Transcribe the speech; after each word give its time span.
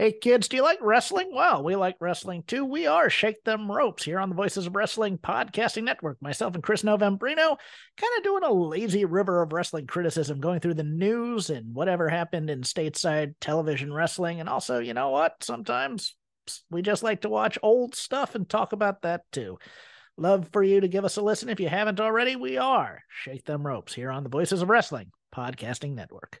Hey 0.00 0.12
kids, 0.12 0.48
do 0.48 0.56
you 0.56 0.62
like 0.62 0.78
wrestling? 0.80 1.28
Well, 1.30 1.62
we 1.62 1.76
like 1.76 1.96
wrestling 2.00 2.42
too. 2.46 2.64
We 2.64 2.86
are 2.86 3.10
Shake 3.10 3.44
Them 3.44 3.70
Ropes 3.70 4.02
here 4.02 4.18
on 4.18 4.30
the 4.30 4.34
Voices 4.34 4.66
of 4.66 4.74
Wrestling 4.74 5.18
Podcasting 5.18 5.84
Network. 5.84 6.16
Myself 6.22 6.54
and 6.54 6.62
Chris 6.62 6.80
Novembrino 6.80 7.58
kind 7.98 8.12
of 8.16 8.22
doing 8.22 8.42
a 8.42 8.50
lazy 8.50 9.04
river 9.04 9.42
of 9.42 9.52
wrestling 9.52 9.86
criticism, 9.86 10.40
going 10.40 10.60
through 10.60 10.72
the 10.72 10.84
news 10.84 11.50
and 11.50 11.74
whatever 11.74 12.08
happened 12.08 12.48
in 12.48 12.62
stateside 12.62 13.34
television 13.42 13.92
wrestling. 13.92 14.40
And 14.40 14.48
also, 14.48 14.78
you 14.78 14.94
know 14.94 15.10
what? 15.10 15.44
Sometimes 15.44 16.16
we 16.70 16.80
just 16.80 17.02
like 17.02 17.20
to 17.20 17.28
watch 17.28 17.58
old 17.62 17.94
stuff 17.94 18.34
and 18.34 18.48
talk 18.48 18.72
about 18.72 19.02
that 19.02 19.30
too. 19.32 19.58
Love 20.16 20.48
for 20.50 20.62
you 20.62 20.80
to 20.80 20.88
give 20.88 21.04
us 21.04 21.18
a 21.18 21.22
listen. 21.22 21.50
If 21.50 21.60
you 21.60 21.68
haven't 21.68 22.00
already, 22.00 22.36
we 22.36 22.56
are 22.56 23.02
Shake 23.10 23.44
Them 23.44 23.66
Ropes 23.66 23.92
here 23.92 24.10
on 24.10 24.22
the 24.22 24.30
Voices 24.30 24.62
of 24.62 24.70
Wrestling 24.70 25.12
Podcasting 25.36 25.92
Network. 25.92 26.40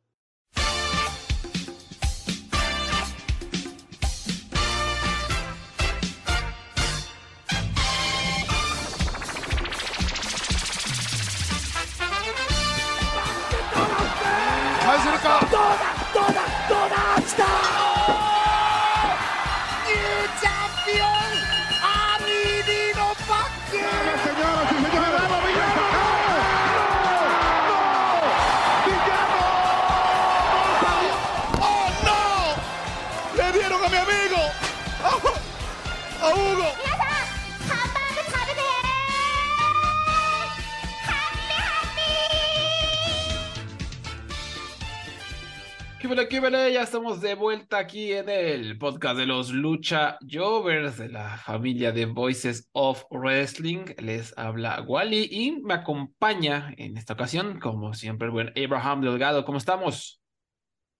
Ya 46.31 46.83
estamos 46.83 47.19
de 47.19 47.35
vuelta 47.35 47.77
aquí 47.77 48.13
en 48.13 48.29
el 48.29 48.77
podcast 48.77 49.17
de 49.17 49.25
los 49.25 49.51
Lucha 49.51 50.17
Jovers 50.31 50.97
de 50.97 51.09
la 51.09 51.35
familia 51.35 51.91
de 51.91 52.05
Voices 52.05 52.69
of 52.71 53.03
Wrestling. 53.11 53.83
Les 53.97 54.33
habla 54.37 54.81
Wally 54.87 55.27
y 55.29 55.61
me 55.61 55.73
acompaña 55.73 56.73
en 56.77 56.95
esta 56.95 57.15
ocasión, 57.15 57.59
como 57.59 57.93
siempre, 57.93 58.27
el 58.27 58.31
buen 58.31 58.53
Abraham 58.55 59.01
Delgado. 59.01 59.43
¿Cómo 59.43 59.57
estamos? 59.57 60.21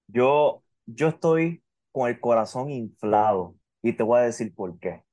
Yo, 0.07 0.63
yo 0.85 1.07
estoy 1.07 1.63
con 1.93 2.09
el 2.09 2.19
corazón 2.19 2.69
inflado 2.69 3.55
y 3.81 3.93
te 3.93 4.03
voy 4.03 4.19
a 4.19 4.23
decir 4.23 4.53
por 4.53 4.77
qué. 4.79 5.05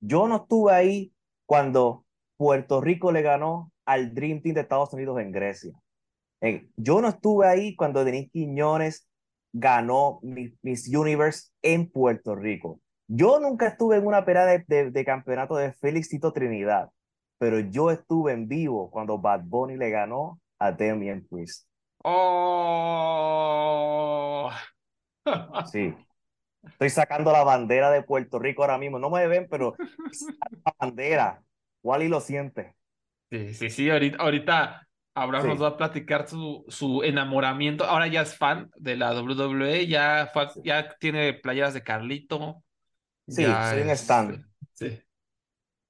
Yo 0.00 0.28
no 0.28 0.36
estuve 0.36 0.74
ahí 0.74 1.14
cuando 1.46 2.04
Puerto 2.36 2.82
Rico 2.82 3.10
le 3.10 3.22
ganó 3.22 3.72
al 3.86 4.12
Dream 4.12 4.42
Team 4.42 4.54
de 4.54 4.60
Estados 4.60 4.92
Unidos 4.92 5.18
en 5.18 5.32
Grecia. 5.32 5.72
Eh, 6.42 6.68
yo 6.76 7.00
no 7.00 7.08
estuve 7.08 7.48
ahí 7.48 7.74
cuando 7.74 8.04
Denis 8.04 8.30
Quiñones 8.30 9.08
ganó 9.58 10.20
Miss 10.22 10.88
Universe 10.94 11.50
en 11.62 11.90
Puerto 11.90 12.34
Rico. 12.34 12.80
Yo 13.08 13.40
nunca 13.40 13.68
estuve 13.68 13.96
en 13.96 14.06
una 14.06 14.24
pelea 14.24 14.44
de, 14.44 14.90
de, 14.90 15.04
campeonato 15.04 15.56
de 15.56 15.72
Félix 15.72 16.08
Tito 16.08 16.32
Trinidad, 16.32 16.90
pero 17.38 17.60
yo 17.60 17.90
estuve 17.90 18.32
en 18.32 18.48
vivo 18.48 18.90
cuando 18.90 19.18
Bad 19.18 19.42
Bunny 19.44 19.76
le 19.76 19.90
ganó 19.90 20.40
a 20.58 20.72
Damian 20.72 21.24
Priest. 21.30 21.66
Oh. 22.02 22.50
sí. 25.72 25.94
Estoy 26.62 26.90
sacando 26.90 27.30
la 27.32 27.44
bandera 27.44 27.90
de 27.90 28.02
Puerto 28.02 28.38
Rico 28.38 28.62
ahora 28.62 28.76
mismo. 28.76 28.98
No 28.98 29.08
me 29.08 29.26
ven, 29.26 29.46
pero 29.48 29.74
la 30.64 30.74
bandera. 30.78 31.42
Wally 31.82 32.08
lo 32.08 32.20
siente. 32.20 32.74
Sí, 33.30 33.54
sí, 33.54 33.70
sí. 33.70 33.88
Ahorita, 33.88 34.18
ahorita 34.18 34.85
Abraham 35.16 35.48
nos 35.48 35.62
va 35.62 35.68
a 35.68 35.76
platicar 35.78 36.28
su, 36.28 36.64
su 36.68 37.02
enamoramiento. 37.02 37.84
Ahora 37.84 38.06
ya 38.06 38.20
es 38.20 38.36
fan 38.36 38.70
de 38.76 38.96
la 38.96 39.18
WWE, 39.18 39.86
ya, 39.86 40.30
ya 40.62 40.94
tiene 40.98 41.32
playeras 41.32 41.72
de 41.72 41.82
Carlito. 41.82 42.62
Sí, 43.26 43.42
ya 43.42 43.76
en 43.76 43.90
stand. 43.90 44.46
Sí. 44.74 45.02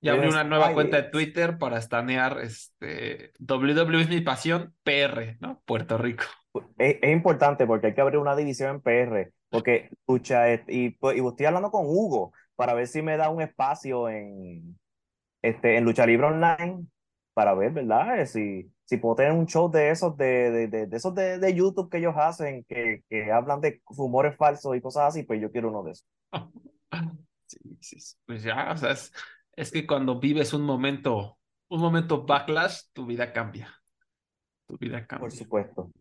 Ya 0.01 0.13
abrió 0.13 0.31
una 0.31 0.45
nueva 0.45 0.73
cuenta 0.73 0.99
de 0.99 1.11
Twitter 1.11 1.59
para 1.59 1.79
estanear 1.79 2.39
este 2.41 3.33
WWE 3.41 4.03
es 4.03 4.09
mi 4.09 4.21
pasión, 4.21 4.75
PR, 4.85 5.37
¿no? 5.41 5.61
Puerto 5.65 5.99
Rico. 5.99 6.25
Es, 6.79 7.03
importante 7.11 7.67
porque 7.67 7.89
hay 7.89 7.95
que 7.95 8.01
abrir 8.01 8.19
una 8.19 8.37
división 8.37 8.77
en 8.77 8.81
PR, 8.81 9.33
porque 9.51 9.91
lucha 10.07 10.45
y, 10.69 10.91
pues, 10.91 11.17
y 11.17 11.27
estoy 11.27 11.47
hablando 11.47 11.73
con 11.73 11.87
Hugo 11.87 12.33
para 12.55 12.75
ver 12.75 12.87
si 12.87 13.03
me 13.03 13.17
da 13.17 13.31
un 13.31 13.43
espacio 13.43 14.09
en 14.09 14.79
este 15.43 15.77
en 15.77 15.85
Lucha 15.85 16.07
Libre 16.07 16.29
Online 16.29 16.87
para 17.35 17.55
ver, 17.55 17.73
¿verdad? 17.73 18.25
Si 18.27 18.71
si 18.87 18.97
puedo 18.97 19.17
tener 19.17 19.33
un 19.33 19.47
show 19.47 19.71
de 19.71 19.91
esos 19.91 20.17
de, 20.17 20.69
de, 20.69 20.87
de, 20.87 20.97
esos 20.97 21.15
de, 21.15 21.39
de, 21.39 21.55
YouTube 21.55 21.91
que 21.91 21.99
ellos 21.99 22.15
hacen, 22.17 22.65
que, 22.69 23.03
que 23.09 23.31
hablan 23.33 23.61
de 23.61 23.83
rumores 23.87 24.37
falsos 24.37 24.77
y 24.77 24.81
cosas 24.81 25.09
así, 25.09 25.25
pues 25.25 25.41
yo 25.41 25.51
quiero 25.51 25.69
uno 25.69 25.83
de 25.83 25.93
esos. 25.93 26.07
Sí, 27.49 27.59
sí, 27.81 28.17
pues 28.27 28.43
ya, 28.43 28.73
o 28.73 28.77
sea, 28.77 28.91
es, 28.91 29.13
es 29.53 29.71
que 29.71 29.87
cuando 29.87 30.19
vives 30.19 30.53
un 30.53 30.63
momento, 30.63 31.39
un 31.69 31.81
momento 31.81 32.25
backlash, 32.25 32.87
tu 32.93 33.07
vida 33.07 33.33
cambia. 33.33 33.73
Tu 34.67 34.77
vida 34.77 35.07
cambia. 35.07 35.29
Por 35.29 35.31
supuesto, 35.31 35.93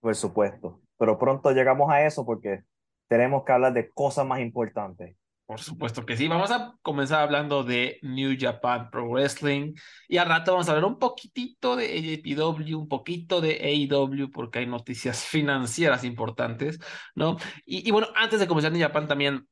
por 0.00 0.16
supuesto. 0.16 0.82
Pero 0.98 1.16
pronto 1.16 1.52
llegamos 1.52 1.92
a 1.92 2.04
eso 2.04 2.26
porque 2.26 2.64
tenemos 3.06 3.44
que 3.44 3.52
hablar 3.52 3.72
de 3.72 3.88
cosas 3.90 4.26
más 4.26 4.40
importantes. 4.40 5.16
Por 5.46 5.60
supuesto 5.60 6.06
que 6.06 6.16
sí. 6.16 6.26
Vamos 6.26 6.50
a 6.50 6.74
comenzar 6.80 7.20
hablando 7.20 7.64
de 7.64 7.98
New 8.00 8.34
Japan 8.38 8.88
Pro 8.90 9.10
Wrestling 9.10 9.74
y 10.08 10.16
al 10.16 10.28
rato 10.28 10.52
vamos 10.52 10.68
a 10.68 10.72
hablar 10.72 10.86
un 10.86 10.98
poquitito 10.98 11.76
de 11.76 11.84
AJPW, 11.86 12.78
un 12.78 12.88
poquito 12.88 13.42
de 13.42 13.60
AEW 13.62 14.30
porque 14.30 14.60
hay 14.60 14.66
noticias 14.66 15.22
financieras 15.26 16.02
importantes, 16.04 16.78
¿no? 17.14 17.36
Y, 17.66 17.90
bueno, 17.90 18.08
antes 18.16 18.40
de 18.40 18.46
comenzar 18.46 18.72
New 18.72 18.80
Japan 18.80 19.06
también, 19.06 19.46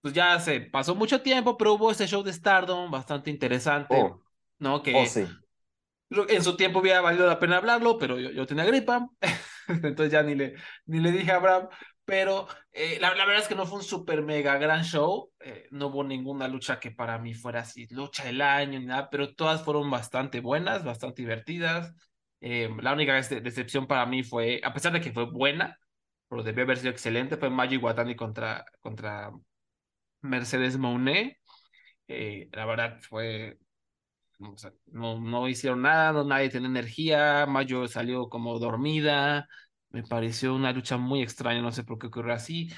pues 0.00 0.14
ya 0.14 0.40
se 0.40 0.60
pasó 0.60 0.94
mucho 0.94 1.20
tiempo, 1.20 1.58
pero 1.58 1.74
hubo 1.74 1.90
ese 1.90 2.06
show 2.06 2.22
de 2.22 2.32
Stardom 2.32 2.90
bastante 2.90 3.30
interesante, 3.30 3.94
oh. 3.94 4.22
¿no? 4.58 4.82
Que 4.82 4.94
oh, 4.94 5.04
sí. 5.04 5.26
en 6.28 6.42
su 6.42 6.56
tiempo 6.56 6.78
hubiera 6.78 7.02
valido 7.02 7.26
la 7.26 7.38
pena 7.38 7.58
hablarlo, 7.58 7.98
pero 7.98 8.18
yo, 8.18 8.30
yo 8.30 8.46
tenía 8.46 8.64
gripa, 8.64 9.06
entonces 9.68 10.10
ya 10.10 10.22
ni 10.22 10.34
le, 10.34 10.54
ni 10.86 11.00
le 11.00 11.12
dije 11.12 11.30
a 11.30 11.36
Abraham, 11.36 11.68
pero 12.06 12.46
eh, 12.72 12.98
la, 13.00 13.10
verdad 13.10 13.38
es 13.38 13.48
que 13.48 13.56
no 13.56 13.66
fue 13.66 13.78
un 13.78 13.84
super 13.84 14.22
mega 14.22 14.56
gran 14.58 14.84
show. 14.84 15.32
Eh, 15.40 15.66
no 15.72 15.88
hubo 15.88 16.04
ninguna 16.04 16.48
lucha 16.48 16.78
que 16.80 16.92
para 16.92 17.18
mí 17.18 17.34
fuera 17.34 17.60
así, 17.60 17.86
lucha 17.90 18.24
del 18.24 18.40
año 18.42 18.78
ni 18.78 18.86
nada, 18.86 19.10
pero 19.10 19.34
todas 19.34 19.64
fueron 19.64 19.90
bastante 19.90 20.40
buenas, 20.40 20.84
bastante 20.84 21.22
divertidas. 21.22 21.92
Eh, 22.40 22.70
la 22.80 22.92
única 22.92 23.14
decepción 23.14 23.86
para 23.88 24.06
mí 24.06 24.22
fue, 24.22 24.60
a 24.64 24.72
pesar 24.72 24.92
de 24.92 25.00
que 25.00 25.12
fue 25.12 25.24
buena, 25.30 25.78
pero 26.28 26.42
debió 26.44 26.64
haber 26.64 26.78
sido 26.78 26.90
excelente, 26.92 27.36
fue 27.36 27.50
Maggie 27.50 27.78
Watani 27.78 28.14
contra, 28.16 28.64
contra 28.80 29.32
Mercedes 30.22 30.78
Monet. 30.78 31.38
la 32.08 32.66
verdad 32.66 32.98
fue. 33.00 33.58
no, 34.86 35.20
no 35.20 35.48
hicieron 35.48 35.82
nada, 35.82 36.12
no, 36.12 36.24
nadie 36.24 36.50
tenía 36.50 36.68
energía. 36.68 37.46
Mayo 37.46 37.88
salió 37.88 38.28
como 38.28 38.58
dormida. 38.58 39.48
Me 39.90 40.02
pareció 40.02 40.54
una 40.54 40.72
lucha 40.72 40.96
muy 40.96 41.22
extraña, 41.22 41.62
no 41.62 41.72
sé 41.72 41.84
por 41.84 41.98
qué 41.98 42.08
ocurrió 42.08 42.34
así. 42.34 42.68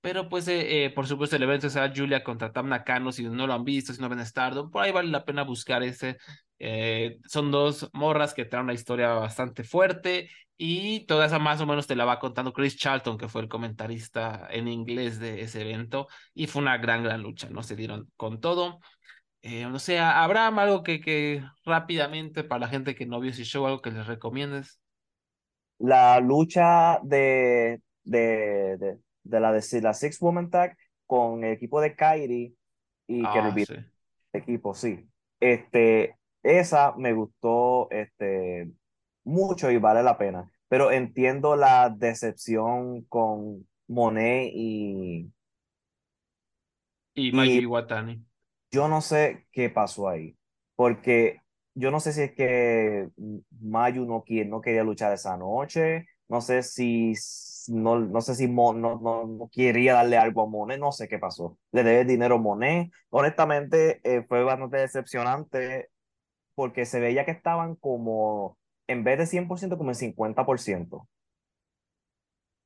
Pero 0.00 0.28
pues, 0.28 0.46
eh, 0.48 0.84
eh, 0.84 0.90
por 0.90 1.06
supuesto, 1.06 1.36
el 1.36 1.42
evento 1.42 1.68
será 1.68 1.92
Julia 1.94 2.22
contra 2.22 2.52
Tam 2.52 2.68
Nakano. 2.68 3.10
Si 3.12 3.24
no 3.24 3.46
lo 3.46 3.52
han 3.52 3.64
visto, 3.64 3.92
si 3.92 4.00
no 4.00 4.08
ven 4.08 4.24
Stardom, 4.24 4.70
por 4.70 4.82
ahí 4.84 4.92
vale 4.92 5.10
la 5.10 5.24
pena 5.24 5.42
buscar 5.42 5.82
ese. 5.82 6.18
Eh, 6.58 7.18
son 7.26 7.50
dos 7.50 7.90
morras 7.92 8.34
que 8.34 8.44
traen 8.44 8.64
una 8.64 8.74
historia 8.74 9.10
bastante 9.10 9.64
fuerte 9.64 10.30
y 10.56 11.06
toda 11.06 11.26
esa 11.26 11.38
más 11.38 11.60
o 11.60 11.66
menos 11.66 11.86
te 11.86 11.94
la 11.96 12.04
va 12.04 12.18
contando 12.18 12.52
Chris 12.52 12.76
Charlton, 12.76 13.18
que 13.18 13.28
fue 13.28 13.42
el 13.42 13.48
comentarista 13.48 14.48
en 14.50 14.68
inglés 14.68 15.18
de 15.20 15.42
ese 15.42 15.62
evento. 15.62 16.08
Y 16.34 16.46
fue 16.46 16.62
una 16.62 16.78
gran, 16.78 17.02
gran 17.02 17.22
lucha, 17.22 17.48
¿no? 17.50 17.62
Se 17.62 17.76
dieron 17.76 18.10
con 18.16 18.40
todo. 18.40 18.80
no 19.42 19.78
sé, 19.78 19.98
Abraham, 19.98 20.58
algo 20.60 20.82
que, 20.82 21.00
que 21.00 21.44
rápidamente 21.64 22.44
para 22.44 22.60
la 22.60 22.68
gente 22.68 22.94
que 22.94 23.06
no 23.06 23.20
vio 23.20 23.30
ese 23.32 23.44
show, 23.44 23.66
algo 23.66 23.80
que 23.82 23.90
les 23.90 24.06
recomiendes 24.06 24.80
la 25.78 26.20
lucha 26.20 27.00
de, 27.02 27.80
de, 28.04 28.98
de, 29.22 29.40
la, 29.40 29.52
de 29.52 29.80
la 29.82 29.94
Six 29.94 30.20
Woman 30.20 30.50
Tag 30.50 30.76
con 31.06 31.44
el 31.44 31.52
equipo 31.52 31.80
de 31.80 31.94
Kairi 31.94 32.56
y 33.06 33.22
ah, 33.24 33.32
que 33.32 33.38
el 33.38 33.86
equipo, 34.32 34.74
sí. 34.74 35.08
Este, 35.40 36.16
esa 36.42 36.94
me 36.96 37.12
gustó 37.12 37.90
este, 37.90 38.70
mucho 39.24 39.70
y 39.70 39.78
vale 39.78 40.02
la 40.02 40.18
pena. 40.18 40.50
Pero 40.68 40.90
entiendo 40.90 41.56
la 41.56 41.88
decepción 41.88 43.02
con 43.04 43.66
Monet 43.86 44.50
y, 44.52 45.32
Y 47.14 47.32
Mayu 47.32 47.62
Iwatani. 47.62 48.22
yo 48.70 48.88
no 48.88 49.00
sé 49.00 49.46
qué 49.50 49.70
pasó 49.70 50.08
ahí, 50.08 50.36
porque 50.76 51.40
yo 51.78 51.90
no 51.90 52.00
sé 52.00 52.12
si 52.12 52.22
es 52.22 52.32
que 52.34 53.08
Mayu 53.60 54.04
no, 54.04 54.24
no 54.46 54.60
quería 54.60 54.84
luchar 54.84 55.12
esa 55.12 55.36
noche, 55.36 56.06
no 56.28 56.40
sé 56.40 56.62
si 56.62 57.14
no, 57.68 57.98
no 58.00 58.20
sé 58.20 58.34
si 58.34 58.48
Mon- 58.48 58.80
no, 58.80 58.98
no, 59.00 59.26
no 59.26 59.48
quería 59.52 59.94
darle 59.94 60.16
algo 60.18 60.42
a 60.42 60.46
Monet, 60.48 60.78
no 60.80 60.92
sé 60.92 61.08
qué 61.08 61.18
pasó. 61.18 61.58
Le 61.72 61.82
debe 61.84 62.04
dinero 62.04 62.36
a 62.36 62.38
Monet. 62.38 62.90
Honestamente, 63.10 64.00
eh, 64.04 64.24
fue 64.28 64.42
bastante 64.44 64.78
decepcionante 64.78 65.90
porque 66.54 66.86
se 66.86 67.00
veía 67.00 67.24
que 67.24 67.32
estaban 67.32 67.76
como, 67.76 68.58
en 68.88 69.04
vez 69.04 69.18
de 69.18 69.26
100%, 69.26 69.78
como 69.78 69.90
en 69.90 69.96
50%. 69.96 71.08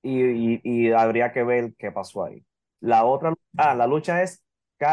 Y, 0.03 0.20
y, 0.56 0.61
y 0.65 0.93
habría 0.93 1.32
que 1.32 1.43
ver 1.44 1.75
qué 1.79 1.93
pasó 1.93 2.25
ahí. 2.25 2.44
La 2.81 3.05
otra, 3.05 3.35
ah, 3.56 3.75
la 3.75 3.87
lucha 3.87 4.23
es, 4.23 4.43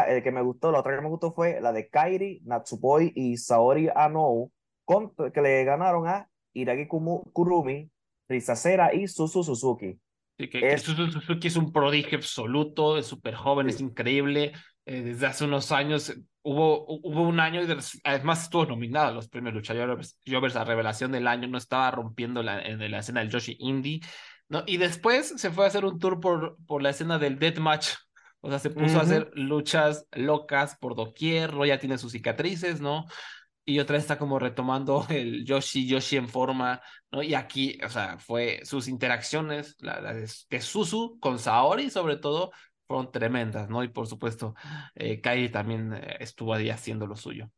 el 0.00 0.22
que 0.22 0.30
me 0.32 0.40
gustó, 0.42 0.70
la 0.72 0.80
otra 0.80 0.94
que 0.96 1.02
me 1.02 1.08
gustó 1.08 1.32
fue 1.32 1.60
la 1.60 1.72
de 1.72 1.88
Kairi, 1.88 2.40
Natsupoi 2.44 3.12
y 3.14 3.36
Saori 3.36 3.88
Anou, 3.94 4.52
con, 4.84 5.12
que 5.32 5.40
le 5.42 5.64
ganaron 5.64 6.06
a 6.08 6.28
Iragi 6.52 6.86
Kumu- 6.88 7.22
Kurumi, 7.32 7.90
Rizasera 8.28 8.94
y 8.94 9.06
Suzu 9.08 9.42
Suzuki. 9.42 9.98
Sí, 10.38 10.48
que, 10.48 10.60
que 10.60 10.72
Es- 10.72 10.82
Suzu 10.82 11.10
Suzuki 11.10 11.48
es 11.48 11.56
un 11.56 11.72
prodigio 11.72 12.16
absoluto, 12.18 12.96
es 12.98 13.06
súper 13.06 13.34
joven, 13.34 13.68
es 13.68 13.76
Sí. 13.76 13.84
increíble. 13.84 14.52
eh, 14.86 15.02
desde 15.02 15.26
hace 15.26 15.44
unos 15.44 15.70
años 15.72 16.08
eh, 16.08 16.14
hubo, 16.42 16.86
hubo 16.88 17.22
un 17.22 17.38
año 17.38 17.60
y 17.62 17.66
de- 17.66 17.76
además 18.02 18.44
estuvo 18.44 18.64
nominada 18.64 19.08
a 19.08 19.12
los 19.12 19.28
premios 19.28 19.54
Luchadores 19.54 20.18
Jovers 20.26 20.56
a 20.56 20.64
Revelación 20.64 21.12
del 21.12 21.28
Año, 21.28 21.46
no 21.48 21.58
estaba 21.58 21.90
rompiendo 21.90 22.42
la, 22.42 22.60
en 22.62 22.90
la 22.90 22.98
escena 23.00 23.20
del 23.20 23.28
Yoshi 23.30 23.56
Indie, 23.60 24.00
¿no? 24.48 24.64
Y 24.66 24.78
después 24.78 25.34
se 25.36 25.50
fue 25.50 25.64
a 25.64 25.68
hacer 25.68 25.84
un 25.84 25.98
tour 25.98 26.18
por, 26.18 26.56
por 26.66 26.82
la 26.82 26.90
escena 26.90 27.18
del 27.18 27.38
Deathmatch. 27.38 27.88
O 28.40 28.48
sea, 28.48 28.58
se 28.58 28.70
puso 28.70 28.98
a 28.98 29.02
Ujú. 29.02 29.02
hacer 29.02 29.30
luchas 29.34 30.06
locas 30.12 30.76
por 30.76 30.94
doquier, 30.94 31.54
¿no? 31.54 31.64
Ya 31.66 31.78
tiene 31.78 31.98
sus 31.98 32.12
cicatrices, 32.12 32.80
¿no? 32.80 33.06
Y 33.64 33.78
otra 33.80 33.94
vez 33.94 34.04
está 34.04 34.18
como 34.18 34.38
retomando 34.38 35.06
el 35.10 35.44
Yoshi, 35.44 35.86
Yoshi 35.88 36.16
en 36.16 36.28
forma, 36.28 36.80
¿no? 37.12 37.22
Y 37.22 37.34
aquí, 37.34 37.78
o 37.84 37.88
sea, 37.88 38.18
fue 38.18 38.60
sus 38.64 38.88
interacciones, 38.88 39.76
la, 39.80 40.00
la 40.00 40.14
de, 40.14 40.28
Suzu 40.60 41.18
con 41.20 41.38
Saori, 41.38 41.90
sobre 41.90 42.16
todo, 42.16 42.52
fueron 42.86 43.12
tremendas, 43.12 43.68
¿no? 43.68 43.84
Y 43.84 43.88
por 43.88 44.06
supuesto, 44.06 44.54
eh, 44.94 45.20
Kairi 45.20 45.50
también 45.50 45.92
eh, 45.94 46.16
estuvo 46.20 46.54
ahí 46.54 46.70
haciendo 46.70 47.06
lo 47.06 47.16
suyo. 47.16 47.50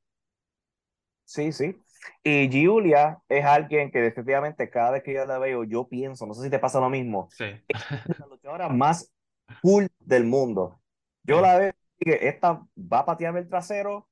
Sí, 1.24 1.52
sí. 1.52 1.74
Y 2.22 2.48
Giulia 2.50 3.18
es 3.28 3.44
alguien 3.44 3.90
que 3.90 4.00
definitivamente 4.00 4.68
cada 4.70 4.90
vez 4.92 5.02
que 5.02 5.14
yo 5.14 5.24
la 5.24 5.38
veo, 5.38 5.64
yo 5.64 5.88
pienso, 5.88 6.26
no 6.26 6.34
sé 6.34 6.42
si 6.42 6.50
te 6.50 6.58
pasa 6.58 6.80
lo 6.80 6.90
mismo, 6.90 7.28
Sí. 7.30 7.46
la 8.18 8.26
luchadora 8.26 8.68
más 8.68 9.12
cool 9.60 9.88
del 10.00 10.24
mundo. 10.24 10.80
Yo 11.24 11.40
la 11.40 11.58
veo 11.58 11.72
que 11.98 12.28
esta 12.28 12.64
va 12.76 13.00
a 13.00 13.06
patearme 13.06 13.40
el 13.40 13.48
trasero, 13.48 14.08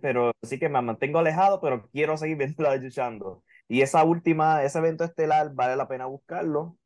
pero 0.00 0.32
sí 0.42 0.58
que 0.58 0.68
me 0.68 0.80
mantengo 0.82 1.18
alejado, 1.18 1.60
pero 1.60 1.88
quiero 1.90 2.16
seguir 2.16 2.36
viéndola 2.38 2.76
luchando. 2.76 3.42
Y 3.68 3.82
esa 3.82 4.04
última, 4.04 4.62
ese 4.62 4.78
evento 4.78 5.04
estelar, 5.04 5.54
vale 5.54 5.76
la 5.76 5.88
pena 5.88 6.06
buscarlo. 6.06 6.76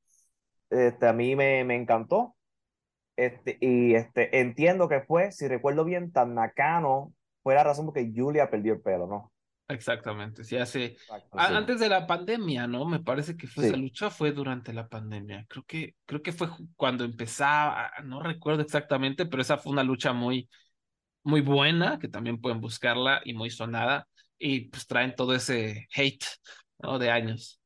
Este, 0.70 1.06
a 1.06 1.12
mí 1.12 1.36
me, 1.36 1.64
me 1.64 1.74
encantó. 1.76 2.36
Este, 3.16 3.58
y 3.60 3.94
este, 3.94 4.40
entiendo 4.40 4.88
que 4.88 5.00
fue, 5.00 5.32
si 5.32 5.48
recuerdo 5.48 5.84
bien, 5.84 6.12
tan 6.12 6.34
Nakano 6.34 7.12
fue 7.42 7.54
la 7.54 7.64
razón 7.64 7.86
por 7.86 7.94
que 7.94 8.12
Julia 8.14 8.50
perdió 8.50 8.74
el 8.74 8.80
pelo, 8.80 9.06
¿no? 9.08 9.32
Exactamente, 9.70 10.44
sí, 10.44 10.56
hace... 10.56 10.84
Exacto, 10.86 11.38
a- 11.38 11.48
sí. 11.48 11.52
Antes 11.54 11.78
de 11.80 11.88
la 11.90 12.06
pandemia, 12.06 12.66
¿no? 12.66 12.86
Me 12.86 13.00
parece 13.00 13.36
que 13.36 13.46
fue 13.46 13.64
Sí. 13.64 13.68
esa 13.68 13.76
lucha 13.76 14.08
fue 14.10 14.32
durante 14.32 14.72
la 14.72 14.88
pandemia. 14.88 15.44
Creo 15.48 15.64
que, 15.64 15.94
creo 16.06 16.22
que 16.22 16.32
fue 16.32 16.48
cuando 16.74 17.04
empezaba, 17.04 17.90
no 18.04 18.22
recuerdo 18.22 18.62
exactamente, 18.62 19.26
pero 19.26 19.42
esa 19.42 19.58
fue 19.58 19.72
una 19.72 19.84
lucha 19.84 20.12
muy, 20.14 20.48
muy 21.24 21.42
buena, 21.42 21.98
que 21.98 22.08
también 22.08 22.40
pueden 22.40 22.60
buscarla 22.60 23.20
y 23.24 23.34
muy 23.34 23.50
sonada. 23.50 24.08
Y 24.38 24.68
pues 24.70 24.86
traen 24.86 25.14
todo 25.16 25.34
ese 25.34 25.88
hate, 25.94 26.24
¿no? 26.80 26.98
De 26.98 27.10
años. 27.10 27.60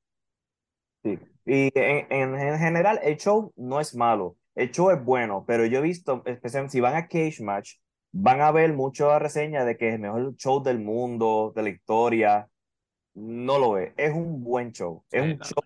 Sí. 1.03 1.19
Y 1.45 1.71
en, 1.79 2.07
en, 2.13 2.35
en 2.39 2.59
general, 2.59 3.01
el 3.03 3.17
show 3.17 3.53
no 3.57 3.81
es 3.81 3.95
malo. 3.95 4.37
El 4.55 4.71
show 4.71 4.91
es 4.91 5.03
bueno, 5.05 5.45
pero 5.47 5.67
yo 5.67 5.79
he 5.79 5.83
visto, 5.83 6.23
especialmente 6.27 6.73
si 6.73 6.81
van 6.81 6.95
a 6.95 7.09
Cage 7.09 7.43
Match, 7.43 7.73
van 8.13 8.41
a 8.41 8.51
ver 8.53 8.73
muchas 8.75 9.21
reseñas 9.21 9.67
de 9.67 9.77
que 9.77 9.89
es 9.89 9.95
el 9.95 10.01
mejor 10.01 10.35
show 10.37 10.63
del 10.63 10.79
mundo, 10.81 11.53
de 11.57 11.63
la 11.63 11.69
historia. 11.71 12.49
No 13.15 13.59
lo 13.59 13.79
es. 13.79 13.93
Es 13.97 14.13
un 14.15 14.43
buen 14.43 14.73
show. 14.73 15.05
Es 15.11 15.23
Sí, 15.23 15.31
un 15.33 15.39
show. 15.41 15.63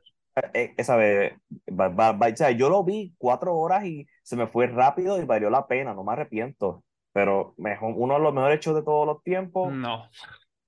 eh, 0.52 0.74
eh, 0.76 0.84
¿sabe? 0.84 1.38
Va- 1.68 1.88
va- 1.88 2.12
va- 2.12 2.28
o 2.28 2.36
sea, 2.36 2.50
yo 2.50 2.68
lo 2.68 2.84
vi 2.84 3.14
cuatro 3.18 3.54
horas 3.56 3.84
y 3.84 4.06
se 4.22 4.36
me 4.36 4.46
fue 4.46 4.66
rápido 4.66 5.20
y 5.20 5.24
valió 5.24 5.50
la 5.50 5.66
pena, 5.66 5.94
no 5.94 6.04
me 6.04 6.12
arrepiento. 6.12 6.84
Pero 7.12 7.54
mejor, 7.56 7.94
uno 7.96 8.14
de 8.14 8.20
los 8.20 8.34
mejores 8.34 8.60
shows 8.60 8.76
de 8.76 8.82
todos 8.82 9.06
los 9.06 9.22
tiempos. 9.22 9.72
No, 9.72 10.08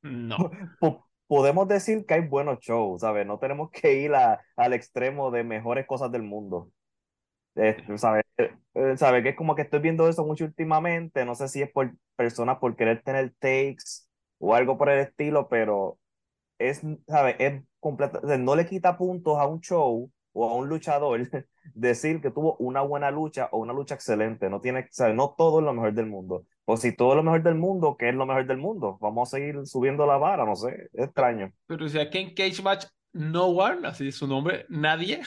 no. 0.02 0.36
po- 0.80 1.06
podemos 1.26 1.68
decir 1.68 2.06
que 2.06 2.14
hay 2.14 2.26
buenos 2.26 2.58
shows, 2.60 3.02
¿sabes? 3.02 3.26
No 3.26 3.38
tenemos 3.38 3.70
que 3.70 4.00
ir 4.00 4.14
a- 4.14 4.40
al 4.56 4.72
extremo 4.72 5.30
de 5.30 5.44
mejores 5.44 5.86
cosas 5.86 6.10
del 6.10 6.22
mundo. 6.22 6.70
¿Sabes? 7.96 8.24
Eh, 8.36 8.96
¿sabes? 8.96 9.22
Que 9.22 9.30
es 9.30 9.36
como 9.36 9.54
que 9.54 9.62
estoy 9.62 9.80
viendo 9.80 10.08
eso 10.08 10.24
mucho 10.24 10.44
últimamente, 10.44 11.24
no 11.24 11.34
sé 11.34 11.48
si 11.48 11.62
es 11.62 11.70
por 11.70 11.92
personas 12.16 12.58
por 12.58 12.76
querer 12.76 13.02
tener 13.02 13.34
takes 13.38 14.06
o 14.38 14.54
algo 14.54 14.78
por 14.78 14.88
el 14.90 15.00
estilo, 15.00 15.48
pero 15.48 15.98
es, 16.58 16.82
¿sabes? 17.06 17.36
Es 17.38 17.62
completa, 17.80 18.20
no 18.38 18.56
le 18.56 18.66
quita 18.66 18.96
puntos 18.96 19.38
a 19.38 19.46
un 19.46 19.60
show 19.60 20.10
o 20.32 20.48
a 20.48 20.54
un 20.54 20.68
luchador 20.68 21.20
decir 21.74 22.20
que 22.20 22.30
tuvo 22.30 22.56
una 22.58 22.82
buena 22.82 23.10
lucha 23.10 23.48
o 23.52 23.58
una 23.58 23.72
lucha 23.72 23.94
excelente. 23.94 24.48
No 24.48 24.60
tiene, 24.60 24.88
¿sabes? 24.90 25.14
No 25.14 25.34
todo 25.36 25.58
es 25.58 25.64
lo 25.64 25.72
mejor 25.72 25.92
del 25.94 26.06
mundo. 26.06 26.44
O 26.64 26.76
si 26.76 26.94
todo 26.94 27.10
es 27.10 27.16
lo 27.16 27.22
mejor 27.22 27.42
del 27.42 27.56
mundo, 27.56 27.96
¿qué 27.98 28.10
es 28.10 28.14
lo 28.14 28.26
mejor 28.26 28.46
del 28.46 28.58
mundo? 28.58 28.98
Vamos 29.00 29.28
a 29.28 29.36
seguir 29.36 29.66
subiendo 29.66 30.06
la 30.06 30.18
vara, 30.18 30.44
no 30.44 30.54
sé, 30.54 30.88
es 30.92 31.06
extraño. 31.06 31.52
Pero 31.66 31.88
si 31.88 31.98
aquí 31.98 32.18
en 32.18 32.34
Cage 32.34 32.62
Match, 32.62 32.86
no 33.12 33.46
one, 33.46 33.88
así 33.88 34.08
es 34.08 34.16
su 34.16 34.26
nombre, 34.26 34.66
nadie, 34.68 35.22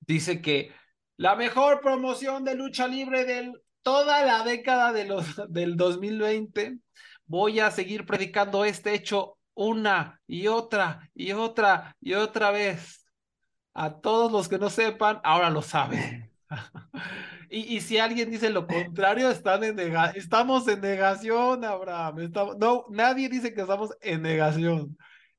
dice 0.00 0.42
que 0.42 0.70
la 1.16 1.36
mejor 1.36 1.80
promoción 1.80 2.44
de 2.44 2.54
lucha 2.54 2.86
libre 2.86 3.24
de 3.24 3.52
toda 3.82 4.24
la 4.24 4.42
década 4.42 4.92
de 4.92 5.04
los, 5.04 5.26
del 5.48 5.76
2020, 5.76 6.78
voy 7.26 7.60
a 7.60 7.70
seguir 7.70 8.06
predicando 8.06 8.64
este 8.64 8.94
hecho 8.94 9.38
una 9.54 10.20
y 10.26 10.48
otra 10.48 11.10
y 11.14 11.32
otra 11.32 11.96
y 12.00 12.14
otra 12.14 12.50
vez. 12.50 13.06
A 13.76 14.00
todos 14.00 14.30
los 14.30 14.48
que 14.48 14.58
no 14.58 14.70
sepan, 14.70 15.20
ahora 15.24 15.50
lo 15.50 15.62
saben. 15.62 16.30
Y, 17.50 17.76
y 17.76 17.80
si 17.82 17.98
alguien 17.98 18.32
dice 18.32 18.50
lo 18.50 18.66
contrario, 18.66 19.30
están 19.30 19.62
en 19.62 19.78
estamos 20.16 20.66
en 20.66 20.80
negación, 20.80 21.64
Abraham. 21.64 22.32
No, 22.58 22.86
nadie 22.90 23.28
dice 23.28 23.54
que 23.54 23.60
estamos 23.60 23.90
en 24.00 24.22
negación. 24.22 24.96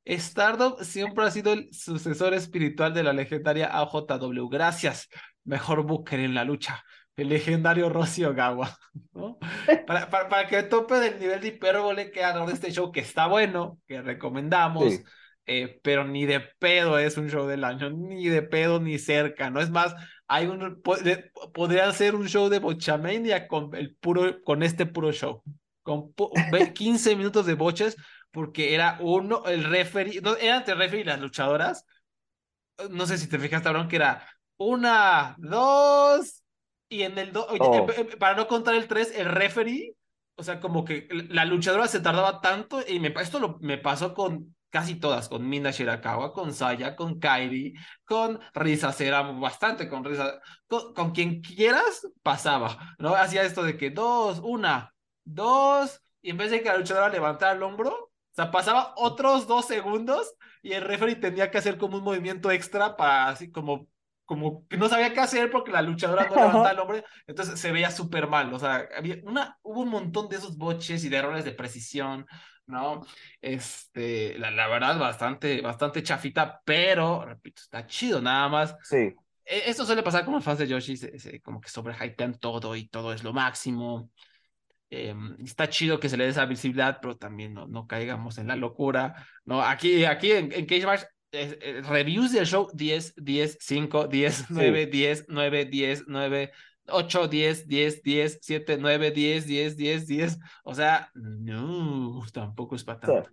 Stardom 0.07 0.75
siempre 0.81 1.25
ha 1.25 1.31
sido 1.31 1.51
el 1.51 1.73
sucesor 1.73 2.33
espiritual 2.33 2.93
de 2.93 3.03
la 3.03 3.11
legendaria 3.11 3.67
AJW. 3.67 4.47
Gracias, 4.47 5.09
mejor 5.45 5.83
Booker 5.83 6.19
en 6.19 6.33
la 6.33 6.43
lucha, 6.43 6.83
el 7.15 7.29
legendario 7.29 7.89
Rossi 7.89 8.23
Ogawa. 8.25 8.77
¿no? 9.13 9.37
Para, 9.87 10.09
para, 10.09 10.29
para 10.29 10.47
que 10.47 10.63
tope 10.63 10.95
del 10.95 11.19
nivel 11.19 11.41
de 11.41 11.47
hipérbole 11.49 12.11
que 12.11 12.23
ha 12.23 12.33
dado 12.33 12.49
este 12.51 12.71
show, 12.71 12.91
que 12.91 12.99
está 13.01 13.27
bueno, 13.27 13.79
que 13.87 14.01
recomendamos, 14.01 14.93
Sí. 14.93 15.03
eh, 15.45 15.79
pero 15.83 16.03
ni 16.05 16.25
de 16.25 16.39
pedo 16.59 16.97
es 16.99 17.17
un 17.17 17.29
show 17.29 17.45
del 17.47 17.63
año, 17.63 17.89
ni 17.91 18.27
de 18.27 18.41
pedo 18.41 18.79
ni 18.79 18.97
cerca, 18.99 19.49
¿no? 19.49 19.59
Es 19.61 19.69
más, 19.69 19.95
hay 20.27 20.47
un, 20.47 20.81
po- 20.81 20.97
de- 20.97 21.31
podría 21.53 21.91
ser 21.93 22.15
un 22.15 22.27
show 22.27 22.49
de 22.49 22.59
Bochamania 22.59 23.47
con 23.47 23.73
el 23.75 23.95
puro, 23.95 24.41
con 24.43 24.63
este 24.63 24.85
puro 24.87 25.11
show, 25.11 25.43
con 25.83 26.13
pu- 26.15 26.31
ve- 26.51 26.73
15 26.73 27.15
minutos 27.15 27.45
de 27.45 27.53
boches, 27.53 27.95
porque 28.31 28.73
era 28.73 28.97
uno, 29.01 29.45
el 29.45 29.63
referee, 29.65 30.19
no, 30.21 30.35
era 30.35 30.57
entre 30.57 30.73
referee 30.75 31.01
y 31.01 31.05
las 31.05 31.19
luchadoras, 31.21 31.85
no 32.89 33.05
sé 33.05 33.17
si 33.17 33.27
te 33.29 33.39
fijaste, 33.39 33.69
Aaron, 33.69 33.87
que 33.87 33.95
era 33.97 34.27
una, 34.57 35.35
dos, 35.37 36.43
y 36.89 37.03
en 37.03 37.17
el 37.17 37.31
dos, 37.33 37.47
Oh. 37.59 37.87
para 38.19 38.35
no 38.35 38.47
contar 38.47 38.75
el 38.75 38.87
tres, 38.87 39.11
el 39.15 39.25
referee, 39.27 39.95
o 40.35 40.43
sea, 40.43 40.59
como 40.59 40.83
que 40.85 41.07
la 41.29 41.45
luchadora 41.45 41.87
se 41.87 41.99
tardaba 41.99 42.41
tanto, 42.41 42.81
y 42.87 42.99
me, 42.99 43.13
esto 43.21 43.39
lo, 43.39 43.57
me 43.61 43.77
pasó 43.77 44.13
con 44.13 44.55
casi 44.69 44.95
todas, 44.95 45.29
con 45.29 45.47
Mina 45.47 45.71
Shirakawa, 45.71 46.33
con 46.33 46.53
Saya, 46.53 46.95
con 46.97 47.17
Kairi, 47.19 47.73
con 48.03 48.39
Risa 48.53 48.91
Cera, 48.91 49.21
bastante 49.21 49.87
con 49.87 50.03
Risa, 50.03 50.41
con, 50.67 50.93
con 50.93 51.11
quien 51.11 51.41
quieras, 51.41 52.05
pasaba, 52.21 52.95
¿no? 52.99 53.15
Hacía 53.15 53.43
esto 53.43 53.63
de 53.63 53.77
que 53.77 53.89
dos, 53.91 54.41
una, 54.43 54.93
dos, 55.23 56.01
y 56.21 56.31
en 56.31 56.37
vez 56.37 56.51
de 56.51 56.61
que 56.61 56.69
la 56.69 56.77
luchadora 56.77 57.07
levantara 57.09 57.53
el 57.53 57.63
hombro, 57.63 57.89
o 57.91 58.11
sea, 58.35 58.51
pasaba 58.51 58.93
otros 58.97 59.47
dos 59.47 59.65
segundos 59.65 60.33
y 60.61 60.73
el 60.73 60.81
referee 60.83 61.15
tenía 61.15 61.49
que 61.51 61.57
hacer 61.57 61.77
como 61.77 61.97
un 61.97 62.03
movimiento 62.03 62.51
extra 62.51 62.97
para 62.97 63.29
así 63.29 63.49
como, 63.51 63.87
como 64.25 64.67
que 64.67 64.77
no 64.77 64.89
sabía 64.89 65.13
qué 65.13 65.19
hacer 65.19 65.51
porque 65.51 65.71
la 65.71 65.81
luchadora 65.81 66.27
no 66.27 66.35
levantaba 66.35 66.71
el 66.71 66.79
hombro, 66.79 67.03
entonces 67.27 67.59
se 67.59 67.71
veía 67.71 67.91
súper 67.91 68.27
mal, 68.27 68.53
o 68.53 68.59
sea, 68.59 68.87
había 68.97 69.17
una, 69.23 69.57
hubo 69.61 69.81
un 69.81 69.89
montón 69.89 70.27
de 70.29 70.37
esos 70.37 70.57
boches 70.57 71.03
y 71.05 71.09
de 71.09 71.17
errores 71.17 71.45
de 71.45 71.51
precisión, 71.51 72.25
¿no? 72.65 73.01
Este, 73.41 74.37
la, 74.39 74.51
la 74.51 74.67
verdad, 74.67 74.97
bastante, 74.99 75.61
bastante 75.61 76.01
chafita, 76.03 76.61
pero, 76.65 77.23
repito, 77.23 77.61
está 77.61 77.85
chido, 77.85 78.21
nada 78.21 78.49
más. 78.49 78.75
Sí. 78.83 79.13
e, 79.45 79.69
esto 79.69 79.85
suele 79.85 80.03
pasar 80.03 80.25
con 80.25 80.33
los 80.33 80.43
fans 80.43 80.59
de 80.59 80.67
Yoshi, 80.67 80.97
se, 80.97 81.19
se, 81.19 81.41
como 81.41 81.61
que 81.61 81.69
sobrehypean 81.69 82.39
todo 82.39 82.75
y 82.75 82.87
todo 82.87 83.13
es 83.13 83.23
lo 83.23 83.33
máximo. 83.33 84.09
Eh, 84.89 85.15
está 85.43 85.67
chido 85.67 85.99
que 85.99 86.09
se 86.09 86.17
le 86.17 86.25
dé 86.25 86.29
esa 86.29 86.45
visibilidad, 86.45 86.99
pero 87.01 87.17
también 87.17 87.53
no, 87.53 87.67
no 87.67 87.87
caigamos 87.87 88.37
en 88.37 88.47
la 88.47 88.55
locura. 88.55 89.27
No, 89.43 89.61
aquí, 89.61 90.05
aquí 90.05 90.31
en, 90.31 90.51
en 90.51 90.65
Cage 90.65 90.85
Match, 90.85 91.03
eh, 91.35 91.59
eh, 91.61 91.81
reviews 91.81 92.31
del 92.31 92.45
show 92.45 92.69
10, 92.73 93.15
10, 93.17 93.57
5, 93.59 94.07
10, 94.07 94.49
9, 94.49 94.85
10, 94.87 95.25
9, 95.27 95.65
10, 95.65 96.03
9, 96.07 96.51
8, 96.87 97.27
10, 97.27 97.67
10, 97.67 98.01
10, 98.03 98.39
7, 98.41 98.77
9, 98.79 99.11
10, 99.11 99.45
10, 99.45 99.77
10, 99.77 100.07
10. 100.07 100.39
O 100.63 100.73
sea, 100.73 101.09
no, 101.13 102.21
tampoco 102.33 102.75
es 102.75 102.83
para 102.83 102.99
tanto. 102.99 103.29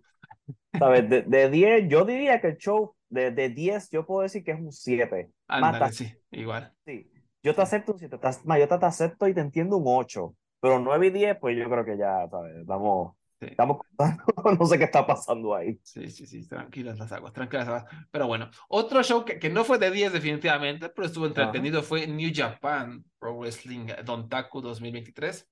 ¿Sabes? 0.78 1.08
De, 1.08 1.22
de 1.22 1.50
10, 1.50 1.88
yo 1.88 2.04
diría 2.04 2.40
que 2.40 2.48
el 2.48 2.56
show 2.56 2.94
de, 3.08 3.30
de 3.30 3.50
10, 3.50 3.90
yo 3.90 4.06
puedo 4.06 4.22
decir 4.22 4.42
que 4.42 4.52
es 4.52 4.60
un 4.60 4.72
7. 4.72 5.30
Ándale, 5.48 5.92
sí, 5.92 6.12
igual. 6.30 6.72
Sí, 6.84 7.10
yo 7.42 7.54
te 7.54 7.62
acepto 7.62 7.92
un 7.92 7.98
7, 7.98 8.18
yo 8.58 8.68
te 8.68 8.86
acepto 8.86 9.28
y 9.28 9.34
te 9.34 9.40
entiendo 9.40 9.76
un 9.76 9.84
8. 9.86 10.34
Pero 10.60 10.78
9 10.78 11.08
y 11.08 11.10
10, 11.10 11.38
pues 11.40 11.56
yo 11.56 11.68
creo 11.68 11.84
que 11.84 11.98
ya, 11.98 12.28
¿sabes? 12.30 12.56
Estamos, 12.56 13.16
sí. 13.46 13.50
estamos 13.50 13.78
no 14.58 14.66
sé 14.66 14.78
qué 14.78 14.84
está 14.84 15.06
pasando 15.06 15.54
ahí. 15.54 15.78
Sí, 15.82 16.08
sí, 16.08 16.26
sí, 16.26 16.46
tranquilas 16.46 16.98
las 16.98 17.12
aguas, 17.12 17.32
tranquilas 17.32 17.66
las 17.66 17.82
aguas. 17.82 18.06
Pero 18.10 18.26
bueno, 18.26 18.50
otro 18.68 19.02
show 19.02 19.24
que, 19.24 19.38
que 19.38 19.50
no 19.50 19.64
fue 19.64 19.78
de 19.78 19.90
10 19.90 20.12
definitivamente, 20.12 20.88
pero 20.88 21.06
estuvo 21.06 21.26
entretenido 21.26 21.80
Ajá. 21.80 21.88
fue 21.88 22.06
New 22.06 22.30
Japan 22.34 23.04
Pro 23.18 23.36
Wrestling 23.36 23.86
Dontaku 24.04 24.60
2023 24.60 25.48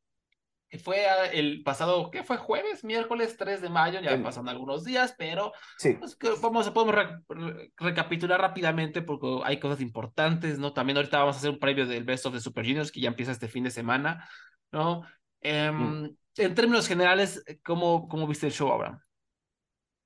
que 0.71 0.79
fue 0.79 1.05
el 1.33 1.65
pasado, 1.65 2.13
¿qué 2.13 2.23
fue? 2.23 2.37
Jueves, 2.37 2.85
miércoles 2.85 3.37
3 3.37 3.61
de 3.61 3.69
mayo, 3.69 4.01
ya 4.01 4.17
sí. 4.17 4.23
pasan 4.23 4.49
algunos 4.49 4.85
días, 4.85 5.17
pero 5.19 5.53
sí. 5.77 5.95
pues, 5.95 6.15
que 6.15 6.31
vamos, 6.41 6.71
podemos 6.71 6.95
re, 6.95 7.71
recapitular 7.77 8.41
rápidamente 8.41 9.03
porque 9.03 9.41
hay 9.43 9.59
cosas 9.59 9.81
importantes, 9.81 10.61
¿no? 10.61 10.73
También 10.73 10.97
ahorita 10.97 11.19
vamos 11.19 11.35
a 11.35 11.39
hacer 11.41 11.51
un 11.51 11.59
previo 11.59 11.87
del 11.87 12.05
Best 12.05 12.25
of 12.27 12.35
the 12.35 12.41
Super 12.41 12.65
Juniors 12.65 12.93
que 12.93 13.01
ya 13.01 13.09
empieza 13.09 13.33
este 13.33 13.49
fin 13.49 13.65
de 13.65 13.73
semana, 13.73 14.29
¿no? 14.71 15.03
Eh, 15.41 15.73
mm. 15.73 16.17
En 16.37 16.55
términos 16.55 16.89
generales, 16.89 17.45
¿cómo, 17.65 18.09
¿cómo 18.09 18.27
viste 18.27 18.47
el 18.47 18.53
show, 18.53 18.73
Abraham? 18.73 19.01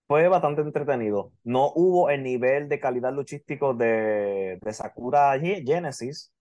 Fue 0.06 0.28
bastante 0.28 0.60
entretenido. 0.60 1.32
No 1.44 1.72
hubo 1.74 2.10
el 2.10 2.22
nivel 2.22 2.68
de 2.68 2.78
calidad 2.78 3.12
luchístico 3.12 3.72
de, 3.74 4.58
de 4.60 4.72
Sakura 4.72 5.38
Genesis, 5.40 6.32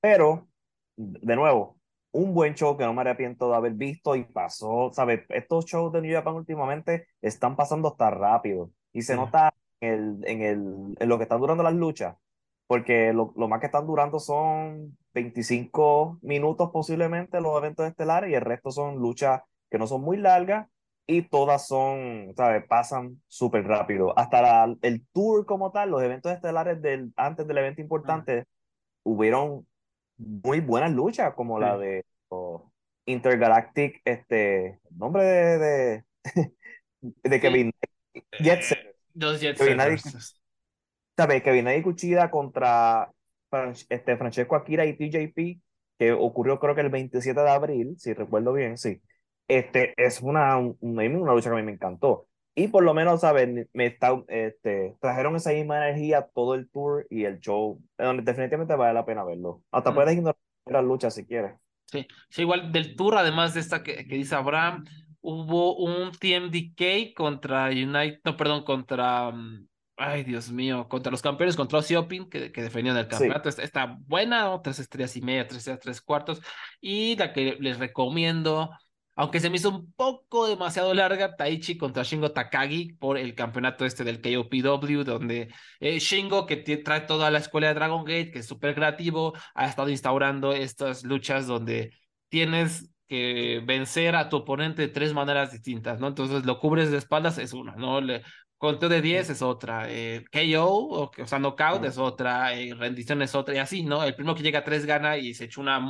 pero, 0.00 0.48
de 0.96 1.34
nuevo, 1.36 1.78
un 2.12 2.32
buen 2.32 2.54
show 2.54 2.76
que 2.76 2.84
no 2.84 2.94
me 2.94 3.00
arrepiento 3.00 3.50
de 3.50 3.56
haber 3.56 3.72
visto 3.72 4.14
y 4.14 4.24
pasó, 4.24 4.90
¿sabes? 4.92 5.22
Estos 5.30 5.66
shows 5.66 5.92
de 5.92 6.00
New 6.02 6.14
Japan 6.14 6.34
últimamente 6.34 7.08
están 7.20 7.56
pasando 7.56 7.88
hasta 7.88 8.10
rápido 8.10 8.70
y 8.92 9.02
se 9.02 9.14
sí. 9.14 9.18
nota 9.18 9.52
en, 9.80 9.92
el, 9.92 10.28
en, 10.28 10.42
el, 10.42 10.96
en 10.98 11.08
lo 11.08 11.18
que 11.18 11.24
están 11.24 11.40
durando 11.40 11.62
las 11.62 11.74
luchas, 11.74 12.16
porque 12.68 13.12
lo, 13.12 13.32
lo, 13.36 13.48
más 13.48 13.58
que 13.58 13.66
están 13.66 13.86
durando 13.86 14.20
son 14.20 14.96
25 15.14 16.18
minutos 16.22 16.70
posiblemente 16.70 17.40
los 17.40 17.56
eventos 17.58 17.86
estelares 17.88 18.30
y 18.30 18.34
el 18.34 18.42
resto 18.42 18.70
son 18.70 18.96
luchas 18.96 19.40
que 19.70 19.78
no 19.78 19.88
son 19.88 20.02
muy 20.02 20.18
largas 20.18 20.68
y 21.06 21.22
todas 21.22 21.66
son, 21.66 22.34
¿sabes? 22.36 22.64
Pasan 22.66 23.20
súper 23.26 23.66
rápido. 23.66 24.16
Hasta 24.16 24.42
la, 24.42 24.76
el 24.82 25.06
tour 25.08 25.46
como 25.46 25.72
tal, 25.72 25.90
los 25.90 26.02
eventos 26.02 26.30
estelares 26.30 26.80
del, 26.82 27.12
antes 27.16 27.46
del 27.48 27.58
evento 27.58 27.80
importante, 27.80 28.40
ah. 28.40 28.44
hubieron 29.04 29.66
muy 30.18 30.60
buenas 30.60 30.92
luchas, 30.92 31.32
como 31.34 31.56
sí. 31.56 31.64
la 31.64 31.78
de 31.78 32.04
oh, 32.28 32.70
Intergalactic, 33.06 34.02
este, 34.04 34.80
nombre 34.90 35.24
de, 35.24 35.58
de, 35.58 36.04
de 37.00 37.40
Kevin 37.40 37.72
sí. 38.12 38.20
Jet 38.40 38.62
Set. 38.62 38.96
Los 39.14 39.40
Jet 39.40 39.56
Kevin 39.56 39.78
¿Sabes? 41.18 41.42
Kevin 41.42 41.68
y 41.68 41.82
Cuchida 41.82 42.30
contra 42.30 43.10
este, 43.88 44.16
Francesco 44.16 44.54
Akira 44.54 44.86
y 44.86 44.96
TJP, 44.96 45.60
que 45.98 46.12
ocurrió 46.12 46.60
creo 46.60 46.76
que 46.76 46.82
el 46.82 46.90
27 46.90 47.40
de 47.40 47.50
abril, 47.50 47.96
si 47.98 48.14
recuerdo 48.14 48.52
bien, 48.52 48.78
sí. 48.78 49.02
Este, 49.48 49.94
es 49.96 50.20
una, 50.20 50.56
una, 50.58 50.78
una 50.80 51.32
lucha 51.32 51.50
que 51.50 51.56
a 51.56 51.58
mí 51.58 51.64
me 51.64 51.72
encantó. 51.72 52.28
Y 52.54 52.68
por 52.68 52.84
lo 52.84 52.94
menos, 52.94 53.22
¿sabes? 53.22 53.48
Me 53.72 53.86
está, 53.86 54.22
este, 54.28 54.94
trajeron 55.00 55.34
esa 55.34 55.50
misma 55.50 55.78
energía 55.88 56.28
todo 56.32 56.54
el 56.54 56.70
tour 56.70 57.04
y 57.10 57.24
el 57.24 57.40
show. 57.40 57.82
Donde 57.98 58.22
definitivamente 58.22 58.76
vale 58.76 58.94
la 58.94 59.04
pena 59.04 59.24
verlo. 59.24 59.64
Hasta 59.72 59.90
mm. 59.90 59.94
puedes 59.96 60.14
ignorar 60.14 60.36
las 60.66 60.84
luchas 60.84 61.16
si 61.16 61.26
quieres. 61.26 61.56
Sí. 61.86 62.06
sí, 62.28 62.42
igual 62.42 62.70
del 62.70 62.94
tour, 62.94 63.16
además 63.16 63.54
de 63.54 63.60
esta 63.60 63.82
que, 63.82 64.06
que 64.06 64.14
dice 64.14 64.36
Abraham, 64.36 64.84
hubo 65.20 65.78
un 65.78 66.12
TMDK 66.12 67.12
contra 67.16 67.70
United, 67.70 68.20
no, 68.24 68.36
perdón, 68.36 68.62
contra, 68.62 69.32
mm, 69.32 69.66
ay 69.98 70.24
Dios 70.24 70.50
mío, 70.50 70.88
contra 70.88 71.10
los 71.10 71.22
campeones, 71.22 71.56
contra 71.56 71.80
Osiopin, 71.80 72.28
que, 72.30 72.52
que 72.52 72.62
defendían 72.62 72.96
el 72.96 73.08
campeonato. 73.08 73.50
Sí. 73.50 73.60
Está, 73.62 73.98
buena, 74.06 74.44
¿no? 74.44 74.62
tres 74.62 74.78
estrellas 74.78 75.16
y 75.16 75.20
media, 75.20 75.46
tres 75.46 75.58
estrellas, 75.58 75.80
tres 75.80 76.00
cuartos. 76.00 76.40
Y 76.80 77.16
la 77.16 77.32
que 77.32 77.56
les 77.60 77.78
recomiendo 77.78 78.70
aunque 79.18 79.40
se 79.40 79.50
me 79.50 79.56
hizo 79.56 79.70
un 79.70 79.92
poco 79.94 80.46
demasiado 80.46 80.94
larga, 80.94 81.34
Taichi 81.34 81.76
contra 81.76 82.04
Shingo 82.04 82.30
Takagi 82.30 82.92
por 83.00 83.18
el 83.18 83.34
campeonato 83.34 83.84
este 83.84 84.04
del 84.04 84.20
KOPW, 84.20 85.02
donde 85.02 85.52
eh, 85.80 85.98
Shingo, 85.98 86.46
que 86.46 86.56
trae 86.56 87.00
toda 87.00 87.28
la 87.32 87.38
escuela 87.38 87.66
de 87.66 87.74
Dragon 87.74 88.04
Gate, 88.04 88.30
que 88.30 88.38
es 88.38 88.46
súper 88.46 88.76
creativo, 88.76 89.34
ha 89.56 89.66
estado 89.66 89.88
instaurando 89.88 90.52
estas 90.52 91.02
luchas 91.02 91.48
donde 91.48 91.92
tienes 92.28 92.94
que 93.08 93.60
vencer 93.66 94.14
a 94.14 94.28
tu 94.28 94.36
oponente 94.36 94.82
de 94.82 94.88
tres 94.88 95.12
maneras 95.12 95.50
distintas, 95.50 95.98
¿no? 95.98 96.06
Entonces 96.06 96.44
lo 96.46 96.60
cubres 96.60 96.92
de 96.92 96.98
espaldas 96.98 97.38
es 97.38 97.52
una, 97.54 97.74
¿no? 97.74 98.00
Le, 98.00 98.22
conteo 98.58 98.88
de 98.88 99.00
10 99.00 99.30
es 99.30 99.40
otra, 99.42 99.86
eh, 99.88 100.24
KO, 100.32 100.66
o, 100.66 101.10
o, 101.16 101.26
sea, 101.26 101.38
knockout 101.38 101.84
es 101.84 101.96
otra, 101.96 102.54
eh, 102.54 102.74
rendición 102.74 103.22
es 103.22 103.34
otra, 103.34 103.54
y 103.54 103.58
así, 103.58 103.84
¿no? 103.84 104.04
El 104.04 104.14
primero 104.14 104.34
que 104.34 104.42
llega 104.42 104.58
a 104.58 104.64
3 104.64 104.84
gana 104.84 105.16
y 105.16 105.32
se 105.32 105.44
echó 105.44 105.60
una, 105.60 105.80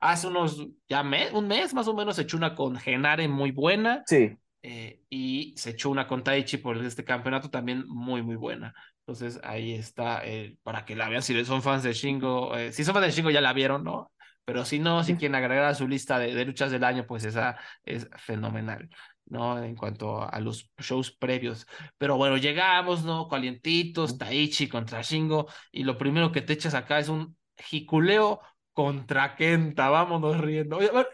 hace 0.00 0.26
unos, 0.26 0.68
ya 0.88 1.02
mes, 1.02 1.32
un 1.32 1.48
mes 1.48 1.74
más 1.74 1.88
o 1.88 1.94
menos, 1.94 2.16
se 2.16 2.22
echó 2.22 2.36
una 2.36 2.54
con 2.54 2.76
Genare 2.76 3.26
muy 3.26 3.50
buena. 3.50 4.02
Sí. 4.06 4.36
Eh, 4.62 5.00
y 5.08 5.54
se 5.56 5.70
echó 5.70 5.88
una 5.88 6.06
con 6.06 6.22
Taichi 6.22 6.58
por 6.58 6.76
este 6.76 7.02
campeonato 7.02 7.48
también 7.48 7.84
muy, 7.88 8.22
muy 8.22 8.36
buena. 8.36 8.74
Entonces 8.98 9.40
ahí 9.42 9.72
está, 9.72 10.22
para 10.62 10.84
que 10.84 10.94
la 10.94 11.08
vean, 11.08 11.22
si 11.22 11.44
son 11.44 11.62
fans 11.62 11.82
de 11.82 11.94
Shingo, 11.94 12.52
si 12.70 12.84
son 12.84 12.94
fans 12.94 13.06
de 13.06 13.12
Shingo 13.12 13.30
ya 13.30 13.40
la 13.40 13.54
vieron, 13.54 13.82
¿no? 13.82 14.12
Pero 14.50 14.64
si 14.64 14.80
no, 14.80 15.04
si 15.04 15.14
quieren 15.14 15.36
agregar 15.36 15.66
a 15.66 15.76
su 15.76 15.86
lista 15.86 16.18
de, 16.18 16.34
de 16.34 16.44
luchas 16.44 16.72
del 16.72 16.82
año, 16.82 17.06
pues 17.06 17.22
esa 17.22 17.56
es 17.84 18.08
fenomenal. 18.16 18.90
¿no? 19.26 19.62
En 19.62 19.76
cuanto 19.76 20.28
a 20.28 20.40
los 20.40 20.72
shows 20.76 21.12
previos. 21.12 21.68
Pero 21.98 22.16
bueno, 22.16 22.36
llegamos, 22.36 23.04
¿no? 23.04 23.28
Calientitos, 23.28 24.18
Taichi 24.18 24.68
contra 24.68 25.02
Shingo, 25.02 25.46
y 25.70 25.84
lo 25.84 25.96
primero 25.96 26.32
que 26.32 26.42
te 26.42 26.54
echas 26.54 26.74
acá 26.74 26.98
es 26.98 27.08
un 27.08 27.36
jiculeo 27.56 28.40
contra 28.72 29.36
Kenta, 29.36 29.88
vámonos 29.88 30.36
riendo. 30.38 30.78
Oye, 30.78 30.90
ver, 30.90 31.06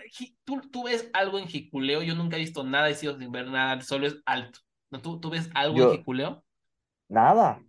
¿tú, 0.45 0.63
¿tú, 0.73 0.85
ves 0.85 1.11
algo 1.13 1.39
en 1.39 1.47
jiculeo, 1.47 2.03
yo 2.03 2.15
nunca 2.15 2.37
he 2.37 2.41
visto 2.41 2.65
nada, 2.65 2.89
he 2.89 2.95
sido 2.95 3.19
sin 3.19 3.31
ver 3.31 3.49
nada, 3.49 3.83
solo 3.83 4.07
es 4.07 4.17
alto. 4.25 4.61
¿No? 4.89 5.03
¿Tú, 5.03 5.21
¿Tú 5.21 5.29
ves 5.29 5.51
algo 5.53 5.77
yo, 5.77 5.91
en 5.93 5.99
jiculeo? 5.99 6.43
Nada, 7.09 7.61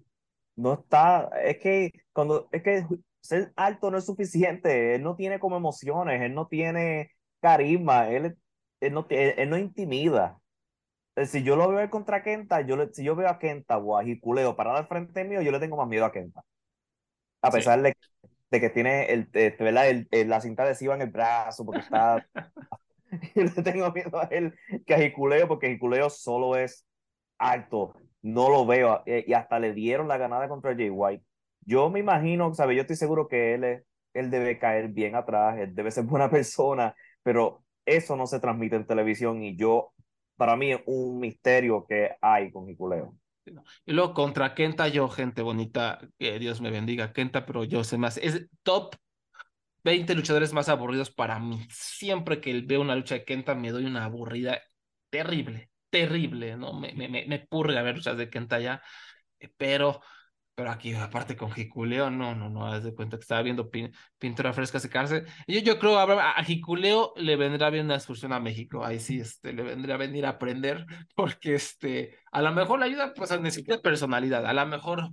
no 0.55 0.75
está, 0.75 1.29
es 1.43 1.57
que 1.57 1.91
cuando, 2.13 2.47
es 2.53 2.63
que 2.63 2.85
ser 3.21 3.53
alto 3.55 3.91
no 3.91 3.97
es 3.97 4.05
suficiente, 4.05 4.95
él 4.95 5.03
no 5.03 5.15
tiene 5.15 5.39
como 5.39 5.57
emociones, 5.57 6.21
él 6.21 6.33
no 6.33 6.47
tiene 6.47 7.11
carisma, 7.41 8.09
él 8.09 8.37
él 8.79 8.93
no, 8.93 9.05
él, 9.09 9.33
él 9.37 9.49
no 9.49 9.57
intimida. 9.57 10.39
Eh, 11.15 11.25
si 11.25 11.43
yo 11.43 11.55
lo 11.55 11.67
veo 11.69 11.89
contra 11.89 12.23
Kenta, 12.23 12.61
yo 12.61 12.77
le, 12.77 12.93
si 12.93 13.03
yo 13.03 13.15
veo 13.15 13.27
a 13.29 13.39
Kenta 13.39 13.77
o 13.79 13.97
a 13.97 14.03
Hikuleo 14.03 14.55
parado 14.55 14.77
al 14.77 14.87
frente 14.87 15.23
mío, 15.23 15.41
yo 15.41 15.51
le 15.51 15.59
tengo 15.59 15.77
más 15.77 15.87
miedo 15.87 16.05
a 16.05 16.11
Kenta. 16.11 16.43
A 17.41 17.51
pesar 17.51 17.79
sí. 17.79 17.85
de, 17.85 17.97
de, 18.51 18.59
que 18.59 18.69
tiene 18.69 19.05
el, 19.11 19.27
¿verdad? 19.31 19.89
El, 19.89 20.07
el, 20.11 20.29
la 20.29 20.41
cinta 20.41 20.63
adhesiva 20.63 20.95
en 20.95 21.01
el 21.01 21.09
brazo, 21.09 21.65
porque 21.65 21.81
está. 21.81 22.25
yo 23.35 23.43
le 23.55 23.63
tengo 23.63 23.91
miedo 23.91 24.19
a 24.19 24.25
él 24.25 24.53
que 24.85 24.93
a 24.93 25.47
porque 25.47 25.71
Hikuleo 25.71 26.09
solo 26.09 26.55
es 26.55 26.85
alto. 27.37 27.95
No 28.21 28.49
lo 28.49 28.65
veo. 28.65 29.03
Eh, 29.05 29.25
y 29.27 29.33
hasta 29.33 29.59
le 29.59 29.73
dieron 29.73 30.07
la 30.07 30.17
ganada 30.17 30.47
contra 30.47 30.75
Jay 30.75 30.89
White. 30.89 31.23
Yo 31.67 31.89
me 31.89 31.99
imagino, 31.99 32.53
¿sabes? 32.53 32.77
Yo 32.77 32.81
estoy 32.81 32.95
seguro 32.95 33.27
que 33.27 33.55
él, 33.55 33.63
es, 33.65 33.83
él 34.13 34.31
debe 34.31 34.57
caer 34.57 34.87
bien 34.87 35.15
atrás, 35.15 35.59
él 35.59 35.75
debe 35.75 35.91
ser 35.91 36.05
buena 36.05 36.29
persona, 36.31 36.95
pero 37.23 37.65
eso 37.85 38.15
no 38.15 38.25
se 38.25 38.39
transmite 38.39 38.77
en 38.77 38.87
televisión 38.87 39.43
y 39.43 39.57
yo, 39.57 39.91
para 40.37 40.55
mí 40.55 40.71
es 40.71 40.79
un 40.85 41.19
misterio 41.19 41.85
que 41.87 42.15
hay 42.21 42.51
con 42.51 42.69
Hikuleo. 42.69 43.15
Y 43.85 43.93
luego 43.93 44.13
contra 44.13 44.53
Kenta, 44.55 44.87
yo, 44.87 45.09
gente 45.09 45.41
bonita, 45.41 45.99
que 46.17 46.39
Dios 46.39 46.61
me 46.61 46.71
bendiga, 46.71 47.11
Kenta, 47.13 47.45
pero 47.45 47.63
yo 47.65 47.83
sé 47.83 47.97
más, 47.97 48.17
es 48.17 48.47
top 48.63 48.95
20 49.83 50.15
luchadores 50.15 50.53
más 50.53 50.69
aburridos 50.69 51.11
para 51.11 51.39
mí. 51.39 51.67
Siempre 51.69 52.41
que 52.41 52.61
veo 52.61 52.81
una 52.81 52.95
lucha 52.95 53.15
de 53.15 53.25
Kenta 53.25 53.55
me 53.55 53.71
doy 53.71 53.85
una 53.85 54.05
aburrida 54.05 54.61
terrible, 55.09 55.71
terrible, 55.89 56.57
¿no? 56.57 56.73
Me, 56.73 56.93
me, 56.93 57.09
me 57.09 57.39
purga 57.39 57.81
ver 57.81 57.95
luchas 57.97 58.17
de 58.17 58.29
Kenta 58.29 58.59
ya, 58.59 58.81
pero 59.57 60.01
pero 60.57 60.71
aquí, 60.71 60.91
aparte 60.95 61.37
con 61.37 61.51
Jiculeo, 61.51 62.09
no, 62.09 62.33
no, 62.33 62.49
no, 62.49 62.65
haz 62.65 62.83
de 62.83 62.95
cuenta 62.95 63.15
que 63.17 63.21
estaba 63.21 63.43
viendo 63.43 63.69
pin, 63.69 63.93
pintura 64.17 64.53
fresca 64.53 64.79
secarse. 64.79 65.23
Yo, 65.47 65.59
yo 65.59 65.77
creo 65.77 65.99
a, 65.99 66.31
a 66.31 66.43
Jiculeo 66.43 67.13
le 67.15 67.35
vendrá 67.35 67.69
bien 67.69 67.85
una 67.85 67.93
excursión 67.93 68.33
a 68.33 68.39
México. 68.39 68.83
Ahí 68.83 68.99
sí, 68.99 69.19
este, 69.19 69.53
le 69.53 69.61
vendría 69.61 69.93
a 69.93 69.97
venir 69.99 70.25
a 70.25 70.29
aprender, 70.29 70.83
porque 71.15 71.53
este, 71.53 72.17
a 72.31 72.41
lo 72.41 72.51
mejor 72.53 72.79
le 72.79 72.85
ayuda, 72.85 73.13
pues, 73.13 73.31
a 73.31 73.37
necesitar 73.37 73.81
personalidad. 73.81 74.47
A 74.47 74.53
lo 74.53 74.65
mejor 74.65 75.11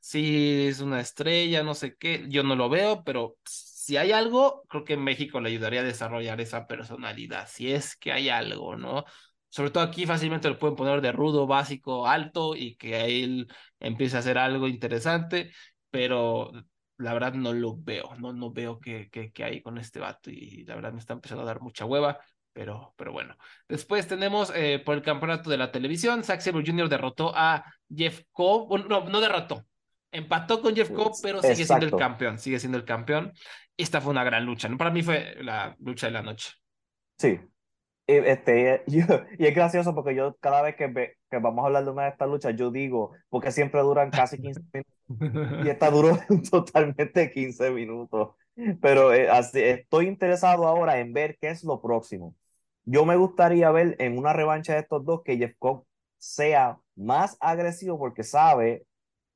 sí 0.00 0.68
es 0.68 0.80
una 0.80 1.00
estrella, 1.00 1.62
no 1.62 1.74
sé 1.74 1.94
qué, 1.96 2.24
yo 2.30 2.42
no 2.42 2.56
lo 2.56 2.70
veo, 2.70 3.04
pero 3.04 3.36
si 3.44 3.98
hay 3.98 4.12
algo, 4.12 4.62
creo 4.70 4.84
que 4.84 4.96
México 4.96 5.38
le 5.40 5.50
ayudaría 5.50 5.80
a 5.80 5.84
desarrollar 5.84 6.40
esa 6.40 6.66
personalidad, 6.66 7.46
si 7.46 7.72
es 7.72 7.94
que 7.94 8.10
hay 8.12 8.30
algo, 8.30 8.74
¿no? 8.76 9.04
Sobre 9.50 9.70
todo 9.70 9.82
aquí 9.84 10.06
fácilmente 10.06 10.48
lo 10.48 10.58
pueden 10.58 10.76
poner 10.76 11.00
de 11.00 11.12
rudo, 11.12 11.46
básico, 11.46 12.06
alto 12.06 12.54
y 12.54 12.76
que 12.76 13.22
él 13.24 13.48
empiece 13.80 14.16
a 14.16 14.20
hacer 14.20 14.38
algo 14.38 14.68
interesante, 14.68 15.52
pero 15.90 16.50
la 16.98 17.12
verdad 17.12 17.34
no 17.34 17.52
lo 17.52 17.76
veo, 17.76 18.14
no, 18.16 18.32
no 18.32 18.52
veo 18.52 18.80
qué, 18.80 19.08
qué, 19.10 19.44
hay 19.44 19.62
con 19.62 19.78
este 19.78 20.00
vato 20.00 20.30
y 20.30 20.64
la 20.64 20.74
verdad 20.74 20.92
me 20.92 20.98
está 20.98 21.12
empezando 21.12 21.42
a 21.42 21.46
dar 21.46 21.60
mucha 21.60 21.84
hueva. 21.84 22.18
Pero, 22.52 22.92
pero 22.96 23.12
bueno. 23.12 23.36
Después 23.68 24.08
tenemos 24.08 24.52
eh, 24.52 24.82
por 24.84 24.96
el 24.96 25.02
campeonato 25.02 25.48
de 25.48 25.58
la 25.58 25.70
televisión, 25.70 26.24
Zack 26.24 26.40
Sabre 26.40 26.64
Jr. 26.66 26.88
derrotó 26.88 27.32
a 27.36 27.64
Jeff 27.94 28.22
Cobb. 28.32 28.88
no, 28.88 29.08
no 29.08 29.20
derrotó. 29.20 29.64
Empató 30.10 30.60
con 30.60 30.74
Jeff 30.74 30.90
Cobb, 30.90 31.12
pero 31.22 31.40
sigue 31.40 31.64
siendo 31.64 31.86
el 31.86 31.92
campeón. 31.92 32.38
Sigue 32.38 32.58
siendo 32.58 32.78
el 32.78 32.84
campeón. 32.84 33.32
Esta 33.76 34.00
fue 34.00 34.10
una 34.10 34.24
gran 34.24 34.44
lucha. 34.44 34.68
Para 34.76 34.90
mí 34.90 35.02
fue 35.02 35.36
la 35.40 35.76
lucha 35.78 36.08
de 36.08 36.12
la 36.12 36.22
noche. 36.22 36.50
Sí, 37.16 37.38
este, 38.08 38.82
y 38.86 39.46
es 39.46 39.54
gracioso 39.54 39.94
porque 39.94 40.14
yo 40.14 40.34
cada 40.40 40.62
vez 40.62 40.76
que, 40.76 41.14
que 41.30 41.38
vamos 41.38 41.62
a 41.62 41.66
hablar 41.66 41.84
de 41.84 41.90
una 41.90 42.04
de 42.04 42.08
estas 42.10 42.28
luchas, 42.28 42.56
yo 42.56 42.70
digo, 42.70 43.12
porque 43.28 43.52
siempre 43.52 43.80
duran 43.82 44.10
casi 44.10 44.38
15 44.38 44.60
minutos. 44.72 45.66
Y 45.66 45.68
esta 45.68 45.90
duró 45.90 46.18
totalmente 46.50 47.30
15 47.30 47.70
minutos. 47.70 48.34
Pero 48.80 49.12
eh, 49.12 49.30
así, 49.30 49.60
estoy 49.60 50.06
interesado 50.06 50.66
ahora 50.66 50.98
en 50.98 51.12
ver 51.12 51.36
qué 51.40 51.50
es 51.50 51.62
lo 51.62 51.80
próximo. 51.80 52.34
Yo 52.84 53.04
me 53.04 53.16
gustaría 53.16 53.70
ver 53.70 53.94
en 53.98 54.18
una 54.18 54.32
revancha 54.32 54.72
de 54.72 54.80
estos 54.80 55.04
dos 55.04 55.22
que 55.22 55.36
Jeff 55.36 55.54
Cobb 55.58 55.84
sea 56.16 56.78
más 56.96 57.36
agresivo 57.40 57.98
porque 57.98 58.24
sabe 58.24 58.86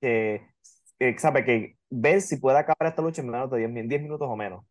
que, 0.00 0.48
sabe 1.18 1.44
que 1.44 1.76
ver 1.90 2.22
si 2.22 2.38
puede 2.38 2.58
acabar 2.58 2.88
esta 2.88 3.02
lucha 3.02 3.20
en 3.20 3.28
menos 3.28 3.50
de 3.50 3.68
10, 3.68 3.88
10 3.88 4.02
minutos 4.02 4.28
o 4.28 4.36
menos 4.36 4.64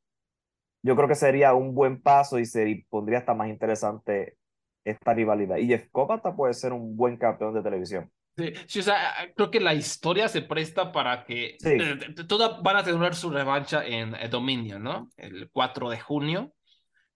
yo 0.83 0.95
creo 0.95 1.07
que 1.07 1.15
sería 1.15 1.53
un 1.53 1.73
buen 1.73 2.01
paso 2.01 2.39
y 2.39 2.45
se 2.45 2.85
pondría 2.89 3.19
hasta 3.19 3.33
más 3.33 3.49
interesante 3.49 4.37
esta 4.83 5.13
rivalidad. 5.13 5.57
Y 5.57 5.67
Jeff 5.67 5.87
Cobb 5.91 6.35
puede 6.35 6.53
ser 6.53 6.73
un 6.73 6.95
buen 6.95 7.17
campeón 7.17 7.53
de 7.53 7.61
televisión. 7.61 8.11
Sí, 8.37 8.79
o 8.79 8.83
sea, 8.83 9.13
creo 9.35 9.51
que 9.51 9.59
la 9.59 9.73
historia 9.73 10.27
se 10.27 10.41
presta 10.41 10.91
para 10.91 11.25
que 11.25 11.57
sí. 11.59 11.77
todas 12.27 12.61
van 12.63 12.77
a 12.77 12.83
tener 12.83 13.13
su 13.13 13.29
revancha 13.29 13.85
en 13.85 14.15
Dominion, 14.29 14.81
¿no? 14.81 15.09
El 15.17 15.49
4 15.51 15.89
de 15.89 15.99
junio. 15.99 16.53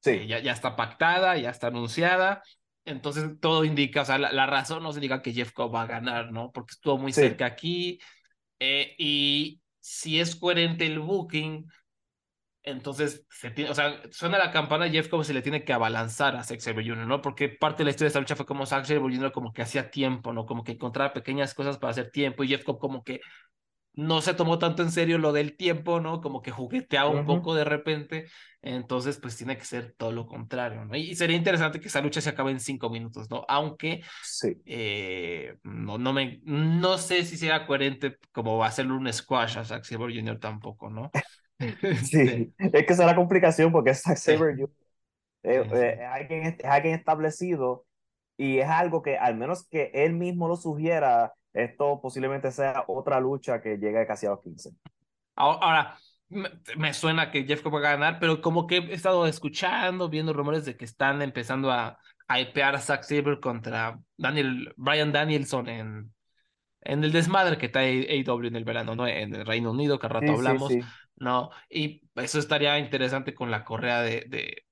Sí. 0.01 0.27
ya, 0.27 0.39
ya 0.39 0.51
está 0.51 0.75
pactada, 0.75 1.37
ya 1.37 1.49
está 1.49 1.67
anunciada. 1.67 2.43
Entonces 2.83 3.39
todo 3.39 3.65
indica, 3.65 4.01
o 4.01 4.05
sea, 4.05 4.19
la, 4.19 4.45
razón 4.45 4.83
nos 4.83 4.95
indica 4.95 5.23
que 5.23 5.33
Jeff 5.33 5.51
Cobb 5.51 5.73
va 5.73 5.83
a 5.83 5.87
ganar, 5.87 6.31
¿no? 6.31 6.51
Porque 6.51 6.73
estuvo 6.73 6.99
muy 6.99 7.11
cerca 7.11 7.47
aquí. 7.47 7.99
Eh, 8.59 8.93
y 8.99 9.61
si 9.79 10.19
es 10.19 10.35
coherente 10.35 10.85
el 10.85 10.99
booking, 10.99 11.65
entonces, 12.65 13.25
se 13.29 13.51
tiene, 13.51 13.69
o 13.69 13.75
sea, 13.75 14.01
suena 14.11 14.39
la 14.39 14.51
campana 14.51 14.89
Jeff 14.89 15.07
como 15.07 15.23
se 15.23 15.33
le 15.33 15.43
tiene 15.43 15.63
que 15.63 15.71
abalanzar 15.71 16.35
a 16.35 16.43
Zack 16.43 16.59
Sabre 16.59 16.83
Jr., 16.87 17.05
¿no? 17.05 17.21
Porque 17.21 17.47
parte 17.47 17.79
de 17.79 17.85
la 17.85 17.89
historia 17.91 18.05
de 18.05 18.09
esta 18.09 18.19
lucha 18.19 18.35
fue 18.35 18.47
como 18.47 18.65
Zack 18.65 18.85
Sabre 18.85 19.01
Jr. 19.15 19.31
como 19.31 19.53
que 19.53 19.61
hacía 19.61 19.91
tiempo, 19.91 20.33
¿no? 20.33 20.47
Como 20.47 20.63
que 20.63 20.73
encontraba 20.73 21.13
pequeñas 21.13 21.53
cosas 21.53 21.77
para 21.77 21.91
hacer 21.91 22.09
tiempo 22.09 22.43
y 22.43 22.47
Jeff 22.47 22.63
Cobb 22.63 22.79
como 22.79 23.03
que 23.03 23.21
no 23.93 24.21
se 24.21 24.33
tomó 24.33 24.59
tanto 24.59 24.83
en 24.83 24.91
serio 24.91 25.17
lo 25.17 25.31
del 25.31 25.55
tiempo, 25.55 25.99
¿no? 26.01 26.21
Como 26.21 26.41
que 26.41 26.51
jugueteaba 26.51 27.09
un 27.09 27.25
poco 27.25 27.55
de 27.55 27.63
repente. 27.63 28.25
Entonces, 28.61 29.19
pues 29.19 29.37
tiene 29.37 29.57
que 29.57 29.63
ser 29.63 29.93
todo 29.95 30.11
lo 30.11 30.25
contrario, 30.25 30.85
¿no? 30.85 30.95
Y 30.97 31.15
sería 31.15 31.37
interesante 31.37 31.79
que 31.79 31.87
esa 31.87 32.01
lucha 32.01 32.19
se 32.19 32.29
acabe 32.29 32.51
en 32.51 32.59
cinco 32.59 32.89
minutos, 32.89 33.29
¿no? 33.29 33.45
Aunque 33.47 34.03
sí. 34.23 34.57
Eh, 34.65 35.55
no, 35.63 35.97
no, 35.97 36.13
me, 36.13 36.41
no 36.43 36.97
sé 36.97 37.23
si 37.23 37.37
sea 37.37 37.65
coherente 37.67 38.17
como 38.31 38.57
va 38.57 38.67
a 38.67 38.71
ser 38.71 38.91
un 38.91 39.11
squash 39.13 39.59
a 39.59 39.63
Zack 39.63 39.83
Sabre 39.83 40.15
Jr. 40.15 40.39
tampoco, 40.39 40.89
¿no? 40.89 41.11
Sí, 42.03 42.53
es 42.57 42.71
que 42.71 42.93
esa 42.93 43.03
es 43.03 43.07
la 43.07 43.15
complicación 43.15 43.71
porque 43.71 43.93
Zack 43.93 44.17
Saber 44.17 44.59
eh, 44.59 44.67
eh, 45.43 45.97
es, 45.99 46.01
alguien, 46.01 46.43
es 46.43 46.65
alguien 46.65 46.95
establecido 46.95 47.85
y 48.37 48.59
es 48.59 48.67
algo 48.67 49.01
que 49.01 49.17
al 49.17 49.35
menos 49.35 49.67
que 49.67 49.91
él 49.93 50.13
mismo 50.13 50.47
lo 50.47 50.57
sugiera, 50.57 51.33
esto 51.53 52.01
posiblemente 52.01 52.51
sea 52.51 52.83
otra 52.87 53.19
lucha 53.19 53.61
que 53.61 53.77
llegue 53.77 54.05
casi 54.05 54.25
a 54.25 54.31
los 54.31 54.41
15. 54.41 54.71
Ahora, 55.35 55.97
me, 56.29 56.93
suena 56.93 57.31
que 57.31 57.45
Jeff 57.45 57.61
Cobb 57.61 57.75
va 57.75 57.79
a 57.79 57.81
ganar, 57.81 58.19
pero 58.19 58.41
como 58.41 58.67
que 58.67 58.77
he 58.77 58.93
estado 58.93 59.25
escuchando, 59.27 60.09
viendo 60.09 60.33
rumores 60.33 60.65
de 60.65 60.75
que 60.75 60.85
están 60.85 61.21
empezando 61.21 61.71
a 61.71 61.97
hypear 62.29 62.75
a 62.75 62.79
Zack 62.79 63.03
Saber 63.03 63.39
contra 63.39 63.99
Daniel, 64.17 64.73
Brian 64.75 65.11
Danielson 65.11 65.69
en, 65.69 66.13
en 66.81 67.03
el 67.03 67.11
desmadre 67.11 67.57
que 67.57 67.67
está 67.67 67.79
AEW 67.79 68.47
en 68.47 68.55
el 68.55 68.63
verano, 68.63 68.95
¿no? 68.95 69.07
En 69.07 69.35
el 69.35 69.45
Reino 69.45 69.71
Unido, 69.71 69.99
que 69.99 70.07
al 70.07 70.13
rato 70.13 70.31
hablamos. 70.33 70.73
¿No? 71.17 71.49
Y 71.69 72.07
eso 72.15 72.39
estaría 72.39 72.79
interesante 72.79 73.33
con 73.33 73.51
la 73.51 73.63
correa 73.63 74.01
de, 74.01 74.25
de... 74.27 74.63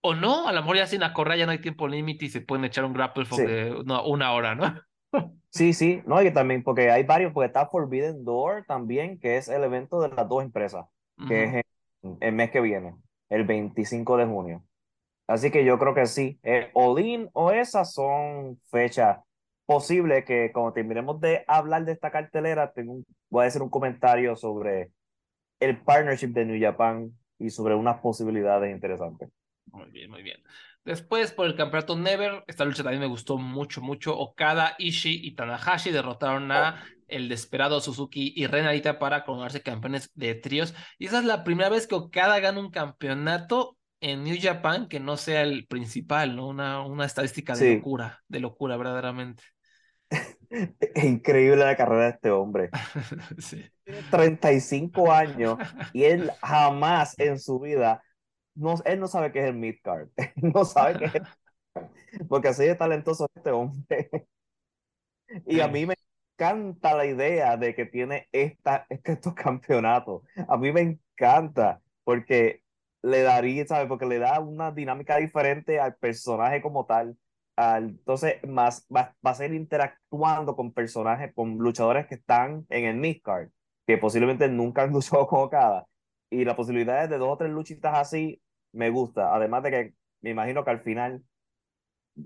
O 0.00 0.14
no, 0.14 0.46
a 0.46 0.52
lo 0.52 0.60
mejor 0.60 0.76
ya 0.76 0.86
sin 0.86 1.00
la 1.00 1.12
correa 1.12 1.36
ya 1.36 1.46
no 1.46 1.52
hay 1.52 1.60
tiempo 1.60 1.88
límite 1.88 2.26
y 2.26 2.28
se 2.28 2.40
pueden 2.40 2.64
echar 2.64 2.84
un 2.84 2.92
grapple 2.92 3.24
de 3.36 3.72
una, 3.72 4.32
hora, 4.32 4.54
¿no? 4.54 4.64
Sí, 5.50 5.72
sí, 5.72 6.02
no, 6.04 6.20
y 6.20 6.32
también 6.32 6.64
porque 6.64 6.90
hay 6.90 7.04
varios, 7.04 7.32
porque 7.32 7.46
está 7.46 7.68
Forbidden 7.68 8.24
Door 8.24 8.64
también, 8.66 9.20
que 9.20 9.36
es 9.36 9.46
el 9.46 9.62
evento 9.62 10.00
de 10.00 10.08
las 10.08 10.28
dos 10.28 10.42
empresas, 10.42 10.86
que 11.28 11.44
es 11.44 11.64
el, 12.20 12.32
mes 12.32 12.50
que 12.50 12.60
viene, 12.60 12.96
el 13.28 13.44
25 13.44 14.16
de 14.16 14.26
junio. 14.26 14.64
Así 15.28 15.52
que 15.52 15.64
yo 15.64 15.78
creo 15.78 15.94
que 15.94 16.06
sí, 16.06 16.40
eh, 16.42 16.70
Odin 16.74 17.30
o 17.32 17.52
esas 17.52 17.94
son 17.94 18.60
fechas 18.68 19.18
posibles 19.64 20.24
que 20.24 20.50
cuando 20.52 20.72
terminemos 20.72 21.20
de 21.20 21.44
hablar 21.46 21.84
de 21.84 21.92
esta 21.92 22.10
cartelera, 22.10 22.72
tengo 22.72 23.02
voy 23.30 23.44
a 23.44 23.48
hacer 23.48 23.62
un 23.62 23.70
comentario 23.70 24.36
sobre 24.36 24.90
el 25.60 25.80
partnership 25.82 26.28
de 26.28 26.44
New 26.44 26.60
Japan 26.60 27.12
y 27.38 27.50
sobre 27.50 27.74
unas 27.74 28.00
posibilidades 28.00 28.72
interesantes. 28.72 29.30
Muy 29.66 29.90
bien, 29.90 30.10
muy 30.10 30.22
bien. 30.22 30.42
Después, 30.84 31.32
por 31.32 31.46
el 31.46 31.56
campeonato 31.56 31.96
Never, 31.96 32.44
esta 32.46 32.64
lucha 32.64 32.82
también 32.82 33.00
me 33.00 33.08
gustó 33.08 33.38
mucho, 33.38 33.80
mucho. 33.80 34.16
Okada, 34.16 34.74
Ishii 34.78 35.26
y 35.26 35.34
Tanahashi 35.34 35.90
derrotaron 35.90 36.52
a 36.52 36.84
el 37.08 37.28
desesperado 37.28 37.80
Suzuki 37.80 38.32
y 38.36 38.46
Renarita 38.46 38.98
para 38.98 39.24
coronarse 39.24 39.62
campeones 39.62 40.10
de 40.14 40.34
tríos. 40.34 40.74
Y 40.98 41.06
esa 41.06 41.18
es 41.18 41.24
la 41.24 41.44
primera 41.44 41.70
vez 41.70 41.86
que 41.86 41.94
Okada 41.94 42.38
gana 42.40 42.60
un 42.60 42.70
campeonato 42.70 43.78
en 44.00 44.24
New 44.24 44.36
Japan 44.40 44.88
que 44.88 45.00
no 45.00 45.16
sea 45.16 45.42
el 45.42 45.66
principal, 45.66 46.36
¿no? 46.36 46.48
Una, 46.48 46.84
una 46.84 47.06
estadística 47.06 47.54
de 47.56 47.76
locura, 47.76 48.22
de 48.28 48.40
locura, 48.40 48.76
verdaderamente. 48.76 49.42
Increíble 50.96 51.64
la 51.64 51.76
carrera 51.76 52.04
de 52.04 52.10
este 52.10 52.30
hombre. 52.30 52.70
sí. 53.38 53.64
Tiene 53.84 54.02
35 54.10 55.12
años 55.12 55.58
y 55.92 56.04
él 56.04 56.30
jamás 56.42 57.18
en 57.18 57.38
su 57.38 57.60
vida, 57.60 58.02
no, 58.54 58.74
él 58.84 59.00
no 59.00 59.08
sabe 59.08 59.32
qué 59.32 59.40
es 59.40 59.46
el 59.46 59.56
midcard. 59.56 60.08
no 60.36 60.64
sabe 60.64 60.98
qué 60.98 61.18
es. 61.18 62.28
Porque 62.28 62.48
así 62.48 62.64
de 62.64 62.74
talentoso 62.74 63.28
este 63.34 63.50
hombre. 63.50 64.10
y 65.46 65.60
a 65.60 65.68
mí 65.68 65.86
me 65.86 65.94
encanta 66.34 66.94
la 66.94 67.06
idea 67.06 67.56
de 67.56 67.74
que 67.74 67.86
tiene 67.86 68.28
esta, 68.32 68.86
estos 68.88 69.34
campeonatos. 69.34 70.22
A 70.48 70.56
mí 70.56 70.72
me 70.72 70.80
encanta 70.80 71.80
porque 72.04 72.62
le 73.02 73.22
daría, 73.22 73.66
¿sabes? 73.66 73.88
Porque 73.88 74.06
le 74.06 74.18
da 74.18 74.40
una 74.40 74.70
dinámica 74.72 75.16
diferente 75.18 75.78
al 75.78 75.96
personaje 75.96 76.62
como 76.62 76.86
tal 76.86 77.18
entonces 77.56 78.36
más 78.46 78.86
va, 78.94 79.14
a 79.22 79.34
ser 79.34 79.52
interactuando 79.54 80.56
con 80.56 80.72
personajes, 80.72 81.32
con 81.34 81.58
luchadores 81.58 82.06
que 82.06 82.16
están 82.16 82.66
en 82.68 82.84
el 82.84 82.96
midcard, 82.96 83.48
que 83.86 83.98
posiblemente 83.98 84.48
nunca 84.48 84.82
han 84.82 84.92
luchado 84.92 85.26
con 85.26 85.40
Okada. 85.42 85.86
Y 86.30 86.44
la 86.44 86.56
posibilidad 86.56 87.08
de 87.08 87.18
dos 87.18 87.30
o 87.30 87.36
tres 87.36 87.50
luchitas 87.50 87.96
así 87.96 88.40
me 88.72 88.90
gusta. 88.90 89.34
Además 89.34 89.62
de 89.62 89.70
que 89.70 89.94
me 90.20 90.30
imagino 90.30 90.64
que 90.64 90.70
al 90.70 90.80
final 90.80 91.22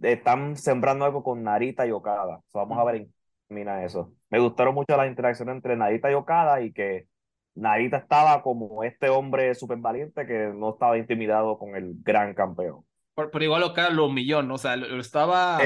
están 0.03 0.57
sembrando 0.57 1.05
algo 1.05 1.23
con 1.23 1.43
Narita 1.43 1.87
y 1.87 1.91
Okada. 1.91 2.41
vamos 2.53 2.79
a 2.79 2.85
ver 2.85 2.97
en 2.97 3.15
mira 3.49 3.85
eso. 3.85 4.13
Me 4.31 4.39
gustaron 4.39 4.75
mucho 4.75 4.97
las 4.97 5.09
interacciones 5.09 5.55
entre 5.55 5.77
Narita 5.77 6.11
y 6.11 6.15
Okada 6.15 6.61
y 6.61 6.73
que 6.73 7.07
Narita 7.55 7.99
estaba 7.99 8.43
como 8.43 8.85
este 8.85 9.09
hombre 9.09 9.55
súper 9.55 9.79
valiente 9.79 10.27
que 10.27 10.53
no 10.55 10.71
estaba 10.71 10.99
intimidado 10.99 11.59
con 11.59 11.75
el 11.75 11.95
gran 12.03 12.35
campeón. 12.35 12.85
Pero, 13.15 13.45
igual 13.45 13.65
Okada 13.65 13.91
lo 13.91 14.07
humilló, 14.07 14.43
¿no? 14.43 14.55
O 14.55 14.59
sea, 14.59 14.77
lo, 14.77 15.01
estaba 15.01 15.59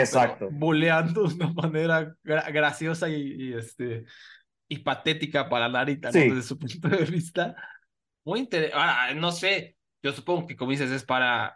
buleando 0.52 1.28
de 1.28 1.34
una 1.34 1.52
manera 1.52 2.16
graciosa 2.22 3.10
y, 3.10 3.52
este, 3.52 4.04
y 4.72 4.78
patética 4.78 5.50
para 5.50 5.68
Narita, 5.68 6.10
¿no? 6.10 6.18
Desde 6.18 6.42
su 6.42 6.58
punto 6.58 6.88
de 6.88 7.04
vista. 7.04 7.54
Muy 8.24 8.40
interesante. 8.40 9.14
no 9.16 9.30
sé, 9.30 9.76
yo 10.02 10.12
supongo 10.12 10.46
que 10.46 10.56
como 10.56 10.70
dices 10.70 10.90
es 10.90 11.04
para 11.04 11.54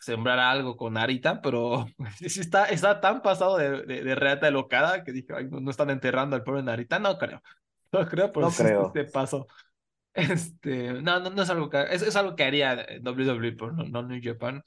sembrar 0.00 0.40
algo 0.40 0.76
con 0.76 0.94
Narita, 0.94 1.40
pero 1.40 1.86
sí 2.18 2.40
está, 2.40 2.64
está 2.66 3.00
tan 3.00 3.22
pasado 3.22 3.56
de, 3.56 3.82
de, 3.84 4.14
reata 4.16 4.46
de 4.46 4.52
locada 4.52 5.04
que 5.04 5.12
dije, 5.12 5.32
no, 5.48 5.70
están 5.70 5.90
enterrando 5.90 6.34
al 6.34 6.42
pobre 6.42 6.62
Narita. 6.62 6.98
No 6.98 7.18
creo. 7.18 7.40
No 7.92 8.04
creo, 8.04 8.32
pero 8.32 8.46
no 8.46 8.52
creo. 8.52 8.86
este 8.88 9.04
paso. 9.04 9.46
Este, 10.12 10.92
no, 10.94 11.20
no, 11.20 11.30
no 11.30 11.42
es 11.42 11.48
algo 11.48 11.70
que, 11.70 11.82
es, 11.88 12.02
es 12.02 12.16
algo 12.16 12.34
que 12.34 12.42
haría 12.42 12.84
WWE, 13.00 13.52
pero 13.52 13.70
no, 13.70 13.84
no 13.84 14.02
New 14.02 14.20
Japan. 14.20 14.60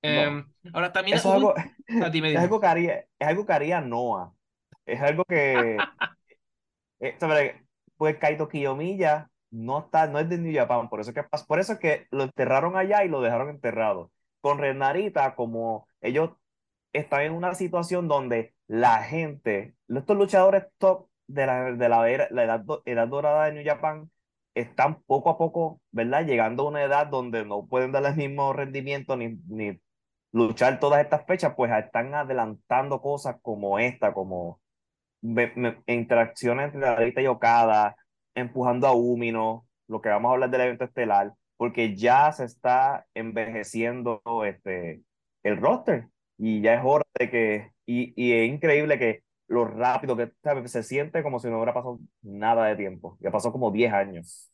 Em, 0.00 0.46
ahora 0.72 0.92
también 0.92 1.18
es, 1.18 1.26
algo, 1.26 1.52
ah, 1.56 1.74
es 1.88 2.36
algo 2.38 2.60
que 3.44 3.52
haría, 3.52 3.80
Noah. 3.80 4.32
Es 4.86 5.00
algo 5.00 5.24
que 5.24 5.76
eh, 7.00 7.16
pues 7.96 8.18
Kaito 8.18 8.48
Kiyomiya 8.48 9.30
no 9.50 9.80
está, 9.80 10.06
no 10.06 10.18
es 10.18 10.28
de 10.28 10.38
New 10.38 10.54
Japan, 10.54 10.88
por 10.88 11.00
eso 11.00 11.12
que 11.12 11.24
por 11.46 11.60
eso 11.60 11.74
es 11.74 11.78
que 11.78 12.06
lo 12.10 12.24
enterraron 12.24 12.76
allá 12.76 13.04
y 13.04 13.08
lo 13.08 13.20
dejaron 13.20 13.50
enterrado. 13.50 14.10
Con 14.40 14.58
Renarita, 14.58 15.34
como 15.34 15.86
ellos 16.00 16.30
están 16.92 17.22
en 17.22 17.32
una 17.32 17.54
situación 17.54 18.08
donde 18.08 18.54
la 18.66 19.02
gente, 19.02 19.74
estos 19.88 20.16
luchadores 20.16 20.64
top 20.78 21.08
de 21.26 21.46
la, 21.46 21.72
de 21.72 21.88
la, 21.88 22.08
era, 22.10 22.28
la 22.30 22.44
edad, 22.44 22.64
edad 22.84 23.08
dorada 23.08 23.46
de 23.46 23.52
New 23.52 23.64
Japan, 23.64 24.10
están 24.54 25.02
poco 25.02 25.30
a 25.30 25.38
poco, 25.38 25.80
¿verdad? 25.90 26.24
Llegando 26.26 26.64
a 26.64 26.68
una 26.68 26.82
edad 26.82 27.06
donde 27.08 27.44
no 27.44 27.66
pueden 27.66 27.92
dar 27.92 28.04
el 28.06 28.16
mismo 28.16 28.52
rendimiento 28.52 29.16
ni, 29.16 29.38
ni 29.48 29.80
luchar 30.32 30.80
todas 30.80 31.02
estas 31.02 31.24
fechas, 31.26 31.54
pues 31.56 31.72
están 31.72 32.14
adelantando 32.14 33.00
cosas 33.00 33.36
como 33.42 33.78
esta, 33.78 34.12
como 34.12 34.60
interacciones 35.86 36.74
entre 36.74 37.22
y 37.22 37.26
Okada, 37.26 37.96
empujando 38.34 38.86
a 38.86 38.92
Umino, 38.92 39.66
lo 39.88 40.00
que 40.00 40.08
vamos 40.08 40.30
a 40.30 40.34
hablar 40.34 40.50
del 40.50 40.60
evento 40.62 40.84
estelar, 40.84 41.32
porque 41.56 41.96
ya 41.96 42.30
se 42.32 42.44
está 42.44 43.06
envejeciendo 43.14 44.22
este, 44.46 45.02
el 45.42 45.56
roster 45.56 46.08
y 46.38 46.60
ya 46.60 46.74
es 46.74 46.80
hora 46.84 47.04
de 47.18 47.30
que, 47.30 47.70
y, 47.86 48.12
y 48.22 48.32
es 48.32 48.48
increíble 48.48 48.98
que 48.98 49.22
lo 49.46 49.64
rápido 49.64 50.16
que 50.16 50.32
se 50.66 50.82
siente 50.82 51.22
como 51.22 51.38
si 51.38 51.48
no 51.48 51.56
hubiera 51.56 51.74
pasado 51.74 52.00
nada 52.22 52.66
de 52.66 52.76
tiempo, 52.76 53.16
ya 53.20 53.30
pasó 53.30 53.52
como 53.52 53.70
10 53.70 53.92
años. 53.92 54.50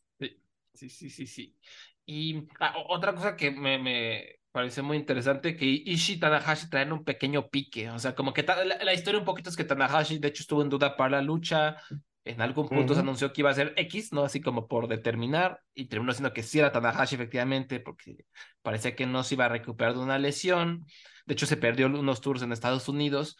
Sí, 0.73 0.89
sí, 0.89 1.09
sí, 1.09 1.27
sí. 1.27 1.57
Y 2.05 2.47
ah, 2.59 2.73
otra 2.89 3.13
cosa 3.13 3.35
que 3.35 3.51
me, 3.51 3.77
me 3.77 4.40
parece 4.51 4.81
muy 4.81 4.97
interesante, 4.97 5.55
que 5.55 5.65
Ishii 5.65 6.15
y 6.15 6.19
Tanahashi 6.19 6.69
traen 6.69 6.91
un 6.91 7.03
pequeño 7.03 7.49
pique, 7.49 7.89
o 7.89 7.99
sea, 7.99 8.15
como 8.15 8.33
que 8.33 8.43
la, 8.43 8.93
historia 8.93 9.19
un 9.19 9.25
poquito 9.25 9.49
es 9.49 9.55
que 9.55 9.63
Tanahashi 9.63 10.19
de 10.19 10.27
hecho 10.27 10.43
estuvo 10.43 10.61
en 10.61 10.69
duda 10.69 10.95
para 10.97 11.17
la 11.17 11.21
lucha, 11.21 11.77
en 12.23 12.41
algún 12.41 12.69
punto 12.69 12.93
se 12.93 12.99
anunció 12.99 13.33
que 13.33 13.41
iba 13.41 13.49
a 13.49 13.53
ser 13.53 13.73
X, 13.77 14.13
¿no? 14.13 14.23
Así 14.23 14.41
como 14.41 14.67
por 14.67 14.87
determinar, 14.87 15.61
y 15.73 15.85
terminó 15.85 16.13
siendo 16.13 16.33
que 16.33 16.43
sí 16.43 16.59
era 16.59 16.71
Tanahashi 16.71 17.15
efectivamente, 17.15 17.79
porque 17.79 18.25
parecía 18.61 18.95
que 18.95 19.07
no 19.07 19.23
se 19.23 19.35
iba 19.35 19.45
a 19.45 19.49
recuperar 19.49 19.93
de 19.93 19.99
una 19.99 20.19
lesión. 20.19 20.85
De 21.25 21.33
hecho, 21.33 21.47
se 21.47 21.57
perdió 21.57 21.87
unos 21.87 22.21
tours 22.21 22.43
en 22.43 22.51
Estados 22.51 22.87
Unidos. 22.89 23.37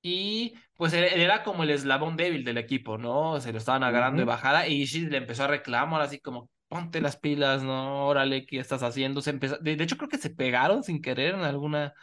Y 0.00 0.54
pues 0.76 0.92
él, 0.94 1.04
era 1.04 1.42
como 1.42 1.64
el 1.64 1.70
eslabón 1.70 2.16
débil 2.16 2.44
del 2.44 2.56
equipo, 2.56 2.96
¿no? 2.96 3.40
Se 3.40 3.52
lo 3.52 3.58
estaban 3.58 3.82
agarrando 3.82 4.20
de 4.20 4.26
bajada 4.26 4.68
y 4.68 4.82
Ishii 4.82 5.06
le 5.06 5.18
empezó 5.18 5.44
a 5.44 5.48
reclamar 5.48 6.00
así 6.00 6.20
como, 6.20 6.48
ponte 6.68 7.00
las 7.00 7.16
pilas, 7.16 7.62
¿no? 7.62 8.06
Órale, 8.06 8.46
¿qué 8.46 8.58
estás 8.58 8.82
haciendo? 8.82 9.20
Se 9.22 9.30
empezó... 9.30 9.58
de, 9.58 9.72
hecho, 9.72 9.96
creo 9.96 10.08
que 10.08 10.18
se 10.18 10.30
pegaron 10.30 10.82
sin 10.84 11.02
querer 11.02 11.34
en 11.34 11.40
alguna 11.40 11.94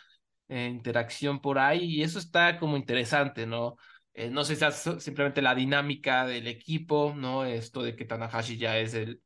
eh, 0.50 0.68
interacción 0.72 1.42
por 1.42 1.60
ahí 1.60 1.86
y 1.86 2.04
eso 2.04 2.20
está 2.20 2.60
como 2.60 2.78
interesante, 2.78 3.46
¿no? 3.48 3.78
Eh, 4.14 4.30
no 4.30 4.44
sé 4.46 4.56
si 4.56 4.66
es 4.66 5.04
simplemente 5.04 5.42
la 5.42 5.56
dinámica 5.56 6.26
del 6.26 6.48
equipo, 6.48 7.14
¿no? 7.16 7.46
Esto 7.46 7.84
de 7.84 7.96
que 7.96 8.06
Tanahashi 8.06 8.58
ya 8.58 8.78
es 8.80 8.94
el 8.94 9.22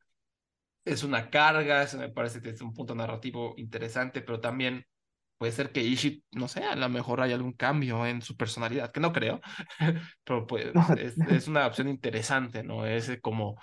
es 0.86 1.04
una 1.04 1.30
carga, 1.30 1.84
eso 1.84 1.97
me 1.97 2.10
parece 2.10 2.41
que 2.41 2.49
es 2.49 2.62
un 2.62 2.73
punto 2.73 2.95
narrativo 2.95 3.54
interesante, 3.58 4.21
pero 4.21 4.39
también 4.39 4.86
puede 5.38 5.52
ser 5.52 5.71
que 5.71 5.82
Ishii, 5.82 6.25
no 6.32 6.47
sé, 6.47 6.63
a 6.63 6.75
lo 6.75 6.89
mejor 6.89 7.21
hay 7.21 7.32
algún 7.34 7.54
cambio 7.54 8.06
en 8.06 8.21
su 8.21 8.36
personalidad, 8.36 8.91
que 8.91 8.99
no 8.99 9.13
creo, 9.13 9.39
pero 10.23 10.47
pues 10.47 10.67
es, 10.97 11.17
es, 11.17 11.47
una 11.47 11.67
opción 11.67 11.88
interesante, 11.89 12.63
¿no? 12.63 12.86
Es 12.86 13.19
como 13.21 13.60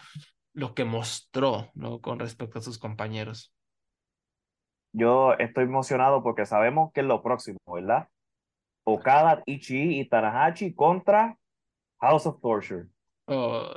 lo 0.57 0.75
que 0.75 0.87
mostró, 0.87 1.71
¿no? 1.75 2.01
Con 2.01 2.19
respecto 2.19 2.59
a 2.59 2.63
sus 2.63 2.79
compañeros. 2.79 3.53
Yo 4.93 5.35
estoy 5.35 5.65
emocionado 5.65 6.23
porque 6.23 6.47
sabemos 6.47 6.93
que 6.95 7.01
es 7.01 7.07
lo 7.07 7.23
próximo, 7.23 7.59
¿verdad? 7.67 8.09
Okada, 8.85 9.43
Ichi 9.45 10.01
y 10.01 10.09
Tanahashi 10.09 10.75
contra 10.75 11.37
House 12.01 12.27
of 12.27 12.41
Torture. 12.41 12.87
Oh, 13.27 13.69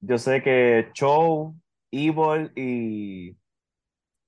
Yo 0.00 0.16
sé 0.16 0.42
que 0.42 0.88
Cho, 0.94 1.54
Evil 1.90 2.50
y, 2.56 3.36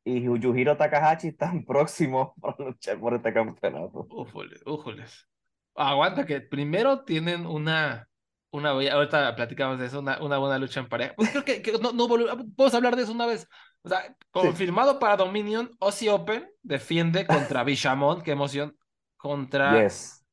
y 0.05 0.23
Yujiro 0.23 0.77
Takahashi 0.77 1.29
están 1.29 1.65
próximos 1.65 2.33
para 2.39 2.57
luchar 2.59 3.01
por 3.01 3.15
este 3.15 3.33
campeonato. 3.33 4.07
Újoles, 4.11 4.61
újoles. 4.67 5.27
Aguanta 5.75 6.27
que 6.27 6.43
primero 6.43 7.05
tienen 7.05 7.47
una, 7.47 8.10
una 8.53 8.71
ahorita 8.71 9.35
platicamos 9.37 9.79
de 9.79 9.87
eso, 9.87 10.01
una, 10.01 10.21
una 10.23 10.39
buena 10.39 10.59
lucha 10.59 10.81
en 10.81 10.89
pareja. 10.89 11.15
Pues 11.17 11.31
creo 11.31 11.45
que, 11.45 11.63
no, 11.81 11.93
no 11.93 12.09
podemos 12.09 12.75
hablar 12.75 12.97
de 12.97 13.03
eso 13.03 13.13
una 13.13 13.27
vez. 13.27 13.49
O 13.83 13.89
sea, 13.89 14.17
confirmado 14.31 14.99
para 14.99 15.17
Dominion, 15.17 15.71
Ozzy 15.79 16.09
Open 16.09 16.51
defiende 16.63 17.27
contra 17.27 17.65
Bishamon, 17.65 18.23
qué 18.23 18.33
emoción, 18.33 18.77
contra 19.17 19.87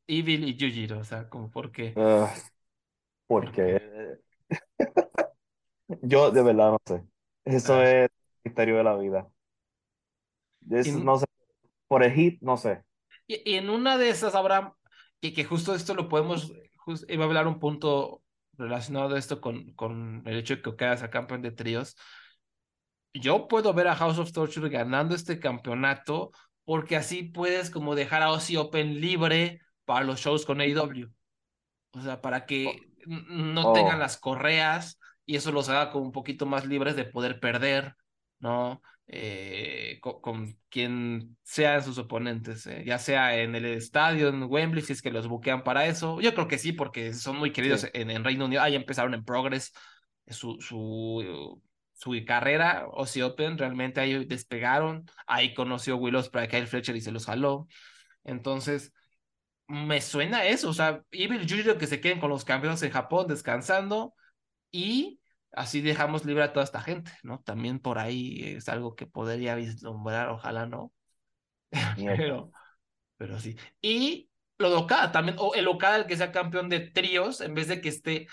Evil 0.08 0.44
y 0.48 0.56
Yujiro, 0.56 1.00
o 1.00 1.04
sea, 1.04 1.30
como 1.30 1.50
por 1.50 1.72
qué. 1.72 1.94
Uh, 1.96 2.28
porque 3.28 4.20
yo 6.02 6.32
de 6.32 6.44
verdad 6.44 6.72
no 6.72 6.78
sé. 6.86 7.04
Eso 7.46 7.76
ah. 7.76 7.84
es 7.84 8.04
el 8.04 8.12
misterio 8.44 8.78
de 8.78 8.84
la 8.84 8.98
vida. 8.98 9.30
no 10.62 11.18
sé, 11.18 11.26
por 11.88 12.04
el 12.04 12.12
hit, 12.14 12.42
no 12.42 12.58
sé. 12.58 12.84
Y, 13.28 13.56
en 13.56 13.70
una 13.70 13.98
de 13.98 14.10
esas 14.10 14.36
habrá, 14.36 14.74
y 15.22 15.34
que 15.34 15.46
justo 15.46 15.76
esto 15.76 15.94
lo 15.94 16.10
podemos, 16.10 16.52
iba 17.08 17.24
a 17.24 17.28
hablar 17.28 17.48
un 17.48 17.60
punto 17.60 18.24
relacionado 18.54 19.16
a 19.16 19.20
esto 19.20 19.40
con, 19.42 19.74
con 19.74 20.24
el 20.26 20.38
hecho 20.38 20.56
de 20.56 20.62
que 20.62 20.70
Okada 20.70 20.98
sea 20.98 21.10
campeón 21.10 21.42
de 21.42 21.52
tríos 21.52 21.96
yo 23.20 23.48
puedo 23.48 23.74
ver 23.74 23.88
a 23.88 23.96
House 23.96 24.20
of 24.20 24.32
Torture 24.32 24.70
ganando 24.70 25.16
este 25.16 25.40
campeonato 25.40 26.32
porque 26.66 26.96
así 26.96 27.24
puedes 27.24 27.70
como 27.70 27.96
dejar 27.96 28.22
a 28.22 28.32
Ozzy 28.32 28.58
Open 28.58 29.00
libre 29.00 29.62
para 29.86 30.06
los 30.06 30.20
shows 30.20 30.46
con 30.46 30.60
AEW. 30.60 31.10
O 31.92 32.02
sea, 32.02 32.22
para 32.22 32.46
que 32.46 32.68
oh. 32.68 33.12
no 33.30 33.74
tengan 33.74 33.96
oh. 33.96 34.00
las 34.00 34.18
correas 34.18 35.00
y 35.26 35.36
eso 35.36 35.52
los 35.52 35.70
haga 35.70 35.92
como 35.92 36.06
un 36.06 36.12
poquito 36.12 36.46
más 36.46 36.66
libres 36.66 36.96
de 36.96 37.06
poder 37.06 37.40
perder, 37.40 37.96
¿no? 38.40 38.82
Eh, 39.10 40.00
con, 40.02 40.60
quien 40.70 41.38
sean 41.44 41.82
sus 41.82 41.98
oponentes, 41.98 42.68
eh, 42.68 42.84
ya 42.86 43.00
sea 43.00 43.38
en 43.38 43.56
el 43.56 43.66
estadio, 43.66 44.28
en 44.28 44.44
Wembley, 44.44 44.84
si 44.84 44.92
es 44.94 45.02
que 45.02 45.12
los 45.12 45.28
buquean 45.28 45.64
para 45.64 45.86
eso. 45.88 46.20
Yo 46.20 46.34
creo 46.34 46.48
que 46.48 46.58
sí, 46.58 46.74
porque 46.74 47.14
son 47.14 47.38
muy 47.38 47.52
queridos 47.54 47.88
en, 47.94 48.10
en, 48.12 48.24
Reino 48.24 48.46
Unido. 48.46 48.62
Ahí 48.62 48.76
empezaron 48.76 49.14
en 49.14 49.24
Progress 49.24 49.72
su, 50.28 50.58
su 50.60 51.62
su 51.98 52.14
carrera 52.26 52.88
Ozzy 52.92 53.24
Open, 53.24 53.58
realmente 53.58 54.00
ahí 54.00 54.26
despegaron, 54.26 55.10
ahí 55.26 55.54
conoció 55.56 55.98
Willows 55.98 56.30
para 56.30 56.48
Kyle 56.48 56.68
Fletcher 56.68 56.96
y 56.96 57.02
se 57.02 57.12
los 57.12 57.26
jaló. 57.26 57.68
Entonces, 58.24 58.94
me 59.68 60.02
suena 60.02 60.46
eso, 60.46 60.70
o 60.70 60.74
sea, 60.74 61.04
Evil 61.12 61.48
Junior 61.50 61.78
que 61.78 61.88
se 61.88 62.00
queden 62.00 62.20
con 62.20 62.30
los 62.30 62.46
campeones 62.46 62.84
en 62.84 62.92
Japón 62.92 63.28
descansando 63.28 64.14
y 64.72 65.20
así 65.52 65.82
dejamos 65.82 66.26
libre 66.26 66.44
a 66.44 66.54
toda 66.54 66.64
esta 66.64 66.82
gente, 66.82 67.12
¿no? 67.24 67.40
También 67.42 67.80
por 67.80 68.00
ahí 68.00 68.42
es 68.44 68.70
algo 68.70 68.96
que 68.96 69.08
podría 69.08 69.56
vislumbrar, 69.56 70.30
ojalá 70.30 70.66
no. 70.66 70.94
pero, 71.96 72.52
pero 73.18 73.40
sí. 73.40 73.58
Y 73.82 74.30
lo 74.58 74.70
de 74.70 74.76
Okada 74.78 75.12
también, 75.12 75.38
o 75.40 75.54
el 75.56 75.68
Okada 75.68 75.98
el 75.98 76.06
que 76.06 76.18
sea 76.18 76.32
campeón 76.32 76.70
de 76.70 76.80
tríos, 76.80 77.42
en 77.42 77.54
vez 77.54 77.68
de 77.68 77.82
que 77.82 77.90
esté, 77.90 78.28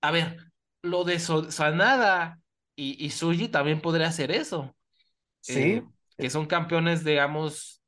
a 0.00 0.10
ver, 0.10 0.38
lo 0.82 1.04
de 1.04 1.18
Sanada 1.18 2.40
y, 2.76 3.04
y 3.04 3.10
Suji 3.10 3.48
también 3.48 3.80
podría 3.80 4.08
hacer 4.08 4.30
eso. 4.30 4.76
Sí. 5.40 5.60
Eh, 5.60 5.84
que 6.16 6.30
son 6.30 6.46
campeones, 6.46 7.04
digamos, 7.04 7.82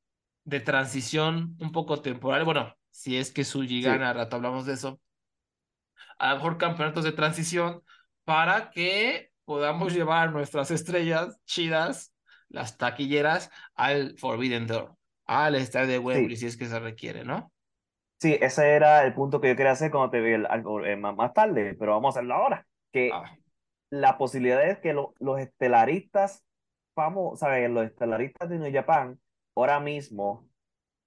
de 0.44 0.60
transición 0.60 1.56
un 1.60 1.72
poco 1.72 2.00
temporal. 2.02 2.44
Bueno, 2.44 2.74
si 2.90 3.16
es 3.16 3.30
que 3.30 3.44
Suji 3.44 3.82
gana, 3.82 4.12
rato 4.12 4.36
hablamos 4.36 4.66
de 4.66 4.74
eso. 4.74 5.00
A 6.18 6.30
lo 6.30 6.36
mejor 6.36 6.58
campeonatos 6.58 7.04
de 7.04 7.12
transición 7.12 7.82
para 8.26 8.70
que 8.70 9.30
podamos 9.46 9.94
llevar 9.94 10.32
nuestras 10.32 10.70
estrellas 10.70 11.40
chidas, 11.46 12.14
las 12.50 12.76
taquilleras, 12.76 13.50
al 13.74 14.18
Forbidden 14.18 14.66
Door, 14.66 14.94
al 15.24 15.54
estadio 15.54 15.88
de 15.88 15.98
Wembley, 15.98 16.36
si 16.36 16.44
es 16.44 16.58
que 16.58 16.66
se 16.66 16.78
requiere, 16.78 17.24
¿no? 17.24 17.50
Sí, 18.20 18.36
ese 18.38 18.74
era 18.74 19.06
el 19.06 19.14
punto 19.14 19.40
que 19.40 19.48
yo 19.48 19.56
quería 19.56 19.72
hacer 19.72 19.90
cuando 19.90 20.10
te 20.10 20.20
vi 20.20 20.44
algo 20.46 20.84
eh, 20.84 20.96
más 20.96 21.32
tarde, 21.32 21.74
pero 21.78 21.92
vamos 21.92 22.14
a 22.14 22.18
hacerlo 22.18 22.34
ahora. 22.34 22.66
Que 22.92 23.10
ah 23.10 23.24
la 23.90 24.18
posibilidad 24.18 24.66
es 24.68 24.78
que 24.78 24.92
los 24.92 25.40
estelaristas 25.40 26.44
famosos, 26.94 27.40
¿sabes? 27.40 27.70
Los 27.70 27.86
estelaristas 27.86 28.48
de 28.48 28.58
New 28.58 28.72
Japan 28.72 29.18
ahora 29.54 29.80
mismo 29.80 30.48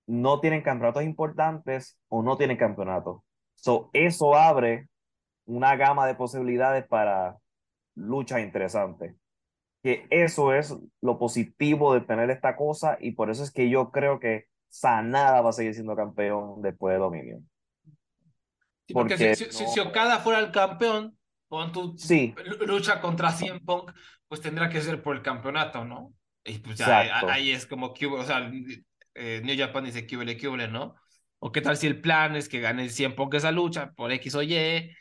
no 0.07 0.39
tienen 0.39 0.61
campeonatos 0.61 1.03
importantes 1.03 1.99
o 2.07 2.21
no 2.21 2.37
tienen 2.37 2.57
campeonatos. 2.57 3.21
So, 3.55 3.89
eso 3.93 4.35
abre 4.35 4.87
una 5.49 5.75
gama 5.75 6.05
de 6.05 6.15
posibilidades 6.15 6.85
para 6.87 7.37
luchas 7.95 8.41
interesantes. 8.41 9.15
Que 9.81 10.05
eso 10.09 10.53
es 10.53 10.77
lo 11.01 11.17
positivo 11.17 11.93
de 11.93 12.01
tener 12.01 12.29
esta 12.29 12.55
cosa 12.55 12.97
y 12.99 13.13
por 13.13 13.29
eso 13.29 13.43
es 13.43 13.51
que 13.51 13.69
yo 13.69 13.91
creo 13.91 14.19
que 14.19 14.45
Sanada 14.67 15.41
va 15.41 15.49
a 15.49 15.53
seguir 15.53 15.73
siendo 15.73 15.95
campeón 15.95 16.61
después 16.61 16.93
de 16.93 16.99
Dominion. 16.99 17.49
porque, 18.93 19.35
si, 19.35 19.45
si, 19.51 19.79
Okada 19.79 20.19
fuera 20.19 20.39
el 20.39 20.51
campeón, 20.51 21.17
con 21.47 21.71
tu 21.71 21.95
lucha 22.67 23.01
contra 23.01 23.31
CM 23.31 23.61
Punk, 23.61 23.91
pues 24.27 24.41
tendrá 24.41 24.69
que 24.69 24.81
ser 24.81 25.01
por 25.01 25.15
el 25.15 25.23
campeonato, 25.23 25.83
¿no? 25.83 26.13
Y 26.43 26.59
pues 26.59 26.77
ya 26.77 26.99
ahí, 27.27 27.51
es 27.51 27.65
como 27.65 27.93
que, 27.93 28.05
o 28.05 28.23
sea, 28.23 28.51
eh, 29.15 29.41
New 29.43 29.57
Japan 29.57 29.85
dice 29.85 30.05
que 30.05 30.15
huele, 30.15 30.37
que 30.37 30.47
¿no? 30.67 30.95
O 31.39 31.51
qué 31.51 31.61
tal 31.61 31.77
si 31.77 31.87
el 31.87 32.01
plan 32.01 32.35
es 32.35 32.49
que 32.49 32.59
gane 32.59 32.89
100 32.89 33.15
pocos 33.15 33.37
esa 33.37 33.51
lucha 33.51 33.91
por 33.93 34.11
X 34.11 34.35
o 34.35 34.43
Y. 34.43 34.93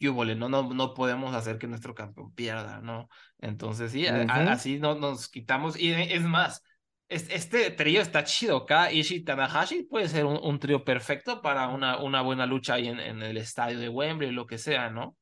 No, 0.00 0.48
no, 0.48 0.74
no 0.74 0.94
podemos 0.94 1.34
hacer 1.34 1.58
que 1.58 1.66
nuestro 1.66 1.94
campeón 1.94 2.32
pierda, 2.34 2.80
¿no? 2.80 3.08
Entonces, 3.38 3.92
sí, 3.92 4.06
así 4.06 4.78
no, 4.78 4.94
nos 4.94 5.28
quitamos. 5.28 5.78
Y 5.78 5.92
es 5.92 6.22
más, 6.22 6.62
este 7.08 7.70
trío 7.70 8.00
está 8.00 8.24
chido. 8.24 8.58
Acá 8.58 8.90
Ishii 8.90 9.24
Tanahashi 9.24 9.82
puede 9.84 10.08
ser 10.08 10.24
un, 10.24 10.58
trío 10.58 10.84
perfecto 10.84 11.42
para 11.42 11.68
una, 11.68 12.02
una 12.02 12.22
buena 12.22 12.46
lucha 12.46 12.74
ahí 12.74 12.88
en, 12.88 12.98
en 12.98 13.22
el 13.22 13.36
estadio 13.36 13.78
de 13.78 13.88
Wembley, 13.88 14.30
lo 14.30 14.46
que 14.46 14.58
sea, 14.58 14.90
¿no? 14.90 15.16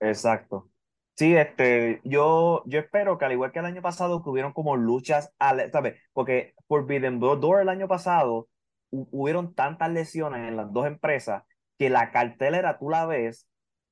Exacto. 0.00 0.70
Sí, 1.16 1.36
este, 1.36 2.00
yo, 2.02 2.64
yo 2.66 2.80
espero 2.80 3.18
que 3.18 3.24
al 3.24 3.32
igual 3.32 3.52
que 3.52 3.60
el 3.60 3.66
año 3.66 3.82
pasado, 3.82 4.22
que 4.22 4.30
hubieron 4.30 4.52
como 4.52 4.76
luchas, 4.76 5.32
¿sabes? 5.38 6.00
Porque 6.12 6.54
Forbidden 6.66 7.20
Door 7.20 7.62
el 7.62 7.68
año 7.68 7.86
pasado, 7.86 8.48
hubieron 8.90 9.54
tantas 9.54 9.90
lesiones 9.90 10.48
en 10.48 10.56
las 10.56 10.72
dos 10.72 10.86
empresas 10.86 11.44
que 11.78 11.88
la 11.88 12.10
cartelera 12.10 12.78
tú 12.78 12.90
la 12.90 13.06
ves 13.06 13.48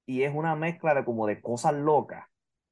y 0.07 0.23
es 0.23 0.35
una 0.35 0.57
mezcla 0.57 0.95
de 0.95 1.05
como 1.05 1.27
de 1.27 1.41
cosas 1.41 1.75
locas 1.75 2.27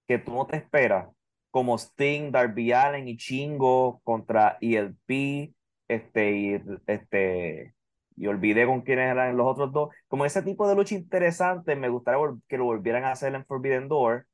que 0.06 0.18
tú 0.18 0.32
no 0.34 0.46
te 0.46 0.56
esperas, 0.56 1.08
como 1.50 1.76
Sting, 1.76 2.32
Darby 2.32 2.72
Allen 2.72 3.08
y 3.08 3.16
Chingo 3.16 4.00
contra 4.04 4.58
ELP, 4.60 5.54
este, 5.88 6.32
y, 6.32 6.62
este, 6.86 7.74
y 8.16 8.26
olvidé 8.26 8.66
con 8.66 8.82
quiénes 8.82 9.10
eran 9.10 9.36
los 9.36 9.46
otros 9.46 9.72
dos. 9.72 9.90
Como 10.08 10.24
ese 10.24 10.42
tipo 10.42 10.68
de 10.68 10.76
lucha 10.76 10.94
interesante, 10.94 11.76
me 11.76 11.88
gustaría 11.88 12.20
que 12.48 12.58
lo 12.58 12.64
volvieran 12.66 13.04
a 13.04 13.12
hacer 13.12 13.34
en 13.34 13.46
Forbidden 13.46 13.88
Door. 13.88 14.26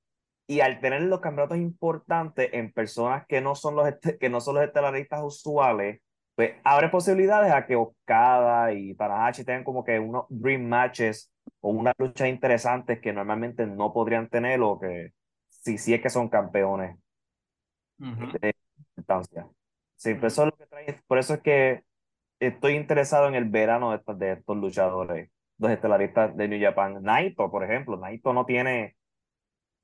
Y 0.49 0.61
al 0.61 0.81
tener 0.81 1.03
los 1.03 1.21
campeonatos 1.21 1.59
importantes 1.59 2.51
en 2.53 2.73
personas 2.73 3.27
que 3.27 3.41
no 3.41 3.55
son 3.55 3.77
los, 3.77 3.89
que 4.21 4.29
no 4.29 4.41
son 4.41 4.57
los 4.57 4.65
estelaristas 4.65 5.23
usuales, 5.23 6.01
pues 6.37 6.55
abre 6.65 6.91
posibilidades 6.91 7.51
a 7.51 7.67
que 7.67 7.77
Okada 7.77 8.73
y 8.73 8.95
Tanahashi 8.95 9.45
tengan 9.45 9.65
como 9.65 9.83
que 9.83 9.99
unos 9.99 10.27
dream 10.29 10.63
matches 10.69 11.33
o 11.61 11.71
unas 11.71 11.95
luchas 11.99 12.29
interesantes 12.29 13.01
que 13.01 13.13
normalmente 13.13 13.67
no 13.67 13.93
podrían 13.93 14.29
tener 14.29 14.61
o 14.61 14.79
que 14.79 15.13
si 15.49 15.79
sí 15.79 15.95
es 15.95 16.03
que 16.03 16.11
son 16.11 16.29
campeones 16.29 16.97
de 17.99 18.55
importancia. 18.91 19.49
Sí, 19.97 20.15
pues 20.15 20.35
eso 20.35 20.43
es 20.43 20.51
lo 20.51 20.57
que 20.59 20.67
trae, 20.67 21.01
por 21.07 21.19
eso 21.19 21.35
es 21.35 21.41
que 21.41 21.83
estoy 22.39 22.75
interesado 22.75 23.29
en 23.29 23.35
el 23.35 23.47
verano 23.47 23.91
de 23.91 23.97
estos, 23.97 24.19
de 24.19 24.33
estos 24.33 24.57
luchadores, 24.59 25.31
los 25.57 25.71
estelaristas 25.71 26.37
de 26.37 26.49
New 26.49 26.61
Japan. 26.61 27.03
Naito, 27.03 27.51
por 27.51 27.65
ejemplo, 27.65 27.97
Naito 27.97 28.35
no 28.35 28.45
tiene, 28.45 28.95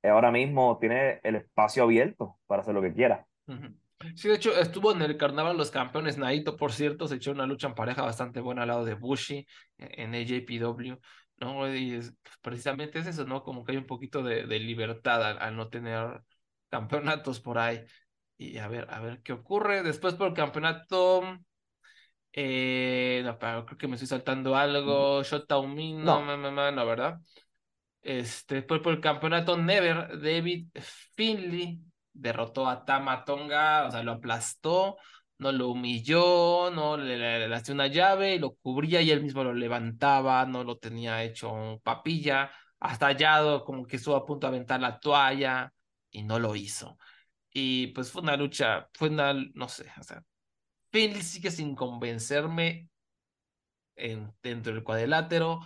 ahora 0.03 0.29
mismo 0.29 0.77
tiene 0.77 1.19
el 1.23 1.35
espacio 1.37 1.83
abierto 1.83 2.37
para 2.45 2.61
hacer 2.61 2.75
lo 2.75 2.81
que 2.83 2.93
quiera. 2.93 3.25
Sí, 4.15 4.27
de 4.27 4.35
hecho, 4.35 4.57
estuvo 4.57 4.91
en 4.91 5.01
el 5.01 5.17
Carnaval 5.17 5.57
Los 5.57 5.71
Campeones. 5.71 6.17
Naito, 6.17 6.55
por 6.55 6.71
cierto, 6.71 7.07
se 7.07 7.15
echó 7.15 7.31
una 7.31 7.45
lucha 7.45 7.67
en 7.67 7.75
pareja 7.75 8.01
bastante 8.03 8.39
buena 8.39 8.63
al 8.63 8.67
lado 8.69 8.85
de 8.85 8.95
Bushi 8.95 9.45
en 9.77 10.13
AJPW. 10.15 10.99
¿no? 11.37 11.73
Y 11.75 11.93
es, 11.93 12.13
pues, 12.21 12.37
precisamente 12.41 12.99
es 12.99 13.07
eso, 13.07 13.25
¿no? 13.25 13.43
Como 13.43 13.63
que 13.63 13.73
hay 13.73 13.77
un 13.77 13.87
poquito 13.87 14.23
de, 14.23 14.45
de 14.45 14.59
libertad 14.59 15.37
al, 15.37 15.55
no 15.55 15.69
tener 15.69 16.21
campeonatos 16.69 17.39
por 17.39 17.57
ahí. 17.57 17.83
Y 18.37 18.57
a 18.57 18.67
ver, 18.67 18.87
a 18.89 18.99
ver 18.99 19.21
qué 19.21 19.33
ocurre. 19.33 19.83
Después 19.83 20.15
por 20.15 20.29
el 20.29 20.33
campeonato. 20.33 21.39
Eh, 22.31 23.21
no, 23.23 23.37
pero 23.37 23.65
creo 23.65 23.77
que 23.77 23.87
me 23.87 23.95
estoy 23.95 24.07
saltando 24.07 24.55
algo. 24.55 25.23
Shota 25.23 25.55
no, 25.55 26.25
no, 26.25 26.51
no, 26.51 26.71
no, 26.71 26.85
¿verdad? 26.85 27.19
Este, 28.01 28.55
después 28.55 28.81
por 28.81 28.93
el 28.93 28.99
campeonato 28.99 29.55
Never, 29.57 30.19
David 30.19 30.67
Finley 31.15 31.79
derrotó 32.13 32.67
a 32.67 32.85
Tama 32.85 33.25
Tonga, 33.25 33.87
o 33.87 33.91
sea, 33.91 34.03
lo 34.03 34.13
aplastó, 34.13 34.97
no 35.39 35.51
lo 35.51 35.69
humilló, 35.69 36.71
no 36.71 36.97
le, 36.97 37.17
le, 37.47 37.55
hacía 37.55 37.73
una 37.73 37.87
llave, 37.87 38.39
lo 38.39 38.55
cubría 38.55 39.01
y 39.01 39.11
él 39.11 39.21
mismo 39.23 39.43
lo 39.43 39.53
levantaba, 39.53 40.45
no 40.45 40.63
lo 40.63 40.77
tenía 40.77 41.23
hecho 41.23 41.79
papilla, 41.83 42.51
hasta 42.79 43.07
hallado 43.07 43.63
como 43.65 43.85
que 43.85 43.97
estuvo 43.97 44.15
a 44.15 44.25
punto 44.25 44.47
de 44.47 44.55
aventar 44.55 44.79
la 44.79 44.99
toalla 44.99 45.73
y 46.11 46.23
no 46.23 46.39
lo 46.39 46.55
hizo. 46.55 46.97
Y 47.51 47.87
pues 47.87 48.11
fue 48.11 48.21
una 48.21 48.37
lucha, 48.37 48.89
fue 48.93 49.09
una, 49.09 49.33
no 49.33 49.69
sé, 49.69 49.91
o 49.99 50.03
sea, 50.03 50.23
Finley 50.91 51.23
sigue 51.23 51.51
sin 51.51 51.75
convencerme 51.75 52.89
en, 53.95 54.33
dentro 54.41 54.73
del 54.73 54.83
cuadrilátero. 54.83 55.61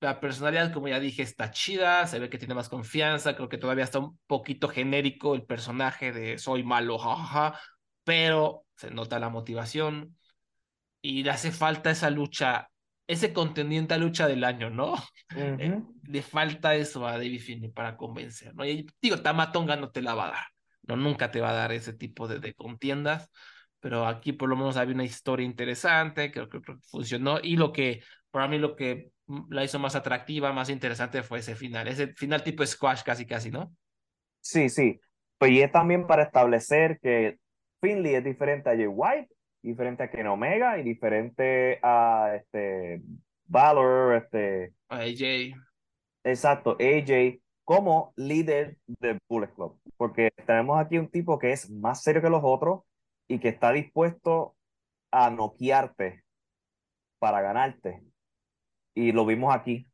La 0.00 0.20
personalidad, 0.20 0.72
como 0.72 0.88
ya 0.88 1.00
dije, 1.00 1.22
está 1.22 1.50
chida, 1.50 2.06
se 2.06 2.20
ve 2.20 2.30
que 2.30 2.38
tiene 2.38 2.54
más 2.54 2.68
confianza, 2.68 3.34
creo 3.34 3.48
que 3.48 3.58
todavía 3.58 3.84
está 3.84 3.98
un 3.98 4.18
poquito 4.26 4.68
genérico 4.68 5.34
el 5.34 5.44
personaje 5.44 6.12
de 6.12 6.38
soy 6.38 6.62
malo, 6.62 6.98
jajaja, 6.98 7.58
pero 8.04 8.64
se 8.76 8.92
nota 8.92 9.18
la 9.18 9.28
motivación 9.28 10.16
y 11.02 11.24
le 11.24 11.30
hace 11.30 11.50
falta 11.50 11.90
esa 11.90 12.10
lucha, 12.10 12.70
ese 13.08 13.32
contendiente 13.32 13.94
a 13.94 13.98
lucha 13.98 14.28
del 14.28 14.44
año, 14.44 14.70
¿no? 14.70 14.94
Eh, 15.34 15.82
le 16.04 16.22
falta 16.22 16.76
eso 16.76 17.06
a 17.06 17.12
David 17.12 17.40
Finney 17.40 17.70
para 17.70 17.96
convencer, 17.96 18.54
¿no? 18.54 18.64
Y 18.64 18.86
digo, 19.02 19.20
Tamatonga 19.20 19.76
no 19.76 19.90
te 19.90 20.00
la 20.00 20.14
va 20.14 20.28
a 20.28 20.30
dar, 20.30 20.46
¿no? 20.82 20.96
Nunca 20.96 21.30
te 21.32 21.40
va 21.40 21.50
a 21.50 21.54
dar 21.54 21.72
ese 21.72 21.92
tipo 21.92 22.28
de, 22.28 22.38
de 22.38 22.54
contiendas, 22.54 23.30
pero 23.80 24.06
aquí 24.06 24.32
por 24.32 24.48
lo 24.48 24.56
menos 24.56 24.76
había 24.76 24.94
una 24.94 25.04
historia 25.04 25.44
interesante, 25.44 26.30
creo 26.30 26.48
que 26.48 26.60
funcionó 26.88 27.40
y 27.42 27.56
lo 27.56 27.72
que, 27.72 28.02
para 28.30 28.48
mí 28.48 28.58
lo 28.58 28.76
que 28.76 29.10
la 29.48 29.64
hizo 29.64 29.78
más 29.78 29.94
atractiva, 29.94 30.52
más 30.52 30.70
interesante 30.70 31.22
fue 31.22 31.40
ese 31.40 31.54
final, 31.54 31.88
ese 31.88 32.08
final 32.14 32.42
tipo 32.42 32.64
squash 32.64 33.02
casi 33.02 33.26
casi, 33.26 33.50
¿no? 33.50 33.72
Sí, 34.40 34.68
sí. 34.68 35.00
Pues 35.38 35.52
y 35.52 35.60
es 35.60 35.70
también 35.70 36.06
para 36.06 36.24
establecer 36.24 36.98
que 37.00 37.38
Finley 37.80 38.14
es 38.14 38.24
diferente 38.24 38.70
a 38.70 38.76
Jay 38.76 38.86
White, 38.86 39.28
diferente 39.62 40.02
a 40.02 40.10
Ken 40.10 40.26
Omega 40.26 40.78
y 40.78 40.82
diferente 40.82 41.78
a 41.82 42.32
este 42.36 43.02
Valor, 43.44 44.16
este 44.16 44.72
AJ. 44.88 45.56
Exacto, 46.24 46.76
AJ 46.80 47.40
como 47.64 48.14
líder 48.16 48.78
del 48.86 49.18
Bullet 49.28 49.52
Club, 49.54 49.78
porque 49.98 50.30
tenemos 50.46 50.80
aquí 50.80 50.96
un 50.96 51.10
tipo 51.10 51.38
que 51.38 51.52
es 51.52 51.70
más 51.70 52.02
serio 52.02 52.22
que 52.22 52.30
los 52.30 52.40
otros 52.42 52.80
y 53.28 53.38
que 53.38 53.48
está 53.48 53.72
dispuesto 53.72 54.56
a 55.10 55.28
noquearte 55.28 56.24
para 57.18 57.42
ganarte 57.42 58.07
y 58.98 59.12
lo 59.12 59.24
vimos 59.24 59.54
aquí. 59.54 59.88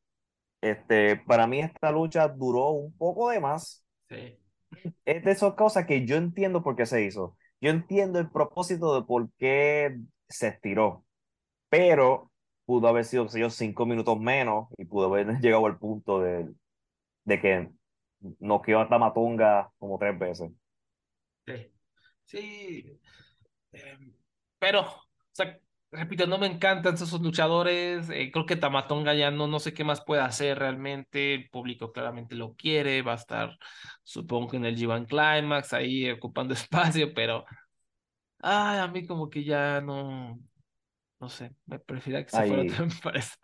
Este, 0.62 1.16
para 1.16 1.46
mí 1.46 1.60
esta 1.60 1.92
lucha 1.92 2.26
duró 2.28 2.70
un 2.70 2.96
poco 2.96 3.28
de 3.28 3.38
más. 3.38 3.84
Sí. 4.08 4.38
Es 5.04 5.22
de 5.24 5.30
esas 5.30 5.54
cosas 5.54 5.86
que 5.86 6.06
yo 6.06 6.16
entiendo 6.16 6.62
por 6.62 6.74
qué 6.74 6.86
se 6.86 7.04
hizo. 7.04 7.36
Yo 7.60 7.70
entiendo 7.70 8.18
el 8.18 8.30
propósito 8.30 8.98
de 8.98 9.06
por 9.06 9.30
qué 9.38 9.98
se 10.28 10.48
estiró, 10.48 11.04
pero 11.68 12.32
pudo 12.64 12.88
haber 12.88 13.04
sido, 13.04 13.26
yo, 13.28 13.50
cinco 13.50 13.84
minutos 13.84 14.18
menos 14.18 14.68
y 14.78 14.86
pudo 14.86 15.06
haber 15.12 15.26
llegado 15.40 15.66
al 15.66 15.78
punto 15.78 16.20
de, 16.20 16.48
de 17.24 17.40
que 17.40 17.70
noqueó 18.40 18.80
a 18.80 18.88
Tamatonga 18.88 19.70
como 19.78 19.98
tres 19.98 20.18
veces. 20.18 20.50
Sí, 21.46 21.72
sí. 22.24 23.00
Eh, 23.72 23.98
pero, 24.58 24.80
o 24.80 25.04
sea, 25.32 25.58
repito, 25.94 26.26
no 26.26 26.38
me 26.38 26.46
encantan 26.46 26.94
esos 26.94 27.20
luchadores. 27.20 28.10
Eh, 28.10 28.30
creo 28.32 28.46
que 28.46 28.56
Tamatonga 28.56 29.14
ya 29.14 29.30
no, 29.30 29.46
no 29.46 29.58
sé 29.58 29.72
qué 29.72 29.84
más 29.84 30.04
puede 30.04 30.22
hacer 30.22 30.58
realmente. 30.58 31.34
El 31.34 31.48
público 31.50 31.92
claramente 31.92 32.34
lo 32.34 32.54
quiere. 32.54 33.02
Va 33.02 33.12
a 33.12 33.16
estar, 33.16 33.58
supongo 34.02 34.48
que 34.48 34.56
en 34.58 34.64
el 34.66 34.76
G1 34.76 35.06
Climax, 35.06 35.72
ahí 35.72 36.10
ocupando 36.10 36.54
espacio, 36.54 37.14
pero. 37.14 37.44
Ay, 38.40 38.78
a 38.78 38.88
mí 38.88 39.06
como 39.06 39.30
que 39.30 39.44
ya 39.44 39.80
no. 39.80 40.38
No 41.20 41.28
sé, 41.28 41.54
me 41.66 41.78
prefiero 41.78 42.22
que 42.22 42.30
se 42.30 42.46
fuera 42.46 42.62
otra 42.62 42.84
empresa. 42.84 43.36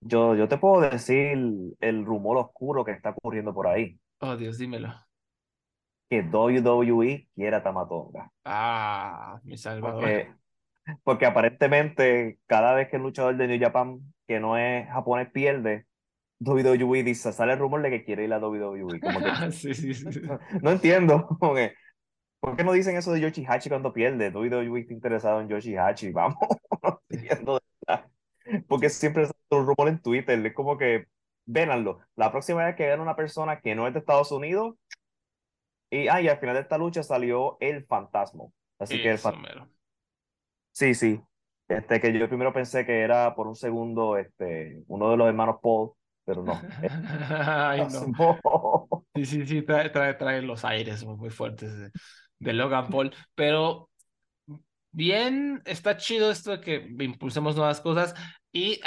Yo, 0.00 0.34
yo 0.34 0.48
te 0.48 0.58
puedo 0.58 0.80
decir 0.80 1.38
el 1.80 2.04
rumor 2.04 2.36
oscuro 2.38 2.84
que 2.84 2.92
está 2.92 3.10
ocurriendo 3.10 3.52
por 3.52 3.66
ahí. 3.66 3.98
Oh, 4.20 4.36
Dios, 4.36 4.58
dímelo. 4.58 4.94
Que 6.08 6.22
WWE 6.22 7.28
quiera 7.34 7.62
Tamatonga. 7.62 8.32
Ah, 8.44 9.38
mi 9.44 9.56
salvador. 9.56 10.00
Porque 10.00 10.37
aparentemente 11.04 12.38
cada 12.46 12.74
vez 12.74 12.88
que 12.88 12.96
el 12.96 13.02
luchador 13.02 13.36
de 13.36 13.48
New 13.48 13.60
Japan 13.60 14.00
que 14.26 14.40
no 14.40 14.56
es 14.56 14.86
japonés 14.88 15.30
pierde, 15.30 15.86
WWE 16.40 17.02
dice, 17.02 17.32
sale 17.32 17.54
el 17.54 17.58
rumor 17.58 17.82
de 17.82 17.90
que 17.90 18.04
quiere 18.04 18.24
ir 18.24 18.32
a 18.32 18.38
WWE. 18.38 19.00
Como 19.00 19.20
que, 19.20 19.52
sí, 19.52 19.74
sí, 19.74 19.94
sí. 19.94 20.20
No, 20.62 20.70
entiendo. 20.70 21.26
¿Por 22.40 22.56
qué 22.56 22.62
no 22.62 22.72
dicen 22.72 22.96
eso 22.96 23.12
de 23.12 23.20
Yoshihachi 23.20 23.68
cuando 23.68 23.92
pierde? 23.92 24.30
WWE 24.30 24.80
está 24.80 24.92
interesado 24.92 25.40
en 25.40 25.48
Yoshihachi. 25.48 26.12
Vamos. 26.12 26.38
no 26.82 27.00
entiendo. 27.08 27.60
Porque 28.68 28.88
siempre 28.90 29.24
es 29.24 29.32
un 29.50 29.66
rumor 29.66 29.88
en 29.88 30.00
Twitter. 30.00 30.46
Es 30.46 30.54
como 30.54 30.78
que, 30.78 31.06
véanlo. 31.46 32.00
La 32.14 32.30
próxima 32.30 32.64
vez 32.64 32.76
que 32.76 32.86
vean 32.86 33.00
una 33.00 33.16
persona 33.16 33.60
que 33.60 33.74
no 33.74 33.88
es 33.88 33.94
de 33.94 34.00
Estados 34.00 34.30
Unidos, 34.30 34.76
y, 35.90 36.06
ah, 36.08 36.20
y 36.20 36.28
al 36.28 36.38
final 36.38 36.54
de 36.54 36.60
esta 36.60 36.78
lucha 36.78 37.02
salió 37.02 37.56
el 37.60 37.84
fantasma. 37.86 38.44
Así 38.78 39.02
que 39.02 39.10
el 39.10 39.18
fantasma 39.18 39.68
Sí, 40.72 40.94
sí. 40.94 41.20
Este, 41.68 42.00
que 42.00 42.18
yo 42.18 42.28
primero 42.28 42.52
pensé 42.52 42.86
que 42.86 43.00
era 43.00 43.34
por 43.34 43.46
un 43.46 43.54
segundo 43.54 44.16
este, 44.16 44.82
uno 44.86 45.10
de 45.10 45.16
los 45.18 45.28
hermanos 45.28 45.56
Paul, 45.62 45.92
pero 46.24 46.42
no. 46.42 46.52
Ay, 47.28 47.86
no. 47.90 48.88
Sí, 49.14 49.26
sí, 49.26 49.46
sí, 49.46 49.62
trae, 49.62 49.90
trae, 49.90 50.14
trae 50.14 50.42
los 50.42 50.64
aires 50.64 51.04
muy, 51.04 51.30
fuertes 51.30 51.92
de, 52.38 52.52
Logan 52.52 52.88
Paul. 52.88 53.14
Pero 53.34 53.90
bien, 54.92 55.60
está 55.66 55.96
chido 55.98 56.30
esto 56.30 56.52
de 56.52 56.60
que 56.60 57.04
impulsemos 57.04 57.54
nuevas 57.54 57.80
cosas 57.80 58.14
y 58.50 58.80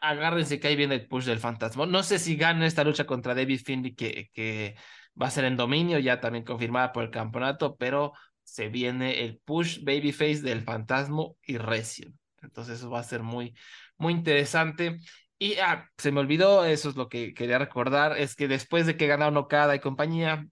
agárrense 0.00 0.58
que 0.58 0.68
ahí 0.68 0.76
viene 0.76 0.94
el 0.94 1.08
push 1.08 1.26
del 1.26 1.38
fantasma. 1.38 1.84
No 1.84 2.02
sé 2.02 2.18
si 2.18 2.36
gana 2.36 2.66
esta 2.66 2.84
lucha 2.84 3.04
contra 3.04 3.34
David 3.34 3.60
Finley 3.64 3.94
que, 3.94 4.30
que 4.32 4.76
va 5.20 5.26
a 5.26 5.30
ser 5.30 5.44
en 5.44 5.56
dominio, 5.56 5.98
ya 5.98 6.20
también 6.20 6.44
confirmada 6.44 6.92
por 6.92 7.04
el 7.04 7.10
campeonato, 7.10 7.76
pero 7.76 8.12
se 8.46 8.68
viene 8.68 9.24
el 9.24 9.38
push 9.38 9.82
babyface 9.82 10.40
del 10.40 10.62
fantasma 10.62 11.24
y 11.42 11.58
Recio. 11.58 12.12
Entonces 12.40 12.78
eso 12.78 12.90
va 12.90 13.00
a 13.00 13.04
ser 13.04 13.22
muy, 13.22 13.54
muy 13.98 14.12
interesante. 14.12 14.98
Y 15.38 15.56
ah, 15.56 15.90
se 15.98 16.12
me 16.12 16.20
olvidó, 16.20 16.64
eso 16.64 16.88
es 16.88 16.96
lo 16.96 17.08
que 17.08 17.34
quería 17.34 17.58
recordar, 17.58 18.16
es 18.16 18.36
que 18.36 18.48
después 18.48 18.86
de 18.86 18.96
que 18.96 19.06
ganaron 19.06 19.36
Okada 19.36 19.74
y 19.74 19.80
compañía, 19.80 20.46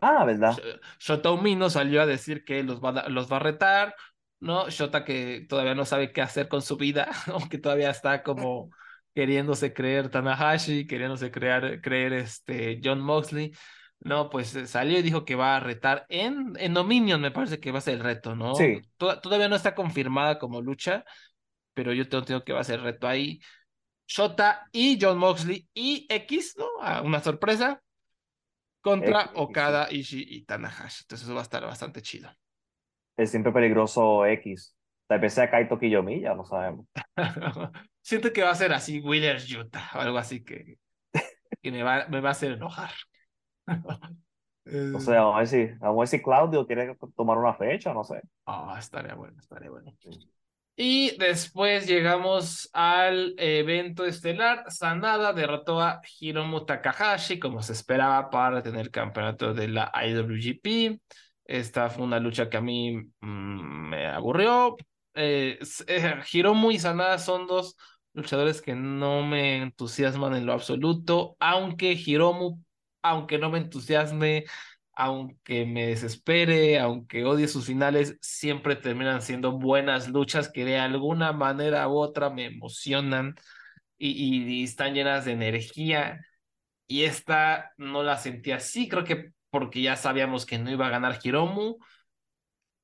Ah, 0.00 0.24
¿verdad? 0.24 0.56
Shota 0.98 1.30
Umino 1.30 1.70
salió 1.70 2.02
a 2.02 2.06
decir 2.06 2.44
que 2.44 2.62
los 2.62 2.80
va, 2.80 2.90
a, 2.90 3.08
los 3.08 3.32
va 3.32 3.36
a 3.36 3.40
retar, 3.40 3.94
¿no? 4.40 4.68
Shota 4.68 5.04
que 5.04 5.46
todavía 5.48 5.74
no 5.74 5.84
sabe 5.86 6.12
qué 6.12 6.20
hacer 6.20 6.48
con 6.48 6.60
su 6.62 6.76
vida, 6.76 7.08
aunque 7.32 7.58
todavía 7.58 7.90
está 7.90 8.22
como 8.22 8.70
queriéndose 9.14 9.72
creer 9.72 10.10
Tanahashi, 10.10 10.86
queriéndose 10.86 11.30
crear, 11.30 11.80
creer 11.80 12.12
este 12.12 12.78
John 12.84 13.00
Moxley, 13.00 13.52
¿no? 14.06 14.30
Pues 14.30 14.54
eh, 14.54 14.66
salió 14.66 14.98
y 14.98 15.02
dijo 15.02 15.24
que 15.24 15.34
va 15.34 15.56
a 15.56 15.60
retar 15.60 16.06
en, 16.08 16.52
en 16.58 16.74
Dominion, 16.74 17.20
me 17.20 17.32
parece 17.32 17.58
que 17.58 17.72
va 17.72 17.78
a 17.78 17.82
ser 17.82 17.94
el 17.94 18.04
reto, 18.04 18.36
¿no? 18.36 18.54
Sí. 18.54 18.80
todavía 18.96 19.48
no 19.48 19.56
está 19.56 19.74
confirmada 19.74 20.38
como 20.38 20.62
lucha, 20.62 21.04
pero 21.74 21.92
yo 21.92 22.08
tengo, 22.08 22.44
que 22.44 22.52
va 22.52 22.60
a 22.60 22.64
ser 22.64 22.78
el 22.78 22.84
reto 22.84 23.08
ahí. 23.08 23.40
Shota 24.06 24.68
y 24.70 24.98
John 25.00 25.18
Moxley 25.18 25.68
y 25.74 26.06
X, 26.08 26.54
¿no? 26.56 26.66
A 26.80 27.02
una 27.02 27.20
sorpresa 27.20 27.82
contra 28.80 29.32
Okada, 29.34 29.88
Ishii 29.90 30.24
y 30.28 30.44
Tanahashi. 30.44 31.02
Entonces 31.02 31.26
eso 31.26 31.34
va 31.34 31.40
a 31.40 31.42
estar 31.42 31.62
bastante 31.64 32.00
chido. 32.00 32.30
El 33.16 33.26
siempre 33.26 33.50
peligroso 33.50 34.24
X. 34.26 34.76
Tal 35.08 35.18
vez 35.18 35.34
sea 35.34 35.50
Kaito 35.50 35.78
Kiyomi, 35.78 36.20
ya 36.20 36.34
no 36.34 36.44
sabemos. 36.44 36.86
Siento 38.02 38.32
que 38.32 38.42
va 38.42 38.50
a 38.50 38.54
ser 38.54 38.72
así 38.72 39.00
Wheeler's 39.00 39.50
Utah 39.52 39.90
o 39.94 39.98
algo 39.98 40.18
así 40.18 40.44
que, 40.44 40.78
que 41.60 41.72
me, 41.72 41.82
va, 41.82 42.06
me 42.08 42.20
va 42.20 42.28
a 42.28 42.32
hacer 42.32 42.52
enojar. 42.52 42.90
o 44.94 45.00
sea, 45.00 45.22
vamos 45.22 45.34
a, 45.34 45.38
ver 45.38 45.48
si, 45.48 45.66
vamos 45.78 45.96
a 45.96 46.00
ver 46.00 46.08
si 46.08 46.22
Claudio 46.22 46.66
quiere 46.66 46.96
tomar 47.16 47.38
una 47.38 47.54
fecha, 47.54 47.92
no 47.92 48.04
sé. 48.04 48.20
Ah, 48.46 48.76
estaría 48.78 49.14
bueno, 49.14 49.36
estaría 49.38 49.70
bueno. 49.70 49.92
Y 50.78 51.16
después 51.16 51.86
llegamos 51.86 52.68
al 52.74 53.34
evento 53.38 54.04
estelar. 54.04 54.70
Sanada 54.70 55.32
derrotó 55.32 55.80
a 55.80 56.02
Hiromu 56.20 56.66
Takahashi, 56.66 57.38
como 57.38 57.62
se 57.62 57.72
esperaba, 57.72 58.28
para 58.28 58.62
tener 58.62 58.82
el 58.82 58.90
campeonato 58.90 59.54
de 59.54 59.68
la 59.68 59.90
IWGP. 59.94 61.00
Esta 61.46 61.88
fue 61.88 62.04
una 62.04 62.18
lucha 62.20 62.50
que 62.50 62.58
a 62.58 62.60
mí 62.60 62.96
mm, 63.20 63.88
me 63.88 64.06
aburrió. 64.06 64.76
Eh, 65.14 65.58
eh, 65.86 66.14
Hiromu 66.30 66.70
y 66.70 66.78
Sanada 66.78 67.16
son 67.18 67.46
dos 67.46 67.76
luchadores 68.12 68.60
que 68.60 68.74
no 68.74 69.22
me 69.22 69.62
entusiasman 69.62 70.34
en 70.34 70.44
lo 70.44 70.52
absoluto, 70.52 71.36
aunque 71.38 71.92
Hiromu, 71.92 72.62
aunque 73.10 73.38
no 73.38 73.50
me 73.50 73.58
entusiasme, 73.58 74.44
aunque 74.96 75.66
me 75.66 75.88
desespere, 75.88 76.78
aunque 76.80 77.24
odie 77.24 77.48
sus 77.48 77.66
finales, 77.66 78.16
siempre 78.22 78.76
terminan 78.76 79.22
siendo 79.22 79.52
buenas 79.52 80.08
luchas 80.08 80.50
que 80.50 80.64
de 80.64 80.78
alguna 80.78 81.32
manera 81.32 81.88
u 81.88 81.98
otra 81.98 82.30
me 82.30 82.46
emocionan 82.46 83.36
y, 83.98 84.64
están 84.64 84.94
llenas 84.94 85.24
de 85.26 85.32
energía. 85.32 86.26
Y 86.86 87.04
esta 87.04 87.72
no 87.78 88.02
la 88.02 88.18
sentí 88.18 88.52
así, 88.52 88.88
creo 88.88 89.04
que 89.04 89.32
porque 89.50 89.82
ya 89.82 89.96
sabíamos 89.96 90.46
que 90.46 90.58
no 90.58 90.70
iba 90.70 90.86
a 90.86 90.90
ganar 90.90 91.18
Hiromu. 91.22 91.78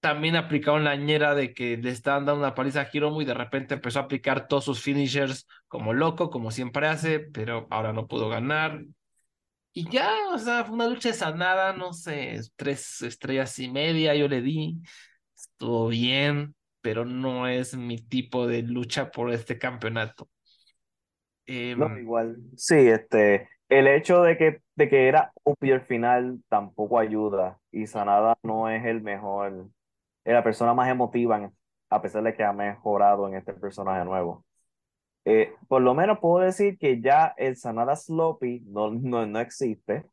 También 0.01 0.37
aplicaron 0.37 0.85
la 0.85 0.97
ñera 0.97 1.35
de 1.35 1.55
que 1.55 1.77
le 1.77 1.91
estaban 1.91 2.27
dando 2.27 2.41
una 2.41 2.55
paliza 2.55 2.83
a 2.83 2.89
Hiromu 2.93 3.23
y 3.23 3.25
de 3.25 3.35
repente 3.35 3.75
empezó 3.75 4.01
a 4.01 4.03
aplicar 4.03 4.49
todos 4.49 4.65
sus 4.65 4.83
finishers 4.83 5.47
como 5.69 5.93
loco, 5.93 6.29
como 6.31 6.51
siempre 6.51 6.89
hace, 6.89 7.21
pero 7.21 7.69
ahora 7.71 7.93
no 7.93 8.09
pudo 8.09 8.29
ganar. 8.29 8.83
Y 9.75 9.89
ya, 9.91 10.13
o 10.35 10.39
sea, 10.39 10.65
fue 10.65 10.75
una 10.75 10.87
lucha 10.87 11.13
sanada, 11.13 11.73
no 11.73 11.93
sé, 11.93 12.41
tres 12.57 13.01
estrellas 13.03 13.59
y 13.59 13.71
media 13.71 14.15
yo 14.15 14.29
le 14.29 14.43
di. 14.43 14.83
Estuvo 15.35 15.89
bien, 15.89 16.55
pero 16.83 17.05
no 17.05 17.49
es 17.49 17.75
mi 17.75 17.97
tipo 17.97 18.47
de 18.47 18.63
lucha 18.63 19.11
por 19.11 19.33
este 19.33 19.59
campeonato. 19.59 20.29
no, 21.47 21.87
em, 21.87 21.99
igual. 21.99 22.37
Sí, 22.57 22.75
este, 22.75 23.49
el 23.71 23.87
hecho 23.87 24.23
de 24.23 24.37
que, 24.37 24.61
de 24.75 24.89
que 24.91 25.09
era 25.09 25.33
obvio 25.43 25.75
el 25.75 25.83
final 25.83 26.43
tampoco 26.49 26.99
ayuda. 26.99 27.59
Y 27.71 27.87
Sanada 27.87 28.37
no 28.43 28.69
es 28.69 28.85
el 28.85 29.01
mejor, 29.01 29.69
es 30.25 30.33
la 30.35 30.45
persona 30.45 30.75
más 30.75 30.91
emotiva, 30.91 31.51
a 31.89 32.03
pesar 32.03 32.23
de 32.25 32.35
que 32.35 32.45
ha 32.45 32.53
mejorado 32.53 33.27
en 33.27 33.37
este 33.37 33.55
personaje 33.55 34.05
nuevo. 34.05 34.45
Eh, 35.25 35.55
por 35.69 35.83
lo 35.83 35.95
menos 35.95 36.19
puedo 36.21 36.45
decir 36.45 36.79
que 36.79 37.01
ya 37.01 37.35
el 37.37 37.57
Sanada 37.57 37.95
Sloppy 37.97 38.61
no, 38.67 38.91
no, 38.91 39.27
no 39.27 39.41
existe. 39.41 40.05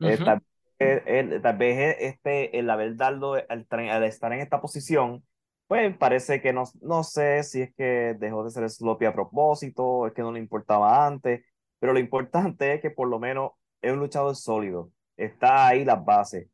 Eh, 0.00 0.18
tal, 0.18 1.56
vez 1.56 1.96
este, 2.00 2.58
el 2.58 2.68
haber 2.68 2.96
dado 2.96 3.34
al, 3.34 3.66
al, 3.70 4.04
estar 4.04 4.32
en 4.32 4.40
esta 4.40 4.60
posición, 4.60 5.24
pues 5.66 5.96
parece 5.96 6.42
que 6.42 6.52
no, 6.52 6.64
no 6.82 7.04
sé 7.04 7.42
si 7.42 7.62
es 7.62 7.74
que 7.74 8.16
dejó 8.18 8.44
de 8.44 8.50
ser 8.50 8.68
sloppy 8.68 9.06
a 9.06 9.14
propósito, 9.14 10.06
es 10.06 10.12
que 10.12 10.22
no 10.22 10.32
le 10.32 10.40
importaba 10.40 11.06
antes, 11.06 11.44
pero 11.78 11.92
lo 11.92 12.00
importante 12.00 12.74
es 12.74 12.80
que 12.80 12.90
por 12.90 13.08
lo 13.08 13.18
menos 13.18 13.52
es 13.80 13.92
un 13.92 14.00
luchador 14.00 14.36
sólido, 14.36 14.90
está 15.16 15.68
ahí 15.68 15.84
las 15.84 16.04
bases, 16.04 16.48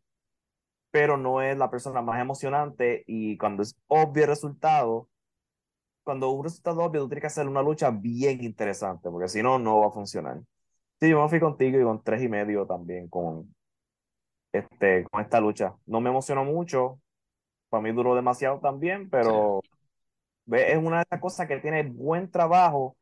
pero 0.90 1.16
no 1.16 1.42
es 1.42 1.56
la 1.56 1.70
persona 1.70 2.02
más 2.02 2.20
emocionante 2.20 3.04
y 3.06 3.36
cuando 3.38 3.62
es 3.62 3.76
obvio 3.88 4.24
el 4.24 4.30
resultado, 4.30 5.08
cuando 6.02 6.30
un 6.30 6.44
resultado 6.44 6.82
obvio, 6.82 7.02
tú 7.02 7.08
tienes 7.08 7.22
que 7.22 7.26
hacer 7.26 7.46
una 7.46 7.62
lucha 7.62 7.90
bien 7.90 8.42
interesante, 8.42 9.10
porque 9.10 9.28
si 9.28 9.42
no, 9.42 9.58
no 9.58 9.80
va 9.80 9.88
a 9.88 9.92
funcionar. 9.92 10.40
Sí, 11.00 11.08
yo 11.08 11.22
me 11.22 11.28
fui 11.28 11.40
contigo 11.40 11.80
y 11.80 11.84
con 11.84 12.02
tres 12.02 12.22
y 12.22 12.28
medio 12.28 12.66
también 12.66 13.08
con, 13.08 13.54
este, 14.52 15.04
con 15.04 15.22
esta 15.22 15.40
lucha. 15.40 15.74
No 15.86 16.00
me 16.00 16.10
emocionó 16.10 16.44
mucho, 16.44 17.00
para 17.68 17.82
mí 17.82 17.92
duró 17.92 18.14
demasiado 18.14 18.60
también, 18.60 19.08
pero 19.08 19.60
es 20.52 20.76
una 20.76 20.98
de 20.98 21.02
esas 21.02 21.20
cosas 21.20 21.48
que 21.48 21.58
tiene 21.58 21.84
buen 21.84 22.30
trabajo, 22.30 22.96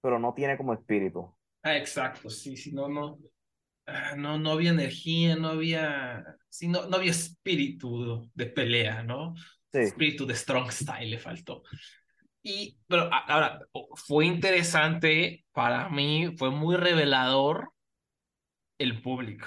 pero 0.00 0.18
no 0.18 0.34
tiene 0.34 0.56
como 0.56 0.74
espíritu. 0.74 1.34
Ah, 1.62 1.76
exacto, 1.76 2.28
sí, 2.28 2.56
sí, 2.56 2.72
no, 2.72 2.88
no, 2.88 3.18
ah, 3.86 4.14
no, 4.16 4.38
no 4.38 4.52
había 4.52 4.70
energía, 4.70 5.36
no 5.36 5.48
había, 5.48 6.24
sí, 6.48 6.68
no, 6.68 6.86
no 6.86 6.96
había 6.96 7.12
espíritu 7.12 8.30
de 8.34 8.46
pelea, 8.46 9.02
¿no? 9.02 9.34
Sí. 9.72 9.80
Espíritu 9.80 10.26
de 10.26 10.34
strong 10.34 10.70
style 10.70 11.10
le 11.10 11.18
faltó. 11.18 11.62
Y, 12.42 12.78
pero 12.88 13.08
ahora, 13.12 13.60
fue 13.94 14.26
interesante 14.26 15.44
para 15.52 15.88
mí, 15.88 16.34
fue 16.36 16.50
muy 16.50 16.76
revelador 16.76 17.72
el 18.78 19.00
público, 19.00 19.46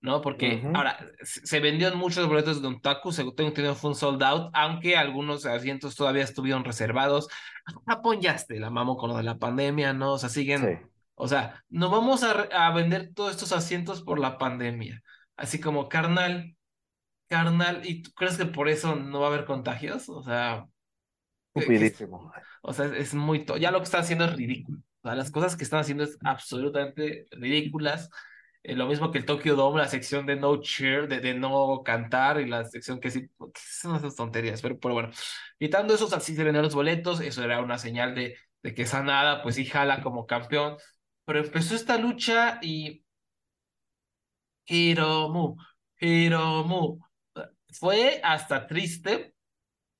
¿no? 0.00 0.20
Porque 0.20 0.62
ahora, 0.74 0.98
se 1.22 1.60
vendieron 1.60 1.98
muchos 1.98 2.26
boletos 2.26 2.60
de 2.60 2.80
Taku, 2.80 3.12
según 3.12 3.36
tengo 3.36 3.48
entendido 3.48 3.76
fue 3.76 3.90
un 3.90 3.96
sold 3.96 4.22
out, 4.24 4.50
aunque 4.54 4.96
algunos 4.96 5.46
asientos 5.46 5.94
todavía 5.94 6.24
estuvieron 6.24 6.64
reservados. 6.64 7.28
Japón 7.86 8.20
ya 8.20 8.32
este, 8.32 8.58
la 8.58 8.70
mamo 8.70 8.96
con 8.96 9.10
lo 9.10 9.16
de 9.16 9.22
la 9.22 9.38
pandemia, 9.38 9.92
¿no? 9.92 10.14
O 10.14 10.18
sea, 10.18 10.28
siguen, 10.28 10.90
o 11.14 11.28
sea, 11.28 11.62
no 11.68 11.90
vamos 11.90 12.24
a, 12.24 12.32
a 12.32 12.72
vender 12.72 13.12
todos 13.14 13.30
estos 13.30 13.52
asientos 13.52 14.02
por 14.02 14.18
la 14.18 14.36
pandemia. 14.38 15.00
Así 15.36 15.60
como, 15.60 15.88
carnal, 15.88 16.56
carnal, 17.28 17.82
¿y 17.84 18.02
tú 18.02 18.10
crees 18.12 18.36
que 18.36 18.46
por 18.46 18.68
eso 18.68 18.96
no 18.96 19.20
va 19.20 19.26
a 19.26 19.30
haber 19.30 19.44
contagios? 19.44 20.08
O 20.08 20.22
sea, 20.22 20.66
o 22.62 22.72
sea, 22.72 22.86
es 22.86 23.14
muy... 23.14 23.44
Ya 23.60 23.70
lo 23.70 23.78
que 23.78 23.84
están 23.84 24.02
haciendo 24.02 24.24
es 24.24 24.36
ridículo. 24.36 24.78
O 25.02 25.08
sea, 25.08 25.14
las 25.14 25.30
cosas 25.30 25.56
que 25.56 25.64
están 25.64 25.80
haciendo 25.80 26.04
es 26.04 26.18
absolutamente 26.24 27.26
ridículas. 27.32 28.08
Eh, 28.62 28.76
lo 28.76 28.86
mismo 28.86 29.10
que 29.10 29.18
el 29.18 29.26
Tokyo 29.26 29.56
Dome, 29.56 29.80
la 29.80 29.88
sección 29.88 30.24
de 30.26 30.36
no 30.36 30.60
cheer, 30.60 31.08
de, 31.08 31.20
de 31.20 31.34
no 31.34 31.82
cantar, 31.84 32.40
y 32.40 32.46
la 32.46 32.64
sección 32.64 33.00
que 33.00 33.10
sí, 33.10 33.28
que 33.28 33.60
son 33.60 33.96
esas 33.96 34.14
tonterías. 34.14 34.62
Pero, 34.62 34.78
pero 34.78 34.94
bueno, 34.94 35.10
quitando 35.58 35.94
eso, 35.94 36.08
así 36.14 36.34
se 36.36 36.44
vendieron 36.44 36.64
los 36.66 36.74
boletos, 36.74 37.20
eso 37.20 37.42
era 37.42 37.60
una 37.60 37.78
señal 37.78 38.14
de, 38.14 38.36
de 38.62 38.74
que 38.74 38.86
Sanada, 38.86 39.42
pues 39.42 39.56
sí 39.56 39.64
jala 39.66 40.02
como 40.02 40.26
campeón. 40.26 40.76
Pero 41.24 41.40
empezó 41.40 41.74
esta 41.74 41.98
lucha 41.98 42.58
y. 42.62 43.04
Hiromu, 44.66 45.56
Hiromu. 46.00 46.98
Fue 47.72 48.20
hasta 48.22 48.66
triste 48.66 49.34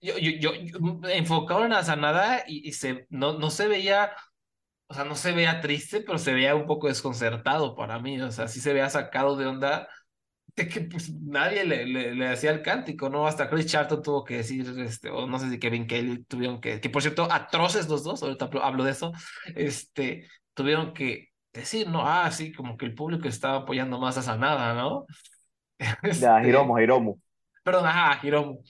yo, 0.02 0.18
yo, 0.18 0.52
yo, 0.54 1.08
enfocado 1.10 1.64
en 1.64 1.70
la 1.70 1.84
sanada 1.84 2.44
y, 2.46 2.68
y, 2.68 2.72
se, 2.72 3.06
no, 3.08 3.38
no 3.38 3.50
se 3.50 3.68
veía, 3.68 4.12
o 4.88 4.94
sea, 4.94 5.04
no 5.04 5.14
se 5.14 5.32
veía 5.32 5.60
triste, 5.60 6.00
pero 6.02 6.18
se 6.18 6.34
veía 6.34 6.54
un 6.54 6.66
poco 6.66 6.88
desconcertado 6.88 7.74
para 7.76 7.98
mí, 7.98 8.20
o 8.20 8.30
sea, 8.32 8.48
sí 8.48 8.60
se 8.60 8.72
veía 8.72 8.90
sacado 8.90 9.36
de 9.36 9.46
onda 9.46 9.88
de 10.54 10.68
que 10.68 10.82
pues 10.82 11.10
nadie 11.14 11.64
le, 11.64 11.86
le, 11.86 12.28
hacía 12.28 12.50
el 12.50 12.62
cántico, 12.62 13.08
¿no? 13.08 13.26
Hasta 13.26 13.48
Chris 13.48 13.66
Charlton 13.66 14.02
tuvo 14.02 14.24
que 14.24 14.38
decir, 14.38 14.66
este, 14.80 15.08
o 15.08 15.26
no 15.26 15.38
sé 15.38 15.48
si 15.48 15.58
Kevin 15.58 15.86
Kelly 15.86 16.24
tuvieron 16.24 16.60
que, 16.60 16.80
que 16.80 16.90
por 16.90 17.00
cierto, 17.00 17.26
atroces 17.30 17.88
los 17.88 18.04
dos, 18.04 18.22
ahorita 18.22 18.50
hablo 18.62 18.84
de 18.84 18.90
eso, 18.90 19.12
este, 19.54 20.28
tuvieron 20.52 20.92
que 20.92 21.30
decir, 21.52 21.88
¿no? 21.88 22.06
Ah, 22.06 22.30
sí, 22.30 22.52
como 22.52 22.76
que 22.76 22.84
el 22.84 22.94
público 22.94 23.28
estaba 23.28 23.58
apoyando 23.58 23.98
más 23.98 24.18
a 24.18 24.22
Sanada, 24.22 24.74
¿no? 24.74 25.06
Ya, 26.20 26.42
Hiromu, 26.46 26.78
Hiromu. 26.78 27.18
Perdón, 27.64 27.86
ajá, 27.86 28.20
Hiromu. 28.26 28.62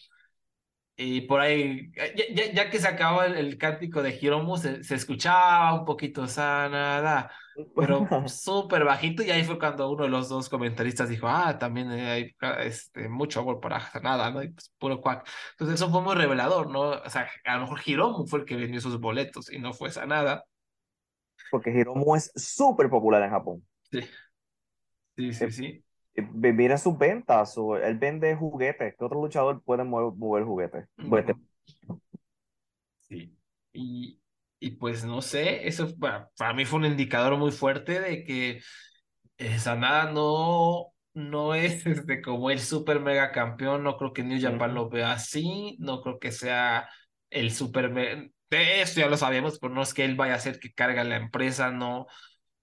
Y 1.04 1.22
por 1.22 1.40
ahí, 1.40 1.90
ya, 2.32 2.52
ya, 2.52 2.70
que 2.70 2.78
se 2.78 2.86
acabó 2.86 3.24
el, 3.24 3.58
cántico 3.58 4.02
de 4.02 4.16
Hiromu, 4.20 4.56
se, 4.56 4.84
se, 4.84 4.94
escuchaba 4.94 5.74
un 5.74 5.84
poquito 5.84 6.28
Sanada, 6.28 7.32
pero 7.74 8.06
súper 8.28 8.84
bajito. 8.84 9.24
Y 9.24 9.30
ahí 9.32 9.42
fue 9.42 9.58
cuando 9.58 9.90
uno 9.90 10.04
de 10.04 10.10
los 10.10 10.28
dos 10.28 10.48
comentaristas 10.48 11.08
dijo: 11.08 11.26
Ah, 11.26 11.58
también 11.58 11.90
hay 11.90 12.36
este, 12.60 13.08
mucho 13.08 13.40
amor 13.40 13.58
para 13.58 13.80
Sanada, 13.80 14.30
¿no? 14.30 14.44
Y 14.44 14.50
pues 14.50 14.72
puro 14.78 15.00
cuac. 15.00 15.28
Entonces, 15.52 15.74
eso 15.74 15.90
fue 15.90 16.02
muy 16.02 16.14
revelador, 16.14 16.70
¿no? 16.70 16.90
O 16.90 17.10
sea, 17.10 17.28
a 17.44 17.54
lo 17.56 17.62
mejor 17.62 17.80
Hiromu 17.84 18.26
fue 18.26 18.40
el 18.40 18.44
que 18.44 18.54
vendió 18.54 18.78
esos 18.78 19.00
boletos 19.00 19.52
y 19.52 19.58
no 19.58 19.72
fue 19.72 19.90
Sanada. 19.90 20.44
Porque 21.50 21.70
Hiromu 21.70 22.14
es 22.14 22.30
súper 22.36 22.88
popular 22.88 23.24
en 23.24 23.30
Japón. 23.30 23.66
Sí. 23.90 24.02
Sí, 25.16 25.32
sí, 25.32 25.50
sí. 25.50 25.81
Eh, 26.14 26.52
mira 26.52 26.76
sus 26.76 26.98
ventas, 26.98 27.56
él 27.82 27.98
vende 27.98 28.34
juguetes. 28.36 28.94
¿Qué 28.98 29.04
otro 29.04 29.20
luchador 29.20 29.62
puede 29.62 29.84
mover, 29.84 30.44
juguetes? 30.44 30.86
Sí. 33.00 33.36
Y, 33.72 34.20
y 34.58 34.70
pues 34.72 35.04
no 35.04 35.22
sé, 35.22 35.66
eso 35.66 35.88
para, 35.98 36.30
mí 36.54 36.64
fue 36.64 36.80
un 36.80 36.86
indicador 36.86 37.36
muy 37.38 37.50
fuerte 37.50 38.00
de 38.00 38.24
que 38.24 38.60
Sanada 39.58 40.12
no, 40.12 40.92
no 41.14 41.54
es 41.54 41.86
este, 41.86 42.22
como 42.22 42.50
el 42.50 42.60
super 42.60 43.00
mega 43.00 43.32
campeón. 43.32 43.82
No 43.82 43.96
creo 43.96 44.12
que 44.12 44.22
New 44.22 44.40
Japan 44.40 44.74
lo 44.74 44.88
vea 44.88 45.12
así. 45.12 45.76
No 45.80 46.02
creo 46.02 46.18
que 46.18 46.32
sea 46.32 46.88
el 47.30 47.52
super. 47.52 47.92
De 48.50 48.82
eso 48.82 49.00
ya 49.00 49.08
lo 49.08 49.16
sabemos, 49.16 49.58
pero 49.58 49.72
no 49.72 49.82
es 49.82 49.94
que 49.94 50.04
él 50.04 50.14
vaya 50.14 50.34
a 50.34 50.38
ser 50.38 50.60
que 50.60 50.74
carga 50.74 51.04
la 51.04 51.16
empresa, 51.16 51.70
no 51.70 52.06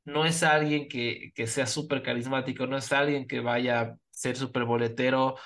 no 0.10 0.26
es 0.26 0.44
alguien 0.44 0.88
que, 0.88 1.32
que 1.36 1.48
sea 1.48 1.66
súper 1.66 2.02
carismático, 2.02 2.68
no 2.68 2.78
es 2.78 2.92
alguien 2.92 3.28
que 3.28 3.40
vaya 3.40 3.82
a 3.82 3.96
ser 4.10 4.36
súper 4.36 4.66
boletero. 4.66 5.38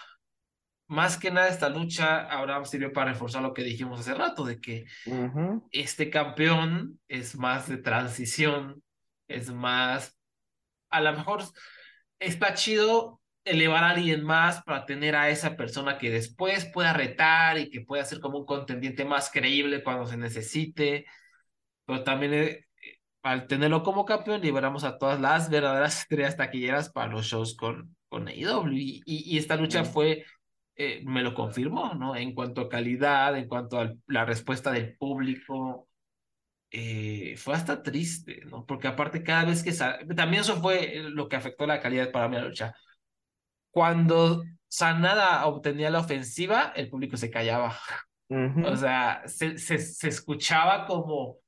Más 0.88 1.18
que 1.18 1.32
nada 1.32 1.48
esta 1.48 1.70
lucha, 1.70 2.22
Abraham 2.30 2.66
sirvió 2.66 2.94
para 2.94 3.12
reforzar 3.12 3.42
lo 3.42 3.54
que 3.54 3.64
dijimos 3.64 4.00
hace 4.00 4.14
rato, 4.14 4.46
de 4.46 4.60
que 4.60 4.86
este 5.72 6.10
campeón 6.10 7.00
es 7.08 7.36
más 7.36 7.68
de 7.68 7.78
transición, 7.78 8.84
es 9.28 9.52
más, 9.52 10.18
a 10.90 11.02
lo 11.02 11.14
mejor 11.14 11.44
está 12.20 12.54
chido 12.54 13.22
elevar 13.46 13.84
a 13.84 13.90
alguien 13.90 14.24
más 14.24 14.64
para 14.64 14.86
tener 14.86 15.16
a 15.16 15.30
esa 15.30 15.56
persona 15.58 15.98
que 15.98 16.10
después 16.10 16.66
pueda 16.66 16.94
retar 16.94 17.58
y 17.58 17.70
que 17.70 17.82
pueda 17.82 18.06
ser 18.06 18.20
como 18.20 18.40
un 18.40 18.46
contendiente 18.46 19.04
más 19.04 19.30
creíble 19.30 19.84
cuando 19.84 20.06
se 20.06 20.18
necesite, 20.18 21.06
pero 21.86 22.04
también 22.04 22.34
eh, 22.34 22.66
al 23.24 23.48
tenerlo 23.48 23.84
como 23.84 24.06
campeón, 24.06 24.42
liberamos 24.42 24.84
a 24.84 24.98
todas 24.98 25.20
las 25.20 25.50
verdaderas 25.50 26.00
estrellas 26.02 26.38
taquilleras 26.38 26.90
para 26.90 27.12
los 27.12 27.26
shows 27.26 27.56
con, 27.56 27.96
con 28.10 28.28
AEW. 28.28 28.72
Y, 28.74 29.02
y, 29.06 29.38
esta 29.38 29.56
lucha 29.56 29.86
fue, 29.86 30.26
eh, 30.76 31.02
me 31.06 31.24
lo 31.24 31.34
confirmó, 31.34 31.94
¿no? 31.96 32.16
En 32.16 32.36
cuanto 32.36 32.62
a 32.62 32.70
calidad, 32.70 33.36
en 33.38 33.48
cuanto 33.48 33.80
a 33.80 33.94
la 34.08 34.26
respuesta 34.26 34.72
del 34.72 34.98
público, 34.98 35.88
eh, 36.70 37.36
fue 37.38 37.56
hasta 37.56 37.82
triste, 37.82 38.42
¿no? 38.46 38.66
Porque 38.66 38.88
aparte, 38.88 39.24
cada 39.24 39.46
vez 39.46 39.64
que. 39.64 39.72
También 40.16 40.42
eso 40.42 40.62
fue 40.62 41.04
lo 41.10 41.30
que 41.30 41.36
afectó 41.38 41.66
la 41.66 41.80
calidad 41.80 42.12
para 42.12 42.28
mí 42.28 42.36
la 42.36 42.46
lucha. 42.46 42.76
Cuando 43.72 44.44
Sanada 44.68 45.46
obtenía 45.46 45.90
la 45.90 46.00
ofensiva, 46.00 46.74
el 46.76 46.90
público 46.90 47.18
se 47.18 47.32
callaba. 47.32 47.78
O 48.66 48.76
sea, 48.76 49.22
se, 49.28 49.60
se, 49.60 49.78
se 49.78 50.08
escuchaba 50.08 50.88
como 50.88 51.43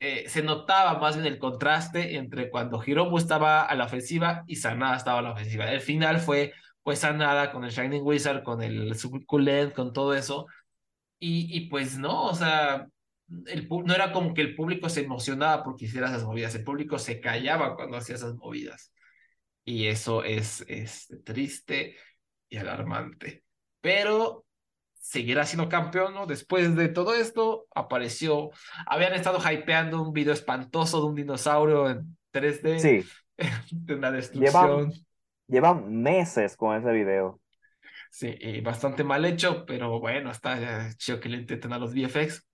eh, 0.00 0.28
se 0.28 0.42
notaba 0.42 0.98
más 0.98 1.16
bien 1.16 1.26
el 1.26 1.38
contraste 1.38 2.16
entre 2.16 2.50
cuando 2.50 2.82
Hiromu 2.84 3.18
estaba 3.18 3.64
a 3.64 3.74
la 3.74 3.86
ofensiva 3.86 4.44
y 4.46 4.56
Sanada 4.56 4.96
estaba 4.96 5.18
a 5.20 5.22
la 5.22 5.32
ofensiva. 5.32 5.70
El 5.72 5.80
final 5.80 6.20
fue 6.20 6.52
pues 6.82 7.00
Sanada 7.00 7.52
con 7.52 7.64
el 7.64 7.70
Shining 7.70 8.02
Wizard, 8.02 8.42
con 8.42 8.62
el 8.62 8.94
Succulent, 8.96 9.74
con 9.74 9.92
todo 9.92 10.14
eso. 10.14 10.46
Y, 11.18 11.48
y 11.56 11.68
pues 11.68 11.98
no, 11.98 12.26
o 12.26 12.34
sea, 12.34 12.86
el, 13.46 13.68
no 13.68 13.94
era 13.94 14.12
como 14.12 14.34
que 14.34 14.40
el 14.42 14.54
público 14.54 14.88
se 14.88 15.02
emocionaba 15.02 15.62
porque 15.64 15.84
hiciera 15.86 16.08
esas 16.08 16.24
movidas, 16.24 16.54
el 16.54 16.64
público 16.64 16.98
se 16.98 17.20
callaba 17.20 17.76
cuando 17.76 17.96
hacía 17.98 18.14
esas 18.16 18.34
movidas. 18.36 18.92
Y 19.64 19.86
eso 19.88 20.24
es, 20.24 20.64
es 20.68 21.08
triste 21.24 21.96
y 22.48 22.56
alarmante. 22.56 23.44
Pero 23.80 24.46
seguirá 24.98 25.44
siendo 25.44 25.68
campeón, 25.68 26.14
¿no? 26.14 26.26
Después 26.26 26.74
de 26.76 26.88
todo 26.88 27.14
esto, 27.14 27.66
apareció, 27.74 28.50
habían 28.86 29.14
estado 29.14 29.38
hypeando 29.38 30.02
un 30.02 30.12
video 30.12 30.32
espantoso 30.32 31.00
de 31.00 31.06
un 31.06 31.14
dinosaurio 31.14 31.88
en 31.88 32.16
3D. 32.32 32.78
Sí. 32.78 33.08
de 33.70 33.94
una 33.94 34.10
destrucción. 34.10 34.92
Llevan, 35.46 36.02
meses 36.02 36.56
con 36.56 36.76
ese 36.76 36.92
video. 36.92 37.40
Sí, 38.10 38.36
bastante 38.62 39.04
mal 39.04 39.24
hecho, 39.24 39.64
pero 39.64 39.98
bueno, 40.00 40.30
está 40.30 40.90
chido 40.96 41.20
que 41.20 41.28
le 41.28 41.38
intenten 41.38 41.72
a 41.72 41.78
los 41.78 41.94
VFX. 41.94 42.44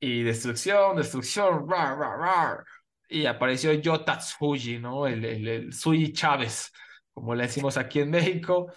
Y 0.00 0.22
destrucción, 0.22 0.96
destrucción, 0.96 1.68
rar, 1.68 1.96
rar, 1.96 2.18
rar. 2.18 2.64
Y 3.08 3.26
apareció 3.26 3.72
Yotatsuji, 3.72 4.78
¿no? 4.78 5.06
El, 5.06 5.24
el, 5.24 5.48
el 5.48 5.72
Sui 5.72 6.12
Chávez, 6.12 6.72
como 7.12 7.34
le 7.34 7.44
decimos 7.44 7.78
aquí 7.78 8.00
en 8.00 8.10
México. 8.10 8.72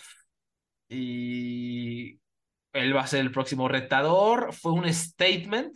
Y 0.87 2.19
él 2.73 2.95
va 2.95 3.01
a 3.01 3.07
ser 3.07 3.21
el 3.21 3.31
próximo 3.31 3.67
retador. 3.67 4.53
Fue 4.53 4.71
un 4.71 4.91
statement. 4.93 5.75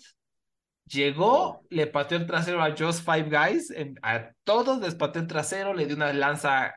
Llegó, 0.86 1.66
le 1.70 1.88
pateó 1.88 2.18
el 2.18 2.28
trasero 2.28 2.62
a 2.62 2.76
Just 2.78 3.06
Five 3.06 3.30
Guys, 3.30 3.74
a 4.02 4.32
todos 4.44 4.82
les 4.82 4.96
pateó 4.96 5.22
el 5.22 5.28
trasero, 5.28 5.74
le 5.74 5.86
dio 5.86 5.96
una 5.96 6.12
lanza 6.12 6.76